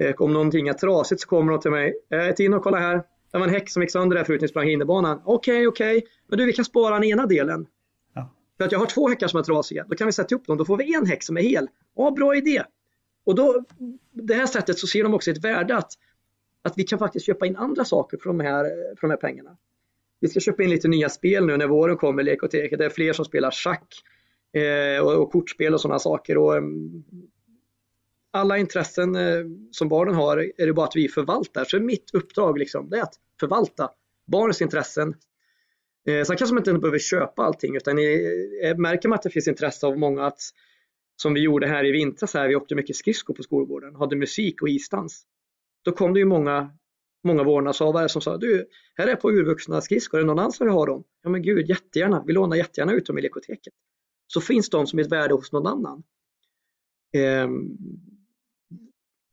Eh, 0.00 0.14
om 0.18 0.32
någonting 0.32 0.68
är 0.68 0.72
trasigt 0.72 1.20
så 1.20 1.28
kommer 1.28 1.52
de 1.52 1.60
till 1.60 1.70
mig. 1.70 1.94
Eh, 2.10 2.34
Tino, 2.34 2.60
kolla 2.60 2.78
här. 2.78 3.02
Det 3.32 3.38
var 3.38 3.46
en 3.46 3.54
häck 3.54 3.70
som 3.70 3.82
gick 3.82 3.92
sönder 3.92 4.16
där 4.16 4.24
förut 4.24 4.40
när 4.40 4.44
jag 4.44 4.50
sprang 4.50 4.68
hinderbanan. 4.68 5.22
Okej, 5.24 5.54
okay, 5.54 5.66
okej, 5.66 5.98
okay. 5.98 6.10
men 6.28 6.38
du 6.38 6.44
vi 6.46 6.52
kan 6.52 6.64
spara 6.64 6.94
den 6.94 7.04
ena 7.04 7.26
delen. 7.26 7.66
För 8.60 8.64
att 8.64 8.72
jag 8.72 8.78
har 8.78 8.86
två 8.86 9.08
häckar 9.08 9.28
som 9.28 9.38
är 9.38 9.42
trasiga. 9.44 9.84
Då 9.88 9.96
kan 9.96 10.06
vi 10.06 10.12
sätta 10.12 10.34
ihop 10.34 10.46
dem. 10.46 10.56
Då 10.56 10.64
får 10.64 10.76
vi 10.76 10.94
en 10.94 11.06
häck 11.06 11.22
som 11.22 11.36
är 11.36 11.40
hel. 11.40 11.68
Ja, 11.96 12.10
bra 12.10 12.36
idé. 12.36 12.62
Och 13.24 13.34
då, 13.34 13.64
det 14.12 14.34
här 14.34 14.46
sättet 14.46 14.78
så 14.78 14.86
ser 14.86 15.02
de 15.02 15.14
också 15.14 15.30
ett 15.30 15.44
värde 15.44 15.76
att, 15.76 15.92
att 16.62 16.72
vi 16.76 16.82
kan 16.82 16.98
faktiskt 16.98 17.26
köpa 17.26 17.46
in 17.46 17.56
andra 17.56 17.84
saker 17.84 18.18
för 18.18 18.30
de 18.30 18.40
här, 18.40 18.64
för 18.64 19.00
de 19.00 19.10
här 19.10 19.16
pengarna. 19.16 19.56
Vi 20.20 20.28
ska 20.28 20.40
köpa 20.40 20.62
in 20.62 20.70
lite 20.70 20.88
nya 20.88 21.08
spel 21.08 21.46
nu 21.46 21.56
när 21.56 21.66
våren 21.66 21.96
kommer, 21.96 22.22
lekoteket. 22.22 22.78
Det 22.78 22.84
är 22.84 22.90
fler 22.90 23.12
som 23.12 23.24
spelar 23.24 23.50
schack 23.50 23.94
eh, 24.52 25.04
och, 25.04 25.22
och, 25.22 25.32
kortspel 25.32 25.74
och 25.74 25.80
sådana 25.80 25.98
saker. 25.98 26.38
Och, 26.38 26.54
um, 26.54 27.04
alla 28.30 28.58
intressen 28.58 29.16
eh, 29.16 29.44
som 29.70 29.88
barnen 29.88 30.14
har 30.14 30.38
är 30.38 30.66
det 30.66 30.72
bara 30.72 30.86
att 30.86 30.96
vi 30.96 31.08
förvaltar. 31.08 31.64
Så 31.64 31.80
mitt 31.80 32.10
uppdrag 32.14 32.58
liksom, 32.58 32.90
det 32.90 32.98
är 32.98 33.02
att 33.02 33.14
förvalta 33.40 33.90
barnens 34.26 34.62
intressen. 34.62 35.14
Eh, 36.06 36.24
sen 36.24 36.36
kanske 36.36 36.54
man 36.54 36.60
inte 36.60 36.72
behöver 36.72 36.98
köpa 36.98 37.42
allting 37.42 37.76
utan 37.76 37.98
eh, 37.98 38.76
märker 38.76 39.08
man 39.08 39.16
att 39.16 39.22
det 39.22 39.30
finns 39.30 39.48
intresse 39.48 39.86
av 39.86 39.98
många 39.98 40.26
att 40.26 40.40
som 41.16 41.34
vi 41.34 41.40
gjorde 41.40 41.66
här 41.66 41.84
i 41.84 41.90
vintras, 41.90 42.34
här, 42.34 42.48
vi 42.48 42.56
åkte 42.56 42.74
mycket 42.74 42.96
skridskor 42.96 43.34
på 43.34 43.42
skolgården, 43.42 43.94
hade 43.94 44.16
musik 44.16 44.62
och 44.62 44.68
isdans. 44.68 45.26
Då 45.84 45.92
kom 45.92 46.14
det 46.14 46.20
ju 46.20 46.26
många, 46.26 46.70
många 47.24 47.42
vårdnadshavare 47.42 48.08
som 48.08 48.22
sa, 48.22 48.36
du, 48.36 48.66
här 48.94 49.06
är 49.06 49.16
på 49.16 49.30
urvuxna 49.32 49.80
skridskor, 49.80 50.18
är 50.18 50.22
det 50.22 50.26
någon 50.26 50.38
annan 50.38 50.52
som 50.52 50.66
vill 50.66 50.74
ha 50.74 50.86
dem? 50.86 51.04
Ja 51.22 51.30
men 51.30 51.42
gud, 51.42 51.68
jättegärna, 51.68 52.24
vi 52.26 52.32
lånar 52.32 52.56
jättegärna 52.56 52.92
ut 52.92 53.06
dem 53.06 53.18
i 53.18 53.22
lekoteket. 53.22 53.72
Så 54.26 54.40
finns 54.40 54.70
de 54.70 54.86
som 54.86 54.98
ett 54.98 55.12
värde 55.12 55.34
hos 55.34 55.52
någon 55.52 55.66
annan. 55.66 56.02
Ehm, 57.12 57.76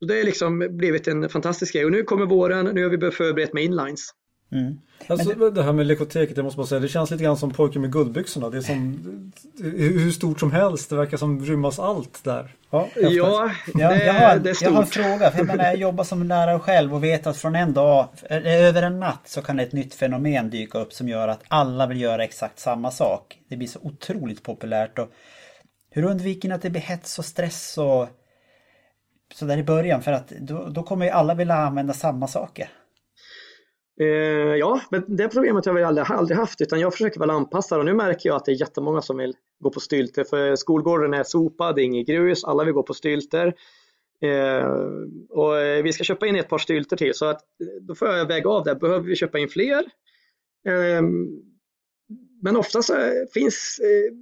det 0.06 0.14
har 0.14 0.24
liksom 0.24 0.58
blivit 0.70 1.08
en 1.08 1.28
fantastisk 1.28 1.72
grej 1.72 1.84
och 1.84 1.92
nu 1.92 2.02
kommer 2.02 2.26
våren, 2.26 2.74
nu 2.74 2.82
har 2.82 2.90
vi 2.90 2.98
börjat 2.98 3.14
förberett 3.14 3.52
med 3.52 3.64
inlines. 3.64 4.10
Mm. 4.52 4.78
Alltså 5.06 5.34
det... 5.34 5.50
det 5.50 5.62
här 5.62 5.72
med 5.72 5.86
lekoteket, 5.86 6.36
jag 6.36 6.44
måste 6.44 6.56
bara 6.56 6.66
säga, 6.66 6.80
det 6.80 6.88
känns 6.88 7.10
lite 7.10 7.24
grann 7.24 7.36
som 7.36 7.50
pojken 7.50 7.82
med 7.82 7.92
guldbyxorna. 7.92 8.50
Det 8.50 8.56
är 8.56 8.60
som 8.60 9.32
hur 9.74 10.10
stort 10.10 10.40
som 10.40 10.52
helst, 10.52 10.90
det 10.90 10.96
verkar 10.96 11.16
som 11.16 11.44
rymmas 11.44 11.78
allt 11.78 12.24
där. 12.24 12.54
Ja, 12.70 12.88
ja, 12.96 13.08
det, 13.08 13.14
jag, 13.14 13.24
har, 14.14 14.38
det 14.38 14.50
är 14.50 14.54
stort. 14.54 14.68
jag 14.68 14.70
har 14.70 14.82
en 14.82 14.86
fråga. 14.86 15.30
För 15.30 15.38
jag, 15.38 15.46
menar, 15.46 15.64
jag 15.64 15.76
jobbar 15.76 16.04
som 16.04 16.22
lärare 16.22 16.58
själv 16.58 16.94
och 16.94 17.04
vet 17.04 17.26
att 17.26 17.36
från 17.36 17.54
en 17.54 17.72
dag, 17.72 18.08
över 18.30 18.82
en 18.82 19.00
natt 19.00 19.22
så 19.24 19.42
kan 19.42 19.60
ett 19.60 19.72
nytt 19.72 19.94
fenomen 19.94 20.50
dyka 20.50 20.78
upp 20.78 20.92
som 20.92 21.08
gör 21.08 21.28
att 21.28 21.42
alla 21.48 21.86
vill 21.86 22.00
göra 22.00 22.24
exakt 22.24 22.58
samma 22.58 22.90
sak. 22.90 23.38
Det 23.48 23.56
blir 23.56 23.68
så 23.68 23.78
otroligt 23.82 24.42
populärt. 24.42 24.98
Och 24.98 25.08
hur 25.90 26.04
undviker 26.04 26.48
ni 26.48 26.54
att 26.54 26.62
det 26.62 26.70
blir 26.70 26.82
hets 26.82 27.18
och 27.18 27.24
stress 27.24 27.78
och 27.78 28.08
så 29.34 29.44
där 29.44 29.56
i 29.56 29.62
början 29.62 30.02
för 30.02 30.12
att 30.12 30.28
då, 30.28 30.68
då 30.68 30.82
kommer 30.82 31.06
ju 31.06 31.10
alla 31.12 31.34
vilja 31.34 31.54
använda 31.54 31.92
samma 31.92 32.26
saker. 32.26 32.68
Eh, 34.00 34.56
ja, 34.56 34.80
men 34.90 35.04
det 35.16 35.28
problemet 35.28 35.66
har 35.66 35.72
vi 35.72 35.82
aldrig, 35.82 36.06
aldrig 36.10 36.38
haft 36.38 36.60
utan 36.60 36.80
jag 36.80 36.92
försöker 36.92 37.20
väl 37.20 37.30
anpassa 37.30 37.78
och 37.78 37.84
nu 37.84 37.94
märker 37.94 38.28
jag 38.28 38.36
att 38.36 38.44
det 38.44 38.52
är 38.52 38.60
jättemånga 38.60 39.02
som 39.02 39.16
vill 39.16 39.34
gå 39.60 39.70
på 39.70 39.80
stylter 39.80 40.24
för 40.24 40.56
skolgården 40.56 41.14
är 41.14 41.22
sopad, 41.22 41.74
det 41.74 41.82
är 41.82 41.84
inget 41.84 42.06
grus, 42.06 42.44
alla 42.44 42.64
vill 42.64 42.74
gå 42.74 42.82
på 42.82 42.94
stylter. 42.94 43.54
Eh, 44.22 44.66
och 45.30 45.58
eh, 45.58 45.82
vi 45.82 45.92
ska 45.92 46.04
köpa 46.04 46.26
in 46.26 46.36
ett 46.36 46.48
par 46.48 46.58
stylter 46.58 46.96
till 46.96 47.14
så 47.14 47.26
att 47.26 47.40
eh, 47.40 47.82
då 47.82 47.94
får 47.94 48.08
jag 48.08 48.26
väga 48.26 48.50
av 48.50 48.64
det, 48.64 48.74
behöver 48.74 49.06
vi 49.06 49.16
köpa 49.16 49.38
in 49.38 49.48
fler? 49.48 49.84
Ehm, 50.68 50.94
eh, 50.94 51.02
men 52.42 52.56
oftast 52.56 52.90
finns 53.34 53.80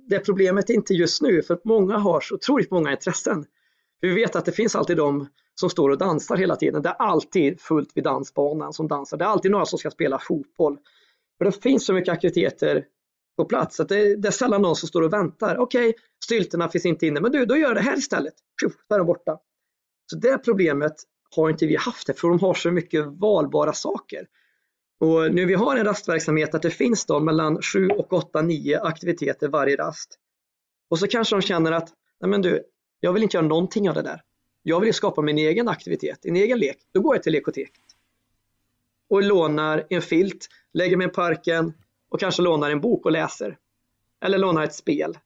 det 0.09 0.19
problemet 0.19 0.71
inte 0.71 0.95
just 0.95 1.23
nu 1.23 1.43
för 1.43 1.59
många 1.65 1.97
har 1.97 2.21
så 2.21 2.35
otroligt 2.35 2.71
många 2.71 2.91
intressen. 2.91 3.45
Vi 4.01 4.15
vet 4.15 4.37
att 4.37 4.45
det 4.45 4.53
finns 4.53 4.77
alltid 4.77 4.97
de 4.97 5.29
som 5.61 5.71
står 5.71 5.91
och 5.91 5.99
dansar 5.99 6.37
hela 6.37 6.57
tiden. 6.57 6.83
Det 6.83 6.89
är 6.89 6.95
alltid 6.95 7.61
fullt 7.61 7.91
vid 7.95 8.05
dansbanan 8.05 8.73
som 8.73 8.89
dansar. 8.89 9.17
Det 9.17 9.25
är 9.25 9.29
alltid 9.29 9.51
några 9.51 9.67
som 9.67 9.79
ska 9.79 9.91
spela 9.91 10.19
fotboll. 10.19 10.79
För 11.39 11.45
det 11.45 11.53
finns 11.53 11.87
så 11.87 11.93
mycket 11.93 12.13
aktiviteter 12.13 12.85
på 13.37 13.45
plats 13.45 13.81
att 13.81 13.89
det, 13.89 14.17
det 14.17 14.29
är 14.29 14.33
sällan 14.33 14.63
någon 14.63 14.77
som 14.77 14.89
står 14.89 15.03
och 15.03 15.13
väntar. 15.13 15.59
Okej, 15.59 15.89
okay, 15.89 16.01
stylterna 16.25 16.69
finns 16.69 16.87
inte 16.87 17.07
inne, 17.07 17.21
men 17.21 17.33
du, 17.33 17.47
då 17.47 17.57
gör 17.57 17.69
jag 17.69 17.77
det 17.77 17.81
här 17.81 17.99
istället. 17.99 18.35
Tjuff, 18.61 18.73
där 18.89 18.97
är 18.97 18.99
de 18.99 19.07
borta. 19.07 19.39
Så 20.11 20.17
det 20.17 20.39
problemet 20.39 20.95
har 21.37 21.51
inte 21.51 21.67
vi 21.67 21.77
haft, 21.77 22.19
för 22.21 22.29
de 22.29 22.41
har 22.41 22.55
så 22.55 22.71
mycket 22.71 23.07
valbara 23.07 23.73
saker. 23.73 24.27
Och 25.01 25.35
nu 25.35 25.45
vi 25.45 25.55
har 25.55 25.77
en 25.77 25.85
rastverksamhet 25.85 26.55
att 26.55 26.63
det 26.63 26.71
finns 26.71 27.07
då 27.07 27.21
mellan 27.21 27.63
7 27.63 27.89
och 27.89 28.13
8, 28.13 28.43
9 28.43 28.81
aktiviteter 28.81 29.49
varje 29.49 29.77
rast. 29.77 30.19
Och 30.91 30.99
så 30.99 31.07
kanske 31.07 31.37
de 31.37 31.43
känner 31.43 31.73
att, 31.73 31.89
nej 32.21 32.31
men 32.31 32.43
du, 32.43 32.63
jag 33.01 33.13
vill 33.13 33.23
inte 33.23 33.37
göra 33.37 33.47
någonting 33.47 33.89
av 33.89 33.95
det 33.95 34.03
där. 34.03 34.23
Jag 34.69 34.81
vill 34.81 34.95
skapa 34.95 35.23
min 35.23 35.39
egen 35.39 35.69
aktivitet, 35.69 36.27
en 36.27 36.37
egen 36.37 36.59
lek. 36.59 36.79
Då 36.93 37.01
går 37.01 37.15
jag 37.15 37.23
till 37.23 37.33
lekoteket. 37.33 37.83
Och 39.09 39.23
lånar 39.23 39.87
en 39.91 40.03
filt, 40.03 40.49
lägger 40.73 40.97
mig 40.97 41.07
i 41.07 41.11
parken 41.11 41.73
och 42.09 42.21
kanske 42.21 42.43
lånar 42.43 42.71
en 42.71 42.81
bok 42.81 43.05
och 43.07 43.13
läser. 43.13 43.59
Eller 44.21 44.39
lånar 44.39 44.65
ett 44.65 44.75
spel. 44.75 45.19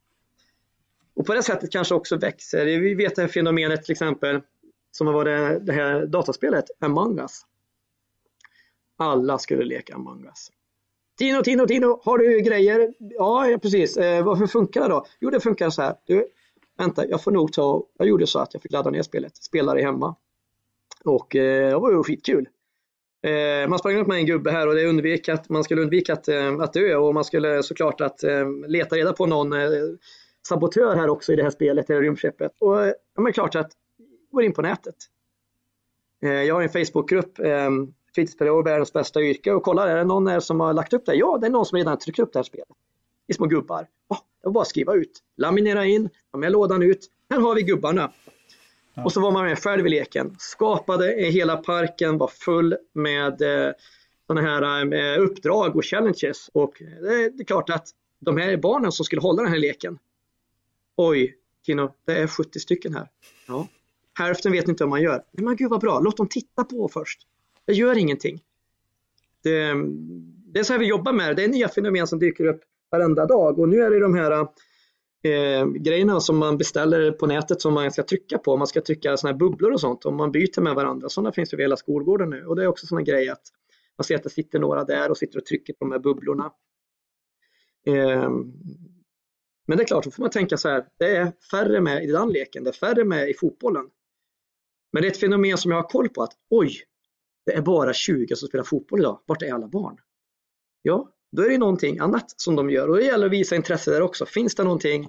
Och 1.14 1.26
på 1.26 1.34
det 1.34 1.42
sättet 1.42 1.72
kanske 1.72 1.94
också 1.94 2.16
växer. 2.16 2.64
Vi 2.64 2.94
vet 2.94 3.16
det 3.16 3.22
här 3.22 3.28
fenomenet 3.28 3.84
till 3.84 3.92
exempel 3.92 4.40
som 4.90 5.06
har 5.06 5.14
varit 5.14 5.66
det 5.66 5.72
här 5.72 6.06
dataspelet 6.06 6.64
Among 6.80 7.18
Us. 7.18 7.40
Alla 8.96 9.38
skulle 9.38 9.64
leka 9.64 9.94
Among 9.94 10.24
Us. 10.24 10.50
Tino, 11.18 11.42
Tino, 11.42 11.66
Tino, 11.66 12.00
har 12.04 12.18
du 12.18 12.40
grejer? 12.40 12.94
Ja, 12.98 13.58
precis. 13.62 13.96
Eh, 13.96 14.24
varför 14.24 14.46
funkar 14.46 14.80
det 14.80 14.88
då? 14.88 15.06
Jo, 15.20 15.30
det 15.30 15.40
funkar 15.40 15.70
så 15.70 15.82
här. 15.82 15.94
Du, 16.06 16.28
vänta, 16.80 17.06
jag 17.06 17.22
får 17.22 17.30
nog 17.30 17.52
ta, 17.52 17.84
jag 17.98 18.08
gjorde 18.08 18.26
så 18.26 18.38
att 18.38 18.54
jag 18.54 18.62
fick 18.62 18.72
ladda 18.72 18.90
ner 18.90 19.02
spelet, 19.02 19.36
spelade 19.36 19.82
hemma. 19.82 20.16
Och 21.04 21.36
eh, 21.36 21.68
det 21.68 21.78
var 21.78 21.90
ju 21.90 22.02
skitkul. 22.02 22.48
Eh, 23.22 23.68
man 23.68 23.78
sprang 23.78 23.96
upp 23.96 24.06
med 24.06 24.16
en 24.16 24.26
gubbe 24.26 24.50
här 24.50 24.68
och 24.68 24.74
det 24.74 24.86
undvek 24.86 25.28
att 25.28 25.48
man 25.48 25.64
skulle 25.64 25.82
undvika 25.82 26.12
att, 26.12 26.28
eh, 26.28 26.54
att 26.60 26.72
dö 26.72 26.96
och 26.96 27.14
man 27.14 27.24
skulle 27.24 27.62
såklart 27.62 28.00
att 28.00 28.22
eh, 28.22 28.48
leta 28.68 28.96
reda 28.96 29.12
på 29.12 29.26
någon 29.26 29.52
eh, 29.52 29.68
sabotör 30.48 30.96
här 30.96 31.08
också 31.08 31.32
i 31.32 31.36
det 31.36 31.42
här 31.42 31.50
spelet, 31.50 31.90
eller 31.90 32.00
rymdskeppet. 32.00 32.52
Och 32.58 32.82
eh, 32.82 32.92
ja, 33.14 33.22
men 33.22 33.32
klart 33.32 33.54
att 33.54 33.72
går 34.30 34.42
in 34.42 34.52
på 34.52 34.62
nätet. 34.62 34.96
Eh, 36.22 36.30
jag 36.30 36.54
har 36.54 36.62
en 36.62 36.68
Facebookgrupp, 36.68 37.38
eh, 37.38 37.70
fritidspedagog, 38.14 38.64
världens 38.64 38.92
bästa 38.92 39.22
yrke 39.22 39.52
och 39.52 39.62
kollar, 39.62 39.88
är 39.88 39.96
det 39.96 40.04
någon 40.04 40.28
eh, 40.28 40.38
som 40.38 40.60
har 40.60 40.72
lagt 40.72 40.92
upp 40.92 41.06
det? 41.06 41.14
Ja, 41.14 41.38
det 41.40 41.46
är 41.46 41.50
någon 41.50 41.66
som 41.66 41.78
redan 41.78 41.98
tryckt 41.98 42.18
upp 42.18 42.32
det 42.32 42.38
här 42.38 42.44
spelet 42.44 42.68
i 43.26 43.34
små 43.34 43.46
gubbar. 43.46 43.86
Oh, 44.08 44.18
det 44.42 44.48
var 44.48 44.52
bara 44.52 44.62
att 44.62 44.68
skriva 44.68 44.94
ut, 44.94 45.22
laminera 45.36 45.86
in, 45.86 46.08
ta 46.32 46.38
med 46.38 46.52
lådan 46.52 46.82
ut. 46.82 47.06
Här 47.30 47.40
har 47.40 47.54
vi 47.54 47.62
gubbarna. 47.62 48.12
Ja. 48.94 49.04
Och 49.04 49.12
så 49.12 49.20
var 49.20 49.32
man 49.32 49.44
med 49.44 49.58
själv 49.58 49.86
i 49.86 49.90
leken. 49.90 50.36
Skapade 50.38 51.06
hela 51.06 51.56
parken, 51.56 52.18
var 52.18 52.28
full 52.28 52.76
med 52.92 53.42
eh, 53.42 53.72
sådana 54.26 54.48
här 54.48 54.92
eh, 54.94 55.22
uppdrag 55.22 55.76
och 55.76 55.84
challenges. 55.84 56.50
Och 56.52 56.74
det, 56.78 57.30
det 57.30 57.42
är 57.42 57.44
klart 57.44 57.70
att 57.70 57.88
de 58.18 58.36
här 58.36 58.56
barnen 58.56 58.92
som 58.92 59.04
skulle 59.04 59.22
hålla 59.22 59.42
den 59.42 59.52
här 59.52 59.58
leken. 59.58 59.98
Oj, 60.96 61.36
Kino, 61.66 61.94
det 62.04 62.12
är 62.12 62.26
70 62.26 62.60
stycken 62.60 62.94
här. 62.94 63.08
Ja. 63.46 63.68
Hälften 64.18 64.52
vet 64.52 64.68
inte 64.68 64.84
vad 64.84 64.90
man 64.90 65.02
gör. 65.02 65.22
Men 65.32 65.56
gud 65.56 65.70
vad 65.70 65.80
bra, 65.80 66.00
låt 66.00 66.16
dem 66.16 66.28
titta 66.28 66.64
på 66.64 66.88
först. 66.88 67.20
Det 67.64 67.72
gör 67.72 67.98
ingenting. 67.98 68.40
Det, 69.42 69.74
det 70.52 70.60
är 70.60 70.64
så 70.64 70.72
här 70.72 70.80
vi 70.80 70.86
jobbar 70.86 71.12
med 71.12 71.28
det. 71.28 71.34
Det 71.34 71.44
är 71.44 71.48
nya 71.48 71.68
fenomen 71.68 72.06
som 72.06 72.18
dyker 72.18 72.46
upp 72.46 72.60
varenda 72.90 73.26
dag 73.26 73.58
och 73.58 73.68
nu 73.68 73.82
är 73.82 73.90
det 73.90 74.00
de 74.00 74.14
här 74.14 74.32
eh, 75.22 75.66
grejerna 75.66 76.20
som 76.20 76.38
man 76.38 76.58
beställer 76.58 77.12
på 77.12 77.26
nätet 77.26 77.60
som 77.60 77.74
man 77.74 77.92
ska 77.92 78.02
trycka 78.02 78.38
på. 78.38 78.56
Man 78.56 78.66
ska 78.66 78.80
trycka 78.80 79.16
sådana 79.16 79.34
här 79.34 79.38
bubblor 79.38 79.72
och 79.72 79.80
sånt 79.80 80.04
om 80.04 80.16
man 80.16 80.32
byter 80.32 80.60
med 80.60 80.74
varandra. 80.74 81.08
Sådana 81.08 81.32
finns 81.32 81.52
över 81.52 81.62
hela 81.62 81.76
skolgården 81.76 82.30
nu 82.30 82.46
och 82.46 82.56
det 82.56 82.62
är 82.62 82.66
också 82.66 82.86
sådana 82.86 83.04
grejer 83.04 83.32
att 83.32 83.42
man 83.98 84.04
ser 84.04 84.14
att 84.14 84.22
det 84.22 84.30
sitter 84.30 84.58
några 84.58 84.84
där 84.84 85.10
och 85.10 85.18
sitter 85.18 85.38
och 85.38 85.44
trycker 85.44 85.72
på 85.72 85.84
de 85.84 85.92
här 85.92 85.98
bubblorna. 85.98 86.52
Eh, 87.86 88.30
men 89.66 89.76
det 89.76 89.84
är 89.84 89.86
klart, 89.86 90.04
då 90.04 90.10
får 90.10 90.22
man 90.22 90.30
tänka 90.30 90.56
så 90.56 90.68
här, 90.68 90.86
det 90.98 91.16
är 91.16 91.32
färre 91.50 91.80
med 91.80 92.04
i 92.04 92.06
den 92.06 92.28
leken, 92.28 92.64
det 92.64 92.70
är 92.70 92.72
färre 92.72 93.04
med 93.04 93.30
i 93.30 93.34
fotbollen. 93.34 93.90
Men 94.92 95.02
det 95.02 95.08
är 95.08 95.10
ett 95.10 95.20
fenomen 95.20 95.58
som 95.58 95.70
jag 95.70 95.78
har 95.78 95.88
koll 95.88 96.08
på 96.08 96.22
att 96.22 96.32
oj, 96.50 96.76
det 97.46 97.52
är 97.52 97.62
bara 97.62 97.92
20 97.92 98.36
som 98.36 98.48
spelar 98.48 98.64
fotboll 98.64 99.00
idag. 99.00 99.20
Vart 99.26 99.42
är 99.42 99.52
alla 99.52 99.68
barn? 99.68 99.96
Ja, 100.82 101.12
då 101.32 101.42
är 101.42 101.48
det 101.48 101.58
någonting 101.58 101.98
annat 101.98 102.34
som 102.36 102.56
de 102.56 102.70
gör 102.70 102.88
och 102.88 102.96
det 102.96 103.04
gäller 103.04 103.26
att 103.26 103.32
visa 103.32 103.56
intresse 103.56 103.90
där 103.90 104.02
också. 104.02 104.26
Finns 104.26 104.54
det 104.54 104.64
någonting 104.64 105.08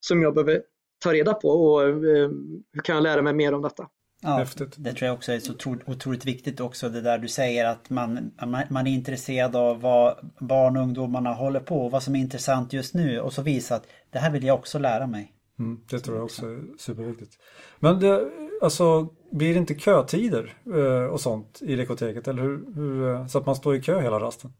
som 0.00 0.22
jag 0.22 0.34
behöver 0.34 0.62
ta 0.98 1.12
reda 1.12 1.34
på 1.34 1.48
och 1.48 1.82
eh, 1.82 2.30
hur 2.72 2.80
kan 2.84 2.94
jag 2.94 3.02
lära 3.02 3.22
mig 3.22 3.32
mer 3.32 3.54
om 3.54 3.62
detta? 3.62 3.88
Ja, 4.22 4.28
Häftigt. 4.28 4.74
det 4.76 4.92
tror 4.92 5.06
jag 5.06 5.14
också 5.14 5.32
är 5.32 5.38
så 5.38 5.52
otroligt 5.86 6.24
viktigt 6.24 6.60
också 6.60 6.88
det 6.88 7.00
där 7.00 7.18
du 7.18 7.28
säger 7.28 7.64
att 7.64 7.90
man, 7.90 8.30
man 8.70 8.86
är 8.86 8.90
intresserad 8.90 9.56
av 9.56 9.80
vad 9.80 10.30
barn 10.40 10.76
och 10.76 10.82
ungdomarna 10.82 11.34
håller 11.34 11.60
på 11.60 11.88
vad 11.88 12.02
som 12.02 12.16
är 12.16 12.20
intressant 12.20 12.72
just 12.72 12.94
nu 12.94 13.20
och 13.20 13.32
så 13.32 13.42
visa 13.42 13.74
att 13.74 13.86
det 14.10 14.18
här 14.18 14.30
vill 14.30 14.44
jag 14.44 14.58
också 14.58 14.78
lära 14.78 15.06
mig. 15.06 15.32
Mm, 15.58 15.80
det 15.90 15.98
tror 16.00 16.16
jag 16.16 16.24
också 16.24 16.46
är 16.46 16.60
superviktigt. 16.78 17.32
Men 17.78 18.00
det, 18.00 18.30
alltså, 18.62 19.08
blir 19.32 19.54
det 19.54 19.58
inte 19.58 19.74
kötider 19.74 20.54
eh, 20.74 21.12
och 21.12 21.20
sånt 21.20 21.58
i 21.62 21.76
lekoteket? 21.76 22.28
Eller 22.28 22.42
hur, 22.42 22.74
hur, 22.74 23.14
eh, 23.14 23.26
så 23.26 23.38
att 23.38 23.46
man 23.46 23.56
står 23.56 23.76
i 23.76 23.82
kö 23.82 24.00
hela 24.00 24.20
rasten? 24.20 24.52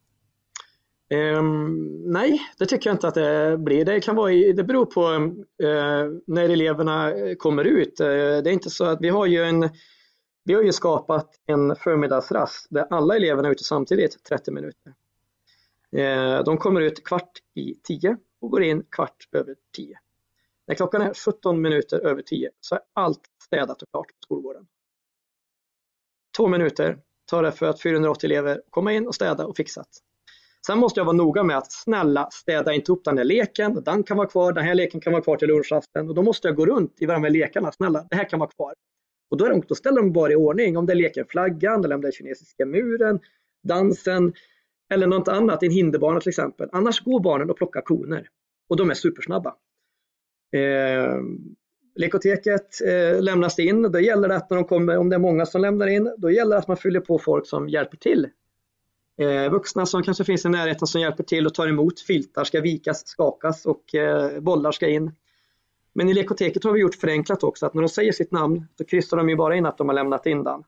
Um, 1.11 2.02
nej, 2.12 2.40
det 2.59 2.66
tycker 2.66 2.90
jag 2.90 2.94
inte 2.94 3.09
att 3.09 3.14
det 3.14 3.59
blir. 3.59 3.84
Det, 3.84 4.00
kan 4.00 4.16
vara, 4.16 4.32
det 4.32 4.64
beror 4.64 4.86
på 4.86 5.00
uh, 5.11 6.18
när 6.26 6.48
eleverna 6.48 7.12
kommer 7.38 7.64
ut. 7.64 8.00
Uh, 8.00 8.06
det 8.06 8.50
är 8.50 8.52
inte 8.52 8.70
så 8.70 8.84
att 8.84 9.00
vi 9.00 9.09
har 9.09 9.26
ju 9.26 9.42
en 9.42 9.70
vi 10.44 10.54
har 10.54 10.62
ju 10.62 10.72
skapat 10.72 11.40
en 11.46 11.76
förmiddagsrast 11.76 12.66
där 12.70 12.86
alla 12.90 13.16
eleverna 13.16 13.48
är 13.48 13.52
ute 13.52 13.64
samtidigt 13.64 14.24
30 14.24 14.50
minuter. 14.50 14.94
Uh, 15.96 16.44
de 16.44 16.59
kommer 16.59 16.80
ut 16.80 17.04
kvart 17.04 17.38
i 17.54 17.74
10 17.74 18.16
och 18.40 18.50
går 18.50 18.62
in 18.62 18.84
kvart 18.90 19.28
över 19.32 19.54
10. 19.76 19.98
När 20.66 20.74
klockan 20.74 21.02
är 21.02 21.14
17 21.14 21.61
minuter 21.61 21.98
över 21.98 22.22
10 22.22 22.50
så 22.61 22.74
är 22.74 22.80
allt 22.92 23.20
städat 23.44 23.82
och 23.82 23.90
klart 23.90 24.06
på 24.06 24.22
skolgården. 24.22 24.66
Två 26.36 26.48
minuter 26.48 26.98
tar 27.26 27.42
det 27.42 27.52
för 27.52 27.66
att 27.66 27.82
480 27.82 28.26
elever 28.26 28.62
kommer 28.70 28.90
in 28.90 29.06
och 29.06 29.14
städa 29.14 29.46
och 29.46 29.56
fixat. 29.56 29.88
Sen 30.66 30.78
måste 30.78 31.00
jag 31.00 31.04
vara 31.04 31.16
noga 31.16 31.42
med 31.42 31.59
att 31.59 31.72
snälla 31.72 32.28
städa 32.30 32.72
inte 32.72 32.92
upp 32.92 33.04
den 33.04 33.18
här 33.18 33.24
leken, 33.24 33.82
den 33.84 34.02
kan 34.02 34.16
vara 34.16 34.28
kvar, 34.28 34.52
den 34.52 34.64
här 34.64 34.74
leken 34.74 35.00
kan 35.00 35.12
vara 35.12 35.22
kvar 35.22 35.36
till 35.36 35.48
lunchrasten 35.48 36.09
och 36.09 36.14
då 36.14 36.22
måste 36.22 36.48
jag 36.48 36.56
gå 36.56 36.66
runt 36.66 36.96
i 37.00 37.06
de 37.06 37.24
här 37.24 37.30
lekarna, 37.30 37.72
snälla 37.72 38.06
det 38.11 38.16
här 38.16 38.28
kan 38.28 38.38
vara 38.38 38.50
kvar. 38.50 38.74
Och 39.30 39.36
då, 39.36 39.44
är 39.44 39.50
de, 39.50 39.62
då 39.68 39.74
ställer 39.74 40.00
de 40.00 40.12
bara 40.12 40.32
i 40.32 40.36
ordning 40.36 40.76
om 40.76 40.86
det 40.86 40.92
är 40.92 40.94
leken 40.94 41.26
flaggan 41.28 41.84
eller 41.84 41.94
om 41.94 42.00
det 42.00 42.09
är 42.09 42.12
kinesiska 42.12 42.66
muren, 42.66 43.20
dansen 43.62 44.32
eller 44.90 45.06
något 45.06 45.28
annat, 45.28 45.62
en 45.62 45.70
hinderbana 45.70 46.20
till 46.20 46.28
exempel. 46.28 46.68
Annars 46.72 47.00
går 47.00 47.20
barnen 47.20 47.50
och 47.50 47.56
plockar 47.56 47.80
koner 47.80 48.28
och 48.68 48.76
de 48.76 48.90
är 48.90 48.94
supersnabba. 48.94 49.54
Eh, 50.52 51.20
lekoteket 51.94 52.80
eh, 52.86 53.22
lämnas 53.22 53.59
in. 53.59 53.82
Då 53.82 54.00
gäller 54.00 54.28
det 54.28 54.36
att 54.36 54.50
när 54.50 54.56
de 54.56 54.64
kommer, 54.64 54.96
om 54.96 55.09
det 55.09 55.16
är 55.16 55.20
många 55.20 55.46
som 55.46 55.61
lämnar 55.61 55.86
in, 55.86 56.14
då 56.18 56.30
gäller 56.30 56.50
det 56.50 56.59
att 56.59 56.68
man 56.68 56.76
fyller 56.76 57.00
på 57.00 57.18
folk 57.18 57.46
som 57.46 57.68
hjälper 57.68 57.96
till. 57.96 58.28
Eh, 59.19 59.51
vuxna 59.51 59.87
som 59.87 60.03
kanske 60.03 60.25
finns 60.25 60.45
i 60.45 60.49
närheten 60.49 60.87
som 60.87 61.01
hjälper 61.01 61.25
till 61.25 61.47
och 61.47 61.55
tar 61.55 61.69
emot. 61.69 62.01
Filtar 62.01 62.45
ska 62.45 62.61
vikas, 62.61 63.07
skakas 63.07 63.66
och 63.66 63.95
eh, 63.95 64.41
bollar 64.41 64.73
ska 64.73 64.89
in. 64.89 65.12
Men 65.93 66.09
i 66.09 66.14
lekoteket 66.14 66.64
har 66.64 66.73
vi 66.73 66.81
gjort 66.81 66.95
förenklat 66.95 67.43
också 67.43 67.66
att 67.66 67.75
när 67.75 67.83
de 67.83 67.89
säger 67.89 68.12
sitt 68.12 68.33
namn 68.33 68.66
så 68.79 68.85
kryssar 68.85 69.16
de 69.16 69.29
ju 69.29 69.37
bara 69.37 69.57
in 69.57 69.66
att 69.66 69.79
de 69.79 69.89
har 69.89 69.95
lämnat 69.95 70.27
in 70.27 70.45
den. 70.45 70.64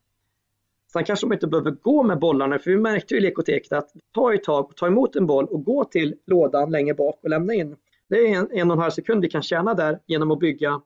Sen 0.93 1.05
kanske 1.05 1.27
de 1.27 1.33
inte 1.33 1.47
behöver 1.47 1.71
gå 1.71 2.03
med 2.03 2.19
bollarna 2.19 2.59
för 2.59 2.71
vi 2.71 2.77
märkte 2.77 3.15
ju 3.15 3.21
i 3.21 3.23
lekoteket 3.23 3.73
att 3.73 3.91
ta 4.15 4.35
ett 4.35 4.45
tag, 4.45 4.77
ta 4.77 4.87
emot 4.87 5.17
en 5.17 5.27
boll 5.27 5.47
och 5.47 5.65
gå 5.65 5.85
till 5.85 6.15
lådan 6.27 6.71
längre 6.71 6.95
bak 6.95 7.19
och 7.23 7.31
lämna 7.31 7.55
in. 7.55 7.77
Det 8.09 8.17
är 8.17 8.39
en, 8.39 8.49
en 8.53 8.71
och 8.71 8.77
en 8.77 8.83
halv 8.83 8.91
sekund 8.91 9.23
vi 9.23 9.29
kan 9.29 9.43
tjäna 9.43 9.75
där 9.75 10.01
genom 10.07 10.31
att 10.31 10.39
bygga 10.39 10.81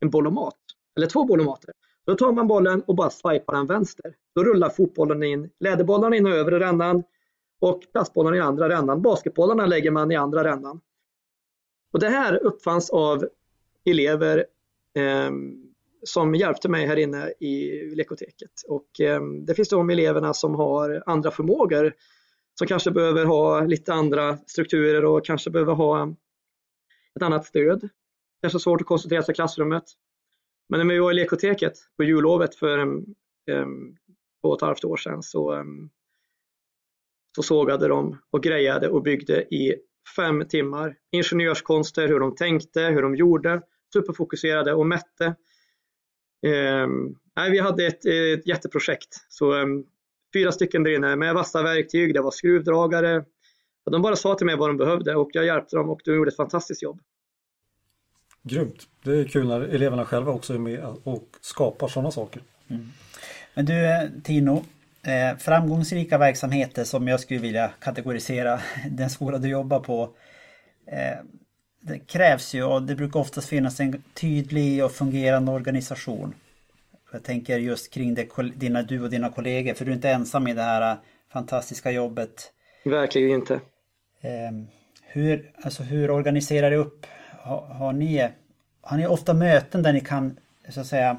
en 0.00 0.10
bollomat, 0.10 0.56
eller 0.96 1.06
två 1.06 1.24
bollomater. 1.24 1.70
Då 2.08 2.14
tar 2.14 2.32
man 2.32 2.46
bollen 2.46 2.82
och 2.82 2.94
bara 2.94 3.10
swipar 3.10 3.54
den 3.54 3.66
vänster. 3.66 4.14
Då 4.34 4.44
rullar 4.44 4.68
fotbollen 4.68 5.22
in, 5.22 5.50
läderbollarna 5.60 6.16
in 6.16 6.26
i 6.26 6.30
övre 6.30 6.60
rännan 6.60 7.02
och 7.60 7.82
plastbollarna 7.92 8.36
i 8.36 8.40
andra 8.40 8.68
rännan. 8.68 9.02
Basketbollarna 9.02 9.66
lägger 9.66 9.90
man 9.90 10.12
i 10.12 10.16
andra 10.16 10.44
rännan. 10.44 10.80
Och 11.92 12.00
det 12.00 12.08
här 12.08 12.34
uppfanns 12.42 12.90
av 12.90 13.28
elever 13.84 14.46
eh, 14.96 15.30
som 16.02 16.34
hjälpte 16.34 16.68
mig 16.68 16.86
här 16.86 16.96
inne 16.96 17.28
i 17.28 17.82
lekoteket. 17.94 18.62
Och 18.68 19.00
eh, 19.00 19.22
det 19.22 19.54
finns 19.54 19.68
de 19.68 19.90
eleverna 19.90 20.34
som 20.34 20.54
har 20.54 21.02
andra 21.06 21.30
förmågor 21.30 21.94
som 22.58 22.66
kanske 22.66 22.90
behöver 22.90 23.24
ha 23.24 23.60
lite 23.60 23.92
andra 23.92 24.36
strukturer 24.46 25.04
och 25.04 25.24
kanske 25.24 25.50
behöver 25.50 25.72
ha 25.72 26.14
ett 27.16 27.22
annat 27.22 27.46
stöd. 27.46 27.88
Kanske 28.40 28.58
svårt 28.58 28.80
att 28.80 28.86
koncentrera 28.86 29.22
sig 29.22 29.32
i 29.32 29.34
klassrummet. 29.34 29.84
Men 30.68 30.86
när 30.86 30.94
vi 30.94 31.00
var 31.00 31.10
i 31.10 31.14
lekoteket 31.14 31.72
på 31.96 32.04
jullovet 32.04 32.54
för 32.54 32.78
um, 32.78 33.06
två 34.42 34.48
och 34.48 34.56
ett 34.56 34.62
halvt 34.62 34.84
år 34.84 34.96
sedan 34.96 35.22
så, 35.22 35.54
um, 35.54 35.90
så 37.36 37.42
sågade 37.42 37.88
de 37.88 38.18
och 38.30 38.42
grejade 38.42 38.88
och 38.88 39.02
byggde 39.02 39.54
i 39.54 39.74
fem 40.16 40.48
timmar. 40.48 40.96
Ingenjörskonster, 41.12 42.08
hur 42.08 42.20
de 42.20 42.34
tänkte, 42.34 42.80
hur 42.80 43.02
de 43.02 43.16
gjorde, 43.16 43.62
superfokuserade 43.92 44.74
och 44.74 44.86
mätte. 44.86 45.34
Um, 46.46 47.18
nej, 47.36 47.50
vi 47.50 47.58
hade 47.58 47.86
ett, 47.86 48.06
ett 48.06 48.46
jätteprojekt. 48.46 49.26
Så, 49.28 49.54
um, 49.54 49.86
fyra 50.34 50.52
stycken 50.52 50.82
där 50.82 50.90
inne 50.90 51.16
med 51.16 51.34
vassa 51.34 51.62
verktyg, 51.62 52.14
det 52.14 52.20
var 52.20 52.30
skruvdragare. 52.30 53.24
De 53.90 54.02
bara 54.02 54.16
sa 54.16 54.34
till 54.34 54.46
mig 54.46 54.56
vad 54.56 54.68
de 54.68 54.76
behövde 54.76 55.14
och 55.14 55.30
jag 55.32 55.46
hjälpte 55.46 55.76
dem 55.76 55.90
och 55.90 56.00
de 56.04 56.14
gjorde 56.14 56.28
ett 56.28 56.36
fantastiskt 56.36 56.82
jobb. 56.82 57.00
Grymt. 58.42 58.86
Det 59.02 59.10
är 59.10 59.24
kul 59.24 59.48
när 59.48 59.60
eleverna 59.60 60.04
själva 60.04 60.32
också 60.32 60.54
är 60.54 60.58
med 60.58 60.84
och 61.04 61.24
skapar 61.40 61.88
sådana 61.88 62.10
saker. 62.10 62.42
Mm. 62.68 62.88
Men 63.54 63.66
du 63.66 64.10
Tino, 64.24 64.64
eh, 65.02 65.38
framgångsrika 65.38 66.18
verksamheter 66.18 66.84
som 66.84 67.08
jag 67.08 67.20
skulle 67.20 67.40
vilja 67.40 67.70
kategorisera 67.80 68.60
den 68.90 69.10
skola 69.10 69.38
du 69.38 69.48
jobbar 69.48 69.80
på. 69.80 70.10
Eh, 70.86 71.18
det 71.80 71.98
krävs 71.98 72.54
ju 72.54 72.64
och 72.64 72.82
det 72.82 72.94
brukar 72.94 73.20
oftast 73.20 73.48
finnas 73.48 73.80
en 73.80 74.02
tydlig 74.14 74.84
och 74.84 74.92
fungerande 74.92 75.52
organisation. 75.52 76.34
Jag 77.12 77.22
tänker 77.22 77.58
just 77.58 77.92
kring 77.92 78.14
det, 78.14 78.28
dina, 78.54 78.82
du 78.82 79.02
och 79.02 79.10
dina 79.10 79.30
kollegor, 79.30 79.74
för 79.74 79.84
du 79.84 79.90
är 79.90 79.94
inte 79.94 80.10
ensam 80.10 80.48
i 80.48 80.54
det 80.54 80.62
här 80.62 80.96
fantastiska 81.32 81.90
jobbet. 81.90 82.52
Verkligen 82.84 83.30
inte. 83.30 83.54
Eh, 84.20 84.50
hur, 85.02 85.52
alltså 85.62 85.82
hur 85.82 86.10
organiserar 86.10 86.70
du 86.70 86.76
upp? 86.76 87.06
Har, 87.48 87.60
har, 87.60 87.92
ni, 87.92 88.28
har 88.80 88.96
ni 88.96 89.06
ofta 89.06 89.34
möten 89.34 89.82
där 89.82 89.92
ni 89.92 90.00
kan 90.00 90.38
så 90.68 90.80
att 90.80 90.86
säga 90.86 91.16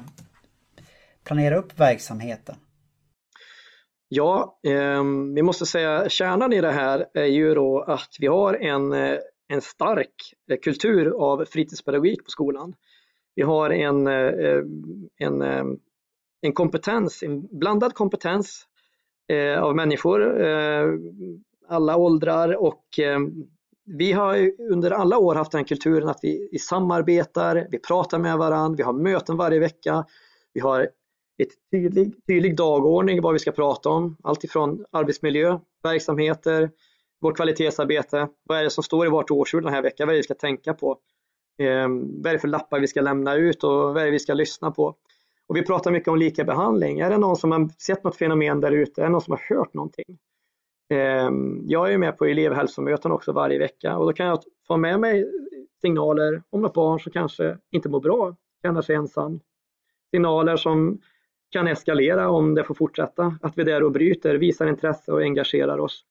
planera 1.24 1.56
upp 1.56 1.80
verksamheten? 1.80 2.54
Ja, 4.08 4.58
eh, 4.62 5.04
vi 5.34 5.42
måste 5.42 5.66
säga 5.66 6.08
kärnan 6.08 6.52
i 6.52 6.60
det 6.60 6.70
här 6.70 7.06
är 7.14 7.24
ju 7.24 7.54
då 7.54 7.82
att 7.82 8.16
vi 8.20 8.26
har 8.26 8.54
en, 8.54 8.92
eh, 8.92 9.18
en 9.48 9.60
stark 9.60 10.14
eh, 10.50 10.58
kultur 10.62 11.10
av 11.10 11.44
fritidspedagogik 11.44 12.24
på 12.24 12.30
skolan. 12.30 12.74
Vi 13.34 13.42
har 13.42 13.70
en, 13.70 14.06
eh, 14.06 14.62
en, 15.18 15.42
en 16.40 16.52
kompetens, 16.52 17.22
en 17.22 17.58
blandad 17.58 17.94
kompetens 17.94 18.66
av 19.60 19.76
människor, 19.76 20.42
alla 21.68 21.96
åldrar 21.96 22.56
och 22.56 22.98
ehm, 22.98 23.46
vi 23.98 24.12
har 24.12 24.52
under 24.70 24.90
alla 24.90 25.18
år 25.18 25.34
haft 25.34 25.52
den 25.52 25.64
kulturen 25.64 26.08
att 26.08 26.18
vi 26.22 26.58
samarbetar, 26.58 27.66
vi 27.70 27.78
pratar 27.78 28.18
med 28.18 28.38
varandra, 28.38 28.76
vi 28.76 28.82
har 28.82 28.92
möten 28.92 29.36
varje 29.36 29.58
vecka, 29.58 30.04
vi 30.52 30.60
har 30.60 30.88
ett 31.42 31.70
tydlig, 31.70 32.26
tydlig 32.26 32.56
dagordning 32.56 33.22
vad 33.22 33.32
vi 33.32 33.38
ska 33.38 33.52
prata 33.52 33.88
om. 33.88 34.16
Allt 34.22 34.44
ifrån 34.44 34.84
arbetsmiljö, 34.90 35.58
verksamheter, 35.82 36.70
vårt 37.20 37.36
kvalitetsarbete. 37.36 38.28
Vad 38.42 38.58
är 38.58 38.64
det 38.64 38.70
som 38.70 38.84
står 38.84 39.06
i 39.06 39.10
vårt 39.10 39.30
årsord 39.30 39.62
den 39.62 39.72
här 39.72 39.82
veckan? 39.82 40.06
Vad 40.06 40.12
är 40.12 40.16
det 40.16 40.20
vi 40.20 40.22
ska 40.22 40.34
tänka 40.34 40.74
på? 40.74 40.98
Eh, 41.58 41.88
vad 41.88 42.26
är 42.26 42.32
det 42.32 42.38
för 42.38 42.48
lappar 42.48 42.80
vi 42.80 42.88
ska 42.88 43.00
lämna 43.00 43.34
ut 43.34 43.64
och 43.64 43.70
vad 43.70 43.96
är 43.96 44.04
det 44.04 44.10
vi 44.10 44.18
ska 44.18 44.34
lyssna 44.34 44.70
på? 44.70 44.94
Och 45.46 45.56
vi 45.56 45.62
pratar 45.62 45.90
mycket 45.90 46.08
om 46.08 46.18
lika 46.18 46.44
behandling. 46.44 47.00
Är 47.00 47.10
det 47.10 47.18
någon 47.18 47.36
som 47.36 47.52
har 47.52 47.68
sett 47.82 48.04
något 48.04 48.16
fenomen 48.16 48.60
där 48.60 48.72
ute? 48.72 49.00
Är 49.00 49.04
det 49.04 49.10
någon 49.10 49.20
som 49.20 49.32
har 49.32 49.56
hört 49.56 49.74
någonting? 49.74 50.18
Ehm, 50.90 51.62
jag 51.66 51.92
är 51.92 51.98
med 51.98 52.18
på 52.18 52.24
elevhälsomöten 52.24 53.12
också 53.12 53.32
varje 53.32 53.58
vecka 53.58 53.96
och 53.96 54.06
då 54.06 54.12
kan 54.12 54.26
jag 54.26 54.42
få 54.66 54.76
med 54.76 55.00
mig 55.00 55.30
signaler 55.80 56.42
om 56.50 56.62
något 56.62 56.74
barn 56.74 57.00
som 57.00 57.12
kanske 57.12 57.58
inte 57.70 57.88
mår 57.88 58.00
bra, 58.00 58.36
känner 58.62 58.82
sig 58.82 58.96
ensam. 58.96 59.40
Signaler 60.10 60.56
som 60.56 61.00
kan 61.50 61.68
eskalera 61.68 62.30
om 62.30 62.54
det 62.54 62.64
får 62.64 62.74
fortsätta. 62.74 63.38
Att 63.42 63.58
vi 63.58 63.62
är 63.62 63.66
där 63.66 63.82
och 63.82 63.92
bryter, 63.92 64.34
visar 64.34 64.66
intresse 64.66 65.12
och 65.12 65.22
engagerar 65.22 65.78
oss. 65.78 66.04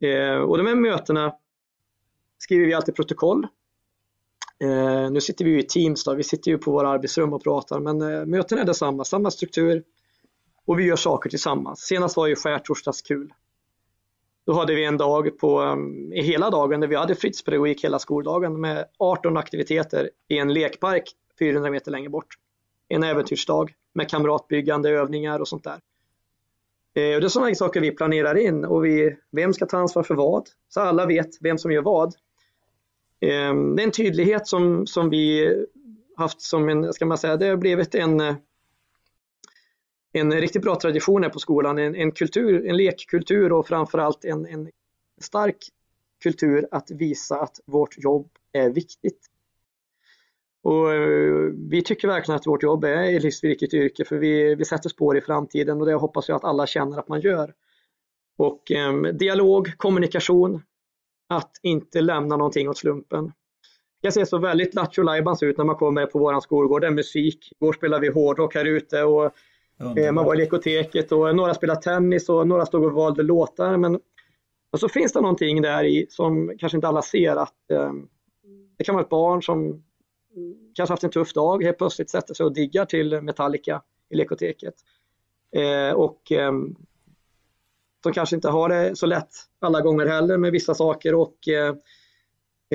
Ehm, 0.00 0.42
och 0.42 0.58
de 0.58 0.66
här 0.66 0.74
mötena 0.74 1.34
skriver 2.38 2.66
vi 2.66 2.74
alltid 2.74 2.96
protokoll. 2.96 3.46
Ehm, 4.64 5.12
nu 5.12 5.20
sitter 5.20 5.44
vi 5.44 5.50
ju 5.50 5.58
i 5.58 5.66
Teams, 5.66 6.04
då. 6.04 6.14
vi 6.14 6.22
sitter 6.22 6.50
ju 6.50 6.58
på 6.58 6.72
våra 6.72 6.88
arbetsrum 6.88 7.32
och 7.32 7.42
pratar, 7.42 7.80
men 7.80 8.02
eh, 8.02 8.26
mötena 8.26 8.60
är 8.60 8.66
detsamma, 8.66 9.04
samma 9.04 9.30
struktur 9.30 9.84
och 10.66 10.78
vi 10.78 10.84
gör 10.84 10.96
saker 10.96 11.30
tillsammans. 11.30 11.80
Senast 11.80 12.16
var 12.16 12.26
ju 12.26 12.36
skärtorsdagskul. 12.36 13.32
Då 14.48 14.54
hade 14.54 14.74
vi 14.74 14.84
en 14.84 14.96
dag 14.96 15.38
på, 15.38 15.60
um, 15.60 16.12
i 16.12 16.22
hela 16.22 16.50
dagen 16.50 16.80
där 16.80 16.88
vi 16.88 16.96
hade 16.96 17.14
fritidspedagogik 17.14 17.84
hela 17.84 17.98
skoldagen 17.98 18.60
med 18.60 18.84
18 18.98 19.36
aktiviteter 19.36 20.10
i 20.28 20.38
en 20.38 20.52
lekpark 20.52 21.04
400 21.38 21.70
meter 21.70 21.90
längre 21.90 22.08
bort. 22.08 22.26
En 22.88 23.02
äventyrsdag 23.02 23.72
med 23.94 24.10
kamratbyggande 24.10 24.90
övningar 24.90 25.40
och 25.40 25.48
sånt 25.48 25.64
där. 25.64 25.80
Eh, 26.94 27.14
och 27.14 27.20
det 27.20 27.26
är 27.26 27.28
sådana 27.28 27.54
saker 27.54 27.80
vi 27.80 27.90
planerar 27.90 28.38
in 28.38 28.64
och 28.64 28.84
vi, 28.84 29.16
vem 29.30 29.54
ska 29.54 29.66
ta 29.66 29.78
ansvar 29.78 30.02
för 30.02 30.14
vad? 30.14 30.48
Så 30.68 30.80
alla 30.80 31.06
vet 31.06 31.30
vem 31.40 31.58
som 31.58 31.72
gör 31.72 31.82
vad. 31.82 32.14
Ehm, 33.20 33.76
det 33.76 33.82
är 33.82 33.84
en 33.84 33.92
tydlighet 33.92 34.46
som, 34.46 34.86
som 34.86 35.10
vi 35.10 35.54
haft 36.16 36.40
som 36.40 36.68
en, 36.68 36.92
ska 36.92 37.06
man 37.06 37.18
säga, 37.18 37.36
det 37.36 37.46
har 37.46 37.56
blivit 37.56 37.94
en, 37.94 38.20
eh, 38.20 38.34
en 40.12 40.32
riktigt 40.32 40.62
bra 40.62 40.80
tradition 40.80 41.22
här 41.22 41.30
på 41.30 41.38
skolan, 41.38 41.78
en, 41.78 41.94
en 41.94 42.12
kultur, 42.12 42.66
en 42.66 42.76
lekkultur 42.76 43.52
och 43.52 43.66
framförallt 43.66 44.24
en, 44.24 44.46
en 44.46 44.70
stark 45.20 45.56
kultur 46.22 46.68
att 46.70 46.90
visa 46.90 47.40
att 47.40 47.60
vårt 47.66 47.98
jobb 47.98 48.30
är 48.52 48.70
viktigt. 48.70 49.26
Och 50.62 50.94
eh, 50.94 51.52
vi 51.70 51.82
tycker 51.82 52.08
verkligen 52.08 52.36
att 52.36 52.46
vårt 52.46 52.62
jobb 52.62 52.84
är 52.84 53.16
ett 53.16 53.22
livsviktigt 53.22 53.74
yrke 53.74 54.04
för 54.04 54.16
vi, 54.16 54.54
vi 54.54 54.64
sätter 54.64 54.88
spår 54.88 55.18
i 55.18 55.20
framtiden 55.20 55.80
och 55.80 55.86
det 55.86 55.94
hoppas 55.94 56.28
jag 56.28 56.36
att 56.36 56.44
alla 56.44 56.66
känner 56.66 56.98
att 56.98 57.08
man 57.08 57.20
gör. 57.20 57.54
Och 58.36 58.70
eh, 58.70 59.02
dialog, 59.02 59.76
kommunikation, 59.76 60.62
att 61.28 61.52
inte 61.62 62.00
lämna 62.00 62.36
någonting 62.36 62.68
åt 62.68 62.78
slumpen. 62.78 63.32
Jag 64.00 64.14
ser 64.14 64.24
så 64.24 64.38
väldigt 64.38 64.74
lattjo 64.74 65.02
ut 65.42 65.58
när 65.58 65.64
man 65.64 65.76
kommer 65.76 66.06
på 66.06 66.18
våran 66.18 66.40
skolgård. 66.40 66.80
Det 66.80 66.86
är 66.86 66.90
musik. 66.90 67.52
Igår 67.60 67.72
spelade 67.72 68.00
vi 68.00 68.08
hårdrock 68.08 68.54
här 68.54 68.64
ute 68.64 69.02
och 69.02 69.32
Underbar. 69.80 70.08
Eh, 70.08 70.12
man 70.12 70.24
var 70.24 70.34
i 70.34 70.38
lekoteket 70.38 71.12
och 71.12 71.36
några 71.36 71.54
spelade 71.54 71.82
tennis 71.82 72.28
och 72.28 72.48
några 72.48 72.66
stod 72.66 72.84
och 72.84 72.92
valde 72.92 73.22
låtar. 73.22 73.76
Men 73.76 74.00
och 74.70 74.80
så 74.80 74.88
finns 74.88 75.12
det 75.12 75.20
någonting 75.20 75.62
där 75.62 75.84
i 75.84 76.06
som 76.10 76.52
kanske 76.58 76.78
inte 76.78 76.88
alla 76.88 77.02
ser 77.02 77.36
att 77.36 77.70
eh, 77.70 77.92
det 78.76 78.84
kan 78.84 78.94
vara 78.94 79.04
ett 79.04 79.10
barn 79.10 79.42
som 79.42 79.84
kanske 80.74 80.92
haft 80.92 81.04
en 81.04 81.10
tuff 81.10 81.32
dag, 81.32 81.64
helt 81.64 81.78
plötsligt 81.78 82.10
sätter 82.10 82.34
sig 82.34 82.46
och 82.46 82.54
diggar 82.54 82.84
till 82.84 83.20
Metallica 83.20 83.82
i 84.10 84.16
lekoteket. 84.16 84.74
Eh, 85.56 85.94
och 85.94 86.32
eh, 86.32 86.52
de 88.02 88.12
kanske 88.12 88.36
inte 88.36 88.48
har 88.48 88.68
det 88.68 88.96
så 88.96 89.06
lätt 89.06 89.30
alla 89.60 89.80
gånger 89.80 90.06
heller 90.06 90.38
med 90.38 90.52
vissa 90.52 90.74
saker 90.74 91.14
och 91.14 91.48
eh, 91.48 91.74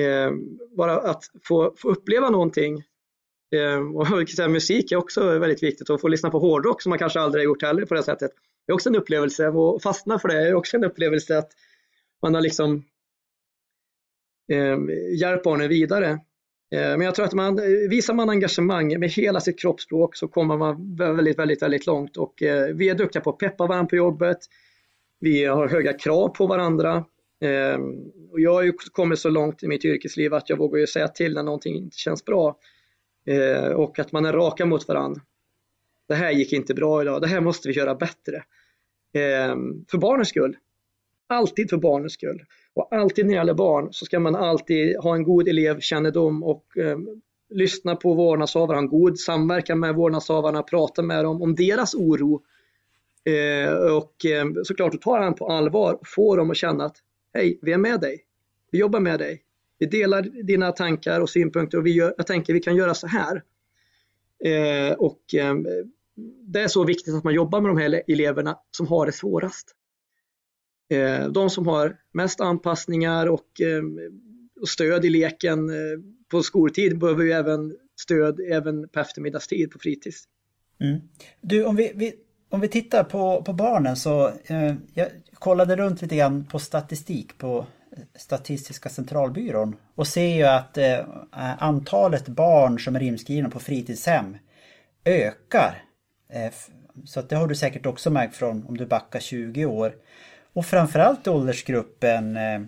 eh 0.06 0.32
bara 0.76 0.96
att 0.96 1.24
få, 1.42 1.74
få 1.76 1.88
uppleva 1.90 2.30
någonting 2.30 2.82
Eh, 3.54 3.96
och 3.96 4.28
säga, 4.36 4.48
musik 4.48 4.92
är 4.92 4.96
också 4.96 5.38
väldigt 5.38 5.62
viktigt 5.62 5.90
och 5.90 6.00
få 6.00 6.08
lyssna 6.08 6.30
på 6.30 6.38
hårdrock 6.38 6.82
som 6.82 6.90
man 6.90 6.98
kanske 6.98 7.20
aldrig 7.20 7.40
har 7.40 7.44
gjort 7.44 7.62
heller 7.62 7.86
på 7.86 7.94
det 7.94 8.02
sättet. 8.02 8.30
Det 8.66 8.72
är 8.72 8.74
också 8.74 8.88
en 8.88 8.96
upplevelse 8.96 9.48
och 9.48 9.82
fastna 9.82 10.18
för 10.18 10.28
det 10.28 10.48
är 10.48 10.54
också 10.54 10.76
en 10.76 10.84
upplevelse 10.84 11.38
att 11.38 11.50
man 12.22 12.34
har 12.34 12.40
liksom 12.40 12.84
eh, 14.52 14.78
hjälpt 15.20 15.44
barnen 15.44 15.68
vidare. 15.68 16.10
Eh, 16.74 16.90
men 16.96 17.00
jag 17.00 17.14
tror 17.14 17.26
att 17.26 17.32
man, 17.32 17.60
visar 17.90 18.14
man 18.14 18.30
engagemang 18.30 19.00
med 19.00 19.10
hela 19.10 19.40
sitt 19.40 19.60
kroppsspråk 19.60 20.16
så 20.16 20.28
kommer 20.28 20.56
man 20.56 20.96
väldigt, 20.96 21.38
väldigt, 21.38 21.62
väldigt 21.62 21.86
långt 21.86 22.16
och 22.16 22.42
eh, 22.42 22.74
vi 22.74 22.88
är 22.88 22.94
duktiga 22.94 23.22
på 23.22 23.30
att 23.30 23.38
peppa 23.38 23.66
varandra 23.66 23.88
på 23.88 23.96
jobbet. 23.96 24.38
Vi 25.20 25.44
har 25.44 25.68
höga 25.68 25.92
krav 25.92 26.28
på 26.28 26.46
varandra. 26.46 27.04
Eh, 27.40 27.78
och 28.30 28.40
jag 28.40 28.52
har 28.52 28.62
ju 28.62 28.72
kommit 28.72 29.18
så 29.18 29.28
långt 29.28 29.62
i 29.62 29.68
mitt 29.68 29.84
yrkesliv 29.84 30.34
att 30.34 30.50
jag 30.50 30.56
vågar 30.56 30.78
ju 30.78 30.86
säga 30.86 31.08
till 31.08 31.34
när 31.34 31.42
någonting 31.42 31.76
inte 31.76 31.96
känns 31.96 32.24
bra. 32.24 32.58
Eh, 33.26 33.68
och 33.68 33.98
att 33.98 34.12
man 34.12 34.24
är 34.24 34.32
raka 34.32 34.66
mot 34.66 34.88
varandra. 34.88 35.20
Det 36.08 36.14
här 36.14 36.30
gick 36.30 36.52
inte 36.52 36.74
bra 36.74 37.02
idag, 37.02 37.20
det 37.20 37.26
här 37.26 37.40
måste 37.40 37.68
vi 37.68 37.74
göra 37.74 37.94
bättre. 37.94 38.36
Eh, 39.12 39.56
för 39.90 39.98
barnens 39.98 40.28
skull. 40.28 40.56
Alltid 41.26 41.70
för 41.70 41.76
barnens 41.76 42.12
skull. 42.12 42.44
Och 42.74 42.92
alltid 42.94 43.26
när 43.26 43.32
det 43.32 43.36
gäller 43.36 43.54
barn 43.54 43.88
så 43.92 44.04
ska 44.04 44.20
man 44.20 44.36
alltid 44.36 44.96
ha 44.96 45.14
en 45.14 45.22
god 45.22 45.48
elevkännedom 45.48 46.42
och 46.42 46.78
eh, 46.78 46.98
lyssna 47.50 47.96
på 47.96 48.14
vårdnadshavare, 48.14 48.76
ha 48.76 48.82
en 48.82 48.88
god 48.88 49.18
samverkan 49.18 49.80
med 49.80 49.94
vårdnadshavarna, 49.94 50.62
prata 50.62 51.02
med 51.02 51.24
dem 51.24 51.42
om 51.42 51.54
deras 51.54 51.94
oro. 51.94 52.42
Eh, 53.24 53.96
och 53.96 54.24
eh, 54.26 54.46
såklart 54.64 54.92
du 54.92 54.98
tar 54.98 55.20
den 55.20 55.34
på 55.34 55.48
allvar 55.48 55.94
och 55.94 56.08
får 56.08 56.36
dem 56.36 56.50
att 56.50 56.56
känna 56.56 56.84
att 56.84 56.96
hej, 57.34 57.58
vi 57.62 57.72
är 57.72 57.78
med 57.78 58.00
dig. 58.00 58.24
Vi 58.70 58.78
jobbar 58.78 59.00
med 59.00 59.18
dig. 59.18 59.42
Vi 59.78 59.86
delar 59.86 60.22
dina 60.22 60.72
tankar 60.72 61.20
och 61.20 61.30
synpunkter 61.30 61.78
och 61.78 61.86
vi 61.86 61.90
gör, 61.90 62.14
jag 62.16 62.26
tänker 62.26 62.52
vi 62.52 62.60
kan 62.60 62.76
göra 62.76 62.94
så 62.94 63.06
här. 63.06 63.42
Eh, 64.44 64.92
och 64.92 65.34
eh, 65.34 65.54
det 66.46 66.60
är 66.60 66.68
så 66.68 66.84
viktigt 66.84 67.14
att 67.14 67.24
man 67.24 67.34
jobbar 67.34 67.60
med 67.60 67.70
de 67.70 67.78
här 67.78 68.02
eleverna 68.08 68.58
som 68.70 68.86
har 68.86 69.06
det 69.06 69.12
svårast. 69.12 69.74
Eh, 70.90 71.28
de 71.28 71.50
som 71.50 71.66
har 71.66 71.96
mest 72.12 72.40
anpassningar 72.40 73.26
och, 73.26 73.60
eh, 73.60 73.82
och 74.60 74.68
stöd 74.68 75.04
i 75.04 75.10
leken 75.10 75.70
eh, 75.70 76.00
på 76.28 76.42
skoltid 76.42 76.98
behöver 76.98 77.24
ju 77.24 77.32
även 77.32 77.76
stöd 78.00 78.40
även 78.40 78.88
på 78.88 79.00
eftermiddagstid 79.00 79.70
på 79.70 79.78
fritids. 79.78 80.24
Mm. 80.80 81.00
Du, 81.40 81.64
om 81.64 81.76
vi, 81.76 81.92
vi, 81.94 82.14
om 82.48 82.60
vi 82.60 82.68
tittar 82.68 83.04
på, 83.04 83.42
på 83.42 83.52
barnen 83.52 83.96
så 83.96 84.28
eh, 84.28 84.74
jag 84.94 85.08
kollade 85.34 85.76
runt 85.76 86.02
lite 86.02 86.16
grann 86.16 86.44
på 86.44 86.58
statistik 86.58 87.38
på 87.38 87.66
Statistiska 88.14 88.88
centralbyrån 88.88 89.76
och 89.94 90.06
ser 90.06 90.36
ju 90.36 90.42
att 90.42 90.78
eh, 90.78 91.06
antalet 91.58 92.28
barn 92.28 92.78
som 92.78 92.96
är 92.96 93.02
inskrivna 93.02 93.50
på 93.50 93.60
fritidshem 93.60 94.36
ökar. 95.04 95.82
Eh, 96.28 96.52
så 97.04 97.20
att 97.20 97.28
det 97.28 97.36
har 97.36 97.46
du 97.46 97.54
säkert 97.54 97.86
också 97.86 98.10
märkt 98.10 98.36
från 98.36 98.66
om 98.66 98.76
du 98.76 98.86
backar 98.86 99.20
20 99.20 99.64
år. 99.64 99.94
Och 100.52 100.66
framförallt 100.66 101.26
i 101.26 101.30
åldersgruppen 101.30 102.36
eh, 102.36 102.60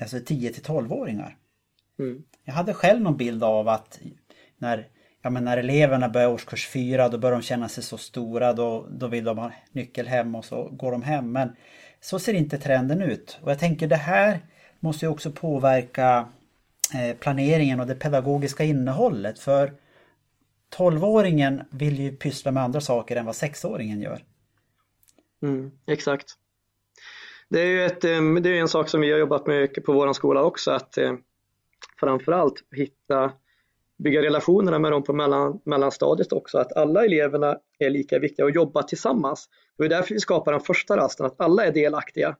alltså 0.00 0.20
10 0.20 0.52
till 0.52 0.62
12-åringar. 0.62 1.36
Mm. 1.98 2.22
Jag 2.44 2.54
hade 2.54 2.74
själv 2.74 3.00
någon 3.00 3.16
bild 3.16 3.44
av 3.44 3.68
att 3.68 4.00
när, 4.58 4.88
ja, 5.22 5.30
men 5.30 5.44
när 5.44 5.56
eleverna 5.56 6.08
börjar 6.08 6.28
årskurs 6.28 6.68
4 6.68 7.08
då 7.08 7.18
börjar 7.18 7.36
de 7.36 7.42
känna 7.42 7.68
sig 7.68 7.84
så 7.84 7.98
stora. 7.98 8.52
Då, 8.52 8.86
då 8.90 9.06
vill 9.06 9.24
de 9.24 9.38
ha 9.38 9.52
nyckel 9.72 10.06
hem 10.06 10.34
och 10.34 10.44
så 10.44 10.68
går 10.68 10.92
de 10.92 11.02
hem. 11.02 11.32
Men 11.32 11.56
så 12.00 12.18
ser 12.18 12.34
inte 12.34 12.58
trenden 12.58 13.02
ut. 13.02 13.38
Och 13.42 13.50
jag 13.50 13.58
tänker 13.58 13.86
det 13.86 13.96
här 13.96 14.40
måste 14.82 15.04
ju 15.04 15.10
också 15.10 15.30
påverka 15.30 16.28
eh, 16.94 17.16
planeringen 17.16 17.80
och 17.80 17.86
det 17.86 17.94
pedagogiska 17.94 18.64
innehållet. 18.64 19.38
För 19.38 19.72
12-åringen 20.76 21.64
vill 21.70 22.00
ju 22.00 22.16
pyssla 22.16 22.52
med 22.52 22.62
andra 22.62 22.80
saker 22.80 23.16
än 23.16 23.26
vad 23.26 23.34
6-åringen 23.34 24.02
gör. 24.02 24.24
Mm, 25.42 25.70
exakt. 25.86 26.34
Det 27.48 27.60
är 27.60 27.66
ju 27.66 27.84
ett, 27.84 28.04
eh, 28.04 28.22
det 28.40 28.50
är 28.50 28.60
en 28.60 28.68
sak 28.68 28.88
som 28.88 29.00
vi 29.00 29.12
har 29.12 29.18
jobbat 29.18 29.46
med 29.46 29.84
på 29.84 29.92
vår 29.92 30.12
skola 30.12 30.42
också, 30.42 30.70
att 30.70 30.98
eh, 30.98 31.12
framförallt 32.00 32.64
hitta, 32.76 33.32
bygga 33.98 34.22
relationerna 34.22 34.78
med 34.78 34.92
dem 34.92 35.02
på 35.02 35.12
mellan, 35.12 35.60
mellanstadiet 35.64 36.32
också, 36.32 36.58
att 36.58 36.76
alla 36.76 37.04
eleverna 37.04 37.58
är 37.78 37.90
lika 37.90 38.18
viktiga 38.18 38.44
och 38.44 38.50
jobba 38.50 38.82
tillsammans. 38.82 39.48
Det 39.78 39.84
är 39.84 39.88
därför 39.88 40.14
vi 40.14 40.20
skapar 40.20 40.52
den 40.52 40.60
första 40.60 40.96
rasten, 40.96 41.26
att 41.26 41.40
alla 41.40 41.66
är 41.66 41.72
delaktiga. 41.72 42.36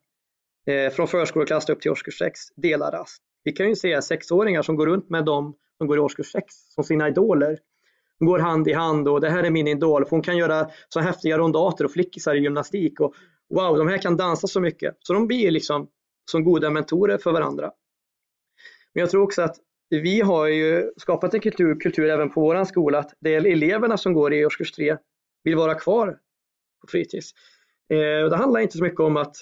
Eh, 0.67 0.93
från 0.93 1.09
förskoleklass 1.09 1.69
upp 1.69 1.81
till 1.81 1.91
årskurs 1.91 2.19
6, 2.19 2.41
delar 2.57 2.93
rast. 2.93 3.23
Vi 3.45 3.53
kan 3.53 3.69
ju 3.69 3.77
se 3.77 4.03
sexåringar 4.03 4.63
som 4.63 4.77
går 4.77 4.87
runt 4.87 5.11
med 5.11 5.25
dem 5.25 5.55
som 5.79 5.87
går 5.87 5.97
i 5.97 6.01
årskurs 6.01 6.33
6 6.33 6.55
som 6.69 6.85
sina 6.85 7.09
idoler. 7.09 7.59
De 8.19 8.25
går 8.25 8.39
hand 8.39 8.69
i 8.69 8.73
hand 8.73 9.09
och 9.09 9.21
det 9.21 9.31
här 9.31 9.45
är 9.45 9.51
min 9.51 9.69
idol, 9.69 10.05
för 10.05 10.11
hon 10.11 10.23
kan 10.23 10.37
göra 10.37 10.71
så 10.89 11.01
häftiga 11.01 11.39
rondater 11.39 11.85
och 11.85 11.93
flickisar 11.93 12.35
i 12.35 12.39
gymnastik 12.39 13.01
och 13.01 13.15
wow, 13.55 13.79
de 13.79 13.89
här 13.89 13.99
kan 13.99 14.17
dansa 14.17 14.47
så 14.47 14.61
mycket. 14.61 14.97
Så 15.01 15.13
de 15.13 15.27
blir 15.27 15.51
liksom 15.51 15.89
som 16.31 16.45
goda 16.45 16.71
mentorer 16.71 17.19
för 17.19 17.33
varandra. 17.33 17.73
Men 18.95 19.01
jag 19.01 19.11
tror 19.11 19.23
också 19.23 19.43
att 19.43 19.57
vi 19.91 20.21
har 20.21 20.47
ju 20.47 20.93
skapat 20.97 21.35
en 21.35 21.41
kultur, 21.41 21.81
kultur 21.81 22.11
även 22.11 22.31
på 22.31 22.41
vår 22.41 22.65
skola 22.65 22.99
att 22.99 23.15
det 23.21 23.35
är 23.35 23.47
eleverna 23.47 23.97
som 23.97 24.13
går 24.13 24.35
i 24.35 24.47
årskurs 24.47 24.73
3 24.73 24.97
vill 25.45 25.57
vara 25.57 25.75
kvar 25.75 26.19
på 26.81 26.87
fritids. 26.87 27.33
Eh, 27.89 28.29
det 28.31 28.37
handlar 28.37 28.61
inte 28.61 28.77
så 28.79 28.85
mycket 28.85 29.01
om 29.01 29.17
att, 29.17 29.37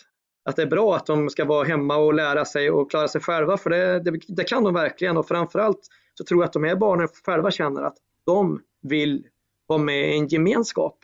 att 0.44 0.56
det 0.56 0.62
är 0.62 0.66
bra 0.66 0.96
att 0.96 1.06
de 1.06 1.30
ska 1.30 1.44
vara 1.44 1.64
hemma 1.64 1.96
och 1.96 2.14
lära 2.14 2.44
sig 2.44 2.70
och 2.70 2.90
klara 2.90 3.08
sig 3.08 3.20
själva, 3.20 3.56
för 3.56 3.70
det, 3.70 4.00
det, 4.00 4.20
det 4.28 4.44
kan 4.44 4.64
de 4.64 4.74
verkligen 4.74 5.16
och 5.16 5.28
framförallt 5.28 5.88
så 6.14 6.24
tror 6.24 6.42
jag 6.42 6.46
att 6.46 6.52
de 6.52 6.64
här 6.64 6.76
barnen 6.76 7.08
själva 7.24 7.50
känner 7.50 7.82
att 7.82 7.96
de 8.26 8.62
vill 8.82 9.26
vara 9.66 9.78
med 9.78 10.14
i 10.14 10.18
en 10.18 10.28
gemenskap. 10.28 10.98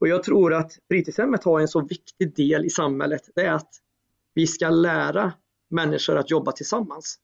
Och 0.00 0.08
jag 0.08 0.22
tror 0.22 0.54
att 0.54 0.72
fritidshemmet 0.88 1.44
har 1.44 1.60
en 1.60 1.68
så 1.68 1.80
viktig 1.80 2.36
del 2.36 2.64
i 2.64 2.70
samhället, 2.70 3.22
det 3.34 3.40
är 3.40 3.52
att 3.52 3.70
vi 4.34 4.46
ska 4.46 4.70
lära 4.70 5.32
människor 5.70 6.16
att 6.16 6.30
jobba 6.30 6.52
tillsammans. 6.52 7.18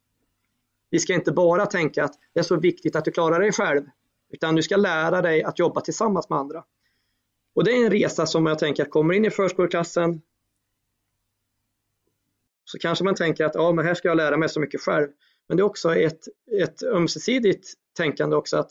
Vi 0.90 0.98
ska 0.98 1.14
inte 1.14 1.32
bara 1.32 1.66
tänka 1.66 2.04
att 2.04 2.14
det 2.32 2.40
är 2.40 2.44
så 2.44 2.56
viktigt 2.56 2.96
att 2.96 3.04
du 3.04 3.10
klarar 3.10 3.40
dig 3.40 3.52
själv, 3.52 3.82
utan 4.32 4.54
du 4.54 4.62
ska 4.62 4.76
lära 4.76 5.22
dig 5.22 5.42
att 5.42 5.58
jobba 5.58 5.80
tillsammans 5.80 6.28
med 6.28 6.38
andra. 6.38 6.64
Och 7.54 7.64
det 7.64 7.70
är 7.70 7.84
en 7.84 7.90
resa 7.90 8.26
som 8.26 8.46
jag 8.46 8.58
tänker 8.58 8.82
att 8.82 8.90
kommer 8.90 9.14
in 9.14 9.24
i 9.24 9.30
förskoleklassen 9.30 10.22
så 12.70 12.78
kanske 12.78 13.04
man 13.04 13.14
tänker 13.14 13.44
att 13.44 13.54
ja, 13.54 13.72
men 13.72 13.86
här 13.86 13.94
ska 13.94 14.08
jag 14.08 14.16
lära 14.16 14.36
mig 14.36 14.48
så 14.48 14.60
mycket 14.60 14.80
själv. 14.80 15.08
Men 15.48 15.56
det 15.56 15.60
är 15.60 15.64
också 15.64 15.96
ett, 15.96 16.20
ett 16.62 16.82
ömsesidigt 16.82 17.68
tänkande 17.96 18.36
också 18.36 18.56
att 18.56 18.70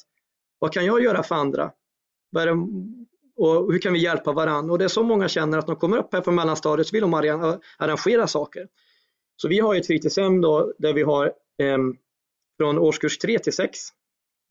vad 0.60 0.74
kan 0.74 0.86
jag 0.86 1.04
göra 1.04 1.24
för 1.24 1.36
andra? 1.36 1.72
Och 3.36 3.72
hur 3.72 3.80
kan 3.80 3.94
vi 3.94 4.00
hjälpa 4.00 4.32
varandra? 4.32 4.72
Och 4.72 4.80
det 4.80 4.86
är 4.86 4.90
så 4.90 5.04
många 5.04 5.28
känner 5.28 5.58
att 5.58 5.68
de 5.68 5.76
kommer 5.76 5.98
upp 5.98 6.14
här 6.14 6.22
på 6.22 6.32
mellanstadiet 6.32 6.88
så 6.88 6.94
vill 6.94 7.02
de 7.02 7.14
arrangera 7.78 8.28
saker. 8.28 8.68
Så 9.36 9.48
vi 9.48 9.60
har 9.60 9.76
ett 9.76 9.88
fritidshem 9.88 10.42
då 10.42 10.74
där 10.78 10.94
vi 10.94 11.02
har 11.02 11.26
eh, 11.58 11.78
från 12.58 12.78
årskurs 12.78 13.18
3 13.18 13.40
till 13.40 13.54
6. 13.54 13.80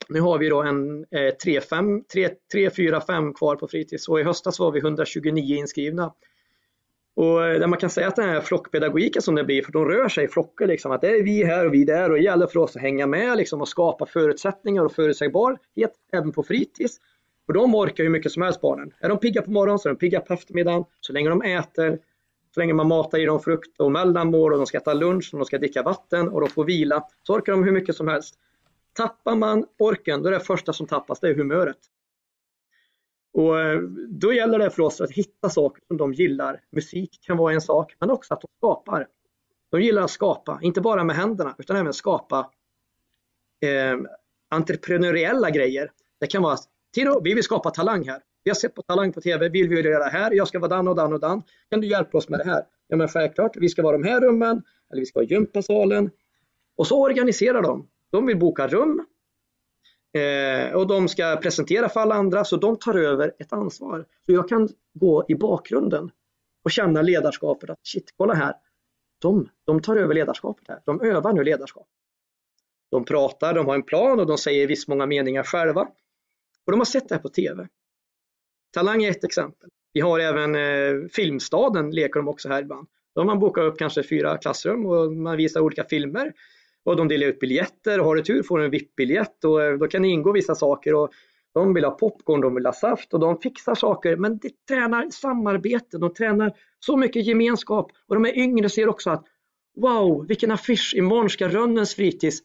Nu 0.09 0.21
har 0.21 0.37
vi 0.37 0.49
då 0.49 0.61
en 0.61 1.05
eh, 1.11 1.33
3, 1.43 1.61
5, 1.61 2.03
3, 2.03 2.29
3, 2.51 2.69
4, 2.69 3.01
5 3.01 3.33
kvar 3.33 3.55
på 3.55 3.67
fritids 3.67 4.07
och 4.09 4.19
i 4.19 4.23
höstas 4.23 4.59
var 4.59 4.71
vi 4.71 4.79
129 4.79 5.55
inskrivna. 5.55 6.13
Och 7.19 7.45
eh, 7.45 7.59
där 7.59 7.67
man 7.67 7.79
kan 7.79 7.89
säga 7.89 8.07
att 8.07 8.15
den 8.15 8.29
här 8.29 8.41
flockpedagogiken 8.41 9.21
som 9.21 9.35
det 9.35 9.43
blir, 9.43 9.63
för 9.63 9.71
de 9.71 9.85
rör 9.85 10.09
sig 10.09 10.25
i 10.25 10.27
flockar, 10.27 10.67
liksom, 10.67 10.91
att 10.91 11.01
det 11.01 11.07
är 11.07 11.23
vi 11.23 11.43
här 11.43 11.65
och 11.65 11.73
vi 11.73 11.83
där 11.83 12.09
och 12.09 12.15
det 12.15 12.23
gäller 12.23 12.47
för 12.47 12.59
oss 12.59 12.75
att 12.75 12.81
hänga 12.81 13.07
med 13.07 13.37
liksom, 13.37 13.61
och 13.61 13.67
skapa 13.67 14.05
förutsättningar 14.05 14.85
och 14.85 14.91
förutsägbarhet 14.91 15.93
även 16.13 16.31
på 16.31 16.43
fritids. 16.43 16.97
och 17.47 17.53
de 17.53 17.75
orkar 17.75 18.03
hur 18.03 18.11
mycket 18.11 18.31
som 18.31 18.41
helst 18.41 18.61
barnen. 18.61 18.93
Är 18.99 19.09
de 19.09 19.17
pigga 19.17 19.41
på 19.41 19.51
morgonen 19.51 19.79
så 19.79 19.89
är 19.89 19.93
de 19.93 19.99
pigga 19.99 20.19
på 20.19 20.33
eftermiddagen. 20.33 20.83
Så 21.01 21.13
länge 21.13 21.29
de 21.29 21.41
äter, 21.41 21.99
så 22.53 22.59
länge 22.59 22.73
man 22.73 22.87
matar 22.87 23.19
i 23.19 23.25
dem 23.25 23.39
frukt 23.39 23.79
och 23.79 23.91
mellanmål 23.91 24.51
och 24.51 24.57
de 24.59 24.65
ska 24.65 24.77
äta 24.77 24.93
lunch 24.93 25.29
och 25.33 25.39
de 25.39 25.45
ska 25.45 25.57
dricka 25.57 25.83
vatten 25.83 26.29
och 26.29 26.41
de 26.41 26.49
får 26.49 26.65
vila, 26.65 27.03
så 27.23 27.33
orkar 27.33 27.51
de 27.51 27.63
hur 27.63 27.71
mycket 27.71 27.95
som 27.95 28.07
helst. 28.07 28.35
Tappar 28.93 29.35
man 29.35 29.65
orken, 29.79 30.23
då 30.23 30.27
är 30.29 30.33
det 30.33 30.39
första 30.39 30.73
som 30.73 30.87
tappas, 30.87 31.19
det 31.19 31.29
är 31.29 31.35
humöret. 31.35 31.77
Och 33.33 33.59
eh, 33.59 33.79
då 34.09 34.33
gäller 34.33 34.59
det 34.59 34.69
för 34.69 34.83
oss 34.83 35.01
att 35.01 35.11
hitta 35.11 35.49
saker 35.49 35.83
som 35.87 35.97
de 35.97 36.13
gillar. 36.13 36.61
Musik 36.71 37.19
kan 37.21 37.37
vara 37.37 37.53
en 37.53 37.61
sak, 37.61 37.95
men 37.99 38.11
också 38.11 38.33
att 38.33 38.41
de 38.41 38.47
skapar. 38.57 39.07
De 39.71 39.81
gillar 39.81 40.01
att 40.01 40.11
skapa, 40.11 40.59
inte 40.61 40.81
bara 40.81 41.03
med 41.03 41.15
händerna, 41.15 41.55
utan 41.57 41.75
även 41.75 41.93
skapa 41.93 42.51
eh, 43.61 43.97
entreprenöriella 44.49 45.49
grejer. 45.49 45.91
Det 46.19 46.27
kan 46.27 46.41
vara, 46.41 46.57
Tino, 46.93 47.21
vi 47.23 47.33
vill 47.33 47.43
skapa 47.43 47.69
talang 47.69 48.07
här. 48.07 48.21
Vi 48.43 48.49
har 48.49 48.55
sett 48.55 48.75
på 48.75 48.81
Talang 48.81 49.11
på 49.11 49.21
TV, 49.21 49.49
vill 49.49 49.69
vi 49.69 49.81
göra 49.81 50.03
det 50.03 50.09
här? 50.09 50.31
Jag 50.31 50.47
ska 50.47 50.59
vara 50.59 50.69
dan 50.69 50.87
och 50.87 50.95
dan 50.95 51.13
och 51.13 51.19
dan. 51.19 51.43
Kan 51.69 51.81
du 51.81 51.87
hjälpa 51.87 52.17
oss 52.17 52.29
med 52.29 52.39
det 52.39 52.45
här? 52.45 52.63
Ja 52.87 52.97
men 52.97 53.07
självklart, 53.07 53.57
vi 53.57 53.69
ska 53.69 53.81
vara 53.81 53.97
de 53.97 54.03
här 54.03 54.21
rummen, 54.21 54.63
eller 54.91 54.99
vi 54.99 55.05
ska 55.05 55.19
vara 55.19 55.27
gympasalen. 55.27 56.09
Och 56.77 56.87
så 56.87 57.01
organiserar 57.01 57.61
de. 57.61 57.87
De 58.11 58.25
vill 58.25 58.37
boka 58.37 58.67
rum, 58.67 59.05
Eh, 60.13 60.73
och 60.73 60.87
de 60.87 61.07
ska 61.07 61.39
presentera 61.41 61.89
för 61.89 61.99
alla 61.99 62.15
andra 62.15 62.45
så 62.45 62.57
de 62.57 62.79
tar 62.79 62.95
över 62.95 63.33
ett 63.39 63.53
ansvar. 63.53 64.05
Så 64.25 64.31
jag 64.31 64.49
kan 64.49 64.69
gå 64.93 65.25
i 65.27 65.35
bakgrunden 65.35 66.11
och 66.63 66.71
känna 66.71 67.01
ledarskapet 67.01 67.69
att 67.69 67.79
shit, 67.83 68.13
kolla 68.17 68.33
här. 68.33 68.53
De, 69.21 69.49
de 69.65 69.81
tar 69.81 69.95
över 69.95 70.13
ledarskapet 70.13 70.67
här. 70.67 70.81
De 70.85 71.01
övar 71.01 71.33
nu 71.33 71.43
ledarskap. 71.43 71.87
De 72.91 73.05
pratar, 73.05 73.53
de 73.53 73.65
har 73.65 73.75
en 73.75 73.83
plan 73.83 74.19
och 74.19 74.27
de 74.27 74.37
säger 74.37 74.67
visst 74.67 74.87
många 74.87 75.05
meningar 75.05 75.43
själva. 75.43 75.81
Och 76.65 76.71
de 76.71 76.79
har 76.79 76.85
sett 76.85 77.09
det 77.09 77.15
här 77.15 77.21
på 77.21 77.29
TV. 77.29 77.67
Talang 78.73 79.03
är 79.03 79.11
ett 79.11 79.23
exempel. 79.23 79.69
Vi 79.93 80.01
har 80.01 80.19
även 80.19 80.55
eh, 80.55 81.07
Filmstaden, 81.11 81.91
leker 81.91 82.19
de 82.19 82.27
också 82.27 82.49
här 82.49 82.61
ibland. 82.61 82.87
Då 83.15 83.21
har 83.21 83.25
man 83.25 83.39
bokat 83.39 83.63
upp 83.63 83.79
kanske 83.79 84.03
fyra 84.03 84.37
klassrum 84.37 84.85
och 84.85 85.13
man 85.13 85.37
visar 85.37 85.61
olika 85.61 85.83
filmer 85.83 86.33
och 86.83 86.95
de 86.95 87.07
delar 87.07 87.27
ut 87.27 87.39
biljetter. 87.39 87.99
Har 87.99 88.15
du 88.15 88.23
tur 88.23 88.43
får 88.43 88.59
du 88.59 88.65
en 88.65 88.71
VIP-biljett 88.71 89.43
och 89.43 89.63
eh, 89.63 89.77
då 89.77 89.87
kan 89.87 90.01
det 90.01 90.07
ingå 90.07 90.31
vissa 90.31 90.55
saker. 90.55 90.93
Och 90.93 91.11
de 91.53 91.73
vill 91.73 91.85
ha 91.85 91.91
popcorn, 91.91 92.41
de 92.41 92.55
vill 92.55 92.65
ha 92.65 92.73
saft 92.73 93.13
och 93.13 93.19
de 93.19 93.37
fixar 93.37 93.75
saker. 93.75 94.15
Men 94.15 94.37
det 94.37 94.65
tränar 94.67 95.09
samarbete, 95.09 95.97
de 95.97 96.13
tränar 96.13 96.53
så 96.79 96.97
mycket 96.97 97.25
gemenskap. 97.25 97.91
Och 98.07 98.15
de 98.15 98.25
är 98.25 98.37
yngre 98.37 98.69
ser 98.69 98.89
också 98.89 99.09
att 99.09 99.25
wow, 99.75 100.27
vilken 100.27 100.51
affisch! 100.51 100.93
Imorgon 100.97 101.29
ska 101.29 101.47
Rönnens 101.47 101.95
fritids 101.95 102.39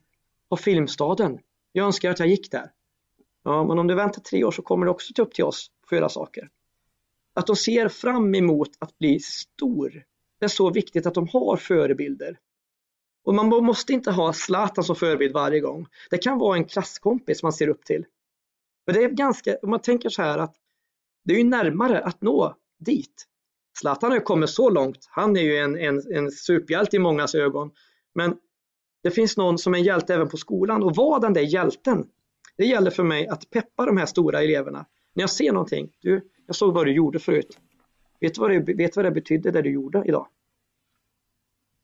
ha 0.50 0.56
Filmstaden. 0.56 1.38
Jag 1.72 1.86
önskar 1.86 2.10
att 2.10 2.18
jag 2.18 2.28
gick 2.28 2.50
där. 2.50 2.70
Ja, 3.44 3.64
men 3.64 3.78
om 3.78 3.86
du 3.86 3.94
väntar 3.94 4.20
tre 4.20 4.44
år 4.44 4.50
så 4.50 4.62
kommer 4.62 4.86
det 4.86 4.92
också 4.92 5.22
upp 5.22 5.34
till 5.34 5.44
oss 5.44 5.70
för 5.88 5.96
att 5.96 6.00
göra 6.00 6.08
saker. 6.08 6.48
Att 7.34 7.46
de 7.46 7.56
ser 7.56 7.88
fram 7.88 8.34
emot 8.34 8.70
att 8.78 8.98
bli 8.98 9.20
stor. 9.20 10.02
Det 10.38 10.44
är 10.44 10.48
så 10.48 10.70
viktigt 10.70 11.06
att 11.06 11.14
de 11.14 11.28
har 11.28 11.56
förebilder. 11.56 12.38
Och 13.24 13.34
man 13.34 13.48
måste 13.48 13.92
inte 13.92 14.10
ha 14.10 14.32
Zlatan 14.32 14.84
som 14.84 14.96
förebild 14.96 15.34
varje 15.34 15.60
gång. 15.60 15.86
Det 16.10 16.18
kan 16.18 16.38
vara 16.38 16.56
en 16.56 16.64
klasskompis 16.64 17.42
man 17.42 17.52
ser 17.52 17.68
upp 17.68 17.84
till. 17.84 18.04
Men 18.86 18.94
det 18.94 19.04
är 19.04 19.08
ganska, 19.08 19.56
om 19.62 19.70
man 19.70 19.80
tänker 19.80 20.08
så 20.08 20.22
här 20.22 20.38
att 20.38 20.54
det 21.24 21.34
är 21.34 21.38
ju 21.38 21.44
närmare 21.44 22.00
att 22.00 22.22
nå 22.22 22.56
dit. 22.78 23.26
Zlatan 23.78 24.10
har 24.10 24.16
ju 24.16 24.24
kommit 24.24 24.50
så 24.50 24.70
långt. 24.70 25.08
Han 25.10 25.36
är 25.36 25.40
ju 25.40 25.56
en, 25.56 25.78
en, 25.78 26.02
en 26.14 26.30
superhjälte 26.30 26.96
i 26.96 26.98
mångas 26.98 27.34
ögon. 27.34 27.70
Men 28.14 28.36
det 29.02 29.10
finns 29.10 29.36
någon 29.36 29.58
som 29.58 29.74
är 29.74 29.78
en 29.78 29.84
hjälte 29.84 30.14
även 30.14 30.28
på 30.28 30.36
skolan 30.36 30.82
och 30.82 30.96
vad 30.96 31.22
den 31.22 31.32
där 31.32 31.40
hjälten. 31.40 32.06
Det 32.56 32.64
gäller 32.64 32.90
för 32.90 33.02
mig 33.02 33.28
att 33.28 33.50
peppa 33.50 33.86
de 33.86 33.96
här 33.96 34.06
stora 34.06 34.42
eleverna. 34.42 34.86
När 35.14 35.22
jag 35.22 35.30
ser 35.30 35.52
någonting, 35.52 35.92
du, 36.00 36.28
jag 36.46 36.56
såg 36.56 36.74
vad 36.74 36.86
du 36.86 36.92
gjorde 36.92 37.18
förut. 37.18 37.58
Vet 38.20 38.34
du 38.34 38.40
vad 38.40 38.50
det, 38.50 38.74
vet 38.74 38.96
vad 38.96 39.04
det 39.04 39.10
betydde 39.10 39.50
det 39.50 39.62
du 39.62 39.70
gjorde 39.70 40.04
idag? 40.06 40.26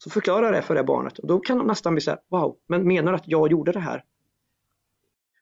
Så 0.02 0.10
förklara 0.10 0.50
det 0.50 0.62
för 0.62 0.74
det 0.74 0.84
barnet 0.84 1.18
och 1.18 1.28
då 1.28 1.38
kan 1.38 1.58
de 1.58 1.66
nästan 1.66 1.94
bli 1.94 2.00
så 2.00 2.10
här, 2.10 2.20
wow, 2.28 2.56
men 2.68 2.88
menar 2.88 3.12
du 3.12 3.16
att 3.16 3.28
jag 3.28 3.50
gjorde 3.50 3.72
det 3.72 3.80
här? 3.80 4.04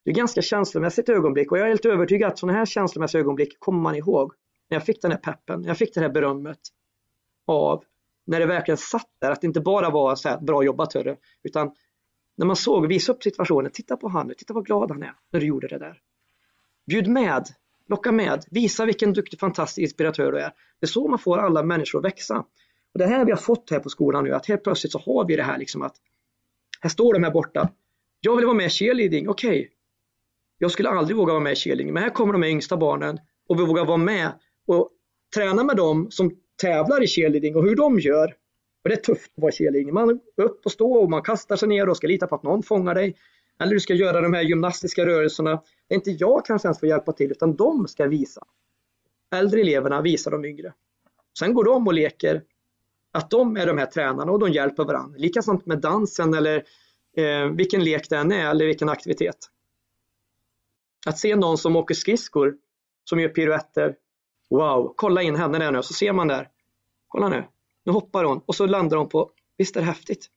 Det 0.03 0.09
är 0.09 0.15
ganska 0.15 0.41
känslomässigt 0.41 1.09
ögonblick 1.09 1.51
och 1.51 1.57
jag 1.57 1.65
är 1.65 1.69
helt 1.69 1.85
övertygad 1.85 2.31
att 2.31 2.39
sådana 2.39 2.57
här 2.57 2.65
känslomässiga 2.65 3.21
ögonblick 3.21 3.59
kommer 3.59 3.79
man 3.79 3.95
ihåg. 3.95 4.33
när 4.69 4.75
jag 4.75 4.85
fick 4.85 5.01
den 5.01 5.11
här 5.11 5.17
peppen, 5.17 5.61
när 5.61 5.67
jag 5.67 5.77
fick 5.77 5.93
det 5.93 6.01
här 6.01 6.09
berömmet 6.09 6.59
av 7.47 7.83
när 8.25 8.39
det 8.39 8.45
verkligen 8.45 8.77
satt 8.77 9.09
där, 9.19 9.31
att 9.31 9.41
det 9.41 9.47
inte 9.47 9.61
bara 9.61 9.89
var 9.89 10.15
så 10.15 10.29
här, 10.29 10.39
bra 10.41 10.63
jobbat 10.63 10.93
hörru, 10.93 11.15
utan 11.43 11.71
när 12.35 12.45
man 12.45 12.55
såg, 12.55 12.87
visa 12.87 13.11
upp 13.11 13.23
situationen, 13.23 13.71
titta 13.71 13.97
på 13.97 14.07
han 14.07 14.27
nu, 14.27 14.33
titta 14.33 14.53
vad 14.53 14.65
glad 14.65 14.91
han 14.91 15.03
är 15.03 15.13
när 15.31 15.39
du 15.39 15.45
gjorde 15.45 15.67
det 15.67 15.77
där. 15.77 16.01
Bjud 16.87 17.07
med, 17.07 17.45
locka 17.87 18.11
med, 18.11 18.45
visa 18.51 18.85
vilken 18.85 19.13
duktig, 19.13 19.39
fantastisk 19.39 19.77
inspiratör 19.77 20.31
du 20.31 20.39
är. 20.39 20.51
Det 20.79 20.85
är 20.85 20.87
så 20.87 21.07
man 21.07 21.19
får 21.19 21.37
alla 21.37 21.63
människor 21.63 21.99
att 21.99 22.05
växa. 22.05 22.45
Och 22.93 22.99
det 22.99 23.05
här 23.05 23.25
vi 23.25 23.31
har 23.31 23.37
fått 23.37 23.69
här 23.71 23.79
på 23.79 23.89
skolan 23.89 24.23
nu, 24.23 24.33
att 24.33 24.45
helt 24.45 24.63
plötsligt 24.63 24.91
så 24.91 24.99
har 24.99 25.27
vi 25.27 25.35
det 25.35 25.43
här 25.43 25.57
liksom 25.57 25.81
att 25.81 25.95
här 26.81 26.89
står 26.89 27.13
de 27.13 27.23
här 27.23 27.31
borta. 27.31 27.69
Jag 28.19 28.35
vill 28.35 28.45
vara 28.45 28.55
med 28.55 28.65
i 28.65 28.69
cheerleading, 28.69 29.29
okej. 29.29 29.49
Okay. 29.49 29.69
Jag 30.57 30.71
skulle 30.71 30.89
aldrig 30.89 31.17
våga 31.17 31.33
vara 31.33 31.43
med 31.43 31.53
i 31.53 31.55
cheerleading, 31.55 31.93
men 31.93 32.03
här 32.03 32.09
kommer 32.09 32.33
de 32.33 32.41
här 32.41 32.49
yngsta 32.49 32.77
barnen 32.77 33.19
och 33.47 33.59
vi 33.59 33.65
vågar 33.65 33.85
vara 33.85 33.97
med 33.97 34.31
och 34.67 34.89
träna 35.35 35.63
med 35.63 35.77
dem 35.77 36.11
som 36.11 36.31
tävlar 36.61 37.03
i 37.03 37.07
cheerleading 37.07 37.55
och 37.55 37.63
hur 37.63 37.75
de 37.75 37.99
gör. 37.99 38.35
Och 38.83 38.89
det 38.89 38.95
är 38.95 39.01
tufft 39.01 39.31
att 39.35 39.41
vara 39.41 39.51
cheerleading. 39.51 39.93
Man 39.93 40.09
är 40.09 40.43
upp 40.43 40.65
och 40.65 40.71
stå 40.71 40.93
och 40.93 41.09
man 41.09 41.21
kastar 41.21 41.55
sig 41.55 41.69
ner 41.69 41.89
och 41.89 41.97
ska 41.97 42.07
lita 42.07 42.27
på 42.27 42.35
att 42.35 42.43
någon 42.43 42.63
fångar 42.63 42.95
dig. 42.95 43.15
Eller 43.59 43.73
du 43.73 43.79
ska 43.79 43.93
göra 43.93 44.21
de 44.21 44.33
här 44.33 44.41
gymnastiska 44.41 45.05
rörelserna. 45.05 45.61
Det 45.87 45.93
är 45.93 45.95
inte 45.95 46.11
jag 46.11 46.45
kanske 46.45 46.67
ens 46.67 46.79
får 46.79 46.89
hjälpa 46.89 47.11
till 47.11 47.31
utan 47.31 47.55
de 47.55 47.87
ska 47.87 48.07
visa. 48.07 48.45
Äldre 49.35 49.61
eleverna 49.61 50.01
visar 50.01 50.31
de 50.31 50.45
yngre. 50.45 50.73
Sen 51.39 51.53
går 51.53 51.63
de 51.63 51.87
och 51.87 51.93
leker 51.93 52.43
att 53.11 53.29
de 53.29 53.57
är 53.57 53.65
de 53.65 53.77
här 53.77 53.85
tränarna 53.85 54.31
och 54.31 54.39
de 54.39 54.51
hjälper 54.51 54.83
varandra. 54.83 55.17
likaså 55.17 55.61
med 55.65 55.81
dansen 55.81 56.33
eller 56.33 56.63
eh, 57.17 57.45
vilken 57.45 57.83
lek 57.83 58.09
det 58.09 58.17
än 58.17 58.31
är 58.31 58.49
eller 58.49 58.65
vilken 58.65 58.89
aktivitet. 58.89 59.37
Att 61.05 61.19
se 61.19 61.35
någon 61.35 61.57
som 61.57 61.75
åker 61.75 61.95
skridskor, 61.95 62.57
som 63.03 63.19
gör 63.19 63.29
piruetter. 63.29 63.95
Wow, 64.49 64.93
kolla 64.95 65.21
in 65.21 65.35
henne 65.35 65.59
där 65.59 65.71
nu 65.71 65.83
så 65.83 65.93
ser 65.93 66.13
man 66.13 66.27
där. 66.27 66.49
Kolla 67.07 67.29
nu, 67.29 67.43
nu 67.83 67.91
hoppar 67.91 68.23
hon 68.23 68.41
och 68.45 68.55
så 68.55 68.65
landar 68.65 68.97
hon 68.97 69.09
på, 69.09 69.31
visst 69.57 69.75
är 69.75 69.79
det 69.79 69.85
häftigt? 69.85 70.27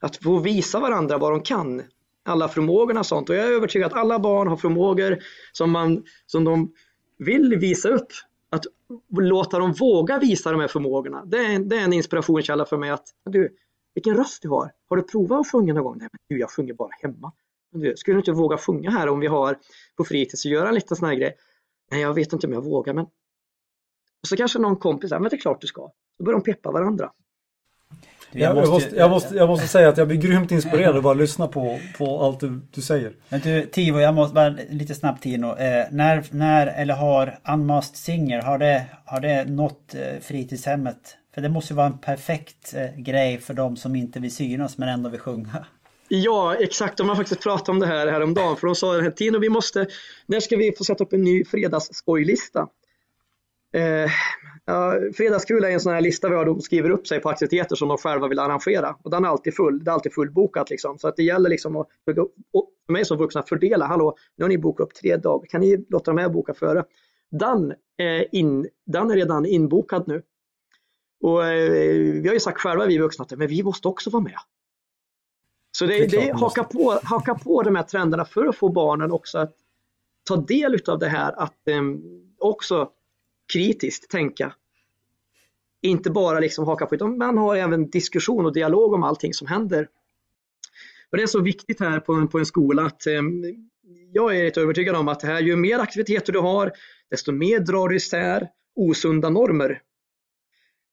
Att 0.00 0.16
få 0.16 0.38
visa 0.38 0.80
varandra 0.80 1.18
vad 1.18 1.32
de 1.32 1.42
kan, 1.42 1.82
alla 2.22 2.48
förmågorna 2.48 3.00
och 3.00 3.06
sånt. 3.06 3.30
Och 3.30 3.36
jag 3.36 3.46
är 3.46 3.52
övertygad 3.52 3.92
att 3.92 3.98
alla 3.98 4.18
barn 4.18 4.48
har 4.48 4.56
förmågor 4.56 5.18
som, 5.52 5.70
man, 5.70 6.04
som 6.26 6.44
de 6.44 6.72
vill 7.18 7.56
visa 7.60 7.88
upp. 7.88 8.08
Låta 9.08 9.58
dem 9.58 9.72
våga 9.72 10.18
visa 10.18 10.50
de 10.50 10.60
här 10.60 10.68
förmågorna. 10.68 11.24
Det 11.24 11.38
är, 11.38 11.58
det 11.58 11.76
är 11.76 11.84
en 11.84 11.92
inspirationskälla 11.92 12.64
för 12.64 12.76
mig 12.76 12.90
att, 12.90 13.04
du, 13.24 13.56
vilken 13.94 14.16
röst 14.16 14.42
du 14.42 14.48
har. 14.48 14.72
Har 14.88 14.96
du 14.96 15.02
provat 15.02 15.40
att 15.40 15.50
sjunga 15.52 15.74
någon 15.74 15.84
gång? 15.84 15.96
Nej, 15.98 16.08
men 16.12 16.18
du, 16.28 16.40
jag 16.40 16.50
sjunger 16.50 16.74
bara 16.74 16.90
hemma. 17.02 17.32
Du, 17.72 17.96
skulle 17.96 18.14
du 18.14 18.18
inte 18.18 18.32
våga 18.32 18.58
sjunga 18.58 18.90
här 18.90 19.08
om 19.08 19.20
vi 19.20 19.26
har 19.26 19.58
på 19.96 20.04
fritids 20.04 20.44
och 20.44 20.50
göra 20.50 20.68
en 20.68 20.74
liten 20.74 20.96
sån 20.96 21.08
här 21.08 21.14
grej? 21.14 21.36
Nej, 21.90 22.00
jag 22.00 22.14
vet 22.14 22.32
inte 22.32 22.46
om 22.46 22.52
jag 22.52 22.64
vågar, 22.64 22.94
men 22.94 23.04
och 23.04 24.28
så 24.28 24.36
kanske 24.36 24.58
någon 24.58 24.76
kompis 24.76 25.10
säger, 25.10 25.20
men 25.20 25.30
det 25.30 25.36
är 25.36 25.40
klart 25.40 25.60
du 25.60 25.66
ska. 25.66 25.90
Då 26.18 26.24
börjar 26.24 26.38
de 26.38 26.52
peppa 26.52 26.70
varandra. 26.70 27.12
Jag 28.32 28.56
måste, 28.56 28.96
jag, 28.96 29.10
måste, 29.10 29.34
jag 29.34 29.48
måste 29.48 29.68
säga 29.68 29.88
att 29.88 29.96
jag 29.96 30.08
blir 30.08 30.16
grymt 30.16 30.52
inspirerad 30.52 30.96
och 30.96 31.02
bara 31.02 31.14
lyssna 31.14 31.48
på, 31.48 31.80
på 31.98 32.24
allt 32.24 32.40
du, 32.40 32.60
du 32.70 32.80
säger. 32.80 33.12
Men 33.28 33.40
du 33.40 33.66
Tivo, 33.66 34.00
jag 34.00 34.14
måste 34.14 34.34
bara 34.34 34.48
lite 34.70 34.94
snabbt 34.94 35.22
Tino. 35.22 35.46
Eh, 35.46 35.86
när, 35.90 36.24
när 36.30 36.66
eller 36.66 36.94
har 36.94 37.38
Unmasked 37.48 37.96
Singer, 37.96 38.42
har 38.42 38.58
det, 38.58 38.84
har 39.04 39.20
det 39.20 39.44
nått 39.44 39.94
eh, 39.94 40.20
fritidshemmet? 40.20 41.16
För 41.34 41.40
det 41.40 41.48
måste 41.48 41.74
vara 41.74 41.86
en 41.86 41.98
perfekt 41.98 42.74
eh, 42.74 42.96
grej 42.96 43.38
för 43.38 43.54
de 43.54 43.76
som 43.76 43.96
inte 43.96 44.20
vill 44.20 44.34
synas 44.34 44.78
men 44.78 44.88
ändå 44.88 45.10
vill 45.10 45.20
sjunga. 45.20 45.66
Ja, 46.08 46.54
exakt. 46.54 46.96
De 46.96 47.08
har 47.08 47.16
faktiskt 47.16 47.42
pratat 47.42 47.68
om 47.68 47.80
det 47.80 47.86
här 47.86 48.06
häromdagen. 48.06 48.56
För 48.56 48.66
de 48.66 48.74
sa 48.74 49.00
att 49.00 49.16
Tino, 49.16 49.38
vi 49.38 49.48
måste, 49.48 49.86
när 50.26 50.40
ska 50.40 50.56
vi 50.56 50.72
få 50.78 50.84
sätta 50.84 51.04
upp 51.04 51.12
en 51.12 51.22
ny 51.22 51.44
fredagsskojlista? 51.44 52.68
Eh, 53.74 54.10
ja, 54.64 54.98
fredagskul 55.14 55.64
är 55.64 55.70
en 55.70 55.80
sån 55.80 55.92
här 55.92 56.00
lista 56.00 56.28
vi 56.28 56.34
har, 56.34 56.44
de 56.44 56.60
skriver 56.60 56.90
upp 56.90 57.06
sig 57.06 57.20
på 57.20 57.28
aktiviteter 57.28 57.76
som 57.76 57.88
de 57.88 57.98
själva 57.98 58.28
vill 58.28 58.38
arrangera. 58.38 58.96
Och 59.02 59.10
den 59.10 59.24
är 59.24 59.28
alltid 59.28 59.54
full, 59.54 59.84
det 59.84 59.90
är 59.90 59.92
alltid 59.92 60.14
fullbokat 60.14 60.70
liksom. 60.70 60.98
Så 60.98 61.08
att 61.08 61.16
det 61.16 61.22
gäller 61.22 61.50
liksom 61.50 61.76
att, 61.76 61.88
för 62.86 62.92
mig 62.92 63.04
som 63.04 63.18
vuxna, 63.18 63.42
fördela. 63.42 63.86
Hallå, 63.86 64.16
nu 64.36 64.44
har 64.44 64.48
ni 64.48 64.58
bokat 64.58 64.84
upp 64.84 64.94
tre 64.94 65.16
dagar, 65.16 65.46
kan 65.46 65.60
ni 65.60 65.84
låta 65.88 66.10
de 66.10 66.18
här 66.18 66.28
boka 66.28 66.54
före? 66.54 66.84
Den 67.30 67.74
är, 67.96 68.34
in, 68.34 68.68
den 68.86 69.10
är 69.10 69.14
redan 69.14 69.46
inbokad 69.46 70.08
nu. 70.08 70.22
Och 71.20 71.46
eh, 71.46 72.22
vi 72.22 72.26
har 72.26 72.34
ju 72.34 72.40
sagt 72.40 72.60
själva, 72.60 72.86
vi 72.86 72.98
vuxna, 72.98 73.22
att 73.22 73.38
men 73.38 73.48
vi 73.48 73.62
måste 73.62 73.88
också 73.88 74.10
vara 74.10 74.22
med. 74.22 74.38
Så 75.72 75.86
det, 75.86 75.98
det, 75.98 76.06
det 76.06 76.32
haka, 76.32 76.64
på, 76.64 77.00
haka 77.02 77.34
på 77.34 77.62
de 77.62 77.76
här 77.76 77.82
trenderna 77.82 78.24
för 78.24 78.46
att 78.46 78.56
få 78.56 78.68
barnen 78.68 79.12
också 79.12 79.38
att 79.38 79.52
ta 80.24 80.36
del 80.36 80.78
av 80.86 80.98
det 80.98 81.08
här, 81.08 81.32
att 81.32 81.68
eh, 81.68 81.82
också 82.38 82.90
kritiskt 83.52 84.10
tänka. 84.10 84.54
Inte 85.82 86.10
bara 86.10 86.40
liksom 86.40 86.66
haka 86.66 86.86
på, 86.86 86.94
utan 86.94 87.18
man 87.18 87.38
har 87.38 87.56
även 87.56 87.90
diskussion 87.90 88.46
och 88.46 88.52
dialog 88.52 88.92
om 88.92 89.02
allting 89.02 89.34
som 89.34 89.46
händer. 89.46 89.88
Och 91.10 91.16
det 91.16 91.22
är 91.22 91.26
så 91.26 91.40
viktigt 91.40 91.80
här 91.80 92.00
på 92.00 92.12
en, 92.12 92.28
på 92.28 92.38
en 92.38 92.46
skola 92.46 92.86
att 92.86 93.06
eh, 93.06 93.22
jag 94.12 94.36
är 94.36 94.42
rätt 94.42 94.56
övertygad 94.56 94.96
om 94.96 95.08
att 95.08 95.20
det 95.20 95.26
här, 95.26 95.40
ju 95.40 95.56
mer 95.56 95.78
aktiviteter 95.78 96.32
du 96.32 96.38
har, 96.38 96.72
desto 97.10 97.32
mer 97.32 97.60
drar 97.60 97.88
du 97.88 97.96
isär 97.96 98.48
osunda 98.74 99.30
normer. 99.30 99.80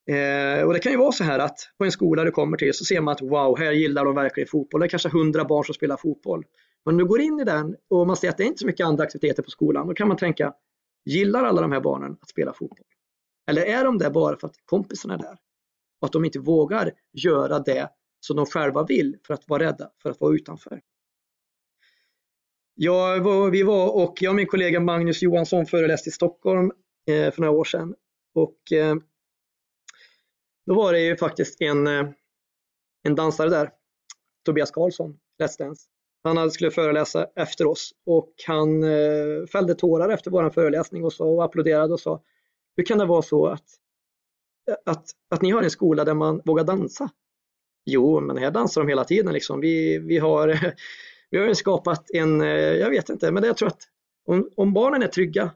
Eh, 0.09 0.63
och 0.63 0.73
det 0.73 0.79
kan 0.79 0.91
ju 0.91 0.97
vara 0.97 1.11
så 1.11 1.23
här 1.23 1.39
att 1.39 1.57
på 1.77 1.85
en 1.85 1.91
skola 1.91 2.23
du 2.23 2.31
kommer 2.31 2.57
till 2.57 2.73
så 2.73 2.85
ser 2.85 3.01
man 3.01 3.11
att 3.11 3.21
wow, 3.21 3.57
här 3.57 3.71
gillar 3.71 4.05
de 4.05 4.15
verkligen 4.15 4.47
fotboll. 4.47 4.79
Det 4.79 4.85
är 4.85 4.89
kanske 4.89 5.09
hundra 5.09 5.45
barn 5.45 5.65
som 5.65 5.75
spelar 5.75 5.97
fotboll. 5.97 6.45
Men 6.85 6.93
om 6.93 6.97
du 6.97 7.05
går 7.05 7.21
in 7.21 7.39
i 7.39 7.43
den 7.43 7.75
och 7.89 8.07
man 8.07 8.15
ser 8.15 8.29
att 8.29 8.37
det 8.37 8.43
är 8.43 8.47
inte 8.47 8.59
så 8.59 8.65
mycket 8.65 8.85
andra 8.85 9.03
aktiviteter 9.03 9.43
på 9.43 9.49
skolan, 9.49 9.87
då 9.87 9.93
kan 9.93 10.07
man 10.07 10.17
tänka, 10.17 10.53
Gillar 11.05 11.43
alla 11.43 11.61
de 11.61 11.71
här 11.71 11.81
barnen 11.81 12.17
att 12.21 12.29
spela 12.29 12.53
fotboll? 12.53 12.87
Eller 13.47 13.61
är 13.61 13.83
de 13.83 13.97
där 13.97 14.09
bara 14.09 14.37
för 14.37 14.47
att 14.47 14.55
kompisarna 14.65 15.13
är 15.13 15.17
där? 15.17 15.37
Och 15.99 16.05
att 16.05 16.11
de 16.11 16.25
inte 16.25 16.39
vågar 16.39 16.91
göra 17.11 17.59
det 17.59 17.89
som 18.19 18.35
de 18.35 18.45
själva 18.45 18.83
vill 18.83 19.17
för 19.27 19.33
att 19.33 19.49
vara 19.49 19.63
rädda 19.63 19.91
för 20.01 20.09
att 20.09 20.21
vara 20.21 20.35
utanför. 20.35 20.81
Jag 22.73 23.21
var, 23.21 23.51
vi 23.51 23.63
var 23.63 24.03
och 24.03 24.17
jag 24.21 24.29
och 24.29 24.35
min 24.35 24.47
kollega 24.47 24.79
Magnus 24.79 25.21
Johansson 25.21 25.65
föreläste 25.65 26.09
i 26.09 26.11
Stockholm 26.11 26.71
eh, 27.07 27.31
för 27.31 27.41
några 27.41 27.51
år 27.51 27.63
sedan. 27.63 27.95
Och 28.33 28.71
eh, 28.71 28.95
då 30.65 30.75
var 30.75 30.93
det 30.93 30.99
ju 30.99 31.17
faktiskt 31.17 31.61
en, 31.61 31.87
eh, 31.87 32.09
en 33.03 33.15
dansare 33.15 33.49
där, 33.49 33.71
Tobias 34.45 34.71
Karlsson, 34.71 35.19
Let's 35.41 35.57
Dance, 35.57 35.87
han 36.23 36.51
skulle 36.51 36.71
föreläsa 36.71 37.27
efter 37.35 37.67
oss 37.67 37.91
och 38.05 38.33
han 38.47 38.83
eh, 38.83 39.45
fällde 39.51 39.75
tårar 39.75 40.09
efter 40.09 40.31
vår 40.31 40.49
föreläsning 40.49 41.05
och, 41.05 41.13
så, 41.13 41.35
och 41.35 41.43
applåderade 41.43 41.93
och 41.93 41.99
sa 41.99 42.21
Hur 42.77 42.83
kan 42.83 42.97
det 42.97 43.05
vara 43.05 43.21
så 43.21 43.47
att, 43.47 43.65
att, 44.85 45.05
att 45.29 45.41
ni 45.41 45.51
har 45.51 45.63
en 45.63 45.71
skola 45.71 46.05
där 46.05 46.13
man 46.13 46.41
vågar 46.45 46.63
dansa? 46.63 47.09
Jo, 47.85 48.19
men 48.19 48.37
här 48.37 48.51
dansar 48.51 48.81
de 48.81 48.87
hela 48.87 49.03
tiden. 49.03 49.33
Liksom. 49.33 49.59
Vi, 49.59 49.97
vi, 49.97 50.17
har, 50.17 50.73
vi 51.29 51.37
har 51.37 51.53
skapat 51.53 52.11
en, 52.11 52.41
eh, 52.41 52.47
jag 52.49 52.89
vet 52.89 53.09
inte, 53.09 53.31
men 53.31 53.43
jag 53.43 53.57
tror 53.57 53.67
att 53.67 53.81
om, 54.25 54.49
om 54.55 54.73
barnen 54.73 55.03
är 55.03 55.07
trygga 55.07 55.51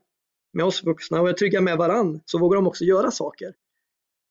med 0.53 0.65
oss 0.65 0.83
vuxna 0.83 1.21
och 1.21 1.29
är 1.29 1.33
trygga 1.33 1.61
med 1.61 1.77
varann 1.77 2.21
så 2.25 2.37
vågar 2.37 2.55
de 2.55 2.67
också 2.67 2.83
göra 2.83 3.11
saker. 3.11 3.53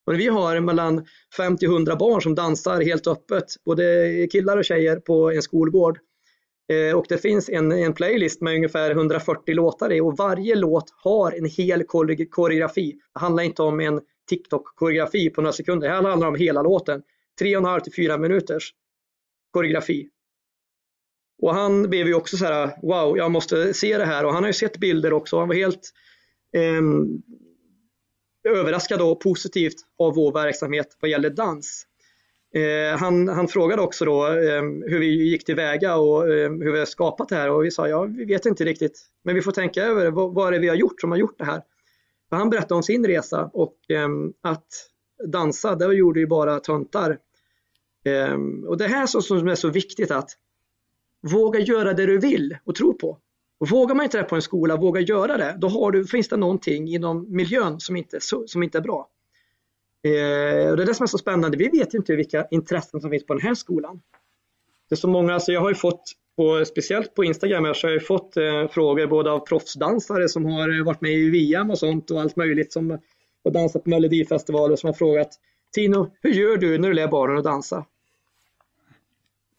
Och 0.07 0.21
vi 0.21 0.29
har 0.29 0.61
mellan 0.61 1.07
50 1.37 1.65
100 1.65 1.97
barn 1.97 2.23
som 2.23 2.35
dansar 2.35 2.81
helt 2.81 3.07
öppet, 3.07 3.45
både 3.65 4.29
killar 4.33 4.57
och 4.57 4.65
tjejer 4.65 4.97
på 4.97 5.31
en 5.31 5.43
skolgård 5.43 5.99
Eh, 6.69 6.97
och 6.97 7.07
det 7.09 7.19
finns 7.19 7.49
en, 7.49 7.73
en 7.73 7.95
playlist 7.95 8.41
med 8.41 8.55
ungefär 8.55 8.91
140 8.91 9.55
låtar 9.55 9.93
i 9.93 10.01
och 10.01 10.17
varje 10.17 10.55
låt 10.55 10.91
har 10.97 11.33
en 11.33 11.45
hel 11.45 11.85
koreografi. 12.31 12.93
Det 13.15 13.21
handlar 13.21 13.43
inte 13.43 13.63
om 13.63 13.81
en 13.81 14.01
TikTok-koreografi 14.31 15.31
på 15.31 15.41
några 15.41 15.53
sekunder. 15.53 15.89
Det 15.89 15.95
här 15.95 16.03
handlar 16.03 16.29
om 16.29 16.35
hela 16.35 16.63
låten. 16.63 17.03
3,5 17.41 17.81
till 17.81 17.95
4 17.95 18.19
minuters 18.19 18.75
koreografi. 19.51 20.09
Och 21.43 21.55
han 21.55 21.91
blev 21.91 22.07
ju 22.07 22.15
också 22.15 22.37
så 22.37 22.45
här, 22.45 22.79
wow, 22.83 23.19
jag 23.19 23.31
måste 23.31 23.75
se 23.75 23.99
det 23.99 24.05
här. 24.05 24.25
Och 24.25 24.33
han 24.33 24.43
har 24.43 24.49
ju 24.49 24.55
sett 24.55 24.79
bilder 24.79 25.13
också. 25.13 25.39
Han 25.39 25.49
var 25.49 25.55
helt 25.55 25.93
eh, 26.57 26.83
överraskad 28.53 29.03
och 29.03 29.21
positivt 29.21 29.77
av 29.99 30.15
vår 30.15 30.33
verksamhet 30.33 30.97
vad 31.01 31.11
gäller 31.11 31.31
dans. 31.31 31.87
Eh, 32.55 32.99
han, 32.99 33.29
han, 33.29 33.49
frågade 33.49 33.83
också 33.83 34.05
då 34.05 34.27
eh, 34.27 34.63
hur 34.63 34.99
vi 34.99 35.31
gick 35.31 35.45
tillväga 35.45 35.97
och 35.97 36.31
eh, 36.31 36.51
hur 36.51 36.73
vi 36.73 36.79
har 36.79 36.87
skapat 36.87 37.29
det 37.29 37.37
här 37.37 37.51
och 37.51 37.65
vi 37.65 37.71
sa 37.71 37.89
ja, 37.89 38.03
vi 38.03 38.25
vet 38.25 38.47
inte 38.47 38.65
riktigt. 38.65 39.01
Men 39.23 39.35
vi 39.35 39.43
får 39.43 39.53
tänka 39.53 39.83
över 39.83 40.11
vad, 40.11 40.35
vad 40.35 40.49
är 40.49 40.53
det 40.53 40.59
vi 40.59 40.69
har 40.69 40.77
gjort 40.77 41.01
som 41.01 41.11
har 41.11 41.19
gjort 41.19 41.39
det 41.39 41.45
här. 41.45 41.63
För 42.29 42.37
han 42.37 42.51
berättade 42.51 42.75
om 42.75 42.83
sin 42.83 43.07
resa 43.07 43.51
och 43.53 43.77
eh, 43.89 44.09
att 44.43 44.67
dansa, 45.27 45.75
det 45.75 45.95
gjorde 45.95 46.21
ju 46.21 46.27
bara 46.27 46.61
töntar. 46.61 47.19
Eh, 48.05 48.39
och 48.67 48.79
det 48.79 48.87
här 48.87 49.07
som, 49.07 49.23
som 49.23 49.49
är 49.49 49.55
så 49.55 49.69
viktigt 49.69 50.11
att 50.11 50.31
våga 51.33 51.61
göra 51.61 51.93
det 51.93 52.07
du 52.07 52.19
vill 52.19 52.57
och 52.65 52.75
tro 52.75 52.99
på. 52.99 53.19
Och 53.61 53.71
vågar 53.71 53.95
man 53.95 54.05
inte 54.05 54.19
det 54.19 54.25
på 54.25 54.35
en 54.35 54.43
skola, 54.43 54.77
våga 54.77 55.01
göra 55.01 55.37
det, 55.37 55.57
då 55.59 55.69
har 55.69 55.91
du, 55.91 56.07
finns 56.07 56.29
det 56.29 56.37
någonting 56.37 56.89
inom 56.89 57.37
miljön 57.37 57.81
som 57.81 57.97
inte, 57.97 58.19
som 58.47 58.63
inte 58.63 58.79
är 58.79 58.83
bra. 58.83 59.09
Eh, 60.05 60.71
och 60.71 60.77
det 60.77 60.83
är 60.83 60.87
det 60.87 60.95
som 60.95 61.05
är 61.05 61.09
så 61.09 61.19
spännande. 61.19 61.57
Vi 61.57 61.69
vet 61.69 61.95
inte 61.95 62.17
vilka 62.17 62.47
intressen 62.51 63.01
som 63.01 63.11
finns 63.11 63.27
på 63.27 63.35
den 63.35 63.43
här 63.43 63.55
skolan. 63.55 64.01
Det 64.89 64.95
är 64.95 64.97
så 64.97 65.09
många, 65.09 65.35
alltså 65.35 65.53
jag 65.53 65.61
har 65.61 65.69
ju 65.69 65.75
fått 65.75 66.13
på, 66.37 66.65
speciellt 66.65 67.15
på 67.15 67.25
Instagram 67.25 67.65
här 67.65 67.75
så 67.75 67.87
har 67.87 67.93
jag 67.93 68.07
fått 68.07 68.37
eh, 68.37 68.69
frågor 68.69 69.07
både 69.07 69.31
av 69.31 69.39
proffsdansare 69.39 70.29
som 70.29 70.45
har 70.45 70.79
eh, 70.79 70.85
varit 70.85 71.01
med 71.01 71.13
i 71.13 71.31
VM 71.31 71.71
och 71.71 71.79
sånt 71.79 72.11
och 72.11 72.21
allt 72.21 72.37
möjligt 72.37 72.73
som 72.73 72.99
har 73.45 73.51
dansat 73.51 73.85
på 73.85 73.91
Melodifestivaler 73.91 74.77
som 74.77 74.87
har 74.87 74.95
frågat 74.95 75.29
Tino, 75.75 76.11
hur 76.23 76.31
gör 76.31 76.57
du 76.57 76.79
när 76.79 76.89
du 76.89 76.95
lär 76.95 77.09
barnen 77.09 77.39
att 77.39 77.45
dansa? 77.45 77.85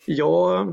Ja, 0.05 0.67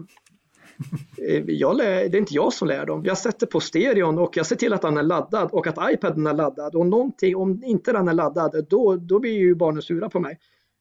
Eh, 1.28 1.44
jag 1.46 1.76
lär, 1.76 2.08
det 2.08 2.16
är 2.16 2.20
inte 2.20 2.34
jag 2.34 2.52
som 2.52 2.68
lär 2.68 2.86
dem. 2.86 3.04
Jag 3.04 3.18
sätter 3.18 3.46
på 3.46 3.60
stereon 3.60 4.18
och 4.18 4.36
jag 4.36 4.46
ser 4.46 4.56
till 4.56 4.72
att 4.72 4.82
den 4.82 4.96
är 4.96 5.02
laddad 5.02 5.48
och 5.52 5.66
att 5.66 5.92
iPaden 5.92 6.26
är 6.26 6.34
laddad. 6.34 6.74
Och 6.74 6.86
någonting, 6.86 7.36
om 7.36 7.64
inte 7.64 7.92
den 7.92 8.08
är 8.08 8.12
laddad, 8.12 8.66
då, 8.70 8.96
då 8.96 9.18
blir 9.18 9.32
ju 9.32 9.54
barnen 9.54 9.82
sura 9.82 10.08
på 10.08 10.20
mig. 10.20 10.38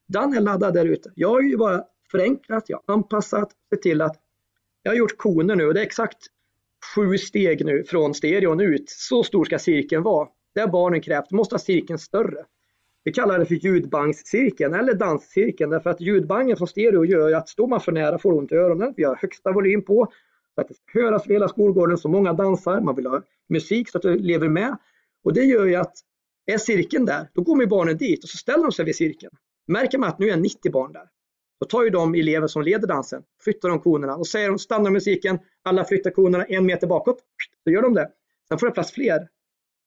Den 0.07 0.33
är 0.33 0.41
laddad 0.41 0.73
där 0.73 0.85
ute. 0.85 1.11
Jag 1.15 1.29
har 1.29 1.41
ju 1.41 1.57
bara 1.57 1.83
förenklat, 2.11 2.63
jag 2.67 2.81
har 2.87 2.93
anpassat, 2.93 3.51
sett 3.69 3.81
till 3.81 4.01
att 4.01 4.15
jag 4.83 4.91
har 4.91 4.97
gjort 4.97 5.17
koner 5.17 5.55
nu 5.55 5.65
och 5.65 5.73
det 5.73 5.79
är 5.79 5.85
exakt 5.85 6.17
sju 6.95 7.17
steg 7.17 7.65
nu 7.65 7.83
från 7.83 8.13
stereon 8.13 8.61
ut. 8.61 8.89
Så 8.89 9.23
stor 9.23 9.45
ska 9.45 9.59
cirkeln 9.59 10.03
vara. 10.03 10.27
Det 10.53 10.61
har 10.61 10.67
barnen 10.67 11.01
krävt. 11.01 11.29
Du 11.29 11.35
måste 11.35 11.55
ha 11.55 11.59
cirkeln 11.59 11.99
större. 11.99 12.45
Vi 13.03 13.11
kallar 13.11 13.39
det 13.39 13.45
för 13.45 13.55
ljudbankscirkeln 13.55 14.73
eller 14.73 14.93
danscirkeln 14.93 15.71
därför 15.71 15.89
att 15.89 16.01
ljudbangen 16.01 16.57
från 16.57 16.67
stereo 16.67 17.05
gör 17.05 17.29
ju 17.29 17.35
att 17.35 17.49
står 17.49 17.67
man 17.67 17.81
för 17.81 17.91
nära 17.91 18.17
får 18.17 18.33
ont 18.33 18.51
i 18.51 18.55
öronen. 18.55 18.93
Vi 18.97 19.03
har 19.03 19.15
högsta 19.15 19.51
volym 19.51 19.81
på 19.81 20.11
så 20.55 20.61
att 20.61 20.67
det 20.67 20.73
ska 20.73 20.99
höras 20.99 21.25
över 21.25 21.33
hela 21.33 21.47
skolgården 21.47 21.97
så 21.97 22.09
många 22.09 22.33
dansar. 22.33 22.81
Man 22.81 22.95
vill 22.95 23.05
ha 23.05 23.21
musik 23.49 23.89
så 23.89 23.97
att 23.97 24.01
det 24.01 24.15
lever 24.15 24.49
med. 24.49 24.77
Och 25.23 25.33
det 25.33 25.43
gör 25.43 25.65
ju 25.65 25.75
att 25.75 25.93
är 26.45 26.57
cirkeln 26.57 27.05
där, 27.05 27.29
då 27.33 27.41
går 27.41 27.65
barnen 27.65 27.97
dit 27.97 28.23
och 28.23 28.29
så 28.29 28.37
ställer 28.37 28.63
de 28.63 28.71
sig 28.71 28.85
vid 28.85 28.95
cirkeln. 28.95 29.31
Märker 29.67 29.97
man 29.97 30.09
att 30.09 30.19
nu 30.19 30.29
är 30.29 30.37
90 30.37 30.71
barn 30.71 30.93
där, 30.93 31.09
då 31.59 31.65
tar 31.65 31.83
ju 31.83 31.89
de 31.89 32.15
elever 32.15 32.47
som 32.47 32.61
leder 32.61 32.87
dansen, 32.87 33.23
flyttar 33.43 33.69
de 33.69 33.79
konerna 33.79 34.15
och 34.15 34.27
säger 34.27 34.47
de 34.47 34.59
stannar 34.59 34.91
musiken, 34.91 35.39
alla 35.63 35.85
flyttar 35.85 36.11
konerna 36.11 36.45
en 36.45 36.65
meter 36.65 36.87
bakåt, 36.87 37.17
så 37.63 37.71
gör 37.71 37.81
de 37.81 37.93
det. 37.93 38.09
Sen 38.47 38.59
får 38.59 38.67
det 38.67 38.73
plats 38.73 38.91
fler 38.91 39.27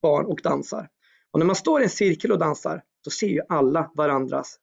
barn 0.03 0.27
och 0.27 0.41
dansar. 0.43 0.89
Och 1.31 1.39
när 1.39 1.47
man 1.47 1.57
står 1.57 1.81
i 1.81 1.85
en 1.85 1.91
cirkel 1.91 2.33
och 2.33 2.39
dansar, 2.39 2.83
då 3.05 3.11
ser 3.11 3.27
ju 3.27 3.41
alla 3.49 3.91
varandras 3.95 4.59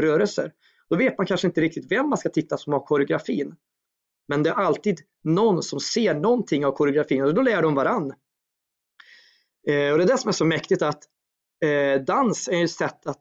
rörelser. 0.00 0.52
Då 0.90 0.96
vet 0.96 1.18
man 1.18 1.26
kanske 1.26 1.46
inte 1.46 1.60
riktigt 1.60 1.92
vem 1.92 2.08
man 2.08 2.18
ska 2.18 2.28
titta 2.28 2.56
som 2.56 2.72
har 2.72 2.80
koreografin. 2.80 3.56
Men 4.28 4.42
det 4.42 4.50
är 4.50 4.54
alltid 4.54 5.00
någon 5.24 5.62
som 5.62 5.80
ser 5.80 6.14
någonting 6.14 6.66
av 6.66 6.72
koreografin 6.72 7.24
och 7.24 7.34
då 7.34 7.42
lär 7.42 7.62
de 7.62 7.74
varann. 7.74 8.12
Eh, 9.68 9.92
och 9.92 9.98
det 9.98 10.04
är 10.04 10.06
det 10.06 10.18
som 10.18 10.28
är 10.28 10.32
så 10.32 10.44
mäktigt 10.44 10.82
att 10.82 11.04
eh, 11.64 12.02
dans 12.02 12.48
är 12.48 12.64
ett 12.64 12.70
sätt 12.70 13.06
att 13.06 13.20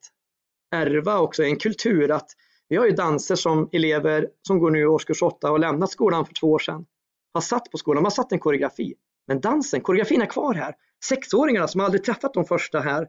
ärva 0.71 1.19
också 1.19 1.43
en 1.43 1.55
kultur. 1.55 2.11
att 2.11 2.29
Vi 2.67 2.75
har 2.75 2.85
ju 2.85 2.91
danser 2.91 3.35
som 3.35 3.69
elever 3.71 4.29
som 4.47 4.59
går 4.59 4.71
nu 4.71 4.79
i 4.79 4.85
årskurs 4.85 5.21
8 5.21 5.51
och 5.51 5.59
lämnat 5.59 5.91
skolan 5.91 6.25
för 6.25 6.33
två 6.33 6.51
år 6.51 6.59
sedan 6.59 6.85
har 7.33 7.41
satt 7.41 7.71
på 7.71 7.77
skolan, 7.77 8.03
de 8.03 8.05
har 8.05 8.11
satt 8.11 8.31
en 8.31 8.39
koreografi. 8.39 8.93
Men 9.27 9.41
dansen, 9.41 9.81
koreografin 9.81 10.21
är 10.21 10.25
kvar 10.25 10.53
här. 10.53 10.75
Sexåringarna 11.05 11.67
som 11.67 11.81
aldrig 11.81 12.03
träffat 12.03 12.33
de 12.33 12.45
första 12.45 12.79
här 12.79 13.07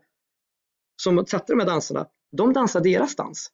som 0.97 1.27
satte 1.27 1.53
de 1.53 1.61
här 1.61 1.67
danserna, 1.67 2.07
de 2.33 2.53
dansar 2.53 2.81
deras 2.81 3.17
dans. 3.17 3.51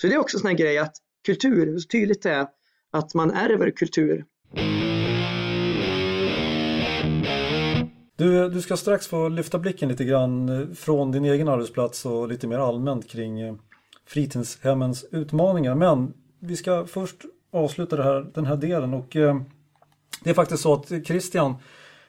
Så 0.00 0.06
det 0.06 0.14
är 0.14 0.18
också 0.18 0.36
en 0.36 0.40
sån 0.40 0.50
här 0.50 0.56
grej 0.56 0.78
att 0.78 0.96
kultur, 1.26 1.66
hur 1.66 1.80
tydligt 1.80 2.22
det 2.22 2.30
är 2.30 2.46
att 2.92 3.14
man 3.14 3.30
ärver 3.30 3.70
kultur. 3.70 4.24
Du, 8.16 8.48
du 8.48 8.62
ska 8.62 8.76
strax 8.76 9.06
få 9.06 9.28
lyfta 9.28 9.58
blicken 9.58 9.88
lite 9.88 10.04
grann 10.04 10.48
eh, 10.48 10.74
från 10.74 11.12
din 11.12 11.24
egen 11.24 11.48
arbetsplats 11.48 12.06
och 12.06 12.28
lite 12.28 12.46
mer 12.46 12.58
allmänt 12.58 13.08
kring 13.08 13.40
eh, 13.40 13.54
fritidshemmens 14.06 15.04
utmaningar. 15.10 15.74
Men 15.74 16.14
vi 16.40 16.56
ska 16.56 16.86
först 16.86 17.16
avsluta 17.52 18.02
här, 18.02 18.30
den 18.34 18.46
här 18.46 18.56
delen 18.56 18.94
och 18.94 19.16
eh, 19.16 19.40
det 20.24 20.30
är 20.30 20.34
faktiskt 20.34 20.62
så 20.62 20.74
att 20.74 20.88
Christian 21.06 21.54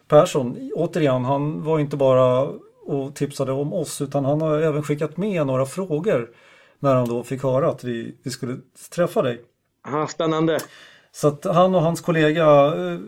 Persson, 0.08 0.72
återigen, 0.76 1.26
han 1.26 1.64
var 1.64 1.80
inte 1.80 1.98
bara 1.98 2.54
och 2.88 3.16
tipsade 3.16 3.52
om 3.52 3.74
oss 3.74 4.02
utan 4.02 4.26
han 4.26 4.42
har 4.42 4.60
även 4.60 4.84
skickat 4.84 5.18
med 5.18 5.48
några 5.48 5.66
frågor 5.66 6.30
när 6.80 6.96
han 6.96 7.08
då 7.08 7.24
fick 7.24 7.44
höra 7.44 7.70
att 7.70 7.84
vi, 7.84 8.16
vi 8.24 8.32
skulle 8.32 8.58
träffa 8.92 9.22
dig. 9.22 9.42
Aha, 9.88 10.08
spännande. 10.08 10.60
Så 11.12 11.28
att 11.28 11.46
han 11.46 11.76
och 11.76 11.82
hans 11.82 12.02
kollega 12.02 12.76
uh, 12.76 13.00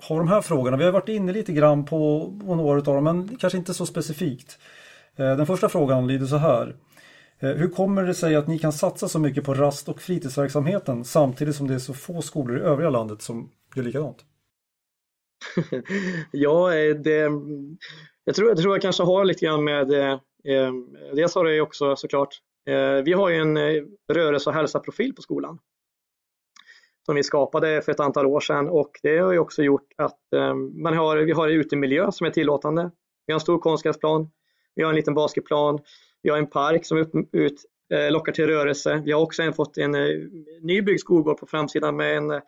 har 0.00 0.18
de 0.18 0.28
här 0.28 0.40
frågorna. 0.40 0.76
Vi 0.76 0.84
har 0.84 0.92
varit 0.92 1.08
inne 1.08 1.32
lite 1.32 1.52
grann 1.52 1.84
på, 1.84 2.32
på 2.46 2.54
några 2.54 2.78
av 2.78 2.84
dem 2.84 3.04
men 3.04 3.36
kanske 3.36 3.58
inte 3.58 3.74
så 3.74 3.86
specifikt. 3.86 4.58
Uh, 5.20 5.36
den 5.36 5.46
första 5.46 5.68
frågan 5.68 6.06
lyder 6.06 6.26
så 6.26 6.36
här. 6.36 6.76
Hur 7.38 7.68
kommer 7.68 8.02
det 8.02 8.14
sig 8.14 8.36
att 8.36 8.48
ni 8.48 8.58
kan 8.58 8.72
satsa 8.72 9.08
så 9.08 9.18
mycket 9.18 9.44
på 9.44 9.54
rast 9.54 9.88
och 9.88 10.00
fritidsverksamheten 10.00 11.04
samtidigt 11.04 11.56
som 11.56 11.68
det 11.68 11.74
är 11.74 11.78
så 11.78 11.94
få 11.94 12.22
skolor 12.22 12.58
i 12.58 12.60
övriga 12.60 12.90
landet 12.90 13.22
som 13.22 13.50
gör 13.74 13.82
likadant? 13.82 14.24
ja, 16.30 16.70
det, 17.04 17.30
jag 18.26 18.34
tror, 18.34 18.48
jag 18.48 18.58
tror 18.58 18.74
jag 18.74 18.82
kanske 18.82 19.02
har 19.02 19.24
lite 19.24 19.44
grann 19.44 19.64
med, 19.64 19.92
eh, 19.92 20.72
dels 21.14 21.34
har 21.34 21.44
det 21.44 21.60
också 21.60 21.96
såklart, 21.96 22.40
eh, 22.68 23.02
vi 23.04 23.12
har 23.12 23.28
ju 23.28 23.36
en 23.36 23.56
eh, 23.56 23.82
rörelse 24.12 24.50
och 24.50 24.54
hälsa-profil 24.54 25.14
på 25.14 25.22
skolan 25.22 25.58
som 27.06 27.14
vi 27.14 27.22
skapade 27.22 27.82
för 27.82 27.92
ett 27.92 28.00
antal 28.00 28.26
år 28.26 28.40
sedan 28.40 28.68
och 28.68 28.90
det 29.02 29.18
har 29.18 29.32
ju 29.32 29.38
också 29.38 29.62
gjort 29.62 29.92
att 29.96 30.32
eh, 30.36 30.54
man 30.54 30.96
har, 30.96 31.16
vi 31.16 31.32
har 31.32 31.48
en 31.48 31.54
utemiljö 31.54 32.12
som 32.12 32.26
är 32.26 32.30
tillåtande. 32.30 32.90
Vi 33.26 33.32
har 33.32 33.36
en 33.36 33.40
stor 33.40 33.58
konstgräsplan, 33.58 34.30
vi 34.74 34.82
har 34.82 34.90
en 34.90 34.96
liten 34.96 35.14
basketplan, 35.14 35.78
vi 36.22 36.30
har 36.30 36.38
en 36.38 36.50
park 36.50 36.86
som 36.86 36.98
ut, 36.98 37.10
ut 37.32 37.64
eh, 37.94 38.10
lockar 38.12 38.32
till 38.32 38.46
rörelse. 38.46 39.02
Vi 39.04 39.12
har 39.12 39.20
också 39.20 39.42
en, 39.42 39.52
fått 39.52 39.78
en 39.78 39.94
eh, 39.94 40.08
nybyggd 40.60 41.00
skolgård 41.00 41.38
på 41.38 41.46
framsidan 41.46 41.96
med 41.96 42.16
en, 42.16 42.30
eh, 42.30 42.40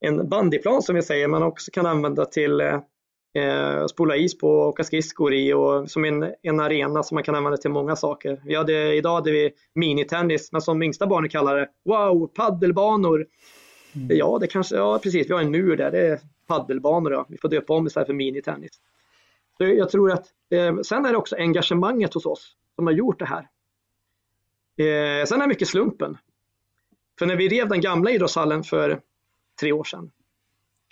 en 0.00 0.28
bandyplan 0.28 0.82
som 0.82 0.94
vi 0.94 1.02
säger 1.02 1.28
man 1.28 1.42
också 1.42 1.70
kan 1.70 1.86
använda 1.86 2.24
till 2.24 2.60
eh, 2.60 2.80
eh, 3.36 3.86
spola 3.86 4.16
is 4.16 4.38
på 4.38 4.48
och 4.48 4.68
åka 4.68 4.84
skridskor 4.84 5.34
i 5.34 5.52
och 5.52 5.90
som 5.90 6.04
en, 6.04 6.34
en 6.42 6.60
arena 6.60 7.02
som 7.02 7.14
man 7.14 7.24
kan 7.24 7.34
använda 7.34 7.56
till 7.56 7.70
många 7.70 7.96
saker. 7.96 8.40
Vi 8.44 8.54
hade, 8.54 8.94
idag 8.94 9.14
hade 9.14 9.30
vi 9.30 9.52
minitennis, 9.74 10.52
men 10.52 10.62
som 10.62 10.82
yngsta 10.82 11.06
barnen 11.06 11.30
kallar 11.30 11.56
det, 11.56 11.68
wow, 11.84 12.26
paddelbanor. 12.26 13.26
Mm. 13.94 14.16
Ja, 14.16 14.38
det 14.40 14.46
kanske, 14.46 14.76
ja 14.76 14.98
precis, 15.02 15.30
vi 15.30 15.34
har 15.34 15.40
en 15.40 15.50
mur 15.50 15.76
där, 15.76 15.90
det 15.90 16.06
är 16.06 16.20
paddelbanor 16.46 17.10
då. 17.10 17.26
Vi 17.28 17.38
får 17.38 17.48
döpa 17.48 17.74
om 17.74 17.86
istället 17.86 18.06
för 18.06 18.14
minitennis. 18.14 18.80
Så 19.56 19.64
jag 19.64 19.90
tror 19.90 20.12
att, 20.12 20.26
eh, 20.50 20.76
sen 20.80 21.06
är 21.06 21.10
det 21.10 21.18
också 21.18 21.36
engagemanget 21.36 22.14
hos 22.14 22.26
oss 22.26 22.56
som 22.74 22.86
har 22.86 22.94
gjort 22.94 23.18
det 23.18 23.26
här. 23.26 23.48
Eh, 24.76 25.24
sen 25.24 25.38
är 25.38 25.42
det 25.42 25.48
mycket 25.48 25.68
slumpen. 25.68 26.18
För 27.18 27.26
när 27.26 27.36
vi 27.36 27.48
rev 27.48 27.68
den 27.68 27.80
gamla 27.80 28.10
idrottshallen 28.10 28.62
för 28.62 29.00
tre 29.60 29.72
år 29.72 29.84
sedan, 29.84 30.10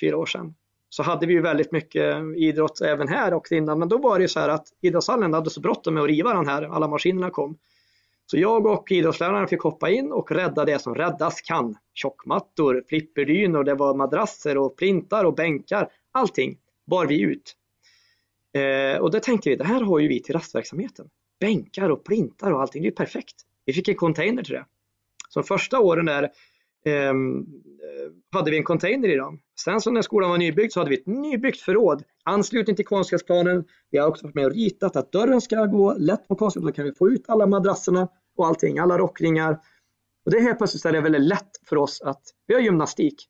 fyra 0.01 0.17
år 0.17 0.27
sedan, 0.27 0.55
så 0.95 1.03
hade 1.03 1.27
vi 1.27 1.33
ju 1.33 1.41
väldigt 1.41 1.73
mycket 1.73 2.17
idrott 2.37 2.81
även 2.81 3.09
här 3.09 3.35
också 3.35 3.55
innan. 3.55 3.79
Men 3.79 3.89
då 3.89 3.99
var 3.99 4.19
det 4.19 4.23
ju 4.23 4.29
så 4.29 4.41
här 4.41 4.49
att 4.49 4.67
idrottshallen 4.81 5.35
hade 5.35 5.51
så 5.51 5.61
bråttom 5.61 5.95
med 5.95 6.03
att 6.03 6.09
riva 6.09 6.35
den 6.35 6.47
här, 6.47 6.63
alla 6.63 6.89
maskinerna 6.89 7.31
kom. 7.31 7.59
Så 8.27 8.39
jag 8.39 8.67
och 8.67 8.93
idrottsläraren 8.93 9.49
fick 9.49 9.61
hoppa 9.61 9.91
in 9.91 10.13
och 10.13 10.31
rädda 10.31 10.65
det 10.65 10.79
som 10.79 10.95
räddas 10.95 11.41
kan. 11.41 11.77
Tjockmattor, 11.95 12.85
flipperdynor, 12.89 13.65
det 13.65 13.75
var 13.75 13.95
madrasser 13.95 14.59
och 14.59 14.77
plintar 14.77 15.25
och 15.25 15.35
bänkar. 15.35 15.89
Allting 16.13 16.59
bar 16.87 17.07
vi 17.07 17.21
ut. 17.21 17.57
Eh, 18.53 19.01
och 19.01 19.11
då 19.11 19.21
tänkte 19.21 19.51
vi, 19.51 19.57
det 19.57 19.65
här 19.65 19.81
har 19.81 19.99
ju 19.99 20.09
vi 20.09 20.23
till 20.23 20.35
rastverksamheten. 20.35 21.09
Bänkar 21.41 21.91
och 21.91 22.05
plintar 22.05 22.53
och 22.53 22.61
allting, 22.61 22.83
det 22.83 22.89
är 22.89 22.93
perfekt. 22.93 23.37
Vi 23.65 23.73
fick 23.73 23.89
en 23.89 23.95
container 23.95 24.43
till 24.43 24.55
det. 24.55 24.67
Så 25.29 25.41
de 25.41 25.47
första 25.47 25.81
åren 25.81 26.07
där 26.07 26.31
ehm, 26.85 27.39
eh, 27.39 28.13
hade 28.31 28.51
vi 28.51 28.57
en 28.57 28.65
container 28.65 29.09
i 29.09 29.17
dem. 29.17 29.41
Sen 29.61 29.81
så 29.81 29.91
när 29.91 30.03
skolan 30.03 30.31
var 30.31 30.39
nybyggd 30.39 30.73
så 30.73 30.81
hade 30.81 30.91
vi 30.91 30.97
ett 30.97 31.07
nybyggt 31.07 31.61
förråd. 31.61 32.03
Anslutning 32.25 32.77
till 32.77 32.87
konstgräsplanen. 32.87 33.65
Vi 33.91 33.99
har 33.99 34.09
också 34.09 34.27
varit 34.27 34.35
med 34.35 34.47
och 34.47 34.53
ritat 34.53 34.97
att 34.97 35.13
dörren 35.13 35.41
ska 35.41 35.67
gå 35.67 35.95
lätt 35.95 36.29
på 36.29 36.35
konstgräsplanen. 36.35 36.73
Då 36.73 36.77
kan 36.77 36.85
vi 36.85 36.93
få 36.93 37.09
ut 37.09 37.25
alla 37.29 37.47
madrasserna 37.47 38.09
och 38.37 38.47
allting, 38.47 38.79
alla 38.79 38.99
rockringar. 38.99 39.61
Och 40.25 40.31
det 40.31 40.41
helt 40.41 40.59
plötsligt 40.59 40.85
är 40.85 40.93
det 40.93 41.01
väldigt 41.01 41.23
lätt 41.23 41.51
för 41.69 41.77
oss 41.77 42.03
att, 42.03 42.23
vi 42.47 42.55
har 42.55 42.61
gymnastik. 42.61 43.29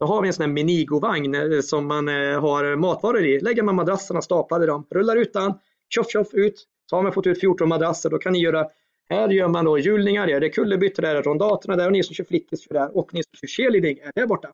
Då 0.00 0.06
har 0.06 0.22
vi 0.22 0.28
en 0.28 0.34
sån 0.34 0.42
här 0.42 0.52
Minigo-vagn 0.52 1.34
eh, 1.34 1.60
som 1.60 1.86
man 1.86 2.08
eh, 2.08 2.40
har 2.40 2.76
matvaror 2.76 3.24
i. 3.24 3.40
Lägger 3.40 3.62
man 3.62 3.74
madrasserna 3.74 4.22
staplade 4.22 4.66
dem, 4.66 4.86
rullar 4.90 5.16
ut 5.16 5.32
den, 5.32 5.54
tjoff 5.88 6.10
tjoff 6.10 6.34
ut. 6.34 6.66
Så 6.90 6.96
har 6.96 7.02
man 7.02 7.12
fått 7.12 7.26
ut 7.26 7.40
14 7.40 7.68
madrasser, 7.68 8.10
då 8.10 8.18
kan 8.18 8.32
ni 8.32 8.38
göra 8.38 8.66
här 9.08 9.28
gör 9.28 9.48
man 9.48 9.64
då 9.64 9.78
hjulningar, 9.78 10.26
det 10.26 10.32
är 10.32 10.48
kullerbyttor 10.48 11.02
där, 11.02 11.22
rondaterna 11.22 11.76
där 11.76 11.86
och 11.86 11.92
ni 11.92 12.02
som 12.02 12.14
kör 12.14 12.24
flickis 12.24 12.60
kör 12.60 12.74
där 12.74 12.96
och 12.96 13.14
ni 13.14 13.22
som 13.22 13.32
kör 13.34 13.46
cheerleading 13.48 13.98
är 13.98 14.12
där 14.14 14.26
borta. 14.26 14.48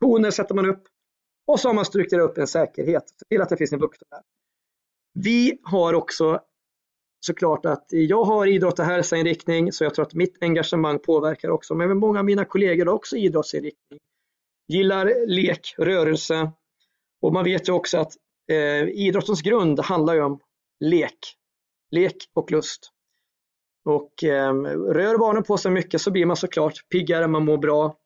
Koner 0.00 0.30
sätter 0.30 0.54
man 0.54 0.66
upp 0.66 0.82
och 1.46 1.60
så 1.60 1.68
har 1.68 1.74
man 1.74 1.84
strukturerat 1.84 2.30
upp 2.30 2.38
en 2.38 2.46
säkerhet, 2.46 3.08
se 3.08 3.24
till 3.28 3.42
att 3.42 3.48
det 3.48 3.56
finns 3.56 3.72
en 3.72 3.78
vuxen 3.78 4.08
där. 4.10 4.20
Vi 5.14 5.58
har 5.62 5.94
också 5.94 6.40
såklart 7.20 7.66
att 7.66 7.86
jag 7.88 8.24
har 8.24 8.46
idrott 8.46 8.78
och 8.78 8.84
hälsainriktning 8.84 9.72
så 9.72 9.84
jag 9.84 9.94
tror 9.94 10.06
att 10.06 10.14
mitt 10.14 10.42
engagemang 10.42 10.98
påverkar 10.98 11.48
också, 11.48 11.74
men 11.74 11.98
många 11.98 12.18
av 12.18 12.24
mina 12.24 12.44
kollegor 12.44 12.86
har 12.86 12.92
också 12.92 13.16
idrottsinriktning. 13.16 14.00
Gillar 14.68 15.26
lek, 15.26 15.74
rörelse 15.78 16.52
och 17.22 17.32
man 17.32 17.44
vet 17.44 17.68
ju 17.68 17.72
också 17.72 17.98
att 17.98 18.12
eh, 18.50 18.88
idrottens 18.88 19.42
grund 19.42 19.80
handlar 19.80 20.14
ju 20.14 20.22
om 20.22 20.40
lek, 20.80 21.18
lek 21.90 22.16
och 22.34 22.50
lust. 22.50 22.90
Och 23.84 24.24
eh, 24.24 24.54
rör 24.92 25.18
barnen 25.18 25.42
på 25.42 25.58
sig 25.58 25.70
mycket 25.70 26.00
så 26.00 26.10
blir 26.10 26.26
man 26.26 26.36
såklart 26.36 26.88
piggare, 26.88 27.26
man 27.26 27.44
mår 27.44 27.58
bra. 27.58 27.96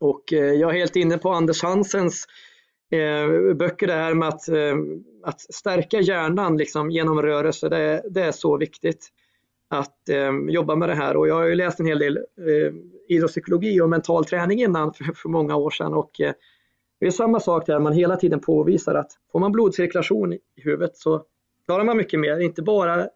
Och 0.00 0.32
eh, 0.32 0.52
jag 0.52 0.70
är 0.70 0.78
helt 0.78 0.96
inne 0.96 1.18
på 1.18 1.30
Anders 1.30 1.62
Hansens 1.62 2.26
eh, 2.90 3.54
böcker 3.54 3.86
där 3.86 4.14
med 4.14 4.28
att, 4.28 4.48
eh, 4.48 4.76
att 5.22 5.40
stärka 5.40 6.00
hjärnan 6.00 6.56
liksom, 6.56 6.90
genom 6.90 7.22
rörelse. 7.22 7.68
Det, 7.68 8.02
det 8.10 8.22
är 8.22 8.32
så 8.32 8.56
viktigt 8.56 9.08
att 9.72 9.96
jobba 10.48 10.76
med 10.76 10.88
det 10.88 10.94
här 10.94 11.16
och 11.16 11.28
jag 11.28 11.34
har 11.34 11.46
ju 11.46 11.54
läst 11.54 11.80
en 11.80 11.86
hel 11.86 11.98
del 11.98 12.18
idrottspsykologi 13.08 13.80
och 13.80 13.88
mental 13.88 14.24
träning 14.24 14.60
innan 14.60 14.94
för, 14.94 15.04
för 15.04 15.28
många 15.28 15.56
år 15.56 15.70
sedan 15.70 15.94
och 15.94 16.10
det 17.00 17.06
är 17.06 17.10
samma 17.10 17.40
sak 17.40 17.66
där 17.66 17.78
man 17.78 17.92
hela 17.92 18.16
tiden 18.16 18.40
påvisar 18.40 18.94
att 18.94 19.12
får 19.32 19.40
man 19.40 19.52
blodcirkulation 19.52 20.32
i 20.32 20.40
huvudet 20.56 20.96
så 20.96 21.24
klarar 21.66 21.84
man 21.84 21.96
mycket 21.96 22.20
mer, 22.20 22.40
inte 22.40 22.62
bara 22.62 23.08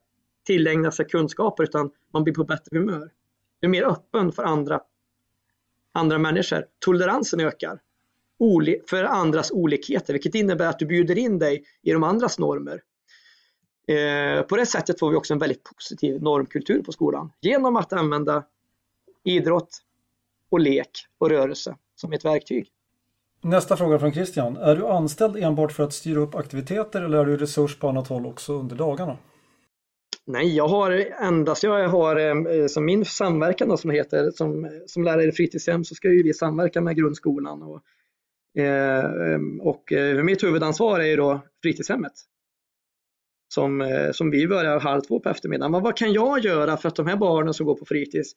tillägna 0.46 0.90
sig 0.90 1.06
kunskaper 1.06 1.62
utan 1.62 1.90
man 2.12 2.24
blir 2.24 2.34
på 2.34 2.44
bättre 2.44 2.78
humör. 2.78 3.10
Du 3.60 3.66
är 3.66 3.70
mer 3.70 3.84
öppen 3.84 4.32
för 4.32 4.42
andra, 4.42 4.80
andra 5.94 6.18
människor. 6.18 6.66
Toleransen 6.78 7.40
ökar 7.40 7.80
för 8.90 9.04
andras 9.04 9.50
olikheter 9.50 10.12
vilket 10.12 10.34
innebär 10.34 10.66
att 10.66 10.78
du 10.78 10.86
bjuder 10.86 11.18
in 11.18 11.38
dig 11.38 11.64
i 11.82 11.92
de 11.92 12.02
andras 12.02 12.38
normer. 12.38 12.82
Eh, 13.88 14.42
på 14.42 14.56
det 14.56 14.66
sättet 14.66 14.98
får 14.98 15.10
vi 15.10 15.16
också 15.16 15.32
en 15.32 15.38
väldigt 15.38 15.62
positiv 15.64 16.22
normkultur 16.22 16.82
på 16.82 16.92
skolan 16.92 17.32
genom 17.40 17.76
att 17.76 17.92
använda 17.92 18.44
idrott 19.24 19.78
och 20.50 20.60
lek 20.60 20.90
och 21.18 21.30
rörelse 21.30 21.76
som 21.94 22.12
ett 22.12 22.24
verktyg. 22.24 22.68
Nästa 23.40 23.76
fråga 23.76 23.98
från 23.98 24.12
Christian. 24.12 24.56
Är 24.56 24.76
du 24.76 24.86
anställd 24.86 25.36
enbart 25.36 25.72
för 25.72 25.82
att 25.82 25.92
styra 25.92 26.20
upp 26.20 26.34
aktiviteter 26.34 27.02
eller 27.02 27.18
är 27.18 27.24
du 27.24 27.36
resurs 27.36 27.78
på 27.78 27.88
annat 27.88 28.08
håll 28.08 28.26
också 28.26 28.52
under 28.52 28.76
dagarna? 28.76 29.16
Nej, 30.26 30.56
jag 30.56 30.68
har 30.68 30.90
endast, 31.20 31.62
jag 31.62 31.88
har 31.88 32.16
eh, 32.16 32.66
som 32.66 32.84
min 32.84 33.04
samverkan 33.04 33.68
då, 33.68 33.76
som 33.76 33.90
heter, 33.90 34.30
som, 34.30 34.80
som 34.86 35.04
lärare 35.04 35.28
i 35.28 35.32
fritidshem 35.32 35.84
så 35.84 35.94
ska 35.94 36.08
ju 36.08 36.22
vi 36.22 36.34
samverka 36.34 36.80
med 36.80 36.96
grundskolan 36.96 37.62
och, 37.62 37.82
eh, 38.62 39.04
ehm, 39.04 39.60
och 39.60 39.92
eh, 39.92 40.24
mitt 40.24 40.42
huvudansvar 40.42 41.00
är 41.00 41.04
ju 41.04 41.16
då 41.16 41.40
fritidshemmet. 41.62 42.12
Som, 43.54 44.10
som 44.12 44.30
vi 44.30 44.48
börjar 44.48 44.80
halv 44.80 45.00
två 45.00 45.20
på 45.20 45.28
eftermiddagen. 45.28 45.72
Men 45.72 45.82
vad 45.82 45.96
kan 45.96 46.12
jag 46.12 46.44
göra 46.44 46.76
för 46.76 46.88
att 46.88 46.96
de 46.96 47.06
här 47.06 47.16
barnen 47.16 47.54
som 47.54 47.66
går 47.66 47.74
på 47.74 47.84
fritids 47.84 48.32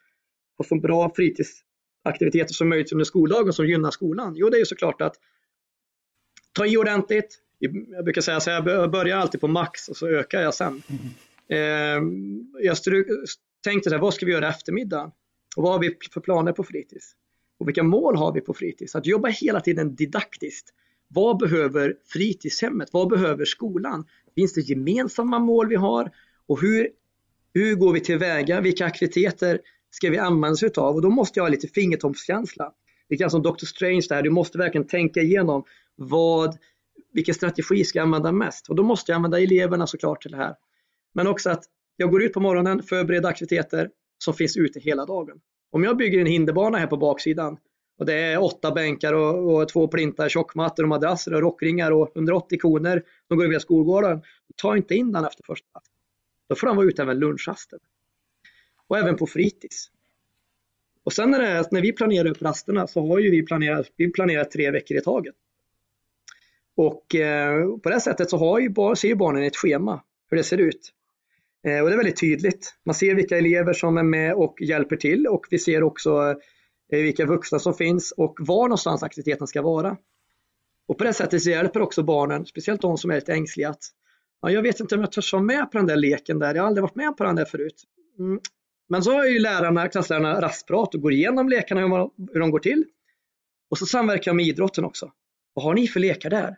får 0.58 0.64
så 0.64 0.76
bra 0.76 1.12
fritidsaktiviteter 1.16 2.54
som 2.54 2.70
möjligt 2.70 2.92
under 2.92 3.06
skoldagen 3.06 3.54
som 3.54 3.68
gynnar 3.68 3.92
skolan? 3.92 4.34
Jo, 4.36 4.50
det 4.50 4.58
är 4.58 4.60
ju 4.60 4.66
såklart 4.66 5.02
att 5.02 5.16
ta 6.54 6.66
i 6.66 6.78
ordentligt. 6.78 7.40
Jag 7.60 8.04
brukar 8.04 8.22
säga 8.22 8.40
så 8.40 8.52
här, 8.52 8.70
jag 8.70 8.92
börjar 8.92 9.18
alltid 9.18 9.42
på 9.42 9.48
max 9.48 9.88
och 9.90 9.98
så 9.98 10.08
ökar 10.08 10.42
jag 10.42 10.54
sen. 10.54 10.68
Mm. 10.90 11.02
Eh, 11.50 12.02
jag 12.62 12.78
tänkte 13.64 13.90
så 13.90 13.98
vad 13.98 14.14
ska 14.14 14.26
vi 14.26 14.32
göra 14.32 14.50
eftermiddag? 14.50 15.12
Och 15.56 15.64
vad 15.64 15.72
har 15.72 15.80
vi 15.80 15.98
för 16.14 16.22
planer 16.22 16.52
på 16.52 16.64
fritids? 16.64 17.14
Och 17.60 17.68
vilka 17.68 17.84
mål 17.84 18.16
har 18.16 18.34
vi 18.34 18.42
på 18.42 18.54
fritids? 18.54 18.96
Att 18.96 19.06
jobba 19.06 19.28
hela 19.28 19.60
tiden 19.60 19.96
didaktiskt. 19.96 20.74
Vad 21.08 21.38
behöver 21.38 21.96
fritidshemmet? 22.06 22.90
Vad 22.92 23.10
behöver 23.10 23.46
skolan? 23.46 24.06
Finns 24.36 24.54
det 24.54 24.62
gemensamma 24.62 25.40
mål 25.40 25.68
vi 25.68 25.76
har? 25.76 26.12
Och 26.48 26.62
hur, 26.62 26.90
hur 27.54 27.76
går 27.76 27.94
vi 27.94 28.00
tillväga? 28.00 28.62
Vilka 28.62 28.86
aktiviteter 28.86 29.60
ska 29.90 30.10
vi 30.10 30.18
använda 30.18 30.54
oss 30.54 30.78
av? 30.78 30.96
Och 30.96 31.02
då 31.02 31.10
måste 31.10 31.40
jag 31.40 31.44
ha 31.44 31.50
lite 31.50 31.68
fingertoppskänsla. 31.68 32.74
Det 33.10 33.22
är 33.22 33.30
som 33.30 33.42
Dr. 33.42 33.66
Strange 33.66 34.06
där, 34.10 34.22
du 34.22 34.30
måste 34.30 34.58
verkligen 34.58 34.88
tänka 34.88 35.20
igenom 35.22 35.64
vad, 35.96 36.58
vilken 37.14 37.36
strategi 37.36 37.84
ska 37.84 38.00
jag 38.00 38.04
använda 38.04 38.32
mest? 38.32 38.70
Och 38.70 38.76
då 38.76 38.84
måste 38.84 39.12
jag 39.12 39.16
använda 39.16 39.40
eleverna 39.40 39.88
såklart 39.88 40.22
till 40.22 40.32
det 40.32 40.38
här. 40.38 40.56
Men 41.18 41.28
också 41.28 41.50
att 41.50 41.64
jag 41.96 42.12
går 42.12 42.24
ut 42.24 42.34
på 42.34 42.40
morgonen, 42.40 42.84
förbereder 42.84 43.30
aktiviteter 43.30 43.90
som 44.18 44.34
finns 44.34 44.58
ute 44.58 44.80
hela 44.80 45.06
dagen. 45.06 45.40
Om 45.72 45.84
jag 45.84 45.98
bygger 45.98 46.20
en 46.20 46.26
hinderbana 46.26 46.78
här 46.78 46.88
på 46.88 46.98
baksidan 46.98 47.58
och 48.00 48.06
det 48.06 48.14
är 48.14 48.44
åtta 48.44 48.72
bänkar 48.72 49.14
och, 49.14 49.56
och 49.56 49.70
två 49.70 49.88
plintar, 49.88 50.30
tjockmattor 50.30 50.84
och 50.84 50.90
madrasser 50.90 51.34
och 51.34 51.42
rockringar 51.42 51.92
och 51.92 52.16
180 52.16 52.60
koner 52.62 53.04
som 53.28 53.38
går 53.38 53.48
via 53.48 53.60
skolgården. 53.60 54.22
Ta 54.56 54.78
inte 54.78 54.96
in 54.96 55.12
den 55.12 55.26
efter 55.26 55.44
första 55.44 55.82
Då 56.50 56.56
får 56.56 56.68
den 56.68 56.76
vara 56.76 56.88
ute 56.88 57.02
även 57.02 57.20
lunchrasten. 57.20 57.80
Och 58.88 58.98
även 58.98 59.16
på 59.16 59.28
fritids. 59.28 59.92
Och 61.04 61.14
sen 61.14 61.34
är 61.34 61.40
det, 61.40 61.72
när 61.72 61.82
vi 61.82 61.94
planerar 61.94 62.30
upp 62.30 62.42
rasterna 62.42 62.88
så 62.88 63.08
har 63.08 63.20
ju 63.20 63.32
vi 63.32 63.46
planerat, 63.46 63.88
vi 63.96 64.12
planerat 64.12 64.52
tre 64.52 64.72
veckor 64.72 64.98
i 64.98 65.02
taget. 65.02 65.36
Och 66.76 67.16
eh, 67.16 67.78
på 67.78 67.90
det 67.90 68.02
sättet 68.02 68.30
så 68.30 68.38
har 68.38 68.60
ju, 68.60 68.74
ser 68.96 69.08
ju 69.08 69.16
barnen 69.16 69.44
ett 69.44 69.56
schema 69.56 70.04
hur 70.30 70.38
det 70.38 70.44
ser 70.44 70.58
ut. 70.58 70.94
Eh, 71.68 71.82
och 71.82 71.90
det 71.90 71.96
är 71.96 71.98
väldigt 71.98 72.20
tydligt. 72.20 72.74
Man 72.86 72.96
ser 72.96 73.16
vilka 73.16 73.38
elever 73.38 73.74
som 73.74 73.98
är 73.98 74.04
med 74.04 74.34
och 74.34 74.62
hjälper 74.62 74.96
till 74.96 75.28
och 75.28 75.46
vi 75.50 75.60
ser 75.60 75.84
också 75.84 76.36
eh, 76.92 77.00
vilka 77.00 77.26
vuxna 77.26 77.60
som 77.60 77.74
finns 77.74 78.12
och 78.12 78.38
var 78.40 78.64
någonstans 78.64 79.04
aktiviteten 79.04 79.48
ska 79.48 79.62
vara. 79.62 79.98
Och 80.88 80.98
på 80.98 81.04
det 81.04 81.14
sättet 81.14 81.44
så 81.44 81.50
hjälper 81.50 81.82
också 81.82 82.04
barnen, 82.04 82.46
speciellt 82.46 82.82
de 82.82 82.98
som 82.98 83.12
är 83.12 83.16
lite 83.16 83.34
ängsliga, 83.34 83.70
att 83.70 83.84
ja, 84.42 84.52
jag 84.52 84.62
vet 84.62 84.80
inte 84.80 84.96
om 84.96 85.02
jag 85.02 85.12
törs 85.12 85.34
vara 85.34 85.44
med 85.44 85.72
på 85.72 85.78
den 85.78 85.88
där 85.88 85.96
leken 85.96 86.40
där, 86.40 86.56
jag 86.56 86.64
har 86.64 86.68
aldrig 86.68 86.82
varit 86.82 86.96
med 86.96 87.18
på 87.18 87.24
den 87.24 87.36
där 87.36 87.46
förut. 87.46 87.84
Mm. 88.20 88.40
Men 88.90 89.04
så 89.04 89.12
har 89.12 89.26
ju 89.26 89.40
lärarna, 89.40 89.88
klasslärarna 89.88 90.42
rastprat 90.42 90.96
och 90.96 91.02
går 91.02 91.14
igenom 91.14 91.50
lekarna, 91.50 91.82
hur 92.34 92.40
de 92.40 92.52
går 92.52 92.60
till. 92.60 92.86
Och 93.70 93.78
så 93.78 93.86
samverkar 93.86 94.30
jag 94.30 94.36
med 94.36 94.46
idrotten 94.46 94.86
också. 94.86 95.12
Vad 95.54 95.66
har 95.66 95.74
ni 95.74 95.88
för 95.88 96.00
lekar 96.00 96.30
där? 96.30 96.58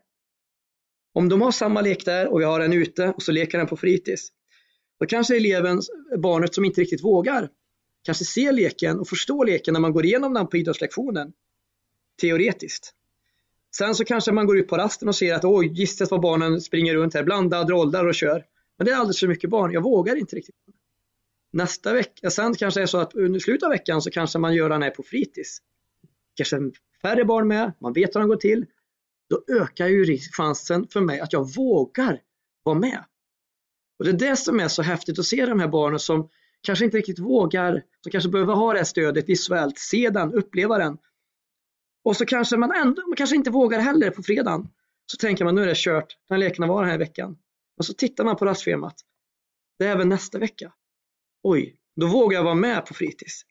Om 1.13 1.29
de 1.29 1.41
har 1.41 1.51
samma 1.51 1.81
lek 1.81 2.05
där 2.05 2.27
och 2.27 2.39
vi 2.39 2.43
har 2.43 2.59
en 2.59 2.73
ute 2.73 3.07
och 3.07 3.23
så 3.23 3.31
leker 3.31 3.57
den 3.57 3.67
på 3.67 3.77
fritids, 3.77 4.31
då 4.99 5.05
kanske 5.05 5.37
eleven, 5.37 5.81
barnet 6.17 6.55
som 6.55 6.65
inte 6.65 6.81
riktigt 6.81 7.03
vågar, 7.03 7.49
kanske 8.03 8.25
ser 8.25 8.51
leken 8.51 8.99
och 8.99 9.07
förstår 9.07 9.45
leken 9.45 9.73
när 9.73 9.81
man 9.81 9.93
går 9.93 10.05
igenom 10.05 10.33
den 10.33 10.47
på 10.47 10.57
idrottslektionen. 10.57 11.33
Teoretiskt. 12.21 12.93
Sen 13.75 13.95
så 13.95 14.05
kanske 14.05 14.31
man 14.31 14.45
går 14.45 14.57
ut 14.57 14.67
på 14.67 14.77
rasten 14.77 15.07
och 15.07 15.15
ser 15.15 15.33
att 15.33 15.45
oj, 15.45 15.67
gisses 15.67 16.11
vad 16.11 16.21
barnen 16.21 16.61
springer 16.61 16.95
runt 16.95 17.13
här, 17.13 17.23
blandar, 17.23 17.71
åldrar 17.71 18.05
och 18.05 18.15
kör. 18.15 18.45
Men 18.77 18.85
det 18.85 18.91
är 18.91 18.95
alldeles 18.95 19.19
för 19.19 19.27
mycket 19.27 19.49
barn, 19.49 19.71
jag 19.71 19.81
vågar 19.81 20.15
inte 20.15 20.35
riktigt. 20.35 20.55
Nästa 21.51 21.93
vecka, 21.93 22.29
sen 22.29 22.55
kanske 22.55 22.79
det 22.79 22.83
är 22.83 22.87
så 22.87 22.97
att 22.97 23.15
under 23.15 23.39
slutet 23.39 23.63
av 23.63 23.69
veckan 23.69 24.01
så 24.01 24.11
kanske 24.11 24.39
man 24.39 24.55
gör 24.55 24.69
den 24.69 24.81
här 24.81 24.89
på 24.89 25.03
fritids. 25.03 25.61
Kanske 26.35 26.71
färre 27.01 27.25
barn 27.25 27.47
med, 27.47 27.71
man 27.79 27.93
vet 27.93 28.15
hur 28.15 28.19
den 28.19 28.29
går 28.29 28.35
till. 28.35 28.65
Då 29.29 29.43
ökar 29.61 29.87
ju 29.87 30.17
chansen 30.17 30.87
för 30.87 31.01
mig 31.01 31.19
att 31.19 31.33
jag 31.33 31.55
vågar 31.55 32.21
vara 32.63 32.79
med. 32.79 33.03
Och 33.99 34.05
det 34.05 34.11
är 34.11 34.29
det 34.29 34.35
som 34.35 34.59
är 34.59 34.67
så 34.67 34.81
häftigt 34.81 35.19
att 35.19 35.25
se 35.25 35.45
de 35.45 35.59
här 35.59 35.67
barnen 35.67 35.99
som 35.99 36.29
kanske 36.61 36.85
inte 36.85 36.97
riktigt 36.97 37.19
vågar, 37.19 37.83
som 38.03 38.11
kanske 38.11 38.29
behöver 38.29 38.53
ha 38.53 38.73
det 38.73 38.79
här 38.79 38.85
stödet 38.85 39.29
visuellt, 39.29 39.77
se 39.77 40.09
den, 40.09 40.33
uppleva 40.33 40.77
den. 40.77 40.97
Och 42.03 42.17
så 42.17 42.25
kanske 42.25 42.57
man 42.57 42.71
ändå, 42.71 43.01
man 43.07 43.15
kanske 43.15 43.35
inte 43.35 43.49
vågar 43.51 43.79
heller 43.79 44.09
på 44.09 44.23
fredagen. 44.23 44.67
Så 45.05 45.17
tänker 45.17 45.45
man 45.45 45.55
nu 45.55 45.61
är 45.61 45.67
det 45.67 45.77
kört, 45.77 46.17
den 46.27 46.35
här 46.35 46.37
leken 46.37 46.67
var 46.67 46.81
den 46.81 46.91
här 46.91 46.97
veckan. 46.97 47.37
Och 47.77 47.85
så 47.85 47.93
tittar 47.93 48.23
man 48.23 48.35
på 48.35 48.45
rastschemat. 48.45 48.95
Det 49.79 49.85
är 49.85 49.91
även 49.91 50.09
nästa 50.09 50.37
vecka. 50.37 50.73
Oj, 51.43 51.75
då 51.95 52.07
vågar 52.07 52.37
jag 52.37 52.43
vara 52.43 52.55
med 52.55 52.85
på 52.85 52.93
fritids. 52.93 53.41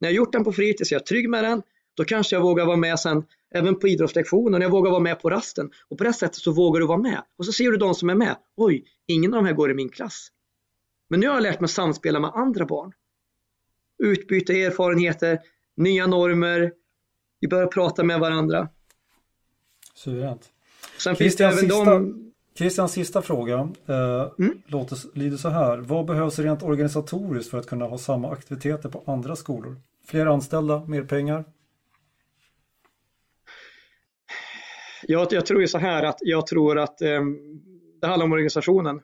När 0.00 0.08
jag 0.08 0.16
gjort 0.16 0.32
den 0.32 0.44
på 0.44 0.52
fritids, 0.52 0.92
jag 0.92 1.00
är 1.00 1.04
trygg 1.04 1.28
med 1.28 1.44
den, 1.44 1.62
då 1.96 2.04
kanske 2.04 2.36
jag 2.36 2.42
vågar 2.42 2.66
vara 2.66 2.76
med 2.76 3.00
sen 3.00 3.24
även 3.54 3.78
på 3.78 3.88
idrottslektionen, 3.88 4.62
jag 4.62 4.70
vågar 4.70 4.90
vara 4.90 5.00
med 5.00 5.20
på 5.20 5.30
rasten. 5.30 5.70
Och 5.88 5.98
på 5.98 6.04
det 6.04 6.12
sättet 6.12 6.36
så 6.36 6.52
vågar 6.52 6.80
du 6.80 6.86
vara 6.86 6.98
med. 6.98 7.22
Och 7.38 7.46
så 7.46 7.52
ser 7.52 7.70
du 7.70 7.76
de 7.76 7.94
som 7.94 8.10
är 8.10 8.14
med. 8.14 8.36
Oj, 8.56 8.84
ingen 9.06 9.34
av 9.34 9.42
de 9.42 9.46
här 9.46 9.54
går 9.54 9.70
i 9.70 9.74
min 9.74 9.88
klass. 9.88 10.28
Men 11.08 11.20
nu 11.20 11.26
har 11.26 11.34
jag 11.34 11.42
lärt 11.42 11.60
mig 11.60 11.68
samspela 11.68 12.20
med 12.20 12.30
andra 12.34 12.66
barn. 12.66 12.92
Utbyta 13.98 14.52
erfarenheter, 14.52 15.38
nya 15.76 16.06
normer. 16.06 16.72
Vi 17.40 17.48
börjar 17.48 17.66
prata 17.66 18.04
med 18.04 18.20
varandra. 18.20 18.68
Suveränt. 19.94 20.50
Sen 20.98 21.16
Christian, 21.16 21.52
finns 21.52 21.60
sista, 21.60 21.84
de... 21.84 22.32
Christians 22.54 22.92
sista 22.92 23.22
fråga 23.22 23.68
eh, 23.86 24.30
mm? 24.38 24.62
låter, 24.66 24.98
lyder 25.18 25.36
så 25.36 25.48
här. 25.48 25.78
Vad 25.78 26.06
behövs 26.06 26.38
rent 26.38 26.62
organisatoriskt 26.62 27.50
för 27.50 27.58
att 27.58 27.66
kunna 27.66 27.84
ha 27.84 27.98
samma 27.98 28.32
aktiviteter 28.32 28.88
på 28.88 29.02
andra 29.06 29.36
skolor? 29.36 29.76
Fler 30.06 30.26
anställda, 30.26 30.84
mer 30.86 31.02
pengar? 31.02 31.44
Jag, 35.08 35.26
jag 35.30 35.46
tror 35.46 35.60
ju 35.60 35.68
så 35.68 35.78
här 35.78 36.02
att 36.02 36.18
jag 36.20 36.46
tror 36.46 36.78
att 36.78 37.02
eh, 37.02 37.20
det 38.00 38.06
handlar 38.06 38.26
om 38.26 38.32
organisationen. 38.32 39.00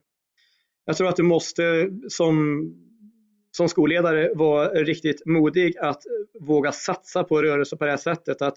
Jag 0.84 0.96
tror 0.96 1.08
att 1.08 1.16
du 1.16 1.22
måste 1.22 1.90
som, 2.08 2.64
som 3.56 3.68
skolledare 3.68 4.34
vara 4.34 4.68
riktigt 4.68 5.26
modig 5.26 5.76
att 5.78 6.02
våga 6.40 6.72
satsa 6.72 7.24
på 7.24 7.42
rörelse 7.42 7.76
på 7.76 7.84
det 7.84 7.90
här 7.90 7.98
sättet. 7.98 8.42
Att, 8.42 8.54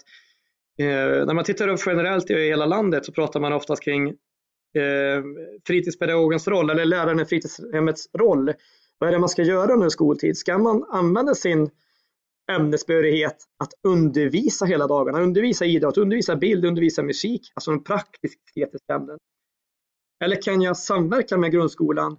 eh, 0.78 1.26
när 1.26 1.34
man 1.34 1.44
tittar 1.44 1.68
upp 1.68 1.80
generellt 1.86 2.30
i 2.30 2.34
hela 2.34 2.66
landet 2.66 3.04
så 3.04 3.12
pratar 3.12 3.40
man 3.40 3.52
oftast 3.52 3.82
kring 3.82 4.08
eh, 4.08 5.22
fritidspedagogens 5.66 6.48
roll 6.48 6.70
eller 6.70 6.84
läraren 6.84 7.20
i 7.20 7.24
fritidshemmets 7.24 8.08
roll. 8.18 8.52
Vad 8.98 9.08
är 9.08 9.12
det 9.12 9.18
man 9.18 9.28
ska 9.28 9.42
göra 9.42 9.72
under 9.72 9.88
skoltid? 9.88 10.38
Ska 10.38 10.58
man 10.58 10.84
använda 10.88 11.34
sin 11.34 11.70
ämnesbehörighet 12.52 13.36
att 13.58 13.72
undervisa 13.82 14.64
hela 14.64 14.86
dagarna, 14.86 15.20
undervisa 15.20 15.64
idrott, 15.64 15.98
undervisa 15.98 16.36
bild, 16.36 16.64
undervisa 16.64 17.02
musik, 17.02 17.52
alltså 17.54 17.70
de 17.70 17.84
praktisk-estetiska 17.84 18.94
ämnen. 18.94 19.18
Eller 20.24 20.42
kan 20.42 20.62
jag 20.62 20.76
samverka 20.76 21.36
med 21.36 21.52
grundskolan 21.52 22.18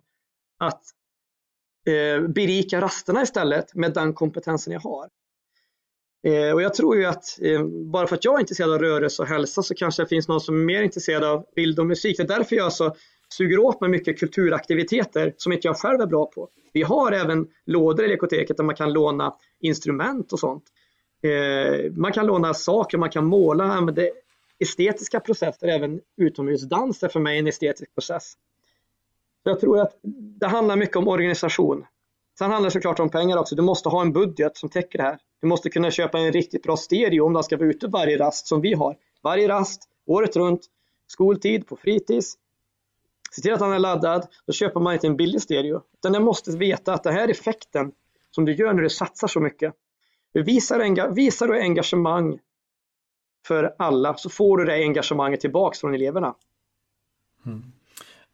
att 0.59 0.83
eh, 1.87 2.27
berika 2.27 2.81
rasterna 2.81 3.21
istället 3.21 3.75
med 3.75 3.93
den 3.93 4.13
kompetensen 4.13 4.73
jag 4.73 4.79
har? 4.79 5.09
Eh, 6.23 6.53
och 6.53 6.61
jag 6.61 6.73
tror 6.73 6.97
ju 6.97 7.05
att 7.05 7.41
eh, 7.41 7.65
bara 7.65 8.07
för 8.07 8.15
att 8.15 8.25
jag 8.25 8.35
är 8.35 8.39
intresserad 8.39 8.71
av 8.71 8.79
rörelse 8.79 9.21
och 9.21 9.27
hälsa 9.27 9.63
så 9.63 9.75
kanske 9.75 10.03
det 10.03 10.07
finns 10.07 10.27
någon 10.27 10.41
som 10.41 10.55
är 10.55 10.65
mer 10.65 10.81
intresserad 10.81 11.23
av 11.23 11.45
bild 11.55 11.79
och 11.79 11.85
musik. 11.85 12.17
Det 12.17 12.23
är 12.23 12.27
därför 12.27 12.55
jag 12.55 12.65
alltså 12.65 12.95
suger 13.33 13.59
åt 13.59 13.81
mig 13.81 13.89
mycket 13.89 14.19
kulturaktiviteter 14.19 15.33
som 15.37 15.53
inte 15.53 15.67
jag 15.67 15.77
själv 15.77 16.01
är 16.01 16.05
bra 16.05 16.25
på. 16.25 16.49
Vi 16.73 16.83
har 16.83 17.11
även 17.11 17.47
lådor 17.65 18.05
i 18.05 18.07
lekoteket 18.07 18.57
där 18.57 18.63
man 18.63 18.75
kan 18.75 18.93
låna 18.93 19.35
instrument 19.59 20.33
och 20.33 20.39
sånt. 20.39 20.63
Eh, 21.21 21.91
man 21.91 22.11
kan 22.11 22.25
låna 22.25 22.53
saker, 22.53 22.97
man 22.97 23.09
kan 23.09 23.25
måla, 23.25 23.81
men 23.81 23.95
det 23.95 24.11
estetiska 24.59 25.19
processer, 25.19 25.67
även 25.67 26.01
utomhusdans 26.17 27.03
är 27.03 27.07
för 27.07 27.19
mig 27.19 27.39
en 27.39 27.47
estetisk 27.47 27.95
process. 27.95 28.33
Så 29.43 29.49
jag 29.49 29.59
tror 29.59 29.79
att 29.79 29.99
det 30.39 30.47
handlar 30.47 30.75
mycket 30.75 30.95
om 30.95 31.07
organisation. 31.07 31.85
Sen 32.39 32.51
handlar 32.51 32.67
det 32.67 32.71
såklart 32.73 32.99
om 32.99 33.09
pengar 33.09 33.37
också. 33.37 33.55
Du 33.55 33.61
måste 33.61 33.89
ha 33.89 34.01
en 34.01 34.13
budget 34.13 34.57
som 34.57 34.69
täcker 34.69 34.97
det 34.97 35.03
här. 35.03 35.17
Du 35.41 35.47
måste 35.47 35.69
kunna 35.69 35.91
köpa 35.91 36.19
en 36.19 36.31
riktigt 36.31 36.63
bra 36.63 36.77
stereo 36.77 37.25
om 37.25 37.33
du 37.33 37.43
ska 37.43 37.57
vara 37.57 37.69
ute 37.69 37.87
varje 37.87 38.17
rast 38.17 38.47
som 38.47 38.61
vi 38.61 38.73
har. 38.73 38.95
Varje 39.23 39.47
rast, 39.47 39.89
året 40.05 40.35
runt, 40.35 40.61
skoltid, 41.07 41.67
på 41.67 41.75
fritids. 41.75 42.37
Se 43.31 43.41
till 43.41 43.53
att 43.53 43.59
han 43.59 43.73
är 43.73 43.79
laddad. 43.79 44.27
Då 44.45 44.53
köper 44.53 44.79
man 44.79 44.93
inte 44.93 45.07
en 45.07 45.17
billig 45.17 45.41
stereo. 45.41 45.81
Utan 45.97 46.13
jag 46.13 46.23
måste 46.23 46.57
veta 46.57 46.93
att 46.93 47.03
det 47.03 47.11
här 47.11 47.27
är 47.27 47.31
effekten 47.31 47.91
som 48.31 48.45
du 48.45 48.55
gör 48.55 48.73
när 48.73 48.83
du 48.83 48.89
satsar 48.89 49.27
så 49.27 49.39
mycket. 49.39 49.73
Visar, 50.33 51.13
visar 51.13 51.47
du 51.47 51.61
engagemang 51.61 52.39
för 53.47 53.75
alla 53.77 54.13
så 54.17 54.29
får 54.29 54.57
du 54.57 54.65
det 54.65 54.73
engagemanget 54.73 55.41
tillbaks 55.41 55.79
från 55.79 55.93
eleverna. 55.93 56.35
Mm. 57.45 57.63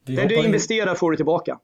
Det 0.04 0.28
du 0.28 0.36
investerar 0.36 0.92
in... 0.92 0.96
får 0.96 1.12
du 1.12 1.18
tillbaka. 1.18 1.60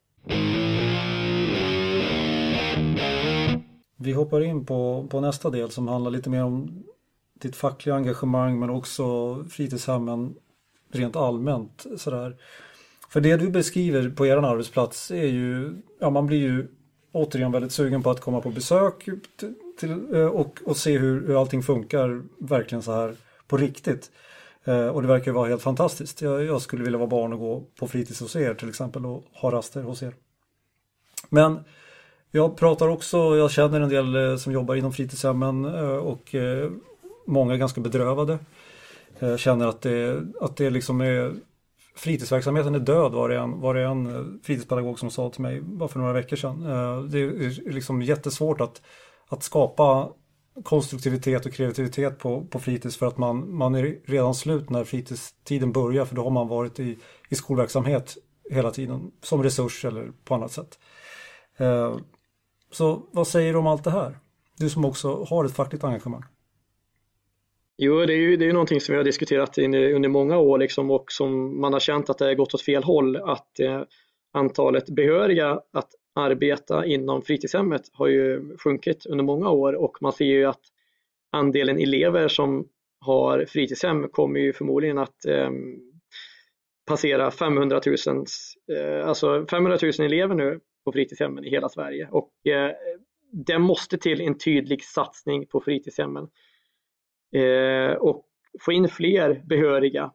Vi 3.96 4.14
hoppar 4.14 4.42
in 4.42 4.66
på, 4.66 5.08
på 5.10 5.22
nästa 5.22 5.50
del 5.50 5.72
som 5.72 5.88
handlar 5.88 6.12
lite 6.12 6.30
mer 6.30 6.44
om 6.44 6.84
ditt 7.34 7.56
fackliga 7.56 7.96
engagemang 7.96 8.60
men 8.60 8.70
också 8.70 9.36
fritidshemmen 9.50 10.36
rent 10.92 11.16
allmänt. 11.16 11.86
Sådär. 11.98 12.38
För 13.10 13.22
det 13.22 13.38
du 13.38 13.50
beskriver 13.50 14.10
på 14.10 14.26
er 14.26 14.38
arbetsplats 14.38 15.12
är 15.12 15.26
ju, 15.26 15.78
ja 16.00 16.10
man 16.10 16.28
blir 16.28 16.38
ju 16.38 16.68
återigen 17.12 17.52
väldigt 17.52 17.72
sugen 17.72 18.04
på 18.04 18.10
att 18.10 18.22
komma 18.22 18.42
på 18.42 18.50
besök 18.50 19.10
till, 19.80 20.16
eh, 20.16 20.26
och, 20.26 20.60
och 20.66 20.78
se 20.78 20.98
hur, 20.98 21.28
hur 21.28 21.40
allting 21.42 21.64
funkar 21.64 22.22
verkligen 22.38 22.82
så 22.82 22.92
här 22.92 23.16
på 23.48 23.58
riktigt. 23.58 24.12
Eh, 24.64 24.88
och 24.88 25.02
det 25.02 25.08
verkar 25.08 25.26
ju 25.26 25.32
vara 25.32 25.50
helt 25.50 25.62
fantastiskt. 25.62 26.22
Jag, 26.22 26.44
jag, 26.44 26.62
skulle 26.62 26.84
vilja 26.84 26.98
vara 26.98 27.10
barn 27.10 27.34
och 27.34 27.40
gå 27.40 27.64
på 27.80 27.88
fritids 27.88 28.20
hos 28.20 28.36
er 28.36 28.54
till 28.54 28.70
exempel 28.70 29.06
och 29.06 29.24
ha 29.34 29.52
raster 29.52 29.82
hos 29.82 30.04
er. 30.04 30.14
Men 31.30 31.60
jag 32.32 32.58
pratar 32.58 32.88
också, 32.88 33.18
jag 33.18 33.52
känner 33.52 33.82
en 33.82 33.90
del 33.90 34.16
eh, 34.16 34.38
som 34.38 34.54
jobbar 34.54 34.76
inom 34.76 34.94
fritidshemmen 34.94 35.66
och 36.00 36.36
många 37.28 37.54
är 37.54 37.58
ganska 37.58 37.82
bedrövade. 37.82 38.40
Jag 39.20 39.40
känner 39.40 39.68
att 39.68 39.82
det, 39.82 40.24
att 40.42 40.58
det 40.58 40.70
liksom 40.70 41.02
är 41.02 41.34
fritidsverksamheten 42.00 42.76
är 42.76 42.80
död 42.80 43.12
var 43.12 43.30
det, 43.30 43.38
en, 43.38 43.60
var 43.60 43.74
det 43.74 43.84
en 43.84 44.08
eh, 44.08 44.24
fritidspedagog 44.44 45.00
som 45.00 45.12
sa 45.12 45.30
till 45.30 45.42
mig 45.42 45.62
bara 45.62 45.90
för 45.90 46.00
några 46.00 46.14
veckor 46.14 46.36
sedan. 46.36 46.64
Eh, 46.64 47.04
det 47.04 47.20
är 47.20 47.72
liksom 47.72 48.02
jättesvårt 48.02 48.62
att, 48.62 48.82
att 49.28 49.44
skapa 49.44 50.10
konstruktivitet 50.64 51.46
och 51.46 51.54
kreativitet 51.54 52.20
på, 52.20 52.46
på 52.46 52.60
fritids 52.60 52.98
för 52.98 53.06
att 53.06 53.18
man, 53.18 53.56
man 53.56 53.76
är 53.76 54.00
redan 54.06 54.36
slut 54.36 54.70
när 54.70 54.84
fritidstiden 54.84 55.72
börjar 55.72 56.06
för 56.06 56.16
då 56.16 56.24
har 56.24 56.30
man 56.30 56.48
varit 56.48 56.80
i, 56.80 56.98
i 57.30 57.36
skolverksamhet 57.36 58.18
hela 58.50 58.72
tiden 58.72 59.12
som 59.22 59.44
resurs 59.44 59.86
eller 59.86 60.12
på 60.24 60.36
annat 60.36 60.52
sätt. 60.52 60.80
Eh, 61.58 61.98
så 62.72 63.04
vad 63.12 63.28
säger 63.28 63.54
du 63.54 63.60
om 63.60 63.68
allt 63.68 63.84
det 63.84 63.92
här? 63.92 64.20
Du 64.58 64.70
som 64.70 64.86
också 64.86 65.24
har 65.24 65.46
ett 65.46 65.56
fackligt 65.56 65.84
engagemang. 65.84 66.24
Jo, 67.82 68.06
det 68.06 68.14
är 68.14 68.18
ju 68.18 68.38
det 68.38 68.46
är 68.46 68.54
någonting 68.54 68.82
som 68.82 68.94
vi 68.94 68.98
har 68.98 69.04
diskuterat 69.04 69.58
under 69.58 70.08
många 70.08 70.38
år 70.38 70.58
liksom, 70.58 70.92
och 70.92 71.12
som 71.12 71.62
man 71.62 71.74
har 71.74 71.80
känt 71.80 72.10
att 72.10 72.18
det 72.18 72.26
har 72.26 72.34
gått 72.34 72.54
åt 72.54 72.62
fel 72.62 72.84
håll. 72.84 73.16
Att 73.16 73.60
eh, 73.60 73.82
antalet 74.34 74.90
behöriga 74.90 75.62
att 75.74 75.90
arbeta 76.16 76.86
inom 76.86 77.22
fritidshemmet 77.22 77.82
har 77.94 78.08
ju 78.08 78.58
sjunkit 78.58 79.06
under 79.06 79.24
många 79.24 79.50
år 79.50 79.74
och 79.74 79.98
man 80.02 80.12
ser 80.12 80.26
ju 80.26 80.46
att 80.46 80.62
andelen 81.32 81.80
elever 81.80 82.28
som 82.28 82.68
har 83.00 83.46
fritidshem 83.46 84.10
kommer 84.10 84.40
ju 84.40 84.54
förmodligen 84.54 84.98
att 84.98 85.26
eh, 85.26 85.50
passera 86.88 87.32
500 87.32 87.82
000, 87.86 88.26
eh, 88.78 89.08
alltså 89.08 89.46
500 89.50 89.78
000 89.82 89.92
elever 90.00 90.36
nu 90.36 90.60
på 90.86 90.92
fritidshemmen 90.92 91.46
i 91.46 91.50
hela 91.50 91.70
Sverige 91.70 92.08
och 92.12 92.48
eh, 92.48 92.72
det 93.32 93.60
måste 93.60 93.98
till 93.98 94.22
en 94.22 94.38
tydlig 94.38 94.84
satsning 94.84 95.46
på 95.46 95.62
fritidshemmen 95.62 96.24
eh, 96.24 96.30
Eh, 97.32 97.94
och 97.94 98.26
få 98.60 98.72
in 98.72 98.90
fler 98.90 99.44
behöriga. 99.46 100.12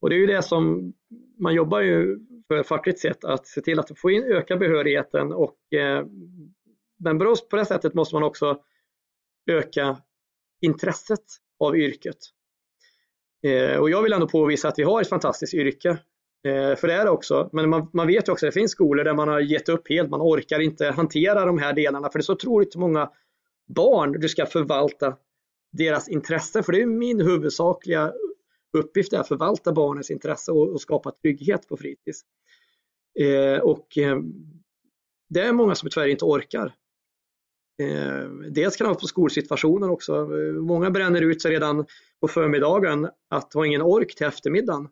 Och 0.00 0.10
det 0.10 0.16
är 0.16 0.18
ju 0.18 0.26
det 0.26 0.42
som 0.42 0.92
man 1.38 1.54
jobbar 1.54 1.80
ju 1.80 2.18
för 2.48 2.62
fackligt 2.62 2.98
sett 2.98 3.24
att 3.24 3.46
se 3.46 3.60
till 3.60 3.80
att 3.80 3.98
få 3.98 4.10
in, 4.10 4.22
öka 4.22 4.56
behörigheten 4.56 5.32
och 5.32 5.72
eh, 5.72 6.06
men 6.98 7.18
på 7.18 7.56
det 7.56 7.64
sättet 7.64 7.94
måste 7.94 8.14
man 8.14 8.22
också 8.22 8.60
öka 9.50 9.96
intresset 10.60 11.24
av 11.58 11.76
yrket. 11.76 12.18
Eh, 13.42 13.76
och 13.76 13.90
jag 13.90 14.02
vill 14.02 14.12
ändå 14.12 14.28
påvisa 14.28 14.68
att 14.68 14.78
vi 14.78 14.82
har 14.82 15.00
ett 15.00 15.08
fantastiskt 15.08 15.54
yrke. 15.54 15.88
Eh, 16.44 16.76
för 16.76 16.86
det 16.86 16.94
är 16.94 17.04
det 17.04 17.10
också. 17.10 17.50
Men 17.52 17.70
man, 17.70 17.90
man 17.92 18.06
vet 18.06 18.28
också 18.28 18.46
att 18.46 18.52
det 18.52 18.60
finns 18.60 18.70
skolor 18.70 19.04
där 19.04 19.14
man 19.14 19.28
har 19.28 19.40
gett 19.40 19.68
upp 19.68 19.88
helt. 19.88 20.10
Man 20.10 20.20
orkar 20.20 20.60
inte 20.60 20.86
hantera 20.86 21.44
de 21.44 21.58
här 21.58 21.72
delarna 21.72 22.10
för 22.10 22.18
det 22.18 22.22
är 22.22 22.24
så 22.24 22.32
otroligt 22.32 22.76
många 22.76 23.10
barn 23.66 24.12
du 24.12 24.28
ska 24.28 24.46
förvalta 24.46 25.16
deras 25.72 26.08
intresse, 26.08 26.62
för 26.62 26.72
det 26.72 26.82
är 26.82 26.86
min 26.86 27.20
huvudsakliga 27.20 28.12
uppgift 28.78 29.12
att 29.12 29.28
förvalta 29.28 29.72
barnens 29.72 30.10
intresse 30.10 30.52
och, 30.52 30.68
och 30.68 30.80
skapa 30.80 31.10
trygghet 31.10 31.68
på 31.68 31.76
fritids. 31.76 32.24
Eh, 33.20 33.62
och 33.62 33.98
eh, 33.98 34.18
det 35.28 35.40
är 35.40 35.52
många 35.52 35.74
som 35.74 35.90
tyvärr 35.90 36.08
inte 36.08 36.24
orkar. 36.24 36.74
Eh, 37.82 38.28
dels 38.50 38.76
kan 38.76 38.84
det 38.84 38.88
vara 38.88 39.00
på 39.00 39.06
skolsituationen 39.06 39.90
också. 39.90 40.26
Många 40.60 40.90
bränner 40.90 41.22
ut 41.22 41.42
sig 41.42 41.50
redan 41.50 41.86
på 42.20 42.28
förmiddagen 42.28 43.08
att 43.28 43.54
ha 43.54 43.66
ingen 43.66 43.82
ork 43.82 44.14
till 44.14 44.26
eftermiddagen. 44.26 44.88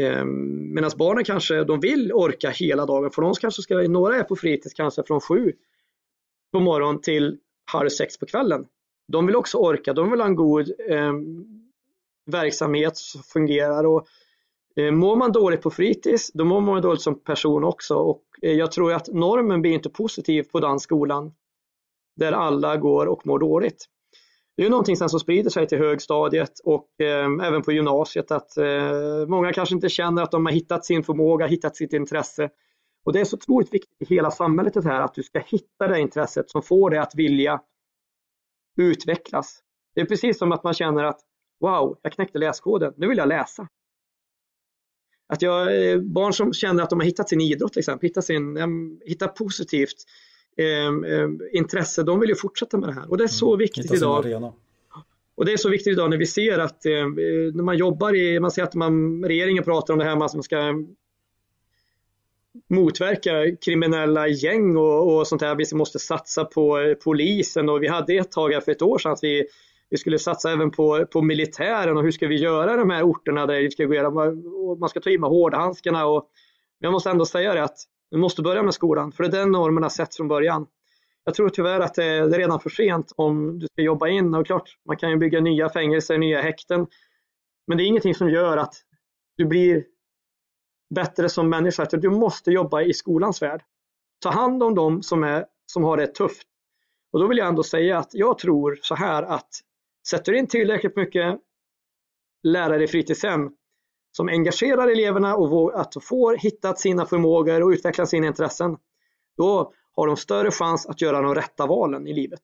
Eh, 0.00 0.24
Medan 0.24 0.90
barnen 0.96 1.24
kanske 1.24 1.64
de 1.64 1.80
vill 1.80 2.12
orka 2.12 2.50
hela 2.50 2.86
dagen 2.86 3.10
för 3.10 3.22
de 3.22 3.34
kanske 3.34 3.62
ska, 3.62 3.74
några 3.74 4.16
är 4.16 4.22
på 4.22 4.36
fritids 4.36 4.74
kanske 4.74 5.02
från 5.02 5.20
sju 5.20 5.52
på 6.52 6.60
morgonen 6.60 7.00
till 7.00 7.38
halv 7.72 7.88
sex 7.88 8.18
på 8.18 8.26
kvällen 8.26 8.66
de 9.08 9.26
vill 9.26 9.36
också 9.36 9.58
orka, 9.58 9.92
de 9.92 10.10
vill 10.10 10.20
ha 10.20 10.26
en 10.26 10.34
god 10.34 10.72
eh, 10.88 11.12
verksamhet 12.26 12.96
som 12.96 13.22
fungerar. 13.22 13.86
Och, 13.86 14.06
eh, 14.76 14.92
mår 14.92 15.16
man 15.16 15.32
dåligt 15.32 15.62
på 15.62 15.70
fritids, 15.70 16.32
då 16.32 16.44
mår 16.44 16.60
man 16.60 16.82
dåligt 16.82 17.02
som 17.02 17.20
person 17.20 17.64
också. 17.64 17.94
Och, 17.94 18.22
eh, 18.42 18.52
jag 18.52 18.72
tror 18.72 18.92
att 18.92 19.08
normen 19.08 19.62
blir 19.62 19.72
inte 19.72 19.90
positiv 19.90 20.42
på 20.42 20.60
den 20.60 20.80
skolan 20.80 21.32
där 22.16 22.32
alla 22.32 22.76
går 22.76 23.06
och 23.06 23.26
mår 23.26 23.38
dåligt. 23.38 23.86
Det 24.56 24.64
är 24.64 24.70
någonting 24.70 24.96
som 24.96 25.08
sprider 25.08 25.50
sig 25.50 25.66
till 25.66 25.78
högstadiet 25.78 26.60
och 26.64 27.00
eh, 27.00 27.46
även 27.46 27.62
på 27.62 27.72
gymnasiet 27.72 28.30
att 28.30 28.56
eh, 28.56 29.26
många 29.26 29.52
kanske 29.52 29.74
inte 29.74 29.88
känner 29.88 30.22
att 30.22 30.30
de 30.30 30.46
har 30.46 30.52
hittat 30.52 30.84
sin 30.84 31.02
förmåga, 31.02 31.46
hittat 31.46 31.76
sitt 31.76 31.92
intresse. 31.92 32.50
Och 33.04 33.12
det 33.12 33.20
är 33.20 33.24
så 33.24 33.36
otroligt 33.36 33.74
viktigt 33.74 34.02
i 34.10 34.14
hela 34.14 34.30
samhället 34.30 34.74
det 34.74 34.84
här 34.84 35.00
att 35.00 35.14
du 35.14 35.22
ska 35.22 35.38
hitta 35.38 35.88
det 35.88 36.00
intresset 36.00 36.50
som 36.50 36.62
får 36.62 36.90
dig 36.90 36.98
att 36.98 37.14
vilja 37.14 37.60
utvecklas. 38.82 39.62
Det 39.94 40.00
är 40.00 40.04
precis 40.04 40.38
som 40.38 40.52
att 40.52 40.64
man 40.64 40.74
känner 40.74 41.04
att 41.04 41.20
wow, 41.60 41.98
jag 42.02 42.12
knäckte 42.12 42.38
läskoden, 42.38 42.94
nu 42.96 43.08
vill 43.08 43.18
jag 43.18 43.28
läsa. 43.28 43.68
Att 45.28 45.42
jag, 45.42 45.90
eh, 45.90 46.00
barn 46.00 46.32
som 46.32 46.52
känner 46.52 46.82
att 46.82 46.90
de 46.90 46.98
har 46.98 47.06
hittat 47.06 47.28
sin 47.28 47.40
idrott 47.40 47.72
till 47.72 47.80
exempel, 47.80 48.08
hittat, 48.08 48.24
sin, 48.24 48.58
hittat 49.04 49.34
positivt 49.34 50.04
eh, 50.56 51.28
intresse, 51.52 52.02
de 52.02 52.20
vill 52.20 52.28
ju 52.28 52.36
fortsätta 52.36 52.78
med 52.78 52.88
det 52.88 52.92
här. 52.92 53.10
Och 53.10 53.18
det 53.18 53.24
är 53.24 53.28
så 53.28 53.48
mm, 53.48 53.58
viktigt 53.58 53.92
idag. 53.92 54.26
Arena. 54.26 54.52
Och 55.34 55.44
det 55.44 55.52
är 55.52 55.56
så 55.56 55.68
viktigt 55.68 55.92
idag 55.92 56.10
när 56.10 56.16
vi 56.16 56.26
ser 56.26 56.58
att 56.58 56.86
eh, 56.86 56.92
när 57.54 57.62
man 57.62 57.76
jobbar 57.76 58.14
i, 58.14 58.40
man 58.40 58.50
ser 58.50 58.62
att 58.62 58.74
man, 58.74 59.24
regeringen 59.24 59.64
pratar 59.64 59.94
om 59.94 59.98
det 59.98 60.04
här 60.04 60.16
med 60.16 60.24
att 60.24 60.34
man 60.34 60.42
ska 60.42 60.74
motverka 62.68 63.56
kriminella 63.64 64.28
gäng 64.28 64.76
och, 64.76 65.16
och 65.16 65.26
sånt 65.26 65.40
där. 65.40 65.54
Vi 65.54 65.64
måste 65.76 65.98
satsa 65.98 66.44
på 66.44 66.78
eh, 66.78 66.94
polisen 66.94 67.68
och 67.68 67.82
vi 67.82 67.88
hade 67.88 68.14
ett 68.14 68.32
tag 68.32 68.52
här 68.52 68.60
för 68.60 68.72
ett 68.72 68.82
år 68.82 68.98
sedan 68.98 69.12
att 69.12 69.22
vi, 69.22 69.46
vi 69.90 69.96
skulle 69.96 70.18
satsa 70.18 70.52
även 70.52 70.70
på, 70.70 71.06
på 71.06 71.22
militären 71.22 71.96
och 71.96 72.02
hur 72.02 72.10
ska 72.10 72.26
vi 72.26 72.36
göra 72.36 72.76
de 72.76 72.90
här 72.90 73.02
orterna 73.02 73.46
där 73.46 73.60
vi 73.60 73.70
ska 73.70 73.84
gå 73.84 73.94
igenom, 73.94 74.14
man 74.80 74.88
ska 74.88 75.00
ta 75.00 75.10
i 75.10 75.18
med 75.18 75.30
hårdhandskarna 75.30 76.06
och 76.06 76.28
jag 76.78 76.92
måste 76.92 77.10
ändå 77.10 77.26
säga 77.26 77.54
det 77.54 77.62
att 77.62 77.78
vi 78.10 78.16
måste 78.16 78.42
börja 78.42 78.62
med 78.62 78.74
skolan 78.74 79.12
för 79.12 79.24
det 79.24 79.36
är 79.36 79.40
den 79.40 79.52
normen 79.52 79.82
har 79.82 79.90
sett 79.90 80.16
från 80.16 80.28
början. 80.28 80.66
Jag 81.24 81.34
tror 81.34 81.48
tyvärr 81.48 81.80
att 81.80 81.94
det 81.94 82.04
är 82.04 82.28
redan 82.28 82.60
för 82.60 82.70
sent 82.70 83.12
om 83.16 83.58
du 83.58 83.66
ska 83.66 83.82
jobba 83.82 84.08
in 84.08 84.34
och 84.34 84.46
klart 84.46 84.76
man 84.86 84.96
kan 84.96 85.10
ju 85.10 85.16
bygga 85.16 85.40
nya 85.40 85.68
fängelser, 85.68 86.18
nya 86.18 86.42
häkten. 86.42 86.86
Men 87.66 87.78
det 87.78 87.84
är 87.84 87.86
ingenting 87.86 88.14
som 88.14 88.30
gör 88.30 88.56
att 88.56 88.74
du 89.36 89.44
blir 89.44 89.84
bättre 90.94 91.28
som 91.28 91.48
människa. 91.48 91.82
Att 91.82 91.90
du 91.90 92.10
måste 92.10 92.50
jobba 92.50 92.82
i 92.82 92.92
skolans 92.92 93.42
värld. 93.42 93.62
Ta 94.20 94.30
hand 94.30 94.62
om 94.62 94.74
dem 94.74 95.02
som, 95.02 95.24
är, 95.24 95.46
som 95.66 95.84
har 95.84 95.96
det 95.96 96.06
tufft. 96.06 96.46
Och 97.12 97.20
då 97.20 97.26
vill 97.26 97.38
jag 97.38 97.48
ändå 97.48 97.62
säga 97.62 97.98
att 97.98 98.14
jag 98.14 98.38
tror 98.38 98.78
så 98.82 98.94
här 98.94 99.22
att 99.22 99.48
sätter 100.08 100.32
du 100.32 100.38
in 100.38 100.46
tillräckligt 100.46 100.96
mycket 100.96 101.40
lärare 102.42 102.84
i 102.84 102.88
fritidshem 102.88 103.50
som 104.12 104.28
engagerar 104.28 104.88
eleverna 104.88 105.36
och 105.36 105.80
att 105.80 106.04
får 106.04 106.36
hittat 106.36 106.78
sina 106.78 107.06
förmågor 107.06 107.62
och 107.62 107.68
utvecklat 107.68 108.08
sina 108.08 108.26
intressen, 108.26 108.76
då 109.36 109.72
har 109.96 110.06
de 110.06 110.16
större 110.16 110.50
chans 110.50 110.86
att 110.86 111.00
göra 111.00 111.22
de 111.22 111.34
rätta 111.34 111.66
valen 111.66 112.06
i 112.06 112.12
livet. 112.12 112.42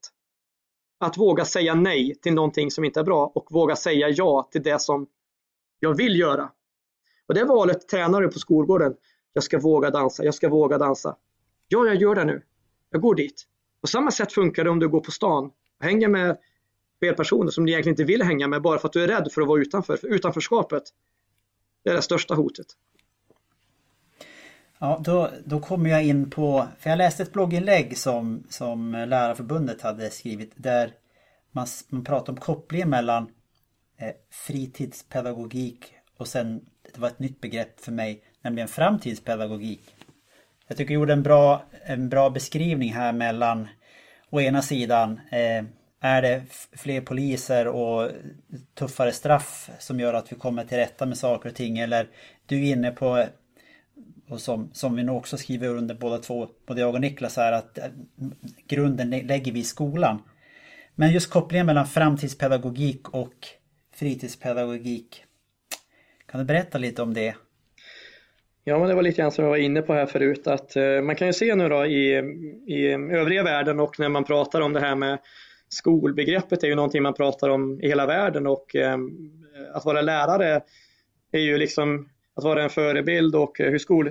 Att 1.01 1.19
våga 1.19 1.45
säga 1.45 1.75
nej 1.75 2.15
till 2.15 2.35
någonting 2.35 2.71
som 2.71 2.85
inte 2.85 3.01
är 3.01 3.05
bra 3.05 3.33
och 3.35 3.47
våga 3.51 3.77
säga 3.77 4.09
ja 4.09 4.49
till 4.53 4.63
det 4.63 4.81
som 4.81 5.07
jag 5.79 5.97
vill 5.97 6.19
göra. 6.19 6.51
Och 7.27 7.35
det 7.35 7.45
valet 7.45 7.89
tränar 7.89 8.21
du 8.21 8.29
på 8.29 8.39
skolgården. 8.39 8.95
Jag 9.33 9.45
ska 9.45 9.59
våga 9.59 9.91
dansa, 9.91 10.25
jag 10.25 10.35
ska 10.35 10.49
våga 10.49 10.79
dansa. 10.79 11.17
Ja, 11.69 11.87
jag 11.87 11.95
gör 11.95 12.15
det 12.15 12.25
nu. 12.25 12.43
Jag 12.91 13.01
går 13.01 13.15
dit. 13.15 13.45
På 13.81 13.87
samma 13.87 14.11
sätt 14.11 14.33
funkar 14.33 14.65
det 14.65 14.71
om 14.71 14.79
du 14.79 14.89
går 14.89 15.01
på 15.01 15.11
stan 15.11 15.45
och 15.79 15.85
hänger 15.85 16.09
med 16.09 16.39
fel 17.01 17.15
personer 17.15 17.51
som 17.51 17.67
du 17.67 17.73
egentligen 17.73 17.93
inte 17.93 18.05
vill 18.05 18.23
hänga 18.23 18.49
med 18.49 18.63
bara 18.63 18.79
för 18.79 18.89
att 18.89 18.93
du 18.93 19.05
är 19.05 19.09
rädd 19.09 19.29
för 19.33 19.43
att 19.43 19.49
vara 19.49 19.61
utanför. 19.61 19.97
För 19.97 20.09
utanförskapet, 20.09 20.83
det 21.83 21.91
är 21.91 21.95
det 21.95 22.03
största 22.03 22.35
hotet. 22.35 22.67
Ja, 24.79 25.01
då, 25.05 25.31
då 25.45 25.61
kommer 25.61 25.91
jag 25.91 26.05
in 26.05 26.31
på, 26.31 26.67
för 26.79 26.91
jag 26.91 26.97
läste 26.97 27.23
ett 27.23 27.33
blogginlägg 27.33 27.99
som, 27.99 28.47
som 28.49 28.93
Lärarförbundet 28.93 29.83
hade 29.83 30.11
skrivit 30.11 30.53
där 30.57 30.93
man, 31.51 31.67
man 31.89 32.05
pratar 32.05 32.33
om 32.33 32.41
kopplingen 32.41 32.91
mellan 32.91 33.23
eh, 33.97 34.13
fritidspedagogik 34.31 35.95
och 36.17 36.29
sen, 36.29 36.61
det 36.93 36.99
var 37.01 37.09
ett 37.09 37.19
nytt 37.19 37.41
begrepp 37.41 37.81
för 37.81 37.93
mig, 37.93 38.23
nämligen 38.43 38.69
framtidspedagogik. 38.69 39.95
Jag 40.69 40.77
tycker 40.77 40.95
jag 40.95 41.01
gjorde 41.01 41.13
en 41.13 41.23
bra, 41.23 41.65
en 41.85 42.09
bra 42.09 42.31
beskrivning 42.31 42.93
här 42.93 43.13
mellan 43.13 43.69
å 44.31 44.41
ena 44.41 44.63
sidan 44.63 45.21
eh, 45.31 45.65
är 46.01 46.23
det 46.23 46.43
fler 46.73 47.01
poliser 47.01 47.67
och 47.67 48.11
tuffare 48.75 49.13
straff 49.13 49.71
som 49.79 50.01
gör 50.01 50.15
att 50.15 50.33
vi 50.33 50.37
kommer 50.37 50.65
till 50.65 50.79
rätta 50.79 51.07
med 51.07 51.19
saker 51.19 51.49
och 51.49 51.55
ting 51.55 51.79
eller 51.79 52.09
du 52.47 52.69
är 52.69 52.73
inne 52.73 52.91
på 52.91 53.27
och 54.29 54.41
som, 54.41 54.71
som 54.73 54.97
vi 54.97 55.03
nog 55.03 55.17
också 55.17 55.37
skriver 55.37 55.69
under 55.69 55.95
båda 55.95 56.19
två, 56.19 56.49
både 56.67 56.81
jag 56.81 56.95
och 56.95 57.01
Niklas 57.01 57.39
är 57.39 57.53
att 57.53 57.79
eh, 57.79 57.85
grunden 58.67 59.11
lägger 59.11 59.53
vi 59.53 59.61
i 59.61 59.65
skolan. 59.65 60.23
Men 60.95 61.13
just 61.13 61.31
kopplingen 61.31 61.67
mellan 61.67 61.87
framtidspedagogik 61.87 63.09
och 63.09 63.35
fritidspedagogik. 63.95 65.25
Kan 66.35 66.39
du 66.39 66.45
berätta 66.45 66.79
lite 66.79 67.03
om 67.03 67.15
det? 67.15 67.35
Ja, 68.65 68.79
men 68.79 68.89
det 68.89 68.95
var 68.95 69.03
lite 69.03 69.23
grann 69.23 69.33
som 69.33 69.45
jag 69.45 69.51
var 69.51 69.57
inne 69.57 69.83
på 69.83 69.93
här 69.93 70.07
förut 70.07 70.47
att 70.47 70.77
eh, 70.77 71.01
man 71.03 71.17
kan 71.17 71.27
ju 71.27 71.33
se 71.33 71.55
nu 71.55 71.69
då 71.69 71.87
i, 71.87 72.19
i 72.67 72.89
övriga 72.93 73.43
världen 73.43 73.81
och 73.81 74.01
när 74.01 74.09
man 74.09 74.25
pratar 74.25 74.61
om 74.61 74.73
det 74.73 74.81
här 74.81 74.95
med 74.95 75.19
skolbegreppet 75.69 76.63
är 76.63 76.67
ju 76.67 76.75
någonting 76.75 77.03
man 77.03 77.15
pratar 77.15 77.49
om 77.49 77.81
i 77.81 77.89
hela 77.89 78.07
världen 78.07 78.47
och 78.47 78.77
eh, 78.77 78.99
att 79.75 79.85
vara 79.85 80.03
lärare 80.03 80.61
är 81.33 81.41
ju 81.41 81.59
liksom 81.59 82.09
att 82.37 82.45
vara 82.45 82.63
en 82.63 82.71
förebild 82.71 83.35
och 83.35 83.59
hur, 83.59 83.79
skol, 83.79 84.11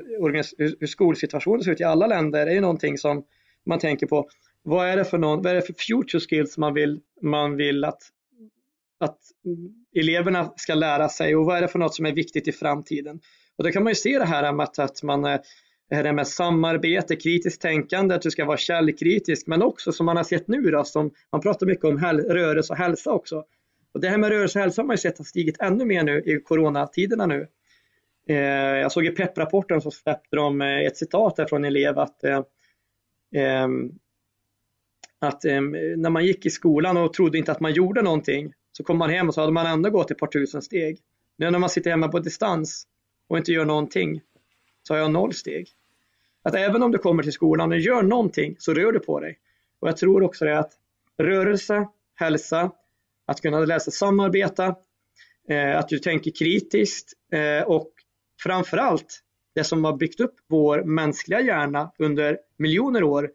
hur 0.58 0.88
skolsituationen 0.88 1.64
ser 1.64 1.72
ut 1.72 1.82
i 1.82 1.84
alla 1.84 2.08
länder 2.08 2.48
är 2.48 2.54
ju 2.54 2.62
någonting 2.62 2.98
som 2.98 3.24
man 3.66 3.80
tänker 3.80 4.08
på. 4.08 4.30
Vad 4.62 4.88
är 4.88 4.98
det 4.98 5.06
för, 5.06 5.18
någon, 5.18 5.42
vad 5.42 5.52
är 5.52 5.56
det 5.56 5.62
för 5.62 5.74
future 5.74 6.20
skills 6.20 6.58
man 6.58 6.74
vill, 6.74 7.02
man 7.22 7.56
vill 7.56 7.84
att, 7.84 8.02
att 9.04 9.20
eleverna 9.96 10.54
ska 10.56 10.74
lära 10.74 11.10
sig 11.10 11.36
och 11.36 11.46
vad 11.46 11.58
är 11.58 11.62
det 11.62 11.68
för 11.68 11.80
något 11.80 11.96
som 11.96 12.06
är 12.06 12.12
viktigt 12.12 12.48
i 12.48 12.52
framtiden? 12.52 13.20
Och 13.58 13.64
då 13.64 13.72
kan 13.72 13.84
man 13.84 13.92
ju 13.92 13.96
se 13.96 14.20
det 14.20 14.26
här 14.26 14.54
med 14.54 14.70
att 14.78 15.04
man 15.04 15.26
eh, 15.26 15.40
det 15.90 15.96
här 15.96 16.14
med 16.14 16.28
samarbete, 16.28 17.16
kritiskt 17.16 17.62
tänkande, 17.62 18.16
att 18.16 18.22
du 18.22 18.32
ska 18.32 18.46
vara 18.46 18.58
källkritisk, 18.58 19.48
men 19.48 19.62
också 19.62 19.92
som 19.92 20.06
man 20.06 20.18
har 20.18 20.24
sett 20.24 20.48
nu 20.48 20.62
då, 20.62 20.84
som 20.84 21.12
man 21.32 21.42
pratar 21.42 21.66
mycket 21.66 21.86
om 21.86 22.00
rörelse 22.00 22.74
och 22.74 22.78
hälsa 22.78 23.12
också. 23.12 23.44
Och 23.94 24.02
det 24.02 24.10
här 24.10 24.18
med 24.18 24.30
rörelse 24.30 24.60
och 24.60 24.64
hälsa 24.64 24.82
har 24.82 24.88
man 24.88 24.94
ju 24.94 24.98
sett 24.98 25.18
har 25.18 25.26
stigit 25.26 25.62
ännu 25.62 25.86
mer 25.86 26.04
nu 26.04 26.20
i 26.26 26.40
coronatiderna 26.40 27.26
nu. 27.26 27.48
Eh, 28.28 28.36
jag 28.78 28.92
såg 28.92 29.06
i 29.06 29.10
PEP-rapporten 29.10 29.82
så 29.82 29.92
släppte 29.92 30.36
de 30.36 30.62
eh, 30.62 30.80
ett 30.80 30.98
citat 30.98 31.36
där 31.36 31.46
från 31.46 31.66
en 31.66 31.68
elev 31.68 32.00
att, 32.00 32.24
eh, 32.24 32.42
ehm, 33.36 33.92
att 35.20 35.46
ehm, 35.46 35.72
när 35.98 36.10
man 36.10 36.26
gick 36.26 36.46
i 36.46 36.50
skolan 36.50 36.98
och 36.98 37.14
trodde 37.14 37.38
inte 37.38 37.52
att 37.52 37.60
man 37.60 37.74
gjorde 37.74 38.02
någonting 38.02 38.54
så 38.78 38.84
kom 38.84 38.98
man 38.98 39.10
hem 39.10 39.28
och 39.28 39.34
så 39.34 39.42
hade 39.42 39.54
man 39.54 39.66
ändå 39.66 39.90
gått 39.90 40.12
ett 40.12 40.18
par 40.18 40.28
tusen 40.28 40.62
steg. 40.62 41.00
Nu 41.38 41.52
när 41.52 41.60
man 41.60 41.70
sitter 41.70 41.92
hemma 41.92 42.08
på 42.08 42.20
distans 42.20 42.88
och 43.28 43.38
inte 43.38 43.52
gör 43.52 43.66
någonting 43.66 44.22
så 44.84 44.94
har 44.94 45.00
jag 45.00 45.12
noll 45.12 45.34
steg. 45.34 45.70
Att 46.44 46.56
även 46.56 46.84
om 46.84 46.92
du 46.92 46.98
kommer 46.98 47.24
till 47.24 47.32
skolan 47.32 47.72
och 47.72 47.80
gör 47.80 48.04
någonting 48.04 48.56
så 48.60 48.74
rör 48.74 48.92
du 48.92 49.00
på 49.00 49.20
dig. 49.20 49.40
Och 49.80 49.88
jag 49.88 49.98
tror 49.98 50.24
också 50.24 50.46
det 50.46 50.60
att 50.60 50.72
rörelse, 51.18 51.88
hälsa, 52.16 52.72
att 53.26 53.42
kunna 53.42 53.60
läsa 53.60 53.92
samarbeta, 53.92 54.76
eh, 55.50 55.78
att 55.78 55.90
du 55.90 56.00
tänker 56.00 56.32
kritiskt 56.32 57.14
eh, 57.34 57.68
och 57.68 57.92
framförallt 58.44 59.24
det 59.56 59.64
som 59.64 59.84
har 59.84 59.98
byggt 59.98 60.20
upp 60.20 60.36
vår 60.48 60.84
mänskliga 60.84 61.42
hjärna 61.42 61.92
under 61.98 62.38
miljoner 62.58 63.04
år, 63.04 63.32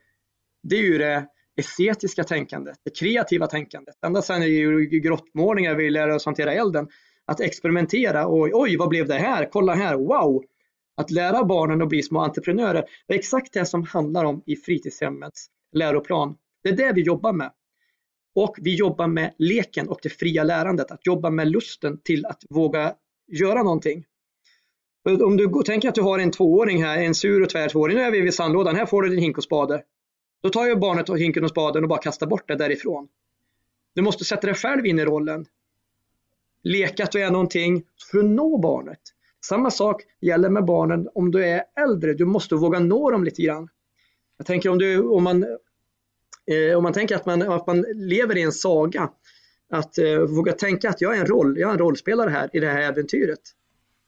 det 0.62 0.76
är 0.76 0.82
ju 0.82 0.98
det 0.98 1.26
estetiska 1.58 2.24
tänkandet, 2.24 2.78
det 2.84 2.98
kreativa 2.98 3.46
tänkandet. 3.46 3.94
Ända 4.06 4.22
sedan 4.22 4.42
i 4.42 5.00
grottmålningar 5.02 5.74
vi 5.74 5.90
lärde 5.90 6.14
oss 6.14 6.26
hantera 6.26 6.52
elden, 6.52 6.88
att 7.24 7.40
experimentera 7.40 8.26
och 8.26 8.48
oj, 8.52 8.76
vad 8.76 8.88
blev 8.88 9.06
det 9.06 9.14
här? 9.14 9.48
Kolla 9.52 9.74
här, 9.74 9.94
wow! 9.94 10.44
Att 10.96 11.10
lära 11.10 11.44
barnen 11.44 11.82
att 11.82 11.88
bli 11.88 12.02
små 12.02 12.20
entreprenörer, 12.20 12.84
det 13.06 13.14
är 13.14 13.18
exakt 13.18 13.52
det 13.52 13.66
som 13.66 13.82
handlar 13.82 14.24
om 14.24 14.42
i 14.46 14.56
fritidshemmets 14.56 15.46
läroplan. 15.72 16.36
Det 16.62 16.68
är 16.68 16.76
det 16.76 16.92
vi 16.92 17.02
jobbar 17.02 17.32
med. 17.32 17.52
Och 18.34 18.56
vi 18.60 18.74
jobbar 18.74 19.06
med 19.06 19.34
leken 19.38 19.88
och 19.88 19.98
det 20.02 20.08
fria 20.08 20.44
lärandet, 20.44 20.90
att 20.90 21.06
jobba 21.06 21.30
med 21.30 21.48
lusten 21.48 22.00
till 22.04 22.26
att 22.26 22.42
våga 22.50 22.94
göra 23.32 23.62
någonting. 23.62 24.04
Om 25.22 25.36
du 25.36 25.62
tänker 25.62 25.88
att 25.88 25.94
du 25.94 26.02
har 26.02 26.18
en 26.18 26.30
tvååring 26.30 26.84
här, 26.84 26.98
en 26.98 27.14
sur 27.14 27.42
och 27.42 27.50
tvär 27.50 27.68
tvååring, 27.68 27.96
nu 27.96 28.02
är 28.02 28.10
vi 28.10 28.20
vid 28.20 28.34
sandlådan, 28.34 28.76
här 28.76 28.86
får 28.86 29.02
du 29.02 29.08
din 29.08 29.18
hink 29.18 29.38
och 29.38 29.44
spade. 29.44 29.82
Då 30.42 30.48
tar 30.48 30.66
ju 30.66 30.76
barnet 30.76 31.08
och 31.08 31.18
hinken 31.18 31.44
och 31.44 31.50
spaden 31.50 31.82
och 31.82 31.88
bara 31.88 32.02
kastar 32.02 32.26
bort 32.26 32.48
det 32.48 32.56
därifrån. 32.56 33.08
Du 33.94 34.02
måste 34.02 34.24
sätta 34.24 34.46
dig 34.46 34.56
själv 34.56 34.86
in 34.86 34.98
i 34.98 35.04
rollen. 35.04 35.46
Leka 36.62 37.04
att 37.04 37.12
du 37.12 37.22
är 37.22 37.30
någonting 37.30 37.84
för 38.10 38.18
att 38.18 38.24
nå 38.24 38.58
barnet. 38.58 39.00
Samma 39.44 39.70
sak 39.70 40.02
gäller 40.20 40.48
med 40.48 40.64
barnen 40.64 41.08
om 41.14 41.30
du 41.30 41.44
är 41.44 41.64
äldre. 41.80 42.14
Du 42.14 42.24
måste 42.24 42.54
våga 42.54 42.78
nå 42.78 43.10
dem 43.10 43.24
lite 43.24 43.42
grann. 43.42 43.68
Jag 44.36 44.46
tänker 44.46 44.68
om, 44.68 44.78
du, 44.78 44.98
om, 45.02 45.24
man, 45.24 45.42
eh, 46.46 46.76
om 46.76 46.82
man 46.82 46.92
tänker 46.92 47.16
att 47.16 47.26
man, 47.26 47.42
att 47.42 47.66
man 47.66 47.80
lever 47.94 48.36
i 48.36 48.42
en 48.42 48.52
saga. 48.52 49.10
Att 49.70 49.98
eh, 49.98 50.18
våga 50.18 50.52
tänka 50.52 50.88
att 50.90 51.00
jag 51.00 51.16
är 51.16 51.20
en 51.20 51.26
roll, 51.26 51.58
jag 51.58 51.68
är 51.68 51.72
en 51.72 51.78
rollspelare 51.78 52.30
här 52.30 52.50
i 52.52 52.60
det 52.60 52.66
här 52.66 52.80
äventyret. 52.80 53.40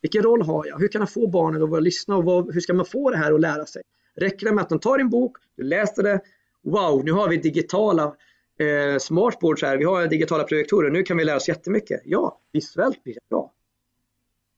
Vilken 0.01 0.23
roll 0.23 0.43
har 0.43 0.67
jag? 0.67 0.79
Hur 0.79 0.89
kan 0.89 1.01
jag 1.01 1.13
få 1.13 1.27
barnen 1.27 1.75
att 1.75 1.83
lyssna 1.83 2.17
och 2.17 2.25
vad, 2.25 2.55
hur 2.55 2.61
ska 2.61 2.75
man 2.75 2.87
få 2.87 3.11
det 3.11 3.17
här 3.17 3.33
att 3.33 3.41
lära 3.41 3.67
sig? 3.67 3.83
Räcker 4.15 4.47
det 4.47 4.53
med 4.53 4.63
att 4.63 4.69
de 4.69 4.81
tar 4.81 4.99
din 4.99 5.11
bok, 5.11 5.37
du 5.57 5.63
läser 5.63 6.03
det, 6.03 6.21
wow, 6.63 7.05
nu 7.05 7.13
har 7.13 7.29
vi 7.29 7.37
digitala 7.37 8.17
eh, 8.59 8.99
smartboards 8.99 9.63
här, 9.63 9.77
vi 9.77 9.85
har 9.85 10.07
digitala 10.07 10.45
projektorer, 10.45 10.91
nu 10.91 11.03
kan 11.03 11.17
vi 11.17 11.25
lära 11.25 11.37
oss 11.37 11.49
jättemycket. 11.49 12.01
Ja, 12.05 12.41
visuellt 12.53 13.05
blir 13.05 13.15
det 13.15 13.29
bra. 13.31 13.53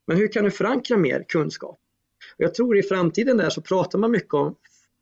Men 0.07 0.17
hur 0.17 0.29
kan 0.29 0.45
du 0.45 0.51
förankra 0.51 0.97
mer 0.97 1.25
kunskap? 1.29 1.79
Och 2.37 2.45
jag 2.45 2.55
tror 2.55 2.79
i 2.79 2.83
framtiden 2.83 3.37
där 3.37 3.51
så 3.51 3.63
pratar 3.63 3.99
man 3.99 4.11
mycket 4.11 4.35
om 4.35 4.57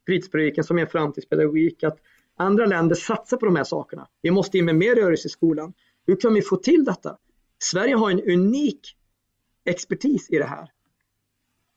fritidspedagogiken 0.07 0.65
som 0.65 0.79
är 0.79 0.83
en 0.83 0.89
framtidspedagogik, 0.89 1.85
att 1.85 1.99
andra 2.37 2.67
länder 2.67 2.95
satsar 2.97 3.37
på 3.37 3.47
de 3.47 3.57
här 3.57 3.65
sakerna. 3.65 4.09
Vi 4.23 4.31
måste 4.31 4.59
in 4.59 4.65
med 4.65 4.75
mer 4.75 4.95
rörelse 4.95 5.27
i 5.27 5.31
skolan. 5.31 5.73
Hur 6.07 6.17
kan 6.21 6.35
vi 6.35 6.43
få 6.43 6.57
till 6.57 6.85
detta? 6.85 7.19
Sverige 7.59 7.95
har 7.95 8.11
en 8.11 8.21
unik 8.21 8.97
expertis 9.65 10.31
i 10.31 10.39
det 10.39 10.45
här. 10.45 10.69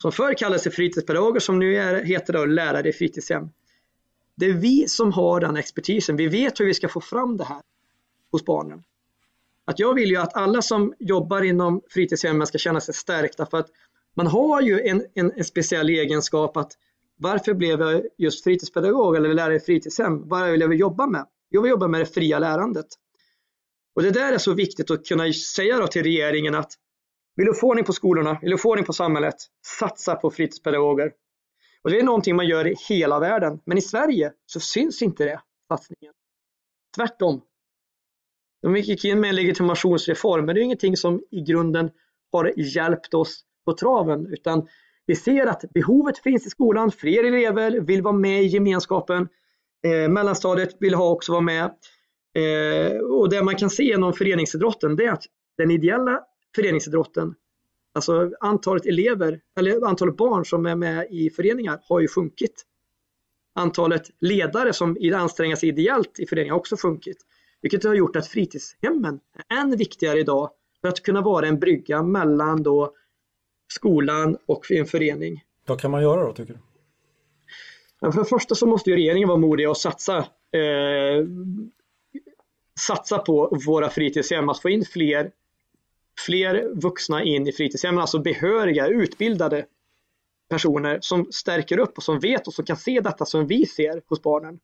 Som 0.04 0.12
förr 0.12 0.34
kallades 0.34 0.76
fritidspedagoger 0.76 1.40
som 1.40 1.60
nu 1.60 1.78
är, 1.78 2.04
heter 2.04 2.34
då 2.34 2.46
lärare 2.46 2.90
i 2.90 2.94
fritidshem. 2.94 3.50
Det 4.36 4.46
är 4.46 4.54
vi 4.54 4.88
som 4.88 5.12
har 5.12 5.40
den 5.40 5.58
expertisen. 5.58 6.16
Vi 6.16 6.28
vet 6.28 6.60
hur 6.60 6.66
vi 6.66 6.74
ska 6.74 6.90
få 6.90 7.02
fram 7.02 7.38
det 7.38 7.44
här 7.44 7.62
hos 8.32 8.46
barnen. 8.46 8.84
Att 9.66 9.80
jag 9.80 9.94
vill 9.94 10.10
ju 10.10 10.18
att 10.18 10.36
alla 10.36 10.62
som 10.62 10.94
jobbar 11.00 11.42
inom 11.42 11.82
fritidshemmen 11.90 12.48
ska 12.48 12.58
känna 12.58 12.82
sig 12.82 12.94
stärkta 12.94 13.46
för 13.46 13.58
att 13.58 13.68
man 14.14 14.28
har 14.28 14.62
ju 14.62 14.82
en, 14.82 15.06
en, 15.14 15.32
en 15.36 15.44
speciell 15.44 15.90
egenskap 15.90 16.58
att 16.58 16.72
varför 17.18 17.54
blev 17.54 17.82
jag 17.82 18.04
just 18.18 18.44
fritidspedagog 18.44 19.16
eller 19.16 19.34
lärare 19.34 19.56
i 19.56 19.60
fritidshem? 19.60 20.28
Vad 20.28 20.52
vill 20.52 20.62
jag 20.62 20.74
jobba 20.74 21.08
med? 21.08 21.26
Jag 21.50 21.62
vill 21.62 21.72
jobba 21.72 21.88
med 21.88 22.02
det 22.02 22.06
fria 22.06 22.40
lärandet. 22.40 22.88
Och 23.96 24.04
det 24.04 24.12
där 24.12 24.34
är 24.34 24.38
så 24.38 24.54
viktigt 24.54 24.92
att 24.92 25.06
kunna 25.06 25.34
säga 25.34 25.88
till 25.88 26.04
regeringen 26.04 26.56
att 26.56 26.78
vill 27.36 27.46
du 27.46 27.54
få 27.54 27.68
ordning 27.68 27.86
på 27.86 27.94
skolorna, 27.94 28.38
vill 28.42 28.52
du 28.52 28.58
få 28.58 28.70
ordning 28.70 28.86
på 28.86 28.94
samhället, 28.94 29.36
satsa 29.80 30.16
på 30.16 30.32
fritidspedagoger. 30.32 31.12
Och 31.84 31.90
det 31.90 32.00
är 32.00 32.04
någonting 32.04 32.36
man 32.36 32.48
gör 32.48 32.68
i 32.68 32.76
hela 32.90 33.20
världen, 33.20 33.60
men 33.66 33.78
i 33.78 33.82
Sverige 33.82 34.32
så 34.46 34.60
syns 34.60 35.02
inte 35.02 35.24
det, 35.24 35.42
satsningen. 35.68 36.14
Tvärtom. 36.96 37.42
De 38.62 38.76
gick 38.76 39.06
in 39.06 39.20
med 39.20 39.30
en 39.30 39.36
legitimationsreform, 39.36 40.46
men 40.46 40.56
det 40.56 40.62
är 40.62 40.64
ingenting 40.64 40.98
som 40.98 41.24
i 41.32 41.42
grunden 41.42 41.92
har 42.32 42.54
hjälpt 42.56 43.14
oss 43.14 43.42
på 43.66 43.74
traven, 43.74 44.34
utan 44.34 44.68
vi 45.06 45.16
ser 45.16 45.46
att 45.46 45.62
behovet 45.74 46.18
finns 46.18 46.46
i 46.46 46.50
skolan, 46.50 46.92
fler 46.92 47.24
elever 47.24 47.72
vill 47.72 48.02
vara 48.02 48.16
med 48.16 48.44
i 48.44 48.46
gemenskapen. 48.46 49.28
Eh, 49.86 50.10
mellanstadiet 50.10 50.76
vill 50.80 50.94
ha 50.94 51.10
också 51.10 51.32
vara 51.32 51.42
med. 51.42 51.64
Eh, 52.36 52.98
och 52.98 53.30
det 53.30 53.44
man 53.44 53.56
kan 53.56 53.70
se 53.70 53.84
inom 53.84 54.14
föreningsidrotten 54.14 54.96
det 54.96 55.06
är 55.06 55.12
att 55.12 55.24
den 55.58 55.72
ideella 55.72 56.24
föreningsidrotten, 56.56 57.36
alltså 57.94 58.32
antalet 58.40 58.86
elever 58.86 59.42
eller 59.58 59.86
antalet 59.88 60.18
barn 60.18 60.46
som 60.46 60.66
är 60.66 60.76
med 60.76 61.08
i 61.10 61.30
föreningar 61.30 61.80
har 61.84 62.00
ju 62.00 62.08
sjunkit. 62.08 62.66
Antalet 63.56 64.10
ledare 64.20 64.74
som 64.74 64.98
anstränger 65.16 65.56
sig 65.56 65.70
ideellt 65.70 66.20
i 66.20 66.26
föreningar 66.26 66.54
har 66.54 66.60
också 66.60 66.78
sjunkit. 66.78 67.18
Vilket 67.62 67.84
har 67.84 67.94
gjort 67.94 68.16
att 68.16 68.28
fritidshemmen 68.28 69.20
är 69.50 69.58
än 69.58 69.78
viktigare 69.78 70.20
idag 70.20 70.50
för 70.82 70.88
att 70.88 71.04
kunna 71.04 71.22
vara 71.22 71.48
en 71.48 71.60
brygga 71.60 72.04
mellan 72.04 72.64
då 72.64 72.94
skolan 73.68 74.38
och 74.46 74.72
en 74.72 74.86
förening. 74.86 75.44
Vad 75.66 75.82
kan 75.82 75.92
man 75.92 76.02
göra 76.02 76.26
då 76.26 76.34
tycker 76.34 76.54
du? 76.54 76.60
För 78.12 78.20
det 78.20 78.26
första 78.26 78.56
så 78.56 78.66
måste 78.66 78.90
ju 78.90 78.96
regeringen 78.96 79.28
vara 79.28 79.38
modig 79.38 79.70
och 79.70 79.78
satsa 79.78 80.18
eh, 80.52 81.26
satsa 82.80 83.20
på 83.20 83.58
våra 83.66 83.90
fritidshem, 83.90 84.50
att 84.50 84.62
få 84.62 84.70
in 84.70 84.86
fler, 84.86 85.32
fler 86.20 86.82
vuxna 86.82 87.24
in 87.24 87.48
i 87.48 87.52
fritidshemmen, 87.52 88.02
alltså 88.02 88.20
behöriga, 88.20 88.88
utbildade 88.88 89.66
personer 90.50 91.00
som 91.02 91.32
stärker 91.32 91.78
upp 91.78 91.98
och 91.98 92.04
som 92.04 92.20
vet 92.20 92.48
och 92.48 92.54
som 92.54 92.66
kan 92.66 92.78
se 92.78 93.00
detta 93.00 93.26
som 93.26 93.48
vi 93.48 93.66
ser 93.66 94.02
hos 94.08 94.22
barnen. 94.22 94.60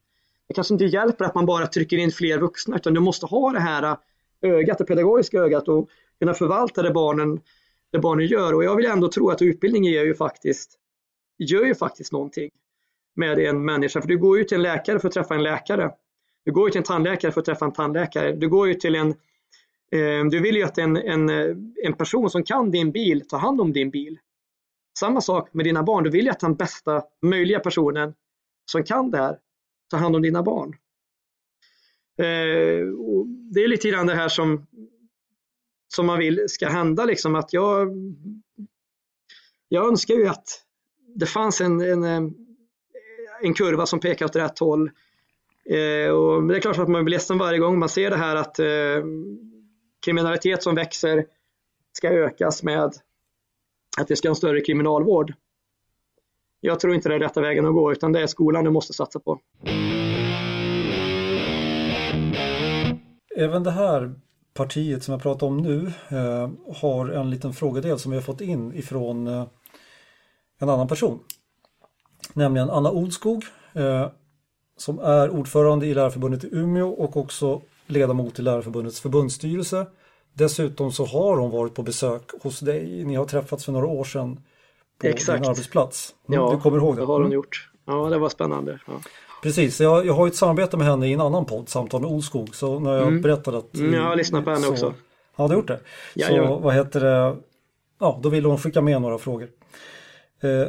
Det 0.47 0.53
kanske 0.53 0.73
inte 0.73 0.85
hjälper 0.85 1.25
att 1.25 1.35
man 1.35 1.45
bara 1.45 1.67
trycker 1.67 1.97
in 1.97 2.11
fler 2.11 2.37
vuxna 2.37 2.75
utan 2.75 2.93
du 2.93 2.99
måste 2.99 3.25
ha 3.25 3.51
det 3.51 3.59
här 3.59 3.97
ögat, 4.41 4.77
det 4.77 4.85
pedagogiska 4.85 5.37
ögat 5.37 5.67
och 5.67 5.89
kunna 6.19 6.33
förvalta 6.33 6.81
det 6.81 6.91
barnen, 6.91 7.39
det 7.91 7.99
barnen 7.99 8.27
gör 8.27 8.53
och 8.53 8.63
jag 8.63 8.75
vill 8.75 8.85
ändå 8.85 9.07
tro 9.07 9.29
att 9.29 9.41
utbildning 9.41 9.83
gör 9.83 10.05
ju 10.05 10.15
faktiskt, 10.15 10.79
gör 11.37 11.65
ju 11.65 11.75
faktiskt 11.75 12.11
någonting 12.11 12.49
med 13.15 13.39
en 13.39 13.65
människa. 13.65 14.01
För 14.01 14.07
du 14.07 14.17
går 14.17 14.37
ju 14.37 14.43
till 14.43 14.55
en 14.55 14.63
läkare 14.63 14.99
för 14.99 15.07
att 15.07 15.13
träffa 15.13 15.35
en 15.35 15.43
läkare. 15.43 15.91
Du 16.45 16.51
går 16.51 16.67
ju 16.67 16.71
till 16.71 16.79
en 16.79 16.83
tandläkare 16.83 17.31
för 17.31 17.39
att 17.39 17.45
träffa 17.45 17.65
en 17.65 17.73
tandläkare. 17.73 18.31
Du 18.31 18.49
går 18.49 18.67
ju 18.67 18.73
till 18.73 18.95
en 18.95 19.15
Ehm, 19.91 20.29
du 20.29 20.39
vill 20.39 20.55
ju 20.55 20.63
att 20.63 20.77
en, 20.77 20.97
en, 20.97 21.29
en 21.83 21.93
person 21.97 22.29
som 22.29 22.43
kan 22.43 22.71
din 22.71 22.91
bil 22.91 23.27
tar 23.27 23.37
hand 23.39 23.61
om 23.61 23.73
din 23.73 23.89
bil. 23.89 24.19
Samma 24.99 25.21
sak 25.21 25.53
med 25.53 25.65
dina 25.65 25.83
barn. 25.83 26.03
Du 26.03 26.09
vill 26.09 26.25
ju 26.25 26.31
att 26.31 26.39
den 26.39 26.55
bästa 26.55 27.03
möjliga 27.21 27.59
personen 27.59 28.13
som 28.71 28.83
kan 28.83 29.11
det 29.11 29.17
här 29.17 29.37
tar 29.89 29.97
hand 29.97 30.15
om 30.15 30.21
dina 30.21 30.43
barn. 30.43 30.75
Ehm, 32.21 32.95
det 33.53 33.63
är 33.63 33.67
lite 33.67 33.89
grann 33.89 34.07
det 34.07 34.15
här 34.15 34.29
som, 34.29 34.67
som 35.95 36.05
man 36.05 36.19
vill 36.19 36.45
ska 36.47 36.69
hända. 36.69 37.05
Liksom, 37.05 37.35
att 37.35 37.53
jag, 37.53 37.89
jag 39.69 39.87
önskar 39.87 40.15
ju 40.15 40.27
att 40.27 40.65
det 41.15 41.25
fanns 41.25 41.61
en, 41.61 41.81
en, 41.81 42.35
en 43.41 43.53
kurva 43.53 43.85
som 43.85 43.99
pekar 43.99 44.25
åt 44.25 44.35
rätt 44.35 44.59
håll. 44.59 44.91
Eh, 45.69 46.11
och 46.11 46.43
det 46.43 46.55
är 46.55 46.59
klart 46.59 46.77
att 46.77 46.89
man 46.89 47.05
blir 47.05 47.17
ledsen 47.17 47.37
varje 47.37 47.59
gång 47.59 47.79
man 47.79 47.89
ser 47.89 48.09
det 48.09 48.17
här 48.17 48.35
att 48.35 48.59
eh, 48.59 49.03
kriminalitet 49.99 50.63
som 50.63 50.75
växer 50.75 51.25
ska 51.93 52.09
ökas 52.09 52.63
med 52.63 52.83
att 53.97 54.11
vi 54.11 54.15
ska 54.15 54.27
ha 54.27 54.31
en 54.31 54.35
större 54.35 54.61
kriminalvård. 54.61 55.33
Jag 56.61 56.79
tror 56.79 56.95
inte 56.95 57.09
det 57.09 57.15
är 57.15 57.19
rätta 57.19 57.41
vägen 57.41 57.65
att 57.65 57.73
gå 57.73 57.91
utan 57.91 58.11
det 58.11 58.21
är 58.21 58.27
skolan 58.27 58.63
du 58.63 58.71
måste 58.71 58.93
satsa 58.93 59.19
på. 59.19 59.39
Även 63.35 63.63
det 63.63 63.71
här 63.71 64.15
partiet 64.53 65.03
som 65.03 65.11
jag 65.11 65.21
pratar 65.21 65.47
om 65.47 65.57
nu 65.57 65.91
eh, 66.09 66.49
har 66.75 67.09
en 67.09 67.29
liten 67.29 67.53
frågedel 67.53 67.99
som 67.99 68.11
vi 68.11 68.17
har 68.17 68.23
fått 68.23 68.41
in 68.41 68.73
ifrån 68.73 69.27
eh, 69.27 69.47
en 70.59 70.69
annan 70.69 70.87
person. 70.87 71.19
Nämligen 72.33 72.69
Anna 72.69 72.91
Olskog 72.91 73.45
eh, 73.73 74.07
som 74.77 74.99
är 74.99 75.29
ordförande 75.29 75.85
i 75.85 75.93
Lärarförbundet 75.93 76.43
i 76.43 76.49
Umeå 76.51 76.89
och 76.89 77.17
också 77.17 77.61
ledamot 77.89 78.39
i 78.39 78.41
Lärarförbundets 78.41 78.99
förbundsstyrelse. 79.01 79.85
Dessutom 80.33 80.91
så 80.91 81.05
har 81.05 81.37
hon 81.37 81.51
varit 81.51 81.73
på 81.73 81.83
besök 81.83 82.31
hos 82.41 82.59
dig. 82.59 83.05
Ni 83.05 83.15
har 83.15 83.25
träffats 83.25 83.65
för 83.65 83.71
några 83.71 83.87
år 83.87 84.03
sedan 84.03 84.39
på 85.01 85.07
Exakt. 85.07 85.41
din 85.41 85.49
arbetsplats. 85.49 86.15
Mm, 86.27 86.39
ja, 86.39 86.51
du 86.51 86.61
kommer 86.61 86.77
ihåg 86.77 86.95
det? 86.95 87.01
det 87.01 87.05
har 87.05 87.13
hon 87.13 87.21
mm. 87.21 87.33
gjort. 87.33 87.69
Ja, 87.85 88.09
det 88.09 88.17
var 88.17 88.29
spännande. 88.29 88.79
Ja. 88.87 88.93
Precis, 89.43 89.81
jag, 89.81 90.05
jag 90.05 90.13
har 90.13 90.27
ett 90.27 90.35
samarbete 90.35 90.77
med 90.77 90.87
henne 90.87 91.07
i 91.07 91.13
en 91.13 91.21
annan 91.21 91.45
podd, 91.45 91.69
Samtal 91.69 92.01
med 92.01 92.11
Olskog. 92.11 92.55
Så 92.55 92.79
när 92.79 92.93
jag 92.93 93.07
Mm. 93.07 93.21
berättade 93.21 93.57
att... 93.57 93.75
Mm, 93.75 93.93
jag 93.93 94.01
har 94.01 94.15
lyssnat 94.15 94.43
på 94.43 94.49
henne 94.49 94.63
så, 94.63 94.71
också. 94.71 94.93
Ja, 95.35 95.47
du 95.47 95.53
har 95.53 95.55
gjort 95.55 95.67
det? 95.67 95.79
Ja, 96.13 96.27
så 96.27 96.33
ja. 96.33 96.57
vad 96.57 96.73
heter 96.73 96.99
det? 96.99 97.37
Ja, 97.99 98.19
då 98.23 98.29
ville 98.29 98.47
hon 98.47 98.57
skicka 98.57 98.81
med 98.81 99.01
några 99.01 99.17
frågor. 99.17 99.49
Eh, 100.41 100.67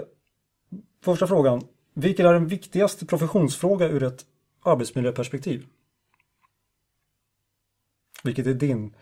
första 1.05 1.27
frågan. 1.27 1.63
Vilken 1.95 2.27
är 2.27 2.33
den 2.33 2.47
viktigaste 2.47 3.07
professionsfråga 3.07 3.89
ur 3.89 4.03
ett 4.03 4.25
arbetsmiljöperspektiv? 4.65 5.67
Vilket 8.25 8.47
är 8.47 8.55
din 8.55 8.95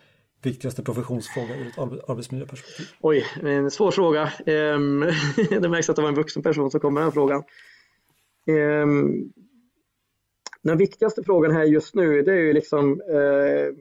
viktigaste 0.42 0.82
professionsfråga 0.82 1.56
ur 1.56 1.66
ett 1.66 1.78
arbetsmiljöperspektiv? 1.78 2.86
Oj, 3.00 3.24
en 3.42 3.70
svår 3.70 3.90
fråga. 3.90 4.32
Ehm, 4.46 5.00
det 5.50 5.68
märks 5.68 5.90
att 5.90 5.96
det 5.96 6.02
var 6.02 6.08
en 6.08 6.14
vuxen 6.14 6.42
person 6.42 6.70
som 6.70 6.80
kom 6.80 6.94
med 6.94 7.02
den 7.02 7.12
frågan. 7.12 7.42
Ehm, 8.46 9.32
den 10.62 10.78
viktigaste 10.78 11.24
frågan 11.24 11.52
här 11.52 11.64
just 11.64 11.94
nu, 11.94 12.22
det 12.22 12.32
är 12.32 12.36
ju 12.38 12.52
liksom 12.52 13.00
eh, 13.00 13.74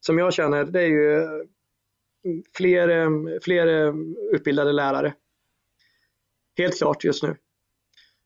som 0.00 0.18
jag 0.18 0.32
känner, 0.32 0.64
det 0.64 0.80
är 0.80 0.86
ju 0.86 1.14
mm, 1.16 2.42
fler, 2.54 2.88
ehm, 2.88 3.28
fler 3.42 3.94
utbildade 4.34 4.72
lärare. 4.72 5.14
Helt 6.58 6.78
klart 6.78 7.04
just 7.04 7.22
nu. 7.22 7.36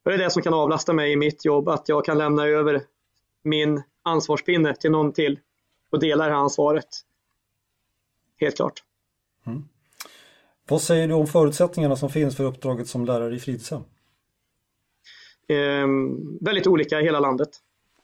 Och 0.05 0.11
det 0.11 0.15
är 0.15 0.19
det 0.19 0.31
som 0.31 0.43
kan 0.43 0.55
avlasta 0.55 0.93
mig 0.93 1.13
i 1.13 1.17
mitt 1.17 1.45
jobb, 1.45 1.69
att 1.69 1.89
jag 1.89 2.05
kan 2.05 2.19
lämna 2.19 2.47
över 2.47 2.83
min 3.43 3.83
ansvarspinne 4.03 4.75
till 4.75 4.91
någon 4.91 5.13
till 5.13 5.41
och 5.91 6.01
dela 6.01 6.25
det 6.25 6.31
här 6.31 6.39
ansvaret. 6.39 6.89
Helt 8.41 8.57
klart. 8.57 8.83
Vad 10.69 10.83
säger 10.83 11.09
du 11.09 11.15
om 11.15 11.27
förutsättningarna 11.27 11.97
som 11.97 12.11
finns 12.11 12.37
för 12.37 12.45
uppdraget 12.45 12.87
som 12.89 13.05
lärare 13.05 13.35
i 13.35 13.39
fritidshem? 13.39 13.83
Eh, 15.49 15.87
väldigt 16.41 16.67
olika 16.67 17.01
i 17.01 17.05
hela 17.05 17.21
landet. 17.21 17.49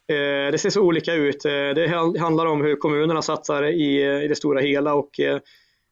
Eh, 0.09 0.53
det 0.53 0.59
ser 0.59 0.71
så 0.71 0.83
olika 0.83 1.15
ut. 1.15 1.45
Eh, 1.45 1.51
det 1.51 1.89
han- 1.95 2.17
handlar 2.19 2.47
om 2.47 2.61
hur 2.65 2.77
kommunerna 2.77 3.23
satsar 3.23 3.63
i, 3.63 4.03
i 4.25 4.29
det 4.29 4.35
stora 4.37 4.61
hela 4.61 4.95
och 4.95 5.21
eh, 5.21 5.39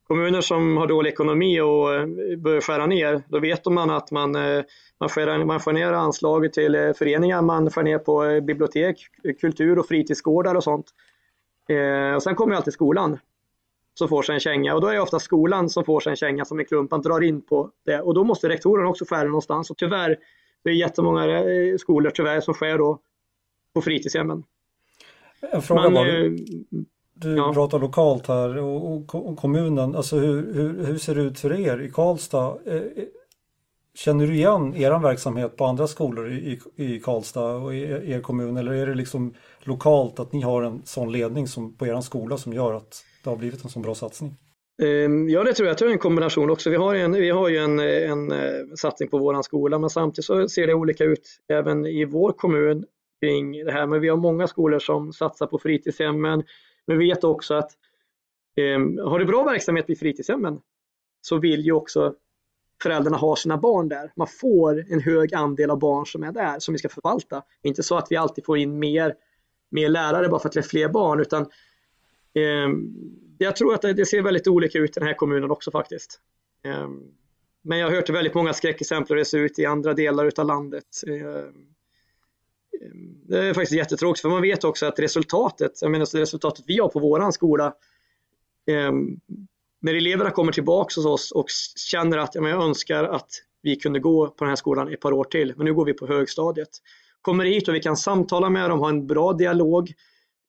kommuner 0.07 0.41
som 0.41 0.77
har 0.77 0.87
dålig 0.87 1.11
ekonomi 1.11 1.61
och 1.61 1.95
eh, 1.95 2.07
börjar 2.39 2.61
skära 2.61 2.87
ner, 2.87 3.23
då 3.29 3.39
vet 3.41 3.67
man 3.67 3.91
att 3.91 4.11
man, 4.11 4.35
eh, 4.37 4.65
man, 5.01 5.09
skär, 5.09 5.45
man 5.45 5.61
skär 5.61 5.73
ner 5.73 5.93
anslaget 5.93 6.53
till 6.53 6.93
föreningar, 6.99 7.43
man 7.43 7.71
skär 7.71 7.83
ner 7.83 7.99
på 7.99 8.41
bibliotek, 8.47 8.97
kultur 9.41 9.79
och 9.79 9.89
fritidsgårdar 9.89 10.55
och 10.55 10.65
sånt. 10.65 10.87
Eh, 11.69 12.15
och 12.15 12.23
sen 12.23 12.35
kommer 12.35 12.55
alltid 12.55 12.73
skolan 12.75 13.19
som 13.95 14.09
får 14.09 14.23
sig 14.23 14.35
en 14.35 14.41
känga 14.41 14.75
och 14.75 14.81
då 14.81 14.87
är 14.89 14.95
det 14.95 15.01
ofta 15.01 15.19
skolan 15.19 15.71
som 15.71 15.85
får 15.85 16.01
sig 16.01 16.11
en 16.11 16.17
känga 16.17 16.45
som 16.45 16.59
en 16.59 16.65
klump, 16.65 16.91
man 16.91 17.03
drar 17.03 17.21
in 17.21 17.43
på 17.43 17.71
det 17.87 18.01
och 18.01 18.15
då 18.15 18.25
måste 18.25 18.49
rektorerna 18.49 18.89
också 18.89 19.05
skära 19.05 19.25
någonstans 19.25 19.71
och 19.71 19.77
tyvärr 19.77 20.17
det 20.63 20.71
är 20.71 20.75
jättemånga 20.75 21.25
eh, 21.27 21.77
skolor 21.77 22.11
tyvärr 22.11 22.41
som 22.41 22.55
skär 22.55 22.79
då 22.79 22.99
på 23.75 23.83
fritidshemmen. 23.83 24.45
En 25.53 25.63
fråga 25.63 25.83
Man, 25.83 25.95
bara. 25.95 26.09
eh, 26.09 26.31
Du 27.15 27.37
ja. 27.37 27.53
pratar 27.55 27.79
lokalt 27.79 28.27
här 28.29 28.59
och, 28.59 28.93
och, 28.93 29.15
och 29.31 29.37
kommunen. 29.39 29.95
Alltså 29.97 30.17
hur, 30.17 30.55
hur, 30.55 30.85
hur 30.87 30.99
ser 30.99 31.15
det 31.15 31.21
ut 31.23 31.39
för 31.41 31.61
er 31.61 31.81
i 31.81 31.91
Karlstad? 31.91 32.59
Eh, 32.67 32.83
Känner 33.97 34.27
du 34.27 34.35
igen 34.35 34.75
er 34.77 34.99
verksamhet 34.99 35.57
på 35.57 35.65
andra 35.65 35.87
skolor 35.87 36.29
i, 36.33 36.61
i, 36.77 36.85
i 36.85 37.01
Karlstad 37.01 37.55
och 37.55 37.75
i 37.75 37.83
er 38.13 38.21
kommun? 38.21 38.57
Eller 38.57 38.73
är 38.73 38.87
det 38.87 38.95
liksom 38.95 39.35
lokalt 39.67 40.21
att 40.21 40.33
ni 40.33 40.41
har 40.41 40.63
en 40.63 40.83
sån 40.85 41.13
ledning 41.13 41.49
som, 41.49 41.77
på 41.77 41.87
er 41.87 42.01
skola 42.01 42.37
som 42.37 42.53
gör 42.53 42.75
att 42.75 43.05
det 43.25 43.31
har 43.31 43.37
blivit 43.37 43.65
en 43.65 43.71
sån 43.71 43.83
bra 43.83 43.95
satsning? 43.95 44.37
Ehm, 44.83 45.29
ja, 45.29 45.45
det 45.45 45.53
tror 45.53 45.67
jag. 45.67 45.73
Jag 45.73 45.79
tror 45.79 45.89
det 45.89 45.93
är 45.93 45.95
en 45.95 45.99
kombination 45.99 46.51
också. 46.51 46.71
Vi 46.71 46.77
har, 46.77 46.95
en, 46.95 47.13
vi 47.13 47.31
har 47.31 47.49
ju 47.49 47.59
en, 47.59 47.79
en 47.81 48.33
eh, 48.33 48.67
satsning 48.77 49.09
på 49.09 49.19
våran 49.19 49.43
skola, 49.43 49.79
men 49.79 49.91
samtidigt 49.91 50.25
så 50.25 50.49
ser 50.49 50.67
det 50.67 50.75
olika 50.75 51.05
ut 51.05 51.41
även 51.49 51.87
i 51.87 52.05
vår 52.05 52.33
kommun 52.33 52.85
kring 53.23 53.65
det 53.65 53.73
här. 53.73 53.87
Men 53.87 54.01
vi 54.01 54.09
har 54.09 54.17
många 54.17 54.47
skolor 54.47 54.79
som 54.79 55.13
satsar 55.13 55.47
på 55.47 55.59
fritidshemmen. 55.59 56.45
Men 56.87 56.99
vi 56.99 57.09
vet 57.09 57.25
också 57.25 57.55
att 57.55 57.71
eh, 58.57 59.09
har 59.11 59.19
du 59.19 59.25
bra 59.25 59.45
verksamhet 59.45 59.85
vid 59.89 59.99
fritidshemmen 59.99 60.61
så 61.21 61.39
vill 61.39 61.61
ju 61.61 61.73
också 61.73 62.15
föräldrarna 62.83 63.17
ha 63.17 63.37
sina 63.37 63.57
barn 63.57 63.89
där. 63.89 64.13
Man 64.17 64.27
får 64.27 64.93
en 64.93 65.01
hög 65.01 65.35
andel 65.35 65.71
av 65.71 65.79
barn 65.79 66.07
som 66.07 66.23
är 66.23 66.33
där 66.33 66.59
som 66.59 66.73
vi 66.73 66.79
ska 66.79 66.89
förvalta. 66.89 67.43
Det 67.63 67.67
är 67.67 67.71
inte 67.71 67.83
så 67.83 67.97
att 67.97 68.07
vi 68.11 68.17
alltid 68.17 68.45
får 68.45 68.59
in 68.59 68.79
mer, 68.79 69.15
mer 69.75 69.89
lärare 69.89 70.29
bara 70.29 70.41
för 70.41 70.49
att 70.49 70.57
vi 70.57 70.61
har 70.61 70.69
fler 70.69 70.89
barn 70.89 71.21
utan 71.21 71.43
eh, 72.35 72.69
jag 73.39 73.57
tror 73.57 73.75
att 73.75 73.83
det, 73.83 74.07
ser 74.07 74.23
väldigt 74.23 74.49
olika 74.49 74.79
ut 74.79 74.97
i 74.97 75.01
den 75.01 75.09
här 75.09 75.15
kommunen 75.15 75.51
också 75.51 75.71
faktiskt. 75.71 76.21
Eh, 76.65 76.89
men 77.63 77.79
jag 77.79 77.87
har 77.87 77.95
hört 77.95 78.11
väldigt 78.11 78.35
många 78.35 78.53
skräckexempel 78.53 79.15
hur 79.15 79.17
det 79.17 79.25
ser 79.25 79.39
ut 79.39 79.59
i 79.59 79.67
andra 79.67 79.95
delar 79.95 80.25
utav 80.25 80.47
landet. 80.47 80.85
Eh, 81.07 81.45
det 83.29 83.39
är 83.39 83.55
faktiskt 83.55 83.73
jättetråkigt 83.73 84.23
för 84.23 84.29
man 84.29 84.43
vet 84.43 84.65
också 84.65 84.87
att 84.87 84.99
resultatet, 84.99 85.73
jag 85.81 85.91
menar 85.91 86.05
så 86.05 86.19
resultatet 86.19 86.65
vi 86.69 86.79
har 86.79 86.89
på 86.89 86.99
våran 86.99 87.33
skola 87.33 87.67
eh, 88.67 88.93
när 89.81 89.95
eleverna 89.95 90.31
kommer 90.31 90.53
tillbaks 90.53 90.97
hos 90.97 91.07
oss 91.07 91.33
och 91.33 91.47
känner 91.77 92.19
att 92.19 92.35
ja, 92.35 92.41
men 92.41 92.51
jag 92.51 92.65
önskar 92.65 93.05
att 93.05 93.31
vi 93.63 93.77
kunde 93.77 94.01
gå 94.01 94.29
på 94.29 94.45
den 94.45 94.49
här 94.49 94.57
skolan 94.57 94.93
ett 94.93 95.01
par 95.01 95.13
år 95.13 95.25
till, 95.25 95.55
men 95.57 95.65
nu 95.65 95.75
går 95.75 95.85
vi 95.85 95.93
på 95.93 96.07
högstadiet 96.07 96.69
kommer 97.25 97.45
hit 97.45 97.69
och 97.69 97.75
vi 97.75 97.81
kan 97.81 97.97
samtala 97.97 98.51
med 98.51 98.71
dem, 98.71 98.79
ha 98.79 98.89
en 98.89 99.07
bra 99.07 99.33
dialog. 99.33 99.93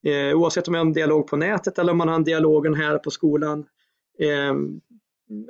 Eh, 0.05 0.37
oavsett 0.37 0.67
om 0.67 0.73
vi 0.73 0.77
har 0.77 0.85
en 0.85 0.93
dialog 0.93 1.27
på 1.27 1.37
nätet 1.37 1.79
eller 1.79 1.91
om 1.91 1.97
man 1.97 2.07
har 2.07 2.15
en 2.15 2.23
dialog 2.23 2.77
här 2.77 2.97
på 2.97 3.11
skolan. 3.11 3.65
Eh, 4.19 4.53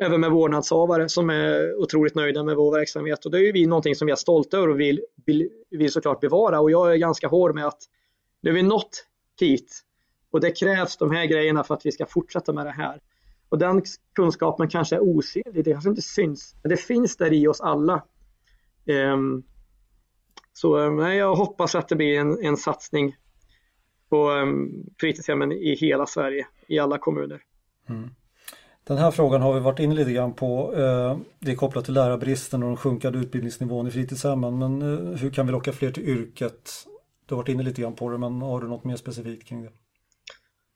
även 0.01 0.21
med 0.21 0.31
vårdnadshavare 0.31 1.09
som 1.09 1.29
är 1.29 1.75
otroligt 1.75 2.15
nöjda 2.15 2.43
med 2.43 2.55
vår 2.55 2.71
verksamhet 2.71 3.25
och 3.25 3.31
det 3.31 3.37
är 3.37 3.41
ju 3.41 3.51
vi 3.51 3.65
någonting 3.65 3.95
som 3.95 4.05
vi 4.05 4.11
är 4.11 4.15
stolta 4.15 4.57
över 4.57 4.69
och 4.69 4.79
vill, 4.79 5.01
vill, 5.25 5.49
vill 5.69 5.91
såklart 5.91 6.21
bevara 6.21 6.59
och 6.59 6.71
jag 6.71 6.93
är 6.93 6.97
ganska 6.97 7.27
hård 7.27 7.55
med 7.55 7.65
att 7.65 7.79
nu 8.41 8.49
har 8.49 8.55
vi 8.55 8.63
nått 8.63 9.05
hit 9.39 9.81
och 10.31 10.41
det 10.41 10.51
krävs 10.51 10.97
de 10.97 11.11
här 11.11 11.25
grejerna 11.25 11.63
för 11.63 11.73
att 11.73 11.85
vi 11.85 11.91
ska 11.91 12.05
fortsätta 12.05 12.53
med 12.53 12.65
det 12.65 12.71
här. 12.71 12.99
Och 13.49 13.57
den 13.57 13.81
kunskapen 14.15 14.69
kanske 14.69 14.95
är 14.95 14.99
osynlig, 14.99 15.65
det 15.65 15.71
kanske 15.71 15.89
inte 15.89 16.01
syns, 16.01 16.55
men 16.63 16.69
det 16.69 16.77
finns 16.77 17.17
där 17.17 17.33
i 17.33 17.47
oss 17.47 17.61
alla. 17.61 18.03
Um, 19.13 19.43
så 20.57 20.89
nej, 20.89 21.17
jag 21.17 21.35
hoppas 21.35 21.75
att 21.75 21.87
det 21.89 21.95
blir 21.95 22.19
en, 22.19 22.45
en 22.45 22.57
satsning 22.57 23.15
på 24.09 24.29
um, 24.29 24.85
fritidshemmen 24.99 25.51
i 25.51 25.75
hela 25.75 26.05
Sverige, 26.05 26.47
i 26.67 26.79
alla 26.79 26.97
kommuner. 26.97 27.41
Mm. 27.89 28.09
Den 28.83 28.97
här 28.97 29.11
frågan 29.11 29.41
har 29.41 29.53
vi 29.53 29.59
varit 29.59 29.79
inne 29.79 29.95
lite 29.95 30.11
grann 30.11 30.33
på. 30.33 30.73
Eh, 30.73 31.17
det 31.39 31.51
är 31.51 31.55
kopplat 31.55 31.85
till 31.85 31.93
lärarbristen 31.93 32.63
och 32.63 32.69
den 32.69 32.77
sjunkande 32.77 33.19
utbildningsnivån 33.19 33.87
i 33.87 33.91
fritidshemmen. 33.91 34.59
Men 34.59 34.81
eh, 34.81 35.19
hur 35.19 35.29
kan 35.29 35.45
vi 35.45 35.51
locka 35.51 35.71
fler 35.71 35.91
till 35.91 36.09
yrket? 36.09 36.71
Du 37.25 37.35
har 37.35 37.41
varit 37.41 37.49
inne 37.49 37.63
lite 37.63 37.81
grann 37.81 37.95
på 37.95 38.09
det, 38.09 38.17
men 38.17 38.41
har 38.41 38.61
du 38.61 38.67
något 38.67 38.83
mer 38.83 38.95
specifikt 38.95 39.47
kring 39.47 39.63
det? 39.63 39.69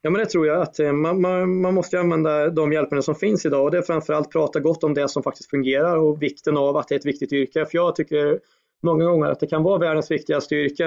Ja, 0.01 0.09
men 0.09 0.19
det 0.19 0.25
tror 0.25 0.47
jag 0.47 0.61
att 0.61 0.79
eh, 0.79 0.91
man, 0.91 1.21
man, 1.21 1.61
man 1.61 1.73
måste 1.73 1.99
använda 1.99 2.49
de 2.49 2.73
hjälpmedel 2.73 3.03
som 3.03 3.15
finns 3.15 3.45
idag 3.45 3.63
och 3.63 3.71
det 3.71 3.77
är 3.77 3.81
framförallt 3.81 4.31
prata 4.31 4.59
gott 4.59 4.83
om 4.83 4.93
det 4.93 5.09
som 5.09 5.23
faktiskt 5.23 5.49
fungerar 5.49 5.97
och 5.97 6.21
vikten 6.21 6.57
av 6.57 6.77
att 6.77 6.87
det 6.87 6.95
är 6.95 6.99
ett 6.99 7.05
viktigt 7.05 7.33
yrke. 7.33 7.65
För 7.65 7.77
jag 7.77 7.95
tycker 7.95 8.39
många 8.81 9.05
gånger 9.05 9.27
att 9.27 9.39
det 9.39 9.47
kan 9.47 9.63
vara 9.63 9.77
världens 9.77 10.11
viktigaste 10.11 10.55
yrke 10.55 10.85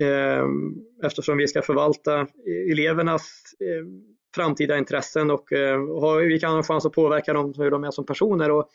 eh, 0.00 0.44
eftersom 1.04 1.36
vi 1.36 1.48
ska 1.48 1.62
förvalta 1.62 2.26
elevernas 2.72 3.22
eh, 3.60 3.86
framtida 4.34 4.78
intressen 4.78 5.30
och 5.30 5.52
eh, 5.52 5.80
vi 6.28 6.40
kan 6.40 6.50
ha 6.50 6.56
en 6.56 6.62
chans 6.62 6.86
att 6.86 6.92
påverka 6.92 7.32
dem 7.32 7.54
hur 7.56 7.70
de 7.70 7.84
är 7.84 7.90
som 7.90 8.06
personer. 8.06 8.50
Och 8.50 8.68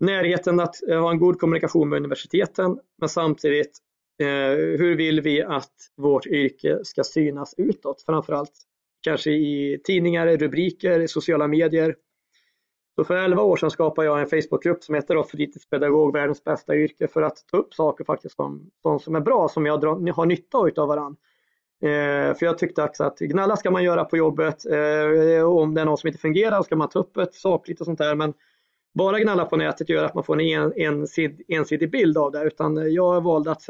närheten 0.00 0.60
att 0.60 0.88
eh, 0.88 1.00
ha 1.00 1.10
en 1.10 1.18
god 1.18 1.38
kommunikation 1.38 1.88
med 1.88 1.96
universiteten 1.96 2.78
men 2.98 3.08
samtidigt 3.08 3.78
eh, 4.20 4.56
hur 4.78 4.96
vill 4.96 5.20
vi 5.20 5.42
att 5.42 5.74
vårt 5.96 6.26
yrke 6.26 6.78
ska 6.84 7.04
synas 7.04 7.54
utåt 7.56 8.02
framförallt 8.06 8.52
kanske 9.00 9.30
i 9.30 9.80
tidningar, 9.84 10.36
rubriker, 10.36 11.06
sociala 11.06 11.48
medier. 11.48 11.94
Så 12.98 13.04
för 13.04 13.16
11 13.16 13.42
år 13.42 13.56
sedan 13.56 13.70
skapade 13.70 14.06
jag 14.06 14.20
en 14.20 14.26
Facebookgrupp 14.26 14.84
som 14.84 14.94
heter 14.94 15.22
Fritidspedagog, 15.22 16.12
världens 16.12 16.44
bästa 16.44 16.76
yrke 16.76 17.08
för 17.08 17.22
att 17.22 17.46
ta 17.50 17.56
upp 17.56 17.74
saker 17.74 18.04
faktiskt 18.04 18.36
som, 18.36 18.70
som 19.00 19.14
är 19.16 19.20
bra, 19.20 19.48
som 19.48 19.66
jag 19.66 19.80
drar, 19.80 20.12
har 20.12 20.26
nytta 20.26 20.58
av 20.58 20.88
varandra. 20.88 21.16
Eh, 21.82 22.36
för 22.36 22.46
jag 22.46 22.58
tyckte 22.58 22.82
också 22.82 23.04
att 23.04 23.18
gnälla 23.18 23.56
ska 23.56 23.70
man 23.70 23.84
göra 23.84 24.04
på 24.04 24.16
jobbet. 24.16 24.66
Eh, 24.66 25.42
om 25.44 25.74
det 25.74 25.80
är 25.80 25.84
något 25.84 26.00
som 26.00 26.06
inte 26.06 26.18
fungerar 26.18 26.62
ska 26.62 26.76
man 26.76 26.88
ta 26.88 26.98
upp 26.98 27.16
ett 27.16 27.34
sakligt 27.34 27.80
och 27.80 27.86
sånt 27.86 27.98
där. 27.98 28.14
Men 28.14 28.34
bara 28.94 29.20
gnälla 29.20 29.44
på 29.44 29.56
nätet 29.56 29.88
gör 29.88 30.04
att 30.04 30.14
man 30.14 30.24
får 30.24 30.40
en 30.40 30.72
ensid, 30.76 31.42
ensidig 31.48 31.90
bild 31.90 32.18
av 32.18 32.32
det. 32.32 32.44
Utan 32.44 32.78
eh, 32.78 32.84
jag 32.84 33.20
valde 33.20 33.50
att 33.50 33.62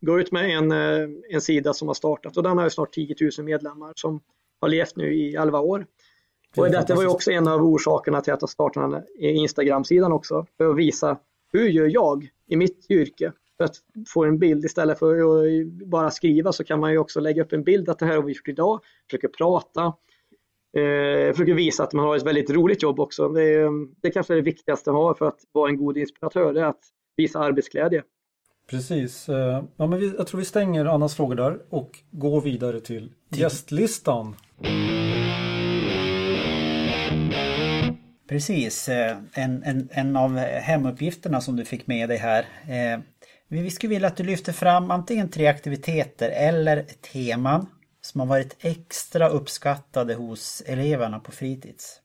gå 0.00 0.20
ut 0.20 0.32
med 0.32 0.56
en, 0.56 0.72
eh, 0.72 1.08
en 1.30 1.40
sida 1.40 1.72
som 1.74 1.88
har 1.88 1.94
startat 1.94 2.36
och 2.36 2.42
den 2.42 2.58
har 2.58 2.64
ju 2.64 2.70
snart 2.70 2.92
10 2.92 3.14
000 3.38 3.46
medlemmar 3.46 3.92
som 3.96 4.20
har 4.60 4.68
levt 4.68 4.96
nu 4.96 5.14
i 5.14 5.34
11 5.36 5.60
år. 5.60 5.86
Och 6.56 6.70
det 6.70 6.94
var 6.94 7.02
ju 7.02 7.08
också 7.08 7.30
en 7.30 7.48
av 7.48 7.62
orsakerna 7.62 8.20
till 8.20 8.32
att 8.32 8.42
jag 8.42 8.50
startade 8.50 9.04
Instagram-sidan 9.18 10.12
också, 10.12 10.46
för 10.56 10.70
att 10.70 10.76
visa 10.76 11.18
hur 11.52 11.68
gör 11.68 11.86
jag 11.86 12.28
i 12.46 12.56
mitt 12.56 12.86
yrke 12.90 13.32
för 13.56 13.64
att 13.64 13.76
få 14.08 14.24
en 14.24 14.38
bild 14.38 14.64
istället 14.64 14.98
för 14.98 15.14
att 15.14 15.66
bara 15.86 16.10
skriva 16.10 16.52
så 16.52 16.64
kan 16.64 16.80
man 16.80 16.92
ju 16.92 16.98
också 16.98 17.20
lägga 17.20 17.42
upp 17.42 17.52
en 17.52 17.64
bild 17.64 17.88
att 17.88 17.98
det 17.98 18.06
här 18.06 18.16
har 18.16 18.22
vi 18.22 18.32
gjort 18.32 18.48
idag, 18.48 18.80
försöker 19.10 19.28
prata, 19.28 19.84
eh, 20.76 21.32
försöker 21.32 21.54
visa 21.54 21.82
att 21.82 21.92
man 21.92 22.04
har 22.04 22.16
ett 22.16 22.26
väldigt 22.26 22.50
roligt 22.50 22.82
jobb 22.82 23.00
också. 23.00 23.28
Det 23.28 23.42
är, 23.42 23.70
det 24.02 24.10
kanske 24.10 24.34
är 24.34 24.36
det 24.36 24.42
viktigaste 24.42 24.90
att 24.90 24.96
ha 24.96 25.14
för 25.14 25.26
att 25.26 25.38
vara 25.52 25.70
en 25.70 25.76
god 25.76 25.96
inspiratör, 25.96 26.52
det 26.52 26.60
är 26.60 26.64
att 26.64 26.84
visa 27.16 27.38
arbetsglädje. 27.38 28.02
Precis. 28.70 29.28
Eh, 29.28 29.64
ja, 29.76 29.86
men 29.86 30.00
vi, 30.00 30.14
jag 30.18 30.26
tror 30.26 30.38
vi 30.38 30.44
stänger 30.44 30.84
Annas 30.84 31.16
frågor 31.16 31.34
där 31.34 31.58
och 31.68 31.98
går 32.10 32.40
vidare 32.40 32.80
till 32.80 33.12
gästlistan. 33.30 34.34
Precis, 38.30 38.88
eh, 38.88 39.16
en, 39.34 39.62
en, 39.62 39.88
en 39.92 40.16
av 40.16 40.36
hemuppgifterna 40.38 41.40
som 41.40 41.56
du 41.56 41.64
fick 41.64 41.86
med 41.86 42.08
dig 42.08 42.18
här. 42.18 42.40
Eh, 42.68 43.00
vi 43.48 43.70
skulle 43.70 43.90
vilja 43.90 44.08
att 44.08 44.16
du 44.16 44.24
lyfter 44.24 44.52
fram 44.52 44.90
antingen 44.90 45.30
tre 45.30 45.46
aktiviteter 45.46 46.30
eller 46.30 46.82
teman 47.12 47.66
som 48.00 48.20
har 48.20 48.28
varit 48.28 48.56
extra 48.60 49.28
uppskattade 49.28 50.14
hos 50.14 50.62
eleverna 50.66 51.18
på 51.18 51.32
fritids. 51.32 52.00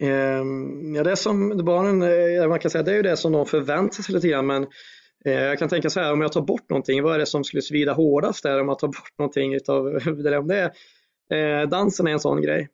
Ehm, 0.00 0.94
ja, 0.94 1.04
det 1.04 1.16
som 1.16 1.64
barnen, 1.64 2.02
eh, 2.02 2.48
man 2.48 2.58
kan 2.58 2.70
säga 2.70 2.82
det 2.82 2.92
är 2.92 2.96
ju 2.96 3.02
det 3.02 3.16
som 3.16 3.32
de 3.32 3.46
förväntar 3.46 4.02
sig 4.02 4.14
lite 4.14 4.28
grann 4.28 4.46
men 4.46 4.66
jag 5.24 5.58
kan 5.58 5.68
tänka 5.68 5.90
så 5.90 6.00
här 6.00 6.12
om 6.12 6.20
jag 6.20 6.32
tar 6.32 6.42
bort 6.42 6.70
någonting, 6.70 7.02
vad 7.02 7.14
är 7.14 7.18
det 7.18 7.26
som 7.26 7.44
skulle 7.44 7.62
svida 7.62 7.92
hårdast 7.92 8.42
där 8.42 8.60
om 8.60 8.68
jag 8.68 8.78
tar 8.78 8.88
bort 8.88 9.18
någonting 9.18 9.54
utav 9.54 9.84
det? 10.24 10.38
Om 10.38 10.48
det 10.48 10.72
är, 11.30 11.66
dansen 11.66 12.06
är 12.06 12.12
en 12.12 12.20
sån 12.20 12.42
grej. 12.42 12.68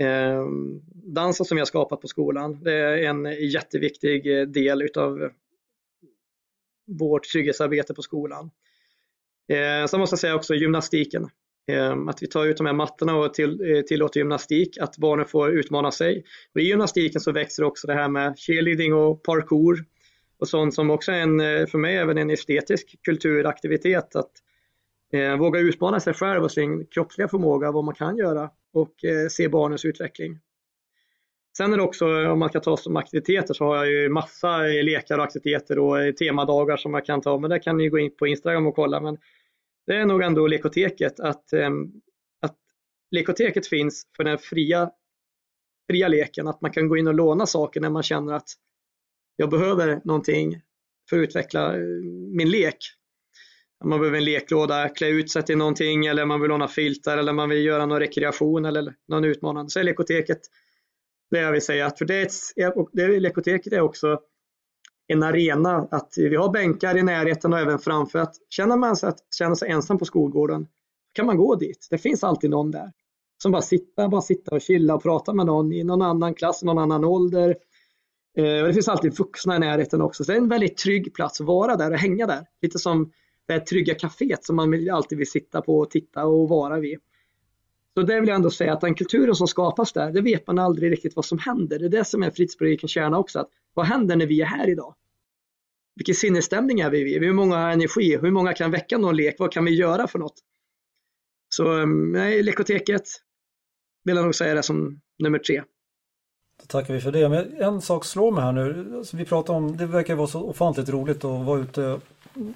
Eh, 0.00 0.46
dansen 0.92 1.46
som 1.46 1.56
vi 1.56 1.60
har 1.60 1.66
skapat 1.66 2.00
på 2.00 2.08
skolan, 2.08 2.62
det 2.62 2.72
är 2.72 2.96
en 2.96 3.24
jätteviktig 3.50 4.40
eh, 4.40 4.46
del 4.46 4.82
utav 4.82 5.30
vårt 6.86 7.24
trygghetsarbete 7.24 7.94
på 7.94 8.02
skolan. 8.02 8.50
Eh, 9.48 9.86
sen 9.86 10.00
måste 10.00 10.14
jag 10.14 10.20
säga 10.20 10.34
också 10.34 10.54
gymnastiken. 10.54 11.28
Eh, 11.70 11.96
att 12.08 12.22
vi 12.22 12.26
tar 12.26 12.46
ut 12.46 12.56
de 12.56 12.66
här 12.66 12.72
mattorna 12.72 13.16
och 13.16 13.34
till, 13.34 13.74
eh, 13.74 13.80
tillåter 13.80 14.20
gymnastik, 14.20 14.78
att 14.78 14.96
barnen 14.96 15.26
får 15.26 15.50
utmana 15.50 15.90
sig. 15.90 16.24
Och 16.54 16.60
I 16.60 16.64
gymnastiken 16.64 17.20
så 17.20 17.32
växer 17.32 17.64
också 17.64 17.86
det 17.86 17.94
här 17.94 18.08
med 18.08 18.38
cheerleading 18.38 18.94
och 18.94 19.22
parkour 19.22 19.84
och 20.38 20.48
sånt 20.48 20.74
som 20.74 20.90
också 20.90 21.12
är 21.12 21.20
en, 21.20 21.40
eh, 21.40 21.66
för 21.66 21.78
mig 21.78 21.96
även 21.96 22.18
en 22.18 22.30
estetisk 22.30 22.96
kulturaktivitet. 23.02 24.16
Att 24.16 24.32
eh, 25.12 25.36
våga 25.36 25.60
utmana 25.60 26.00
sig 26.00 26.14
själv 26.14 26.44
och 26.44 26.52
sin 26.52 26.86
kroppsliga 26.86 27.28
förmåga, 27.28 27.72
vad 27.72 27.84
man 27.84 27.94
kan 27.94 28.16
göra 28.16 28.50
och 28.72 29.04
eh, 29.04 29.28
se 29.28 29.48
barnens 29.48 29.84
utveckling. 29.84 30.38
Sen 31.56 31.72
är 31.72 31.76
det 31.76 31.82
också, 31.82 32.30
om 32.30 32.38
man 32.38 32.48
ska 32.48 32.60
ta 32.60 32.76
som 32.76 32.96
aktiviteter, 32.96 33.54
så 33.54 33.64
har 33.64 33.76
jag 33.76 33.90
ju 33.90 34.08
massa 34.08 34.58
lekar 34.58 35.18
och 35.18 35.24
aktiviteter 35.24 35.78
och 35.78 36.02
eh, 36.02 36.12
temadagar 36.12 36.76
som 36.76 36.94
jag 36.94 37.06
kan 37.06 37.20
ta, 37.20 37.38
men 37.38 37.50
det 37.50 37.58
kan 37.58 37.76
ni 37.76 37.88
gå 37.88 37.98
in 37.98 38.16
på 38.16 38.26
Instagram 38.26 38.66
och 38.66 38.74
kolla. 38.74 39.00
Men 39.00 39.18
det 39.86 39.96
är 39.96 40.06
nog 40.06 40.22
ändå 40.22 40.46
lekoteket, 40.46 41.20
att, 41.20 41.52
eh, 41.52 41.70
att 42.40 42.56
lekoteket 43.10 43.66
finns 43.66 44.06
för 44.16 44.24
den 44.24 44.38
fria, 44.38 44.90
fria 45.90 46.08
leken, 46.08 46.48
att 46.48 46.60
man 46.60 46.70
kan 46.72 46.88
gå 46.88 46.96
in 46.96 47.08
och 47.08 47.14
låna 47.14 47.46
saker 47.46 47.80
när 47.80 47.90
man 47.90 48.02
känner 48.02 48.32
att 48.32 48.48
jag 49.36 49.50
behöver 49.50 50.00
någonting 50.04 50.60
för 51.10 51.16
att 51.16 51.22
utveckla 51.22 51.76
eh, 51.76 51.82
min 52.36 52.50
lek. 52.50 52.76
Man 53.84 54.00
behöver 54.00 54.18
en 54.18 54.24
leklåda, 54.24 54.88
klä 54.88 55.08
ut 55.08 55.30
sig 55.30 55.42
till 55.42 55.58
någonting 55.58 56.06
eller 56.06 56.24
man 56.24 56.40
vill 56.40 56.48
låna 56.48 56.68
filtar 56.68 57.18
eller 57.18 57.32
man 57.32 57.48
vill 57.48 57.64
göra 57.64 57.86
någon 57.86 57.98
rekreation 57.98 58.64
eller 58.64 58.94
någon 59.08 59.24
utmanande. 59.24 59.70
Så 59.70 59.80
är 59.80 59.84
lekoteket 59.84 60.40
det 61.30 61.40
jag 61.40 61.52
vill 61.52 61.62
säga. 61.62 61.90
För 61.98 62.04
det, 62.04 62.30
det 62.92 63.20
lekoteket 63.20 63.72
är 63.72 63.80
också 63.80 64.20
en 65.06 65.22
arena, 65.22 65.88
att 65.90 66.14
vi 66.16 66.36
har 66.36 66.52
bänkar 66.52 66.96
i 66.96 67.02
närheten 67.02 67.52
och 67.52 67.58
även 67.58 67.78
framför. 67.78 68.18
Att 68.18 68.34
känner 68.48 68.76
man 68.76 68.96
sig, 68.96 69.08
att, 69.08 69.18
känner 69.38 69.54
sig 69.54 69.70
ensam 69.70 69.98
på 69.98 70.04
skolgården 70.04 70.66
kan 71.12 71.26
man 71.26 71.36
gå 71.36 71.54
dit. 71.54 71.86
Det 71.90 71.98
finns 71.98 72.24
alltid 72.24 72.50
någon 72.50 72.70
där 72.70 72.92
som 73.42 73.52
bara 73.52 73.62
sitter, 73.62 74.08
bara 74.08 74.20
sitter 74.20 74.54
och 74.54 74.60
chilla 74.60 74.94
och 74.94 75.02
prata 75.02 75.32
med 75.32 75.46
någon 75.46 75.72
i 75.72 75.84
någon 75.84 76.02
annan 76.02 76.34
klass, 76.34 76.62
någon 76.62 76.78
annan 76.78 77.04
ålder. 77.04 77.56
Eh, 78.36 78.60
och 78.60 78.66
det 78.66 78.74
finns 78.74 78.88
alltid 78.88 79.18
vuxna 79.18 79.56
i 79.56 79.58
närheten 79.58 80.02
också. 80.02 80.24
Så 80.24 80.32
det 80.32 80.36
är 80.36 80.42
en 80.42 80.48
väldigt 80.48 80.76
trygg 80.76 81.14
plats 81.14 81.40
att 81.40 81.46
vara 81.46 81.76
där 81.76 81.90
och 81.90 81.98
hänga 81.98 82.26
där. 82.26 82.46
Lite 82.62 82.78
som 82.78 83.12
det 83.50 83.58
här 83.58 83.66
trygga 83.66 83.94
kaféet 83.94 84.44
som 84.44 84.56
man 84.56 84.90
alltid 84.90 85.18
vill 85.18 85.30
sitta 85.30 85.62
på 85.62 85.78
och 85.78 85.90
titta 85.90 86.24
och 86.24 86.48
vara 86.48 86.80
vid. 86.80 86.98
Så 87.94 88.02
det 88.02 88.20
vill 88.20 88.28
jag 88.28 88.36
ändå 88.36 88.50
säga 88.50 88.72
att 88.72 88.80
den 88.80 88.94
kulturen 88.94 89.34
som 89.34 89.48
skapas 89.48 89.92
där, 89.92 90.12
det 90.12 90.20
vet 90.20 90.46
man 90.46 90.58
aldrig 90.58 90.92
riktigt 90.92 91.16
vad 91.16 91.24
som 91.24 91.38
händer. 91.38 91.78
Det 91.78 91.84
är 91.84 91.88
det 91.88 92.04
som 92.04 92.22
är 92.22 92.30
fritidspedagogikens 92.30 92.90
kärna 92.90 93.18
också. 93.18 93.38
Att 93.38 93.48
vad 93.74 93.86
händer 93.86 94.16
när 94.16 94.26
vi 94.26 94.40
är 94.40 94.46
här 94.46 94.68
idag? 94.68 94.94
Vilken 95.94 96.14
sinnesstämning 96.14 96.80
är 96.80 96.90
vi 96.90 97.16
i? 97.16 97.18
Hur 97.18 97.32
många 97.32 97.56
har 97.56 97.70
energi? 97.70 98.16
Hur 98.16 98.30
många 98.30 98.52
kan 98.52 98.70
väcka 98.70 98.98
någon 98.98 99.16
lek? 99.16 99.36
Vad 99.38 99.52
kan 99.52 99.64
vi 99.64 99.74
göra 99.74 100.06
för 100.06 100.18
något? 100.18 100.38
Så 101.48 101.72
mm, 101.72 102.12
nej, 102.12 102.42
lekoteket 102.42 103.08
vill 104.04 104.16
jag 104.16 104.24
nog 104.24 104.34
säga 104.34 104.54
det 104.54 104.62
som 104.62 105.00
nummer 105.18 105.38
tre. 105.38 105.62
Då 106.60 106.66
tackar 106.66 106.94
vi 106.94 107.00
för 107.00 107.12
det. 107.12 107.28
Men 107.28 107.52
en 107.56 107.80
sak 107.80 108.04
slår 108.04 108.32
mig 108.32 108.44
här 108.44 108.52
nu. 108.52 108.96
Alltså, 108.96 109.16
vi 109.16 109.24
pratar 109.24 109.54
om, 109.54 109.76
det 109.76 109.86
verkar 109.86 110.14
vara 110.14 110.26
så 110.26 110.42
ofantligt 110.42 110.88
roligt 110.88 111.24
att 111.24 111.46
vara 111.46 111.60
ute 111.60 112.00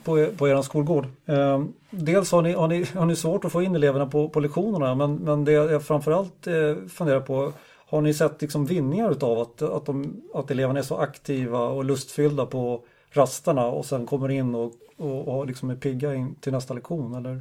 på, 0.05 0.27
på 0.37 0.49
er 0.49 0.63
skolgård. 0.63 1.07
Eh, 1.27 1.65
dels 1.91 2.33
har 2.33 2.43
ni, 2.43 2.53
har, 2.53 2.69
ni, 2.69 2.85
har 2.95 3.07
ni 3.07 3.17
svårt 3.17 3.45
att 3.45 3.53
få 3.53 3.63
in 3.63 3.75
eleverna 3.75 4.07
på, 4.07 4.29
på 4.29 4.41
lektionerna 4.41 4.95
men, 4.95 5.15
men 5.15 5.45
det 5.45 5.53
jag 5.53 5.83
framförallt 5.83 6.47
eh, 6.47 6.87
funderar 6.89 7.21
på 7.21 7.53
har 7.87 8.01
ni 8.01 8.15
sett 8.15 8.43
liksom 8.43 8.67
vinningar 8.67 9.11
utav 9.11 9.39
att, 9.39 9.63
att, 9.63 9.87
de, 9.87 10.23
att 10.35 10.51
eleverna 10.51 10.79
är 10.79 10.83
så 10.83 10.97
aktiva 10.97 11.59
och 11.59 11.85
lustfyllda 11.85 12.47
på 12.47 12.85
rasterna 13.11 13.67
och 13.67 13.85
sen 13.85 14.07
kommer 14.07 14.31
in 14.31 14.55
och, 14.55 14.73
och, 14.99 15.29
och 15.29 15.47
liksom 15.47 15.71
är 15.71 15.77
pigga 15.77 16.15
in 16.15 16.35
till 16.35 16.53
nästa 16.53 16.75
lektion 16.75 17.15
eller? 17.15 17.41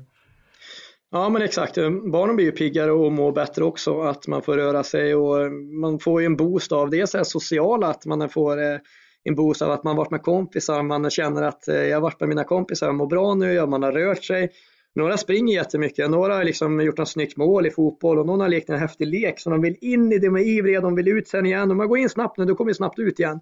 Ja 1.12 1.30
men 1.30 1.42
exakt, 1.42 1.78
ehm, 1.78 2.12
barnen 2.12 2.36
blir 2.36 2.46
ju 2.46 2.52
piggare 2.52 2.92
och 2.92 3.12
mår 3.12 3.32
bättre 3.32 3.64
också 3.64 4.02
att 4.02 4.28
man 4.28 4.42
får 4.42 4.58
röra 4.58 4.84
sig 4.84 5.16
och 5.16 5.42
ehm, 5.42 5.80
man 5.80 6.00
får 6.00 6.22
ju 6.22 6.26
en 6.26 6.36
boost 6.36 6.72
av 6.72 6.90
det 6.90 7.28
sociala 7.28 7.88
att 7.88 8.06
man 8.06 8.30
får 8.30 8.62
eh, 8.62 8.78
en 9.24 9.36
boost 9.36 9.62
av 9.62 9.72
att 9.72 9.84
man 9.84 9.96
varit 9.96 10.12
med 10.12 10.22
kompisar, 10.22 10.84
man 10.84 11.10
känner 11.10 11.44
att 11.44 11.68
eh, 11.68 11.76
jag 11.76 11.98
har 11.98 12.02
varit 12.02 12.20
med 12.20 12.30
mina 12.30 12.44
kompisar, 12.44 12.88
jag 12.88 12.96
mår 12.96 13.08
bra 13.08 13.36
nu, 13.36 13.66
man 13.66 13.84
har 13.84 13.92
rört 13.92 14.24
sig. 14.24 14.50
Några 14.96 15.18
springer 15.18 15.56
jättemycket, 15.56 16.10
några 16.10 16.36
har 16.36 16.44
liksom 16.44 16.82
gjort 16.82 16.98
något 16.98 17.10
snyggt 17.10 17.38
mål 17.38 17.66
i 17.66 17.72
fotboll 17.72 18.20
och 18.20 18.26
någon 18.26 18.42
har 18.42 18.50
lekt 18.50 18.70
en 18.70 18.80
häftig 18.80 19.08
lek 19.08 19.40
så 19.40 19.50
de 19.50 19.62
vill 19.62 19.78
in 19.82 20.12
i 20.12 20.18
det 20.18 20.30
med 20.30 20.44
ivriga, 20.44 20.82
de 20.82 20.96
vill 20.96 21.08
ut 21.08 21.28
sen 21.28 21.46
igen. 21.46 21.72
Om 21.72 21.78
man 21.78 21.88
går 21.88 21.98
in 21.98 22.10
snabbt 22.10 22.38
nu, 22.38 22.46
då 22.46 22.56
kommer 22.56 22.74
snabbt 22.74 23.00
ut 23.00 23.20
igen. 23.20 23.40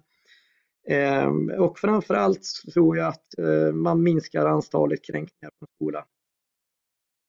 Ehm, 0.88 1.50
och 1.50 1.78
framförallt 1.78 2.42
tror 2.74 2.96
jag 2.96 3.08
att 3.08 3.38
eh, 3.38 3.74
man 3.74 4.02
minskar 4.02 4.46
antalet 4.46 5.04
kränkningar 5.04 5.50
på 5.60 5.66
skolan. 5.74 6.04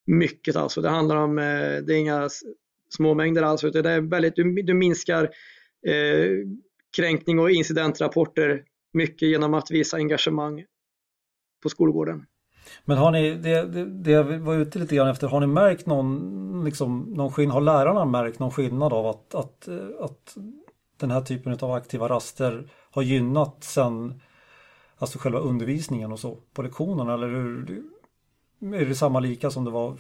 Mycket 0.06 0.56
alltså, 0.56 0.82
det 0.82 0.90
handlar 0.90 1.16
om, 1.16 1.38
eh, 1.38 1.78
det 1.84 1.94
är 1.94 1.98
inga 1.98 2.30
små 2.90 3.14
mängder 3.14 3.44
alls, 3.44 3.64
utan 3.64 3.84
det 3.84 3.92
är 3.92 4.02
väldigt, 4.02 4.36
du, 4.36 4.62
du 4.62 4.74
minskar 4.74 5.24
eh, 5.88 6.30
kränkning 6.96 7.40
och 7.40 7.52
incidentrapporter 7.52 8.64
mycket 8.94 9.30
genom 9.30 9.54
att 9.54 9.72
visa 9.72 9.98
engagemang 9.98 10.66
på 11.64 11.70
skolgården. 11.70 12.26
Men 12.86 12.98
har 12.98 13.12
ni, 13.12 13.36
det, 13.36 13.66
det, 13.66 13.86
det 13.86 14.12
jag 14.12 14.24
var 14.24 14.56
ute 14.56 14.80
lite 14.80 14.96
grann 14.96 15.08
efter, 15.08 15.28
har 15.28 15.40
ni 15.40 15.48
märkt 15.48 15.86
någon, 15.86 16.66
liksom, 16.66 17.00
någon 17.00 17.32
skillnad, 17.32 17.54
har 17.54 17.62
lärarna 17.62 18.06
märkt 18.06 18.40
någon 18.40 18.52
skillnad 18.52 18.94
av 18.94 19.08
att, 19.08 19.36
att, 19.36 19.68
att 20.00 20.36
den 20.98 21.12
här 21.12 21.22
typen 21.22 21.58
av 21.62 21.72
aktiva 21.72 22.08
raster 22.08 22.70
har 22.92 23.02
gynnat 23.02 23.64
sen, 23.64 24.22
alltså 24.98 25.20
själva 25.20 25.40
undervisningen 25.40 26.12
och 26.12 26.20
så 26.20 26.38
på 26.54 26.62
lektionerna? 26.62 27.14
Eller 27.14 27.28
hur, 27.28 27.84
är 28.64 28.86
det 28.86 28.96
samma 28.96 29.20
lika 29.20 29.50
som 29.50 29.66
det 29.66 29.72
var 29.72 29.98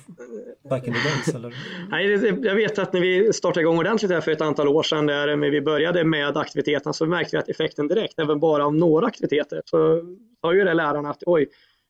back 0.69 0.88
in 0.88 0.94
the 0.94 0.99
days? 0.99 1.35
Eller? 1.35 1.53
Nej, 1.90 2.45
jag 2.48 2.56
vet 2.56 2.80
att 2.80 2.94
när 2.94 3.02
vi 3.02 3.34
startade 3.34 3.61
igång 3.61 3.77
ordentligt 3.77 4.11
här 4.11 4.22
för 4.22 4.31
ett 4.31 4.41
antal 4.41 4.68
år 4.68 4.84
sedan, 4.84 5.06
där 5.06 5.49
vi 5.49 5.61
började 5.61 6.03
med 6.03 6.38
aktiviteterna, 6.38 6.94
så 6.94 7.06
märkte 7.06 7.35
vi 7.35 7.40
att 7.40 7.49
effekten 7.49 7.88
direkt, 7.88 8.19
även 8.19 8.40
bara 8.40 8.65
av 8.65 8.76
några 8.76 9.07
aktiviteter, 9.07 9.61
så 9.65 10.02
sa 10.41 10.53
ju 10.53 10.64
det 10.64 10.73
lärarna 10.73 11.10
att 11.10 11.23
oj, 11.26 11.41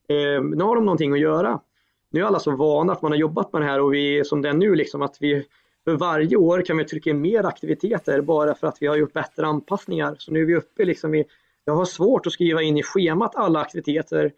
eh, 0.10 0.44
nu 0.44 0.64
har 0.64 0.76
de 0.76 0.86
någonting 0.86 1.14
att 1.14 1.20
göra. 1.20 1.60
Nu 2.12 2.22
är 2.22 2.26
alla 2.26 2.40
så 2.40 2.56
vana 2.56 2.94
att 2.94 3.02
man 3.02 3.12
har 3.12 3.20
jobbat 3.20 3.54
med 3.54 3.62
det 3.62 3.66
här 3.66 3.82
och 3.82 3.94
vi, 3.94 4.26
som 4.26 4.42
det 4.42 4.50
är 4.50 4.54
nu, 4.54 4.76
liksom 4.76 5.02
att 5.02 5.18
vi 5.20 5.46
för 5.84 5.96
varje 5.96 6.38
år 6.38 6.62
kan 6.62 6.78
vi 6.78 6.86
trycka 6.86 7.10
in 7.10 7.22
mer 7.22 7.44
aktiviteter 7.44 8.22
bara 8.22 8.56
för 8.56 8.68
att 8.68 8.78
vi 8.80 8.88
har 8.88 8.96
gjort 8.96 9.14
bättre 9.14 9.46
anpassningar. 9.46 10.16
Så 10.20 10.32
nu 10.32 10.42
är 10.42 10.46
vi 10.46 10.56
uppe 10.56 10.86
liksom 10.86 11.16
i, 11.16 11.26
jag 11.66 11.76
har 11.76 11.86
svårt 11.86 12.28
att 12.28 12.34
skriva 12.34 12.62
in 12.62 12.78
i 12.78 12.84
schemat 12.84 13.36
alla 13.36 13.60
aktiviteter 13.60 14.32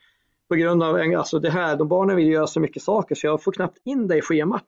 på 0.49 0.55
grund 0.55 0.83
av 0.83 0.95
alltså 0.95 1.39
det 1.39 1.49
här, 1.49 1.75
de 1.75 1.87
barnen 1.87 2.15
vill 2.15 2.27
göra 2.27 2.47
så 2.47 2.59
mycket 2.59 2.83
saker 2.83 3.15
så 3.15 3.27
jag 3.27 3.43
får 3.43 3.51
knappt 3.51 3.77
in 3.83 4.07
det 4.07 4.17
i 4.17 4.21
schemat. 4.21 4.65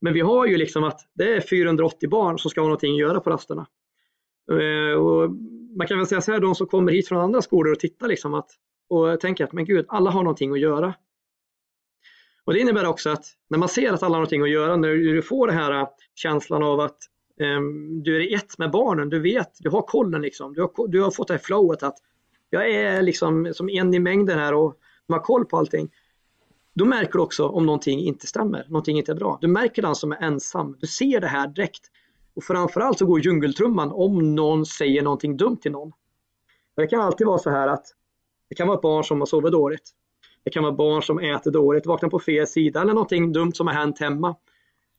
Men 0.00 0.12
vi 0.12 0.20
har 0.20 0.46
ju 0.46 0.56
liksom 0.56 0.84
att 0.84 1.00
det 1.14 1.34
är 1.34 1.40
480 1.40 2.08
barn 2.08 2.38
som 2.38 2.50
ska 2.50 2.60
ha 2.60 2.66
någonting 2.66 2.92
att 2.92 3.00
göra 3.00 3.20
på 3.20 3.30
rasterna. 3.30 3.66
Eh, 4.50 4.98
och 4.98 5.30
man 5.76 5.86
kan 5.86 5.98
väl 5.98 6.06
säga 6.06 6.20
så 6.20 6.32
här, 6.32 6.40
de 6.40 6.54
som 6.54 6.66
kommer 6.66 6.92
hit 6.92 7.08
från 7.08 7.18
andra 7.18 7.42
skolor 7.42 7.72
och 7.72 7.80
tittar 7.80 8.08
liksom 8.08 8.34
att, 8.34 8.50
och 8.88 9.20
tänker 9.20 9.44
att 9.44 9.52
men 9.52 9.64
gud, 9.64 9.86
alla 9.88 10.10
har 10.10 10.22
någonting 10.22 10.52
att 10.52 10.60
göra. 10.60 10.94
Och 12.44 12.54
Det 12.54 12.60
innebär 12.60 12.86
också 12.86 13.10
att 13.10 13.24
när 13.48 13.58
man 13.58 13.68
ser 13.68 13.92
att 13.92 14.02
alla 14.02 14.14
har 14.14 14.20
någonting 14.20 14.42
att 14.42 14.50
göra, 14.50 14.76
när 14.76 14.88
du 14.88 15.22
får 15.22 15.46
den 15.46 15.56
här 15.56 15.80
eh, 15.80 15.88
känslan 16.14 16.62
av 16.62 16.80
att 16.80 16.98
um, 17.40 18.02
du 18.02 18.24
är 18.24 18.36
ett 18.36 18.58
med 18.58 18.70
barnen, 18.70 19.08
du 19.08 19.20
vet, 19.20 19.50
du 19.58 19.70
har 19.70 19.82
kollen 19.82 20.22
liksom, 20.22 20.54
du 20.54 20.60
har, 20.60 20.88
du 20.88 21.00
har 21.02 21.10
fått 21.10 21.28
det 21.28 21.34
här 21.34 21.38
flowet 21.38 21.82
att 21.82 21.96
jag 22.50 22.70
är 22.70 23.02
liksom 23.02 23.54
som 23.54 23.68
en 23.68 23.94
i 23.94 23.98
mängden 23.98 24.38
här 24.38 24.54
och 24.54 24.78
de 25.08 25.12
har 25.12 25.20
koll 25.20 25.44
på 25.44 25.56
allting. 25.56 25.90
Då 26.74 26.84
märker 26.84 27.12
du 27.12 27.18
också 27.18 27.48
om 27.48 27.66
någonting 27.66 28.00
inte 28.00 28.26
stämmer, 28.26 28.66
någonting 28.68 28.98
inte 28.98 29.12
är 29.12 29.16
bra. 29.16 29.38
Du 29.40 29.48
märker 29.48 29.82
den 29.82 29.94
som 29.94 30.12
är 30.12 30.16
ensam, 30.16 30.76
du 30.80 30.86
ser 30.86 31.20
det 31.20 31.26
här 31.26 31.48
direkt. 31.48 31.90
Och 32.34 32.44
framförallt 32.44 32.98
så 32.98 33.06
går 33.06 33.20
djungeltrumman 33.20 33.92
om 33.92 34.34
någon 34.34 34.66
säger 34.66 35.02
någonting 35.02 35.36
dumt 35.36 35.56
till 35.56 35.72
någon. 35.72 35.92
Det 36.76 36.86
kan 36.86 37.00
alltid 37.00 37.26
vara 37.26 37.38
så 37.38 37.50
här 37.50 37.68
att 37.68 37.86
det 38.48 38.54
kan 38.54 38.66
vara 38.66 38.76
ett 38.76 38.82
barn 38.82 39.04
som 39.04 39.20
har 39.20 39.26
sovit 39.26 39.52
dåligt. 39.52 39.90
Det 40.44 40.50
kan 40.50 40.62
vara 40.62 40.72
barn 40.72 41.02
som 41.02 41.18
äter 41.18 41.50
dåligt, 41.50 41.86
vaknar 41.86 42.08
på 42.08 42.18
fel 42.18 42.46
sida 42.46 42.80
eller 42.80 42.94
någonting 42.94 43.32
dumt 43.32 43.52
som 43.52 43.66
har 43.66 43.74
hänt 43.74 43.98
hemma. 43.98 44.36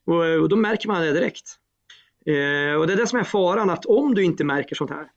Och, 0.06 0.26
eh, 0.26 0.42
och 0.42 0.50
då 0.50 0.56
märker 0.56 0.88
man 0.88 1.02
det 1.02 1.14
direkt. 1.14 1.46
Eh, 2.26 2.80
och 2.80 2.88
det 2.88 2.94
är 2.94 2.98
det 2.98 3.08
som 3.08 3.20
är 3.20 3.24
faran, 3.24 3.70
att 3.70 3.86
om 3.86 4.16
du 4.16 4.24
inte 4.24 4.44
märker 4.44 4.76
sånt 4.76 4.92
här, 4.92 5.12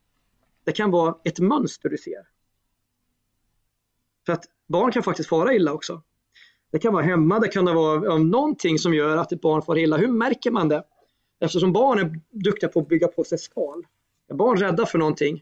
det 0.63 0.71
kan 0.71 0.91
vara 0.91 1.15
ett 1.23 1.39
mönster 1.39 1.89
du 1.89 1.97
ser. 1.97 2.27
För 4.25 4.33
att 4.33 4.43
barn 4.67 4.91
kan 4.91 5.03
faktiskt 5.03 5.29
fara 5.29 5.53
illa 5.53 5.73
också. 5.73 6.01
Det 6.71 6.79
kan 6.79 6.93
vara 6.93 7.03
hemma, 7.03 7.39
det 7.39 7.47
kan 7.47 7.65
vara 7.65 8.17
någonting 8.17 8.79
som 8.79 8.93
gör 8.93 9.17
att 9.17 9.31
ett 9.31 9.41
barn 9.41 9.61
far 9.61 9.77
illa. 9.77 9.97
Hur 9.97 10.07
märker 10.07 10.51
man 10.51 10.69
det? 10.69 10.83
Eftersom 11.39 11.73
barn 11.73 11.99
är 11.99 12.19
duktiga 12.31 12.69
på 12.69 12.79
att 12.79 12.87
bygga 12.87 13.07
på 13.07 13.23
sig 13.23 13.37
skal. 13.37 13.83
Är 14.29 14.35
barn 14.35 14.57
rädda 14.57 14.85
för 14.85 14.97
någonting, 14.97 15.41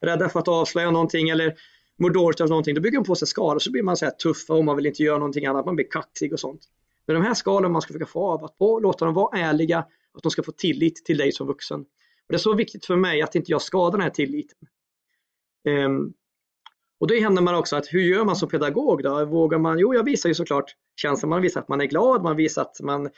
rädda 0.00 0.28
för 0.28 0.40
att 0.40 0.48
avslöja 0.48 0.90
någonting 0.90 1.28
eller 1.28 1.54
mår 1.98 2.10
dåligt 2.10 2.40
av 2.40 2.48
någonting, 2.48 2.74
då 2.74 2.80
bygger 2.80 2.98
de 2.98 3.04
på 3.04 3.14
sig 3.14 3.28
skal 3.28 3.56
och 3.56 3.62
så 3.62 3.70
blir 3.70 3.82
man 3.82 3.96
så 3.96 4.04
här 4.04 4.12
tuffa 4.12 4.54
och 4.54 4.64
man 4.64 4.76
vill 4.76 4.86
inte 4.86 5.02
göra 5.02 5.18
någonting 5.18 5.46
annat, 5.46 5.66
man 5.66 5.76
blir 5.76 5.90
kaxig 5.90 6.32
och 6.32 6.40
sånt. 6.40 6.60
Men 7.06 7.14
de 7.16 7.22
här 7.22 7.34
skalen 7.34 7.72
man 7.72 7.82
ska 7.82 7.92
försöka 7.92 8.06
få 8.06 8.26
av, 8.26 8.44
att 8.44 8.56
låta 8.58 9.04
dem 9.04 9.14
vara 9.14 9.38
ärliga, 9.38 9.78
att 10.12 10.22
de 10.22 10.30
ska 10.30 10.42
få 10.42 10.52
tillit 10.52 11.04
till 11.04 11.18
dig 11.18 11.32
som 11.32 11.46
vuxen. 11.46 11.80
Och 11.80 12.28
det 12.28 12.34
är 12.34 12.38
så 12.38 12.54
viktigt 12.54 12.86
för 12.86 12.96
mig 12.96 13.22
att 13.22 13.34
inte 13.34 13.50
jag 13.50 13.62
skadar 13.62 13.98
den 13.98 14.00
här 14.00 14.10
tilliten. 14.10 14.58
Um, 15.68 16.14
och 17.00 17.06
då 17.06 17.14
händer 17.14 17.42
man 17.42 17.54
också 17.54 17.76
att 17.76 17.86
hur 17.86 18.00
gör 18.00 18.24
man 18.24 18.36
som 18.36 18.48
pedagog 18.48 19.02
då? 19.02 19.24
Vågar 19.24 19.58
man? 19.58 19.78
Jo, 19.78 19.94
jag 19.94 20.04
visar 20.04 20.28
ju 20.28 20.34
såklart 20.34 20.74
känslan, 20.96 21.30
man 21.30 21.42
visar 21.42 21.60
att 21.60 21.68
man 21.68 21.80
är 21.80 21.84
glad, 21.84 22.22
man 22.22 22.36
visar 22.36 22.62
att 22.62 22.80
man 22.80 23.10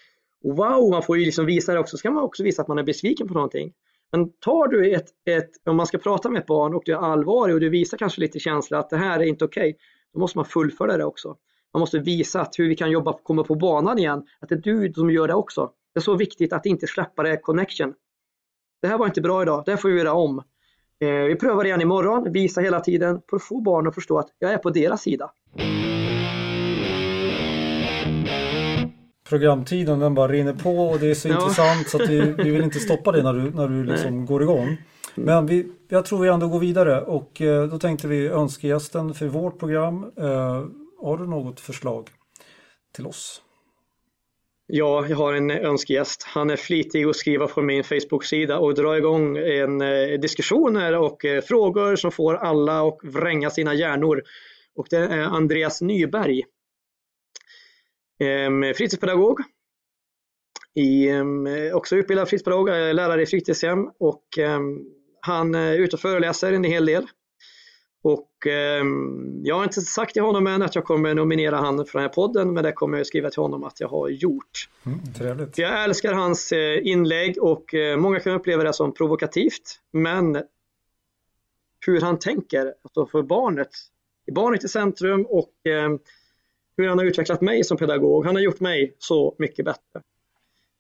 wow, 0.45 0.91
man 0.91 1.03
får 1.03 1.19
ju 1.19 1.25
liksom 1.25 1.47
visa 1.47 1.73
det 1.73 1.79
också, 1.79 1.97
så 1.97 2.03
kan 2.03 2.15
man 2.15 2.25
också 2.25 2.43
visa 2.43 2.63
att 2.63 2.69
man 2.69 2.79
är 2.79 2.83
besviken 2.83 3.29
på 3.29 3.35
någonting. 3.35 3.73
Men 4.13 4.33
tar 4.33 4.69
du 4.69 4.93
ett, 4.95 5.09
ett, 5.25 5.51
om 5.65 5.77
man 5.77 5.87
ska 5.87 5.99
prata 5.99 6.31
med 6.31 6.41
ett 6.41 6.47
barn 6.47 6.75
och 6.75 6.83
du 6.85 6.93
är 6.93 6.97
allvarlig 6.97 7.55
och 7.55 7.61
du 7.61 7.69
visar 7.69 7.99
kanske 7.99 8.21
lite 8.21 8.39
känsla 8.39 8.79
att 8.79 8.91
det 8.91 8.97
här 8.97 9.21
är 9.21 9.25
inte 9.25 9.45
okej, 9.45 9.71
okay, 9.71 9.75
då 10.13 10.21
måste 10.21 10.39
man 10.39 10.45
fullfölja 10.45 10.97
det 10.97 11.05
också. 11.05 11.37
Man 11.73 11.81
måste 11.81 11.99
visa 11.99 12.41
att 12.41 12.59
hur 12.59 12.69
vi 12.69 12.77
kan 12.77 12.91
jobba, 12.91 13.19
komma 13.23 13.45
på 13.45 13.55
banan 13.55 13.99
igen, 13.99 14.27
att 14.41 14.49
det 14.49 14.55
är 14.55 14.61
du 14.61 14.93
som 14.93 15.11
gör 15.11 15.29
det 15.29 15.35
också. 15.35 15.71
Det 15.95 15.99
är 15.99 16.03
så 16.03 16.17
viktigt 16.17 16.53
att 16.53 16.67
inte 16.67 16.87
släppa 16.87 17.23
det 17.23 17.37
connection. 17.37 17.95
Det 18.83 18.89
här 18.89 18.99
var 18.99 19.07
inte 19.07 19.21
bra 19.21 19.43
idag, 19.43 19.63
det 19.65 19.71
här 19.71 19.79
får 19.79 19.89
vi 19.89 19.99
göra 19.99 20.13
om. 20.13 20.43
Eh, 21.01 21.11
vi 21.11 21.37
prövar 21.37 21.65
igen 21.65 21.81
imorgon, 21.81 22.33
visa 22.33 22.61
hela 22.61 22.81
tiden 22.81 23.21
för 23.31 23.37
att 23.37 23.43
få 23.43 23.61
barnen 23.61 23.89
att 23.89 23.95
förstå 23.95 24.19
att 24.19 24.29
jag 24.39 24.53
är 24.53 24.59
på 24.59 24.71
deras 24.71 25.03
sida. 25.03 25.31
Programtiden 29.29 29.99
den 29.99 30.15
bara 30.15 30.29
rinner 30.33 30.53
på 30.53 30.71
och 30.71 30.99
det 30.99 31.11
är 31.11 31.15
så 31.15 31.29
ja. 31.29 31.35
intressant 31.35 31.89
så 31.89 32.03
att 32.03 32.09
vi, 32.09 32.21
vi 32.21 32.51
vill 32.51 32.63
inte 32.63 32.79
stoppa 32.79 33.13
det 33.13 33.23
när 33.23 33.33
du, 33.33 33.51
när 33.51 33.69
du 33.69 33.85
liksom 33.85 34.27
går 34.27 34.43
igång. 34.43 34.77
Men 35.15 35.47
vi, 35.47 35.73
jag 35.89 36.05
tror 36.05 36.19
vi 36.19 36.29
ändå 36.29 36.49
går 36.49 36.59
vidare 36.59 37.01
och 37.01 37.41
eh, 37.41 37.69
då 37.69 37.79
tänkte 37.79 38.09
vi 38.09 38.29
önskegästen 38.29 39.15
för 39.15 39.27
vårt 39.27 39.59
program. 39.59 40.13
Eh, 40.17 40.65
har 41.03 41.19
du 41.19 41.27
något 41.27 41.61
förslag 41.61 42.09
till 42.95 43.07
oss? 43.07 43.43
Ja, 44.71 45.07
jag 45.09 45.17
har 45.17 45.33
en 45.33 45.51
önskegäst. 45.51 46.23
Han 46.23 46.51
är 46.51 46.57
flitig 46.57 47.05
att 47.05 47.17
skriva 47.17 47.47
på 47.47 47.63
min 47.63 47.85
Facebook-sida 47.85 48.59
och 48.59 48.75
dra 48.75 48.97
igång 48.97 49.37
en 49.37 49.81
eh, 49.81 50.21
diskussioner 50.21 50.97
och 50.97 51.25
eh, 51.25 51.43
frågor 51.43 51.97
som 51.97 52.13
får 52.13 52.35
alla 52.35 52.89
att 52.89 52.99
vränga 53.03 53.51
sina 53.51 53.75
hjärnor. 53.75 54.23
Och 54.75 54.87
det 54.91 54.97
är 54.97 55.21
Andreas 55.21 55.81
Nyberg. 55.81 56.43
Fritidspedagog. 58.77 59.41
I, 60.75 61.11
också 61.75 61.97
utbildad 61.97 62.29
fritidspedagog, 62.29 62.69
eh, 62.69 62.95
lärare 62.95 63.23
i 63.23 63.27
fritidshem 63.27 63.91
och 63.99 64.25
han 65.21 65.55
är 65.55 65.75
ute 65.75 65.97
och 65.97 66.01
föreläser 66.01 66.53
en 66.53 66.65
hel 66.65 66.87
del. 66.87 67.07
Och 68.09 68.47
eh, 68.47 68.85
jag 69.43 69.57
har 69.57 69.65
inte 69.65 69.81
sagt 69.81 70.13
till 70.13 70.23
honom 70.23 70.47
än 70.47 70.63
att 70.63 70.75
jag 70.75 70.85
kommer 70.85 71.15
nominera 71.15 71.57
honom 71.57 71.87
för 71.87 71.99
den 71.99 72.03
här 72.03 72.15
podden, 72.15 72.53
men 72.53 72.65
det 72.65 72.73
kommer 72.73 72.99
jag 72.99 73.07
skriva 73.07 73.31
till 73.31 73.43
honom 73.43 73.65
att 73.65 73.81
jag 73.81 73.89
har 73.89 74.09
gjort. 74.09 74.69
Mm, 74.87 75.13
trevligt. 75.13 75.59
Jag 75.59 75.85
älskar 75.85 76.13
hans 76.13 76.53
eh, 76.53 76.87
inlägg 76.87 77.43
och 77.43 77.75
eh, 77.75 77.97
många 77.97 78.21
kan 78.21 78.33
uppleva 78.33 78.63
det 78.63 78.73
som 78.73 78.95
provokativt, 78.95 79.81
men 79.93 80.43
hur 81.87 82.01
han 82.01 82.19
tänker, 82.19 82.75
alltså 82.83 83.07
för 83.07 83.23
barnet, 83.23 83.71
barnet 84.33 84.65
i 84.65 84.69
centrum 84.69 85.27
och 85.29 85.53
ehm, 85.65 85.99
hur 86.77 86.89
han 86.89 86.99
har 86.99 87.05
utvecklat 87.05 87.41
mig 87.41 87.65
som 87.65 87.77
pedagog. 87.77 88.27
Han 88.27 88.35
har 88.35 88.43
gjort 88.43 88.61
mig 88.61 88.97
så 88.99 89.35
mycket 89.39 89.65
bättre. 89.65 90.03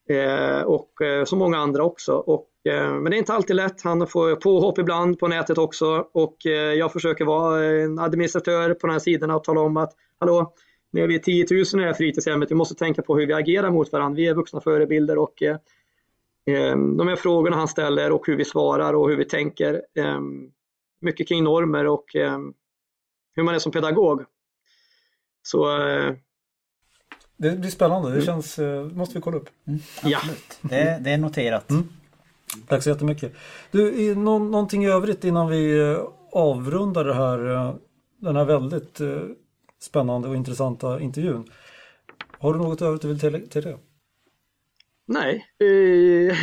Eh, 0.09 0.63
och 0.63 1.03
eh, 1.03 1.25
så 1.25 1.37
många 1.37 1.59
andra 1.59 1.85
också. 1.85 2.13
Och 2.13 2.49
Eh, 2.69 2.93
men 2.93 3.05
det 3.05 3.17
är 3.17 3.19
inte 3.19 3.33
alltid 3.33 3.57
lätt. 3.57 3.83
Han 3.83 4.07
får 4.07 4.37
påhopp 4.37 4.79
ibland 4.79 5.19
på 5.19 5.29
nätet 5.29 5.59
också 5.59 6.09
och 6.13 6.47
eh, 6.47 6.53
jag 6.53 6.93
försöker 6.93 7.25
vara 7.25 7.65
en 7.65 7.99
administratör 7.99 8.75
på 8.75 8.87
de 8.87 8.93
här 8.93 9.01
sidorna 9.01 9.37
och 9.37 9.45
tala 9.45 9.61
om 9.61 9.77
att 9.77 9.93
hallå, 10.19 10.55
nu 10.91 11.03
är 11.03 11.09
vi 11.09 11.19
10 11.19 11.47
000 11.51 11.61
i 11.61 11.65
det 11.73 11.85
här 11.85 11.95
fritidshemmet, 11.95 12.51
vi 12.51 12.55
måste 12.55 12.75
tänka 12.75 13.03
på 13.03 13.17
hur 13.19 13.27
vi 13.27 13.33
agerar 13.33 13.71
mot 13.71 13.93
varandra. 13.93 14.17
Vi 14.17 14.27
är 14.27 14.35
vuxna 14.35 14.61
förebilder 14.61 15.19
och 15.19 15.43
eh, 15.43 15.57
eh 16.47 16.77
de 16.77 17.09
här 17.09 17.17
frågorna 17.17 17.57
han 17.57 17.69
ställer 17.69 18.13
och 18.13 18.27
hur 18.27 18.37
vi 18.37 18.45
svarar 18.45 18.95
och 18.95 19.09
hur 19.09 19.17
vi 19.17 19.25
tänker. 19.25 19.83
Eh, 19.95 20.21
mycket 21.01 21.29
kring 21.29 21.45
normer 21.45 21.87
och 21.87 22.17
eh, 22.17 22.39
hur 23.35 23.43
man 23.43 23.55
är 23.55 23.59
som 23.59 23.73
pedagog. 23.73 24.25
Så 25.43 25.89
eh, 25.89 26.15
det 27.39 27.51
blir 27.57 27.71
spännande, 27.71 28.15
det 28.15 28.23
känns, 28.23 28.59
eh, 28.59 28.85
måste 28.85 29.15
vi 29.15 29.21
kolla 29.21 29.37
upp. 29.37 29.49
ja, 30.05 30.21
Det, 30.63 30.99
det 31.05 31.11
är 31.11 31.19
noterat. 31.19 31.71
Mm. 31.71 31.89
Tack 32.69 32.83
så 32.83 32.89
jättemycket. 32.91 33.33
Du, 33.71 33.93
i 33.95 34.15
nå- 34.15 34.39
någonting 34.39 34.85
i 34.85 34.89
övrigt 34.89 35.25
innan 35.25 35.49
vi 35.49 35.79
eh, 35.79 35.99
avrundar 36.33 37.05
det 37.05 37.15
här, 37.15 37.51
eh, 37.55 37.75
den 38.21 38.37
här 38.37 38.45
väldigt 38.45 39.01
spännande 39.81 40.29
och 40.29 40.37
intressanta 40.37 41.01
intervjun. 41.01 41.45
Har 42.39 42.53
du 42.53 42.59
något 42.59 42.83
övrigt 42.83 43.03
du 43.03 43.09
vill 43.09 43.21
till, 43.21 43.49
till 43.49 43.63
det? 43.63 43.79
nej, 45.07 45.47
eh, 45.61 46.37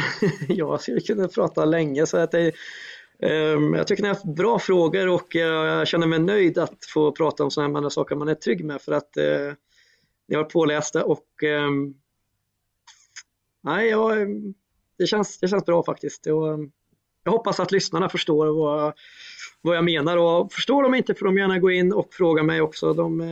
jag 0.47 0.81
skulle 0.81 0.99
kunna 0.99 1.27
prata 1.27 1.65
länge 1.65 2.05
så 2.05 2.17
att 2.17 2.31
det, 2.31 2.51
eh, 3.19 3.31
jag 3.75 3.87
tycker 3.87 4.03
ni 4.03 4.07
har 4.09 4.15
haft 4.15 4.35
bra 4.35 4.59
frågor 4.59 5.07
och 5.07 5.35
jag 5.35 5.87
känner 5.87 6.07
mig 6.07 6.19
nöjd 6.19 6.57
att 6.57 6.85
få 6.93 7.11
prata 7.11 7.43
om 7.43 7.51
sådana 7.51 7.81
här 7.81 7.89
saker 7.89 8.15
man 8.15 8.27
är 8.27 8.35
trygg 8.35 8.65
med 8.65 8.81
för 8.81 8.91
att 8.91 9.17
eh, 9.17 9.53
ni 10.27 10.35
har 10.35 10.43
varit 10.43 10.53
pålästa 10.53 11.05
och 11.05 11.43
eh, 11.43 11.69
nej, 13.61 13.89
jag, 13.89 14.21
eh, 14.21 14.27
det, 14.97 15.07
känns, 15.07 15.39
det 15.39 15.47
känns 15.47 15.65
bra 15.65 15.83
faktiskt. 15.83 16.27
Och, 16.27 16.47
eh, 16.53 16.57
jag 17.23 17.31
hoppas 17.31 17.59
att 17.59 17.71
lyssnarna 17.71 18.09
förstår 18.09 18.47
vad, 18.47 18.93
vad 19.61 19.77
jag 19.77 19.83
menar 19.85 20.17
och 20.17 20.53
förstår 20.53 20.83
de 20.83 20.95
inte 20.95 21.15
får 21.15 21.25
de 21.25 21.37
gärna 21.37 21.59
gå 21.59 21.71
in 21.71 21.93
och 21.93 22.13
fråga 22.13 22.43
mig 22.43 22.61
också. 22.61 22.93
De, 22.93 23.21
eh, 23.21 23.27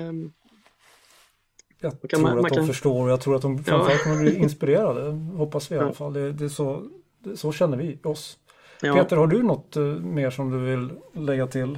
Jag 1.79 1.91
kan 2.01 2.09
tror 2.09 2.19
man- 2.21 2.31
att 2.37 2.41
man 2.41 2.49
de 2.51 2.55
kan- 2.55 2.67
förstår 2.67 3.03
och 3.03 3.09
jag 3.09 3.21
tror 3.21 3.35
att 3.35 3.41
de 3.41 3.63
framförallt 3.63 4.03
kommer 4.03 4.21
bli 4.21 4.35
inspirerade. 4.35 5.11
Hoppas 5.37 5.71
vi 5.71 5.75
i 5.75 5.79
alla 5.79 5.93
fall. 5.93 6.13
Det, 6.13 6.31
det 6.31 6.45
är 6.45 6.49
så, 6.49 6.89
det, 7.19 7.37
så 7.37 7.51
känner 7.51 7.77
vi 7.77 7.99
oss. 8.03 8.37
ja. 8.81 8.93
Peter, 8.95 9.15
har 9.17 9.27
du 9.27 9.43
något 9.43 9.75
eh, 9.75 9.83
mer 9.83 10.29
som 10.29 10.51
du 10.51 10.57
vill 10.59 10.89
lägga 11.13 11.47
till? 11.47 11.77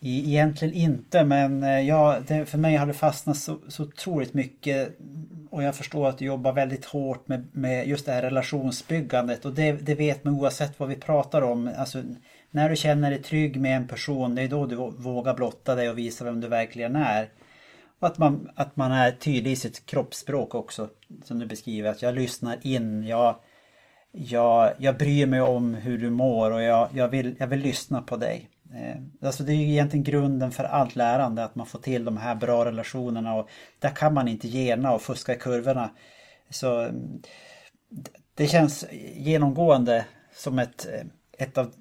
Egentligen 0.00 0.74
inte 0.74 1.24
men 1.24 1.62
eh, 1.62 1.80
ja, 1.80 2.18
det, 2.26 2.46
för 2.46 2.58
mig 2.58 2.76
har 2.76 2.86
det 2.86 2.92
fastnat 2.92 3.36
så, 3.36 3.58
så 3.68 3.82
otroligt 3.82 4.34
mycket 4.34 4.98
och 5.50 5.62
jag 5.62 5.76
förstår 5.76 6.08
att 6.08 6.18
du 6.18 6.24
jobbar 6.24 6.52
väldigt 6.52 6.84
hårt 6.84 7.28
med, 7.28 7.48
med 7.52 7.88
just 7.88 8.06
det 8.06 8.12
här 8.12 8.22
relationsbyggandet 8.22 9.44
och 9.44 9.52
det, 9.52 9.72
det 9.72 9.94
vet 9.94 10.24
man 10.24 10.34
oavsett 10.34 10.80
vad 10.80 10.88
vi 10.88 10.96
pratar 10.96 11.42
om. 11.42 11.70
Alltså, 11.76 12.02
när 12.50 12.70
du 12.70 12.76
känner 12.76 13.10
dig 13.10 13.22
trygg 13.22 13.60
med 13.60 13.76
en 13.76 13.88
person 13.88 14.34
det 14.34 14.42
är 14.42 14.48
då 14.48 14.66
du 14.66 14.76
vågar 14.76 15.34
blotta 15.34 15.74
dig 15.74 15.90
och 15.90 15.98
visa 15.98 16.24
vem 16.24 16.40
du 16.40 16.48
verkligen 16.48 16.96
är. 16.96 17.28
Och 17.98 18.06
att 18.06 18.18
man, 18.18 18.50
att 18.54 18.76
man 18.76 18.92
är 18.92 19.10
tydlig 19.10 19.52
i 19.52 19.56
sitt 19.56 19.86
kroppsspråk 19.86 20.54
också. 20.54 20.88
Som 21.24 21.38
du 21.38 21.46
beskriver, 21.46 21.90
att 21.90 22.02
jag 22.02 22.14
lyssnar 22.14 22.58
in, 22.62 23.06
jag, 23.06 23.36
jag, 24.12 24.72
jag 24.78 24.98
bryr 24.98 25.26
mig 25.26 25.40
om 25.40 25.74
hur 25.74 25.98
du 25.98 26.10
mår 26.10 26.50
och 26.50 26.62
jag, 26.62 26.88
jag, 26.92 27.08
vill, 27.08 27.36
jag 27.38 27.46
vill 27.46 27.60
lyssna 27.60 28.02
på 28.02 28.16
dig. 28.16 28.48
Eh, 28.74 28.96
Alltså 29.26 29.42
det 29.42 29.52
är 29.52 29.56
ju 29.56 29.70
egentligen 29.72 30.04
grunden 30.04 30.50
för 30.50 30.64
allt 30.64 30.96
lärande 30.96 31.44
att 31.44 31.54
man 31.54 31.66
får 31.66 31.78
till 31.78 32.04
de 32.04 32.16
här 32.16 32.34
bra 32.34 32.64
relationerna 32.64 33.34
och 33.34 33.48
där 33.78 33.90
kan 33.90 34.14
man 34.14 34.28
inte 34.28 34.48
gena 34.48 34.92
och 34.94 35.02
fuska 35.02 35.34
i 35.34 35.38
kurvorna. 35.38 35.90
Så 36.50 36.88
d- 37.88 38.10
det 38.34 38.46
känns 38.46 38.86
genomgående 39.14 40.06
som 40.32 40.58
ett, 40.58 40.86
eh, 40.86 41.06
ett 41.46 41.58
av 41.58 41.72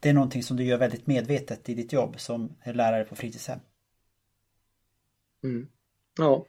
det 0.00 0.08
är 0.08 0.12
någonting 0.14 0.42
som 0.42 0.56
du 0.56 0.64
gör 0.64 0.78
väldigt 0.78 1.06
medvetet 1.06 1.68
i 1.68 1.74
ditt 1.74 1.92
jobb 1.92 2.20
som 2.20 2.56
lärare 2.64 3.04
på 3.04 3.16
fritidshem. 3.16 3.58
Mm. 5.44 5.68
ja. 6.18 6.44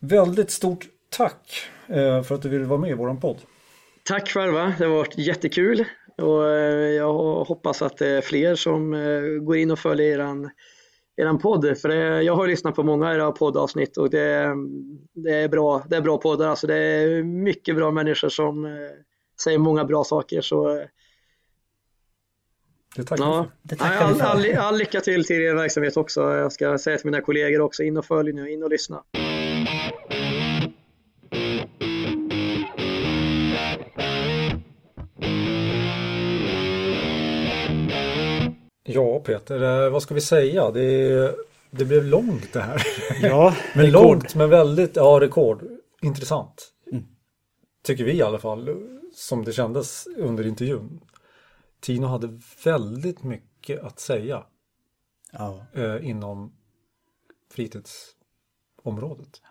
Väldigt 0.00 0.50
stort 0.50 0.86
tack 1.10 1.60
eh, 1.88 2.22
för 2.22 2.34
att 2.34 2.42
du 2.42 2.48
ville 2.48 2.64
vara 2.64 2.80
med 2.80 2.90
i 2.90 2.94
våran 2.94 3.20
podd. 3.20 3.36
Tack 4.04 4.28
själva, 4.28 4.74
det 4.78 4.84
har 4.84 4.94
varit 4.96 5.18
jättekul 5.18 5.84
och 6.22 6.50
eh, 6.50 6.90
jag 6.90 7.44
hoppas 7.44 7.82
att 7.82 7.96
det 7.96 8.08
är 8.08 8.20
fler 8.20 8.54
som 8.54 8.94
eh, 8.94 9.20
går 9.20 9.56
in 9.56 9.70
och 9.70 9.78
följer 9.78 10.06
eran, 10.06 10.50
eran 11.16 11.38
podd. 11.38 11.78
För 11.78 11.88
det, 11.88 12.22
jag 12.22 12.36
har 12.36 12.46
lyssnat 12.46 12.74
på 12.74 12.82
många 12.82 13.08
av 13.08 13.14
era 13.14 13.32
poddavsnitt 13.32 13.96
och 13.96 14.10
det, 14.10 14.54
det, 15.12 15.34
är 15.34 15.48
bra, 15.48 15.82
det 15.88 15.96
är 15.96 16.00
bra 16.00 16.18
poddar. 16.18 16.48
Alltså 16.48 16.66
det 16.66 16.76
är 16.76 17.22
mycket 17.22 17.76
bra 17.76 17.90
människor 17.90 18.28
som 18.28 18.64
eh, 18.64 18.70
säger 19.42 19.58
många 19.58 19.84
bra 19.84 20.04
saker. 20.04 20.40
Så 20.40 20.84
Det 22.96 23.04
tackar 23.04 23.24
ja. 23.24 23.46
Det 23.62 23.76
tackar 23.76 23.98
vi 23.98 24.04
all, 24.04 24.14
för. 24.14 24.24
all, 24.24 24.56
all 24.56 24.78
lycka 24.78 25.00
till 25.00 25.24
till 25.24 25.42
er 25.42 25.54
verksamhet 25.54 25.96
också. 25.96 26.20
Jag 26.20 26.52
ska 26.52 26.78
säga 26.78 26.96
till 26.96 27.10
mina 27.10 27.20
kollegor 27.20 27.60
också, 27.60 27.82
in 27.82 27.96
och 27.96 28.04
följ 28.04 28.32
nu, 28.32 28.50
in 28.50 28.62
och 28.62 28.70
lyssna. 28.70 29.02
Ja 38.88 39.20
Peter, 39.20 39.84
eh, 39.84 39.90
vad 39.90 40.02
ska 40.02 40.14
vi 40.14 40.20
säga? 40.20 40.70
Det, 40.70 41.34
det 41.70 41.84
blev 41.84 42.04
långt 42.04 42.52
det 42.52 42.60
här. 42.60 42.82
Ja, 43.22 43.54
Men 43.74 43.84
rekord. 43.86 44.02
långt 44.02 44.34
men 44.34 44.50
väldigt, 44.50 44.96
ja 44.96 45.18
rekord. 45.20 45.64
Intressant. 46.02 46.72
Tycker 47.82 48.04
vi 48.04 48.12
i 48.12 48.22
alla 48.22 48.38
fall, 48.38 48.68
som 49.14 49.44
det 49.44 49.52
kändes 49.52 50.06
under 50.16 50.46
intervjun. 50.46 51.00
Tino 51.80 52.06
hade 52.06 52.40
väldigt 52.64 53.22
mycket 53.22 53.84
att 53.84 54.00
säga 54.00 54.44
Ja. 55.32 55.66
eh, 55.74 56.08
inom 56.08 56.52
fritidsområdet. 57.52 59.42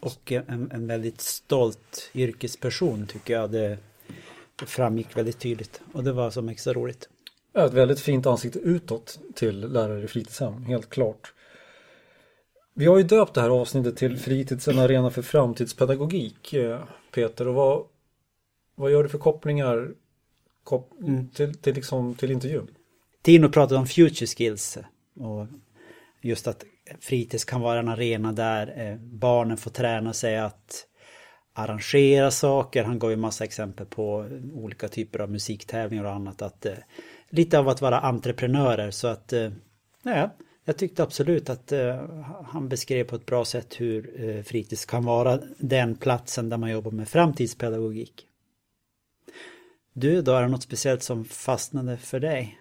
Och 0.00 0.32
en, 0.32 0.70
en 0.72 0.86
väldigt 0.86 1.20
stolt 1.20 2.10
yrkesperson 2.14 3.06
tycker 3.06 3.34
jag 3.34 3.50
det, 3.50 3.78
det 4.56 4.66
framgick 4.66 5.16
väldigt 5.16 5.38
tydligt. 5.40 5.80
Och 5.92 6.04
det 6.04 6.12
var 6.12 6.30
som 6.30 6.48
extra 6.48 6.72
roligt. 6.72 7.08
Ett 7.54 7.72
väldigt 7.72 8.00
fint 8.00 8.26
ansikte 8.26 8.58
utåt 8.58 9.20
till 9.34 9.60
lärare 9.60 10.04
i 10.04 10.08
fritidshem, 10.08 10.64
helt 10.64 10.90
klart. 10.90 11.32
Vi 12.74 12.86
har 12.86 12.98
ju 12.98 13.02
döpt 13.02 13.34
det 13.34 13.40
här 13.40 13.50
avsnittet 13.50 13.96
till 13.96 14.18
Fritids 14.18 14.68
en 14.68 14.78
arena 14.78 15.10
för 15.10 15.22
framtidspedagogik, 15.22 16.52
eh, 16.52 16.84
Peter. 17.14 17.48
Och 17.48 17.54
vad, 17.54 17.84
vad 18.74 18.90
gör 18.90 19.02
du 19.02 19.08
för 19.08 19.18
kopplingar 19.18 19.90
kop 20.64 20.90
till, 21.34 21.54
till, 21.54 21.74
liksom, 21.74 22.14
till 22.14 22.30
intervjun? 22.30 22.70
Tino 23.22 23.48
pratade 23.48 23.80
om 23.80 23.86
future 23.86 24.26
skills 24.26 24.78
och 25.20 25.46
just 26.20 26.46
att 26.46 26.64
fritids 27.00 27.44
kan 27.44 27.60
vara 27.60 27.78
en 27.78 27.88
arena 27.88 28.32
där 28.32 28.88
eh, 28.90 28.96
barnen 28.98 29.56
får 29.56 29.70
träna 29.70 30.12
sig 30.12 30.38
att 30.38 30.86
arrangera 31.52 32.30
saker. 32.30 32.84
Han 32.84 32.98
gav 32.98 33.10
ju 33.10 33.16
massa 33.16 33.44
exempel 33.44 33.86
på 33.86 34.28
olika 34.54 34.88
typer 34.88 35.18
av 35.18 35.30
musiktävlingar 35.30 36.04
och 36.04 36.12
annat. 36.12 36.42
Att, 36.42 36.66
eh, 36.66 36.72
lite 37.32 37.58
av 37.58 37.68
att 37.68 37.80
vara 37.80 38.00
entreprenörer 38.00 38.90
så 38.90 39.08
att 39.08 39.32
eh, 39.32 39.50
ja, 40.02 40.30
jag 40.64 40.76
tyckte 40.76 41.02
absolut 41.02 41.50
att 41.50 41.72
eh, 41.72 41.96
han 42.44 42.68
beskrev 42.68 43.04
på 43.04 43.16
ett 43.16 43.26
bra 43.26 43.44
sätt 43.44 43.80
hur 43.80 44.28
eh, 44.30 44.42
fritids 44.42 44.84
kan 44.84 45.04
vara 45.04 45.38
den 45.58 45.94
platsen 45.96 46.48
där 46.48 46.56
man 46.56 46.70
jobbar 46.70 46.90
med 46.90 47.08
framtidspedagogik. 47.08 48.26
Du 49.92 50.22
då, 50.22 50.32
är 50.32 50.42
det 50.42 50.48
något 50.48 50.62
speciellt 50.62 51.02
som 51.02 51.24
fastnade 51.24 51.96
för 51.96 52.20
dig? 52.20 52.58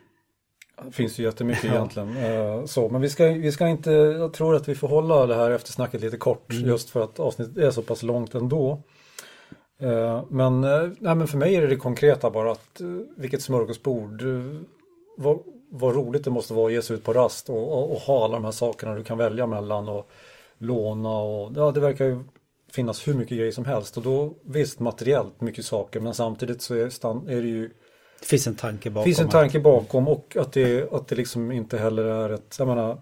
Det 0.86 0.92
finns 0.92 1.20
ju 1.20 1.24
jättemycket 1.24 1.64
Ja. 1.68 1.74
egentligen. 1.76 2.68
Så, 2.68 2.90
men 2.90 3.02
vi 3.02 3.10
ska, 3.10 3.26
vi 3.26 3.52
ska 3.52 3.68
inte, 3.68 3.92
jag 3.92 4.34
tror 4.34 4.56
att 4.56 4.70
vi 4.70 4.76
får 4.76 4.88
hålla 4.88 5.26
det 5.26 5.36
här 5.36 5.52
eftersnacket 5.52 6.02
lite 6.02 6.18
kort 6.18 6.54
just 6.54 6.90
för 6.90 7.04
att 7.04 7.20
avsnittet 7.20 7.58
är 7.58 7.72
så 7.72 7.82
pass 7.82 8.04
långt 8.04 8.36
ändå. 8.36 8.84
Eh, 9.82 10.24
Men, 10.30 10.64
eh, 10.64 10.90
nej, 11.00 11.16
men 11.16 11.28
för 11.28 11.38
mig 11.38 11.56
är 11.56 11.62
det 11.62 11.68
det 11.68 11.76
konkreta 11.76 12.30
bara 12.30 12.52
att 12.52 12.82
eh, 12.82 12.88
vilket 13.18 13.42
smörgåsbord. 13.42 14.24
Vad, 15.18 15.40
vad 15.70 15.96
roligt 15.96 16.24
det 16.24 16.30
måste 16.30 16.54
vara 16.54 16.68
att 16.68 16.74
ge 16.74 16.82
sig 16.82 16.96
ut 16.96 17.04
på 17.04 17.14
rast 17.14 17.50
och, 17.50 17.72
och, 17.74 17.92
och 17.92 17.98
ha 17.98 18.26
alla 18.26 18.34
de 18.34 18.46
här 18.46 18.52
sakerna 18.52 18.96
du 18.96 19.04
kan 19.04 19.18
välja 19.18 19.48
mellan 19.48 19.90
och 19.90 20.10
låna 20.58 21.18
och 21.18 21.52
ja, 21.56 21.72
det 21.72 21.80
verkar 21.80 22.06
ju 22.06 22.20
finnas 22.72 23.08
hur 23.08 23.14
mycket 23.14 23.38
grejer 23.38 23.52
som 23.52 23.66
helst 23.66 23.98
och 23.98 24.04
då 24.04 24.34
visst 24.44 24.80
materiellt 24.80 25.42
mycket 25.42 25.66
saker 25.66 26.00
men 26.00 26.14
samtidigt 26.14 26.62
så 26.62 26.76
är, 26.76 26.86
är 27.30 27.42
det 27.42 27.48
ju 27.48 27.70
Det 28.20 28.26
finns 28.26 28.48
en 28.48 28.56
tanke 28.56 28.90
bakom. 28.90 29.04
finns 29.06 29.20
en 29.20 29.30
tanke 29.30 29.60
bakom 29.60 30.08
och 30.08 30.38
att 30.40 30.54
det, 30.54 30.94
att 30.94 31.08
det 31.08 31.16
liksom 31.16 31.52
inte 31.52 31.78
heller 31.78 32.04
är 32.04 32.30
ett, 32.30 32.56
jag 32.60 32.68
menar, 32.68 33.02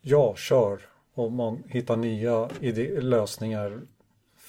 ja, 0.00 0.34
kör 0.36 0.80
och 1.14 1.32
man 1.32 1.62
hittar 1.68 1.96
nya 1.96 2.48
lösningar 3.00 3.80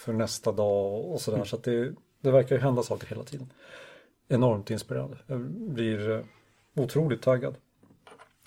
för 0.03 0.13
nästa 0.13 0.51
dag 0.51 1.05
och 1.05 1.21
sådär. 1.21 1.43
Så 1.43 1.55
att 1.55 1.63
det, 1.63 1.93
det 2.21 2.31
verkar 2.31 2.55
ju 2.55 2.61
hända 2.61 2.84
saker 2.84 3.07
hela 3.07 3.23
tiden. 3.23 3.49
Enormt 4.27 4.71
inspirerande. 4.71 5.17
Jag 5.27 5.39
blir 5.49 6.11
eh, 6.11 6.19
otroligt 6.75 7.21
taggad. 7.21 7.55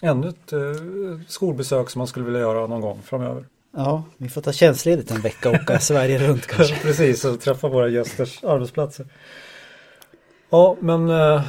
Ännu 0.03 0.29
ett 0.29 0.53
eh, 0.53 0.61
skolbesök 1.29 1.91
som 1.91 1.99
man 1.99 2.07
skulle 2.07 2.25
vilja 2.25 2.41
göra 2.41 2.67
någon 2.67 2.81
gång 2.81 3.03
framöver. 3.03 3.45
Ja, 3.77 4.05
vi 4.17 4.29
får 4.29 4.41
ta 4.41 4.53
tjänstledigt 4.53 5.11
en 5.11 5.21
vecka 5.21 5.49
och 5.49 5.55
åka 5.55 5.79
Sverige 5.81 6.29
runt 6.29 6.47
kanske. 6.47 6.77
Precis, 6.83 7.25
och 7.25 7.41
träffa 7.41 7.69
våra 7.69 7.89
gästers 7.89 8.45
arbetsplatser. 8.45 9.07
Ja, 10.51 10.77
men 10.81 11.11
eh, 11.11 11.43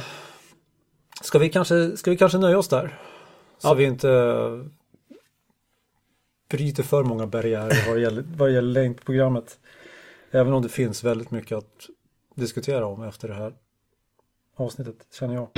ska, 1.22 1.38
vi 1.38 1.48
kanske, 1.48 1.96
ska 1.96 2.10
vi 2.10 2.16
kanske 2.16 2.38
nöja 2.38 2.58
oss 2.58 2.68
där? 2.68 2.98
Så 3.58 3.74
vi 3.74 3.84
inte 3.84 4.08
bryter 6.48 6.82
för 6.82 7.04
många 7.04 7.26
barriärer 7.26 7.86
vad 7.86 7.96
det 7.96 8.00
gäller, 8.00 8.24
vad 8.36 8.48
det 8.48 8.54
på 8.94 9.04
programmet. 9.04 9.58
Även 10.30 10.52
om 10.52 10.62
det 10.62 10.68
finns 10.68 11.04
väldigt 11.04 11.30
mycket 11.30 11.58
att 11.58 11.88
diskutera 12.34 12.86
om 12.86 13.02
efter 13.02 13.28
det 13.28 13.34
här 13.34 13.54
avsnittet, 14.56 15.06
känner 15.12 15.34
jag. 15.34 15.48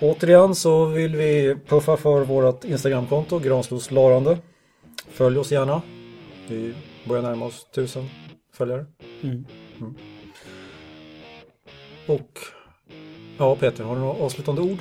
Återigen 0.00 0.54
så 0.54 0.84
vill 0.84 1.16
vi 1.16 1.56
puffa 1.66 1.96
för 1.96 2.24
vårt 2.24 2.64
Instagramkonto, 2.64 3.38
Granslås 3.38 3.90
Larande. 3.90 4.38
Följ 5.08 5.38
oss 5.38 5.52
gärna. 5.52 5.82
Vi 6.48 6.74
börjar 7.08 7.22
närma 7.22 7.44
oss 7.44 7.66
tusen 7.74 8.08
följare. 8.52 8.86
Mm. 9.22 9.46
Mm. 9.80 9.94
Och 12.06 12.38
ja, 13.38 13.56
Peter, 13.56 13.84
har 13.84 13.94
du 13.94 14.00
några 14.00 14.24
avslutande 14.24 14.62
ord? 14.62 14.78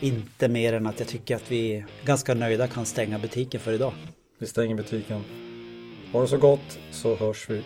Inte 0.00 0.48
mer 0.48 0.72
än 0.72 0.86
att 0.86 0.98
jag 0.98 1.08
tycker 1.08 1.36
att 1.36 1.52
vi 1.52 1.84
ganska 2.04 2.34
nöjda 2.34 2.68
kan 2.68 2.86
stänga 2.86 3.18
butiken 3.18 3.60
för 3.60 3.72
idag. 3.72 3.92
Vi 4.38 4.46
stänger 4.46 4.74
butiken. 4.74 5.20
Ha 6.12 6.20
det 6.20 6.28
så 6.28 6.38
gott 6.38 6.78
så 6.90 7.16
hörs 7.16 7.50
vi 7.50 7.62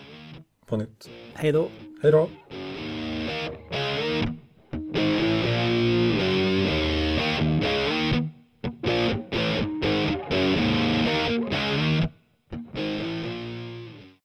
på 0.66 0.76
nytt. 0.76 1.10
Hej 1.34 1.52
då! 1.52 1.68
Hej 2.02 2.12
då! 2.12 2.28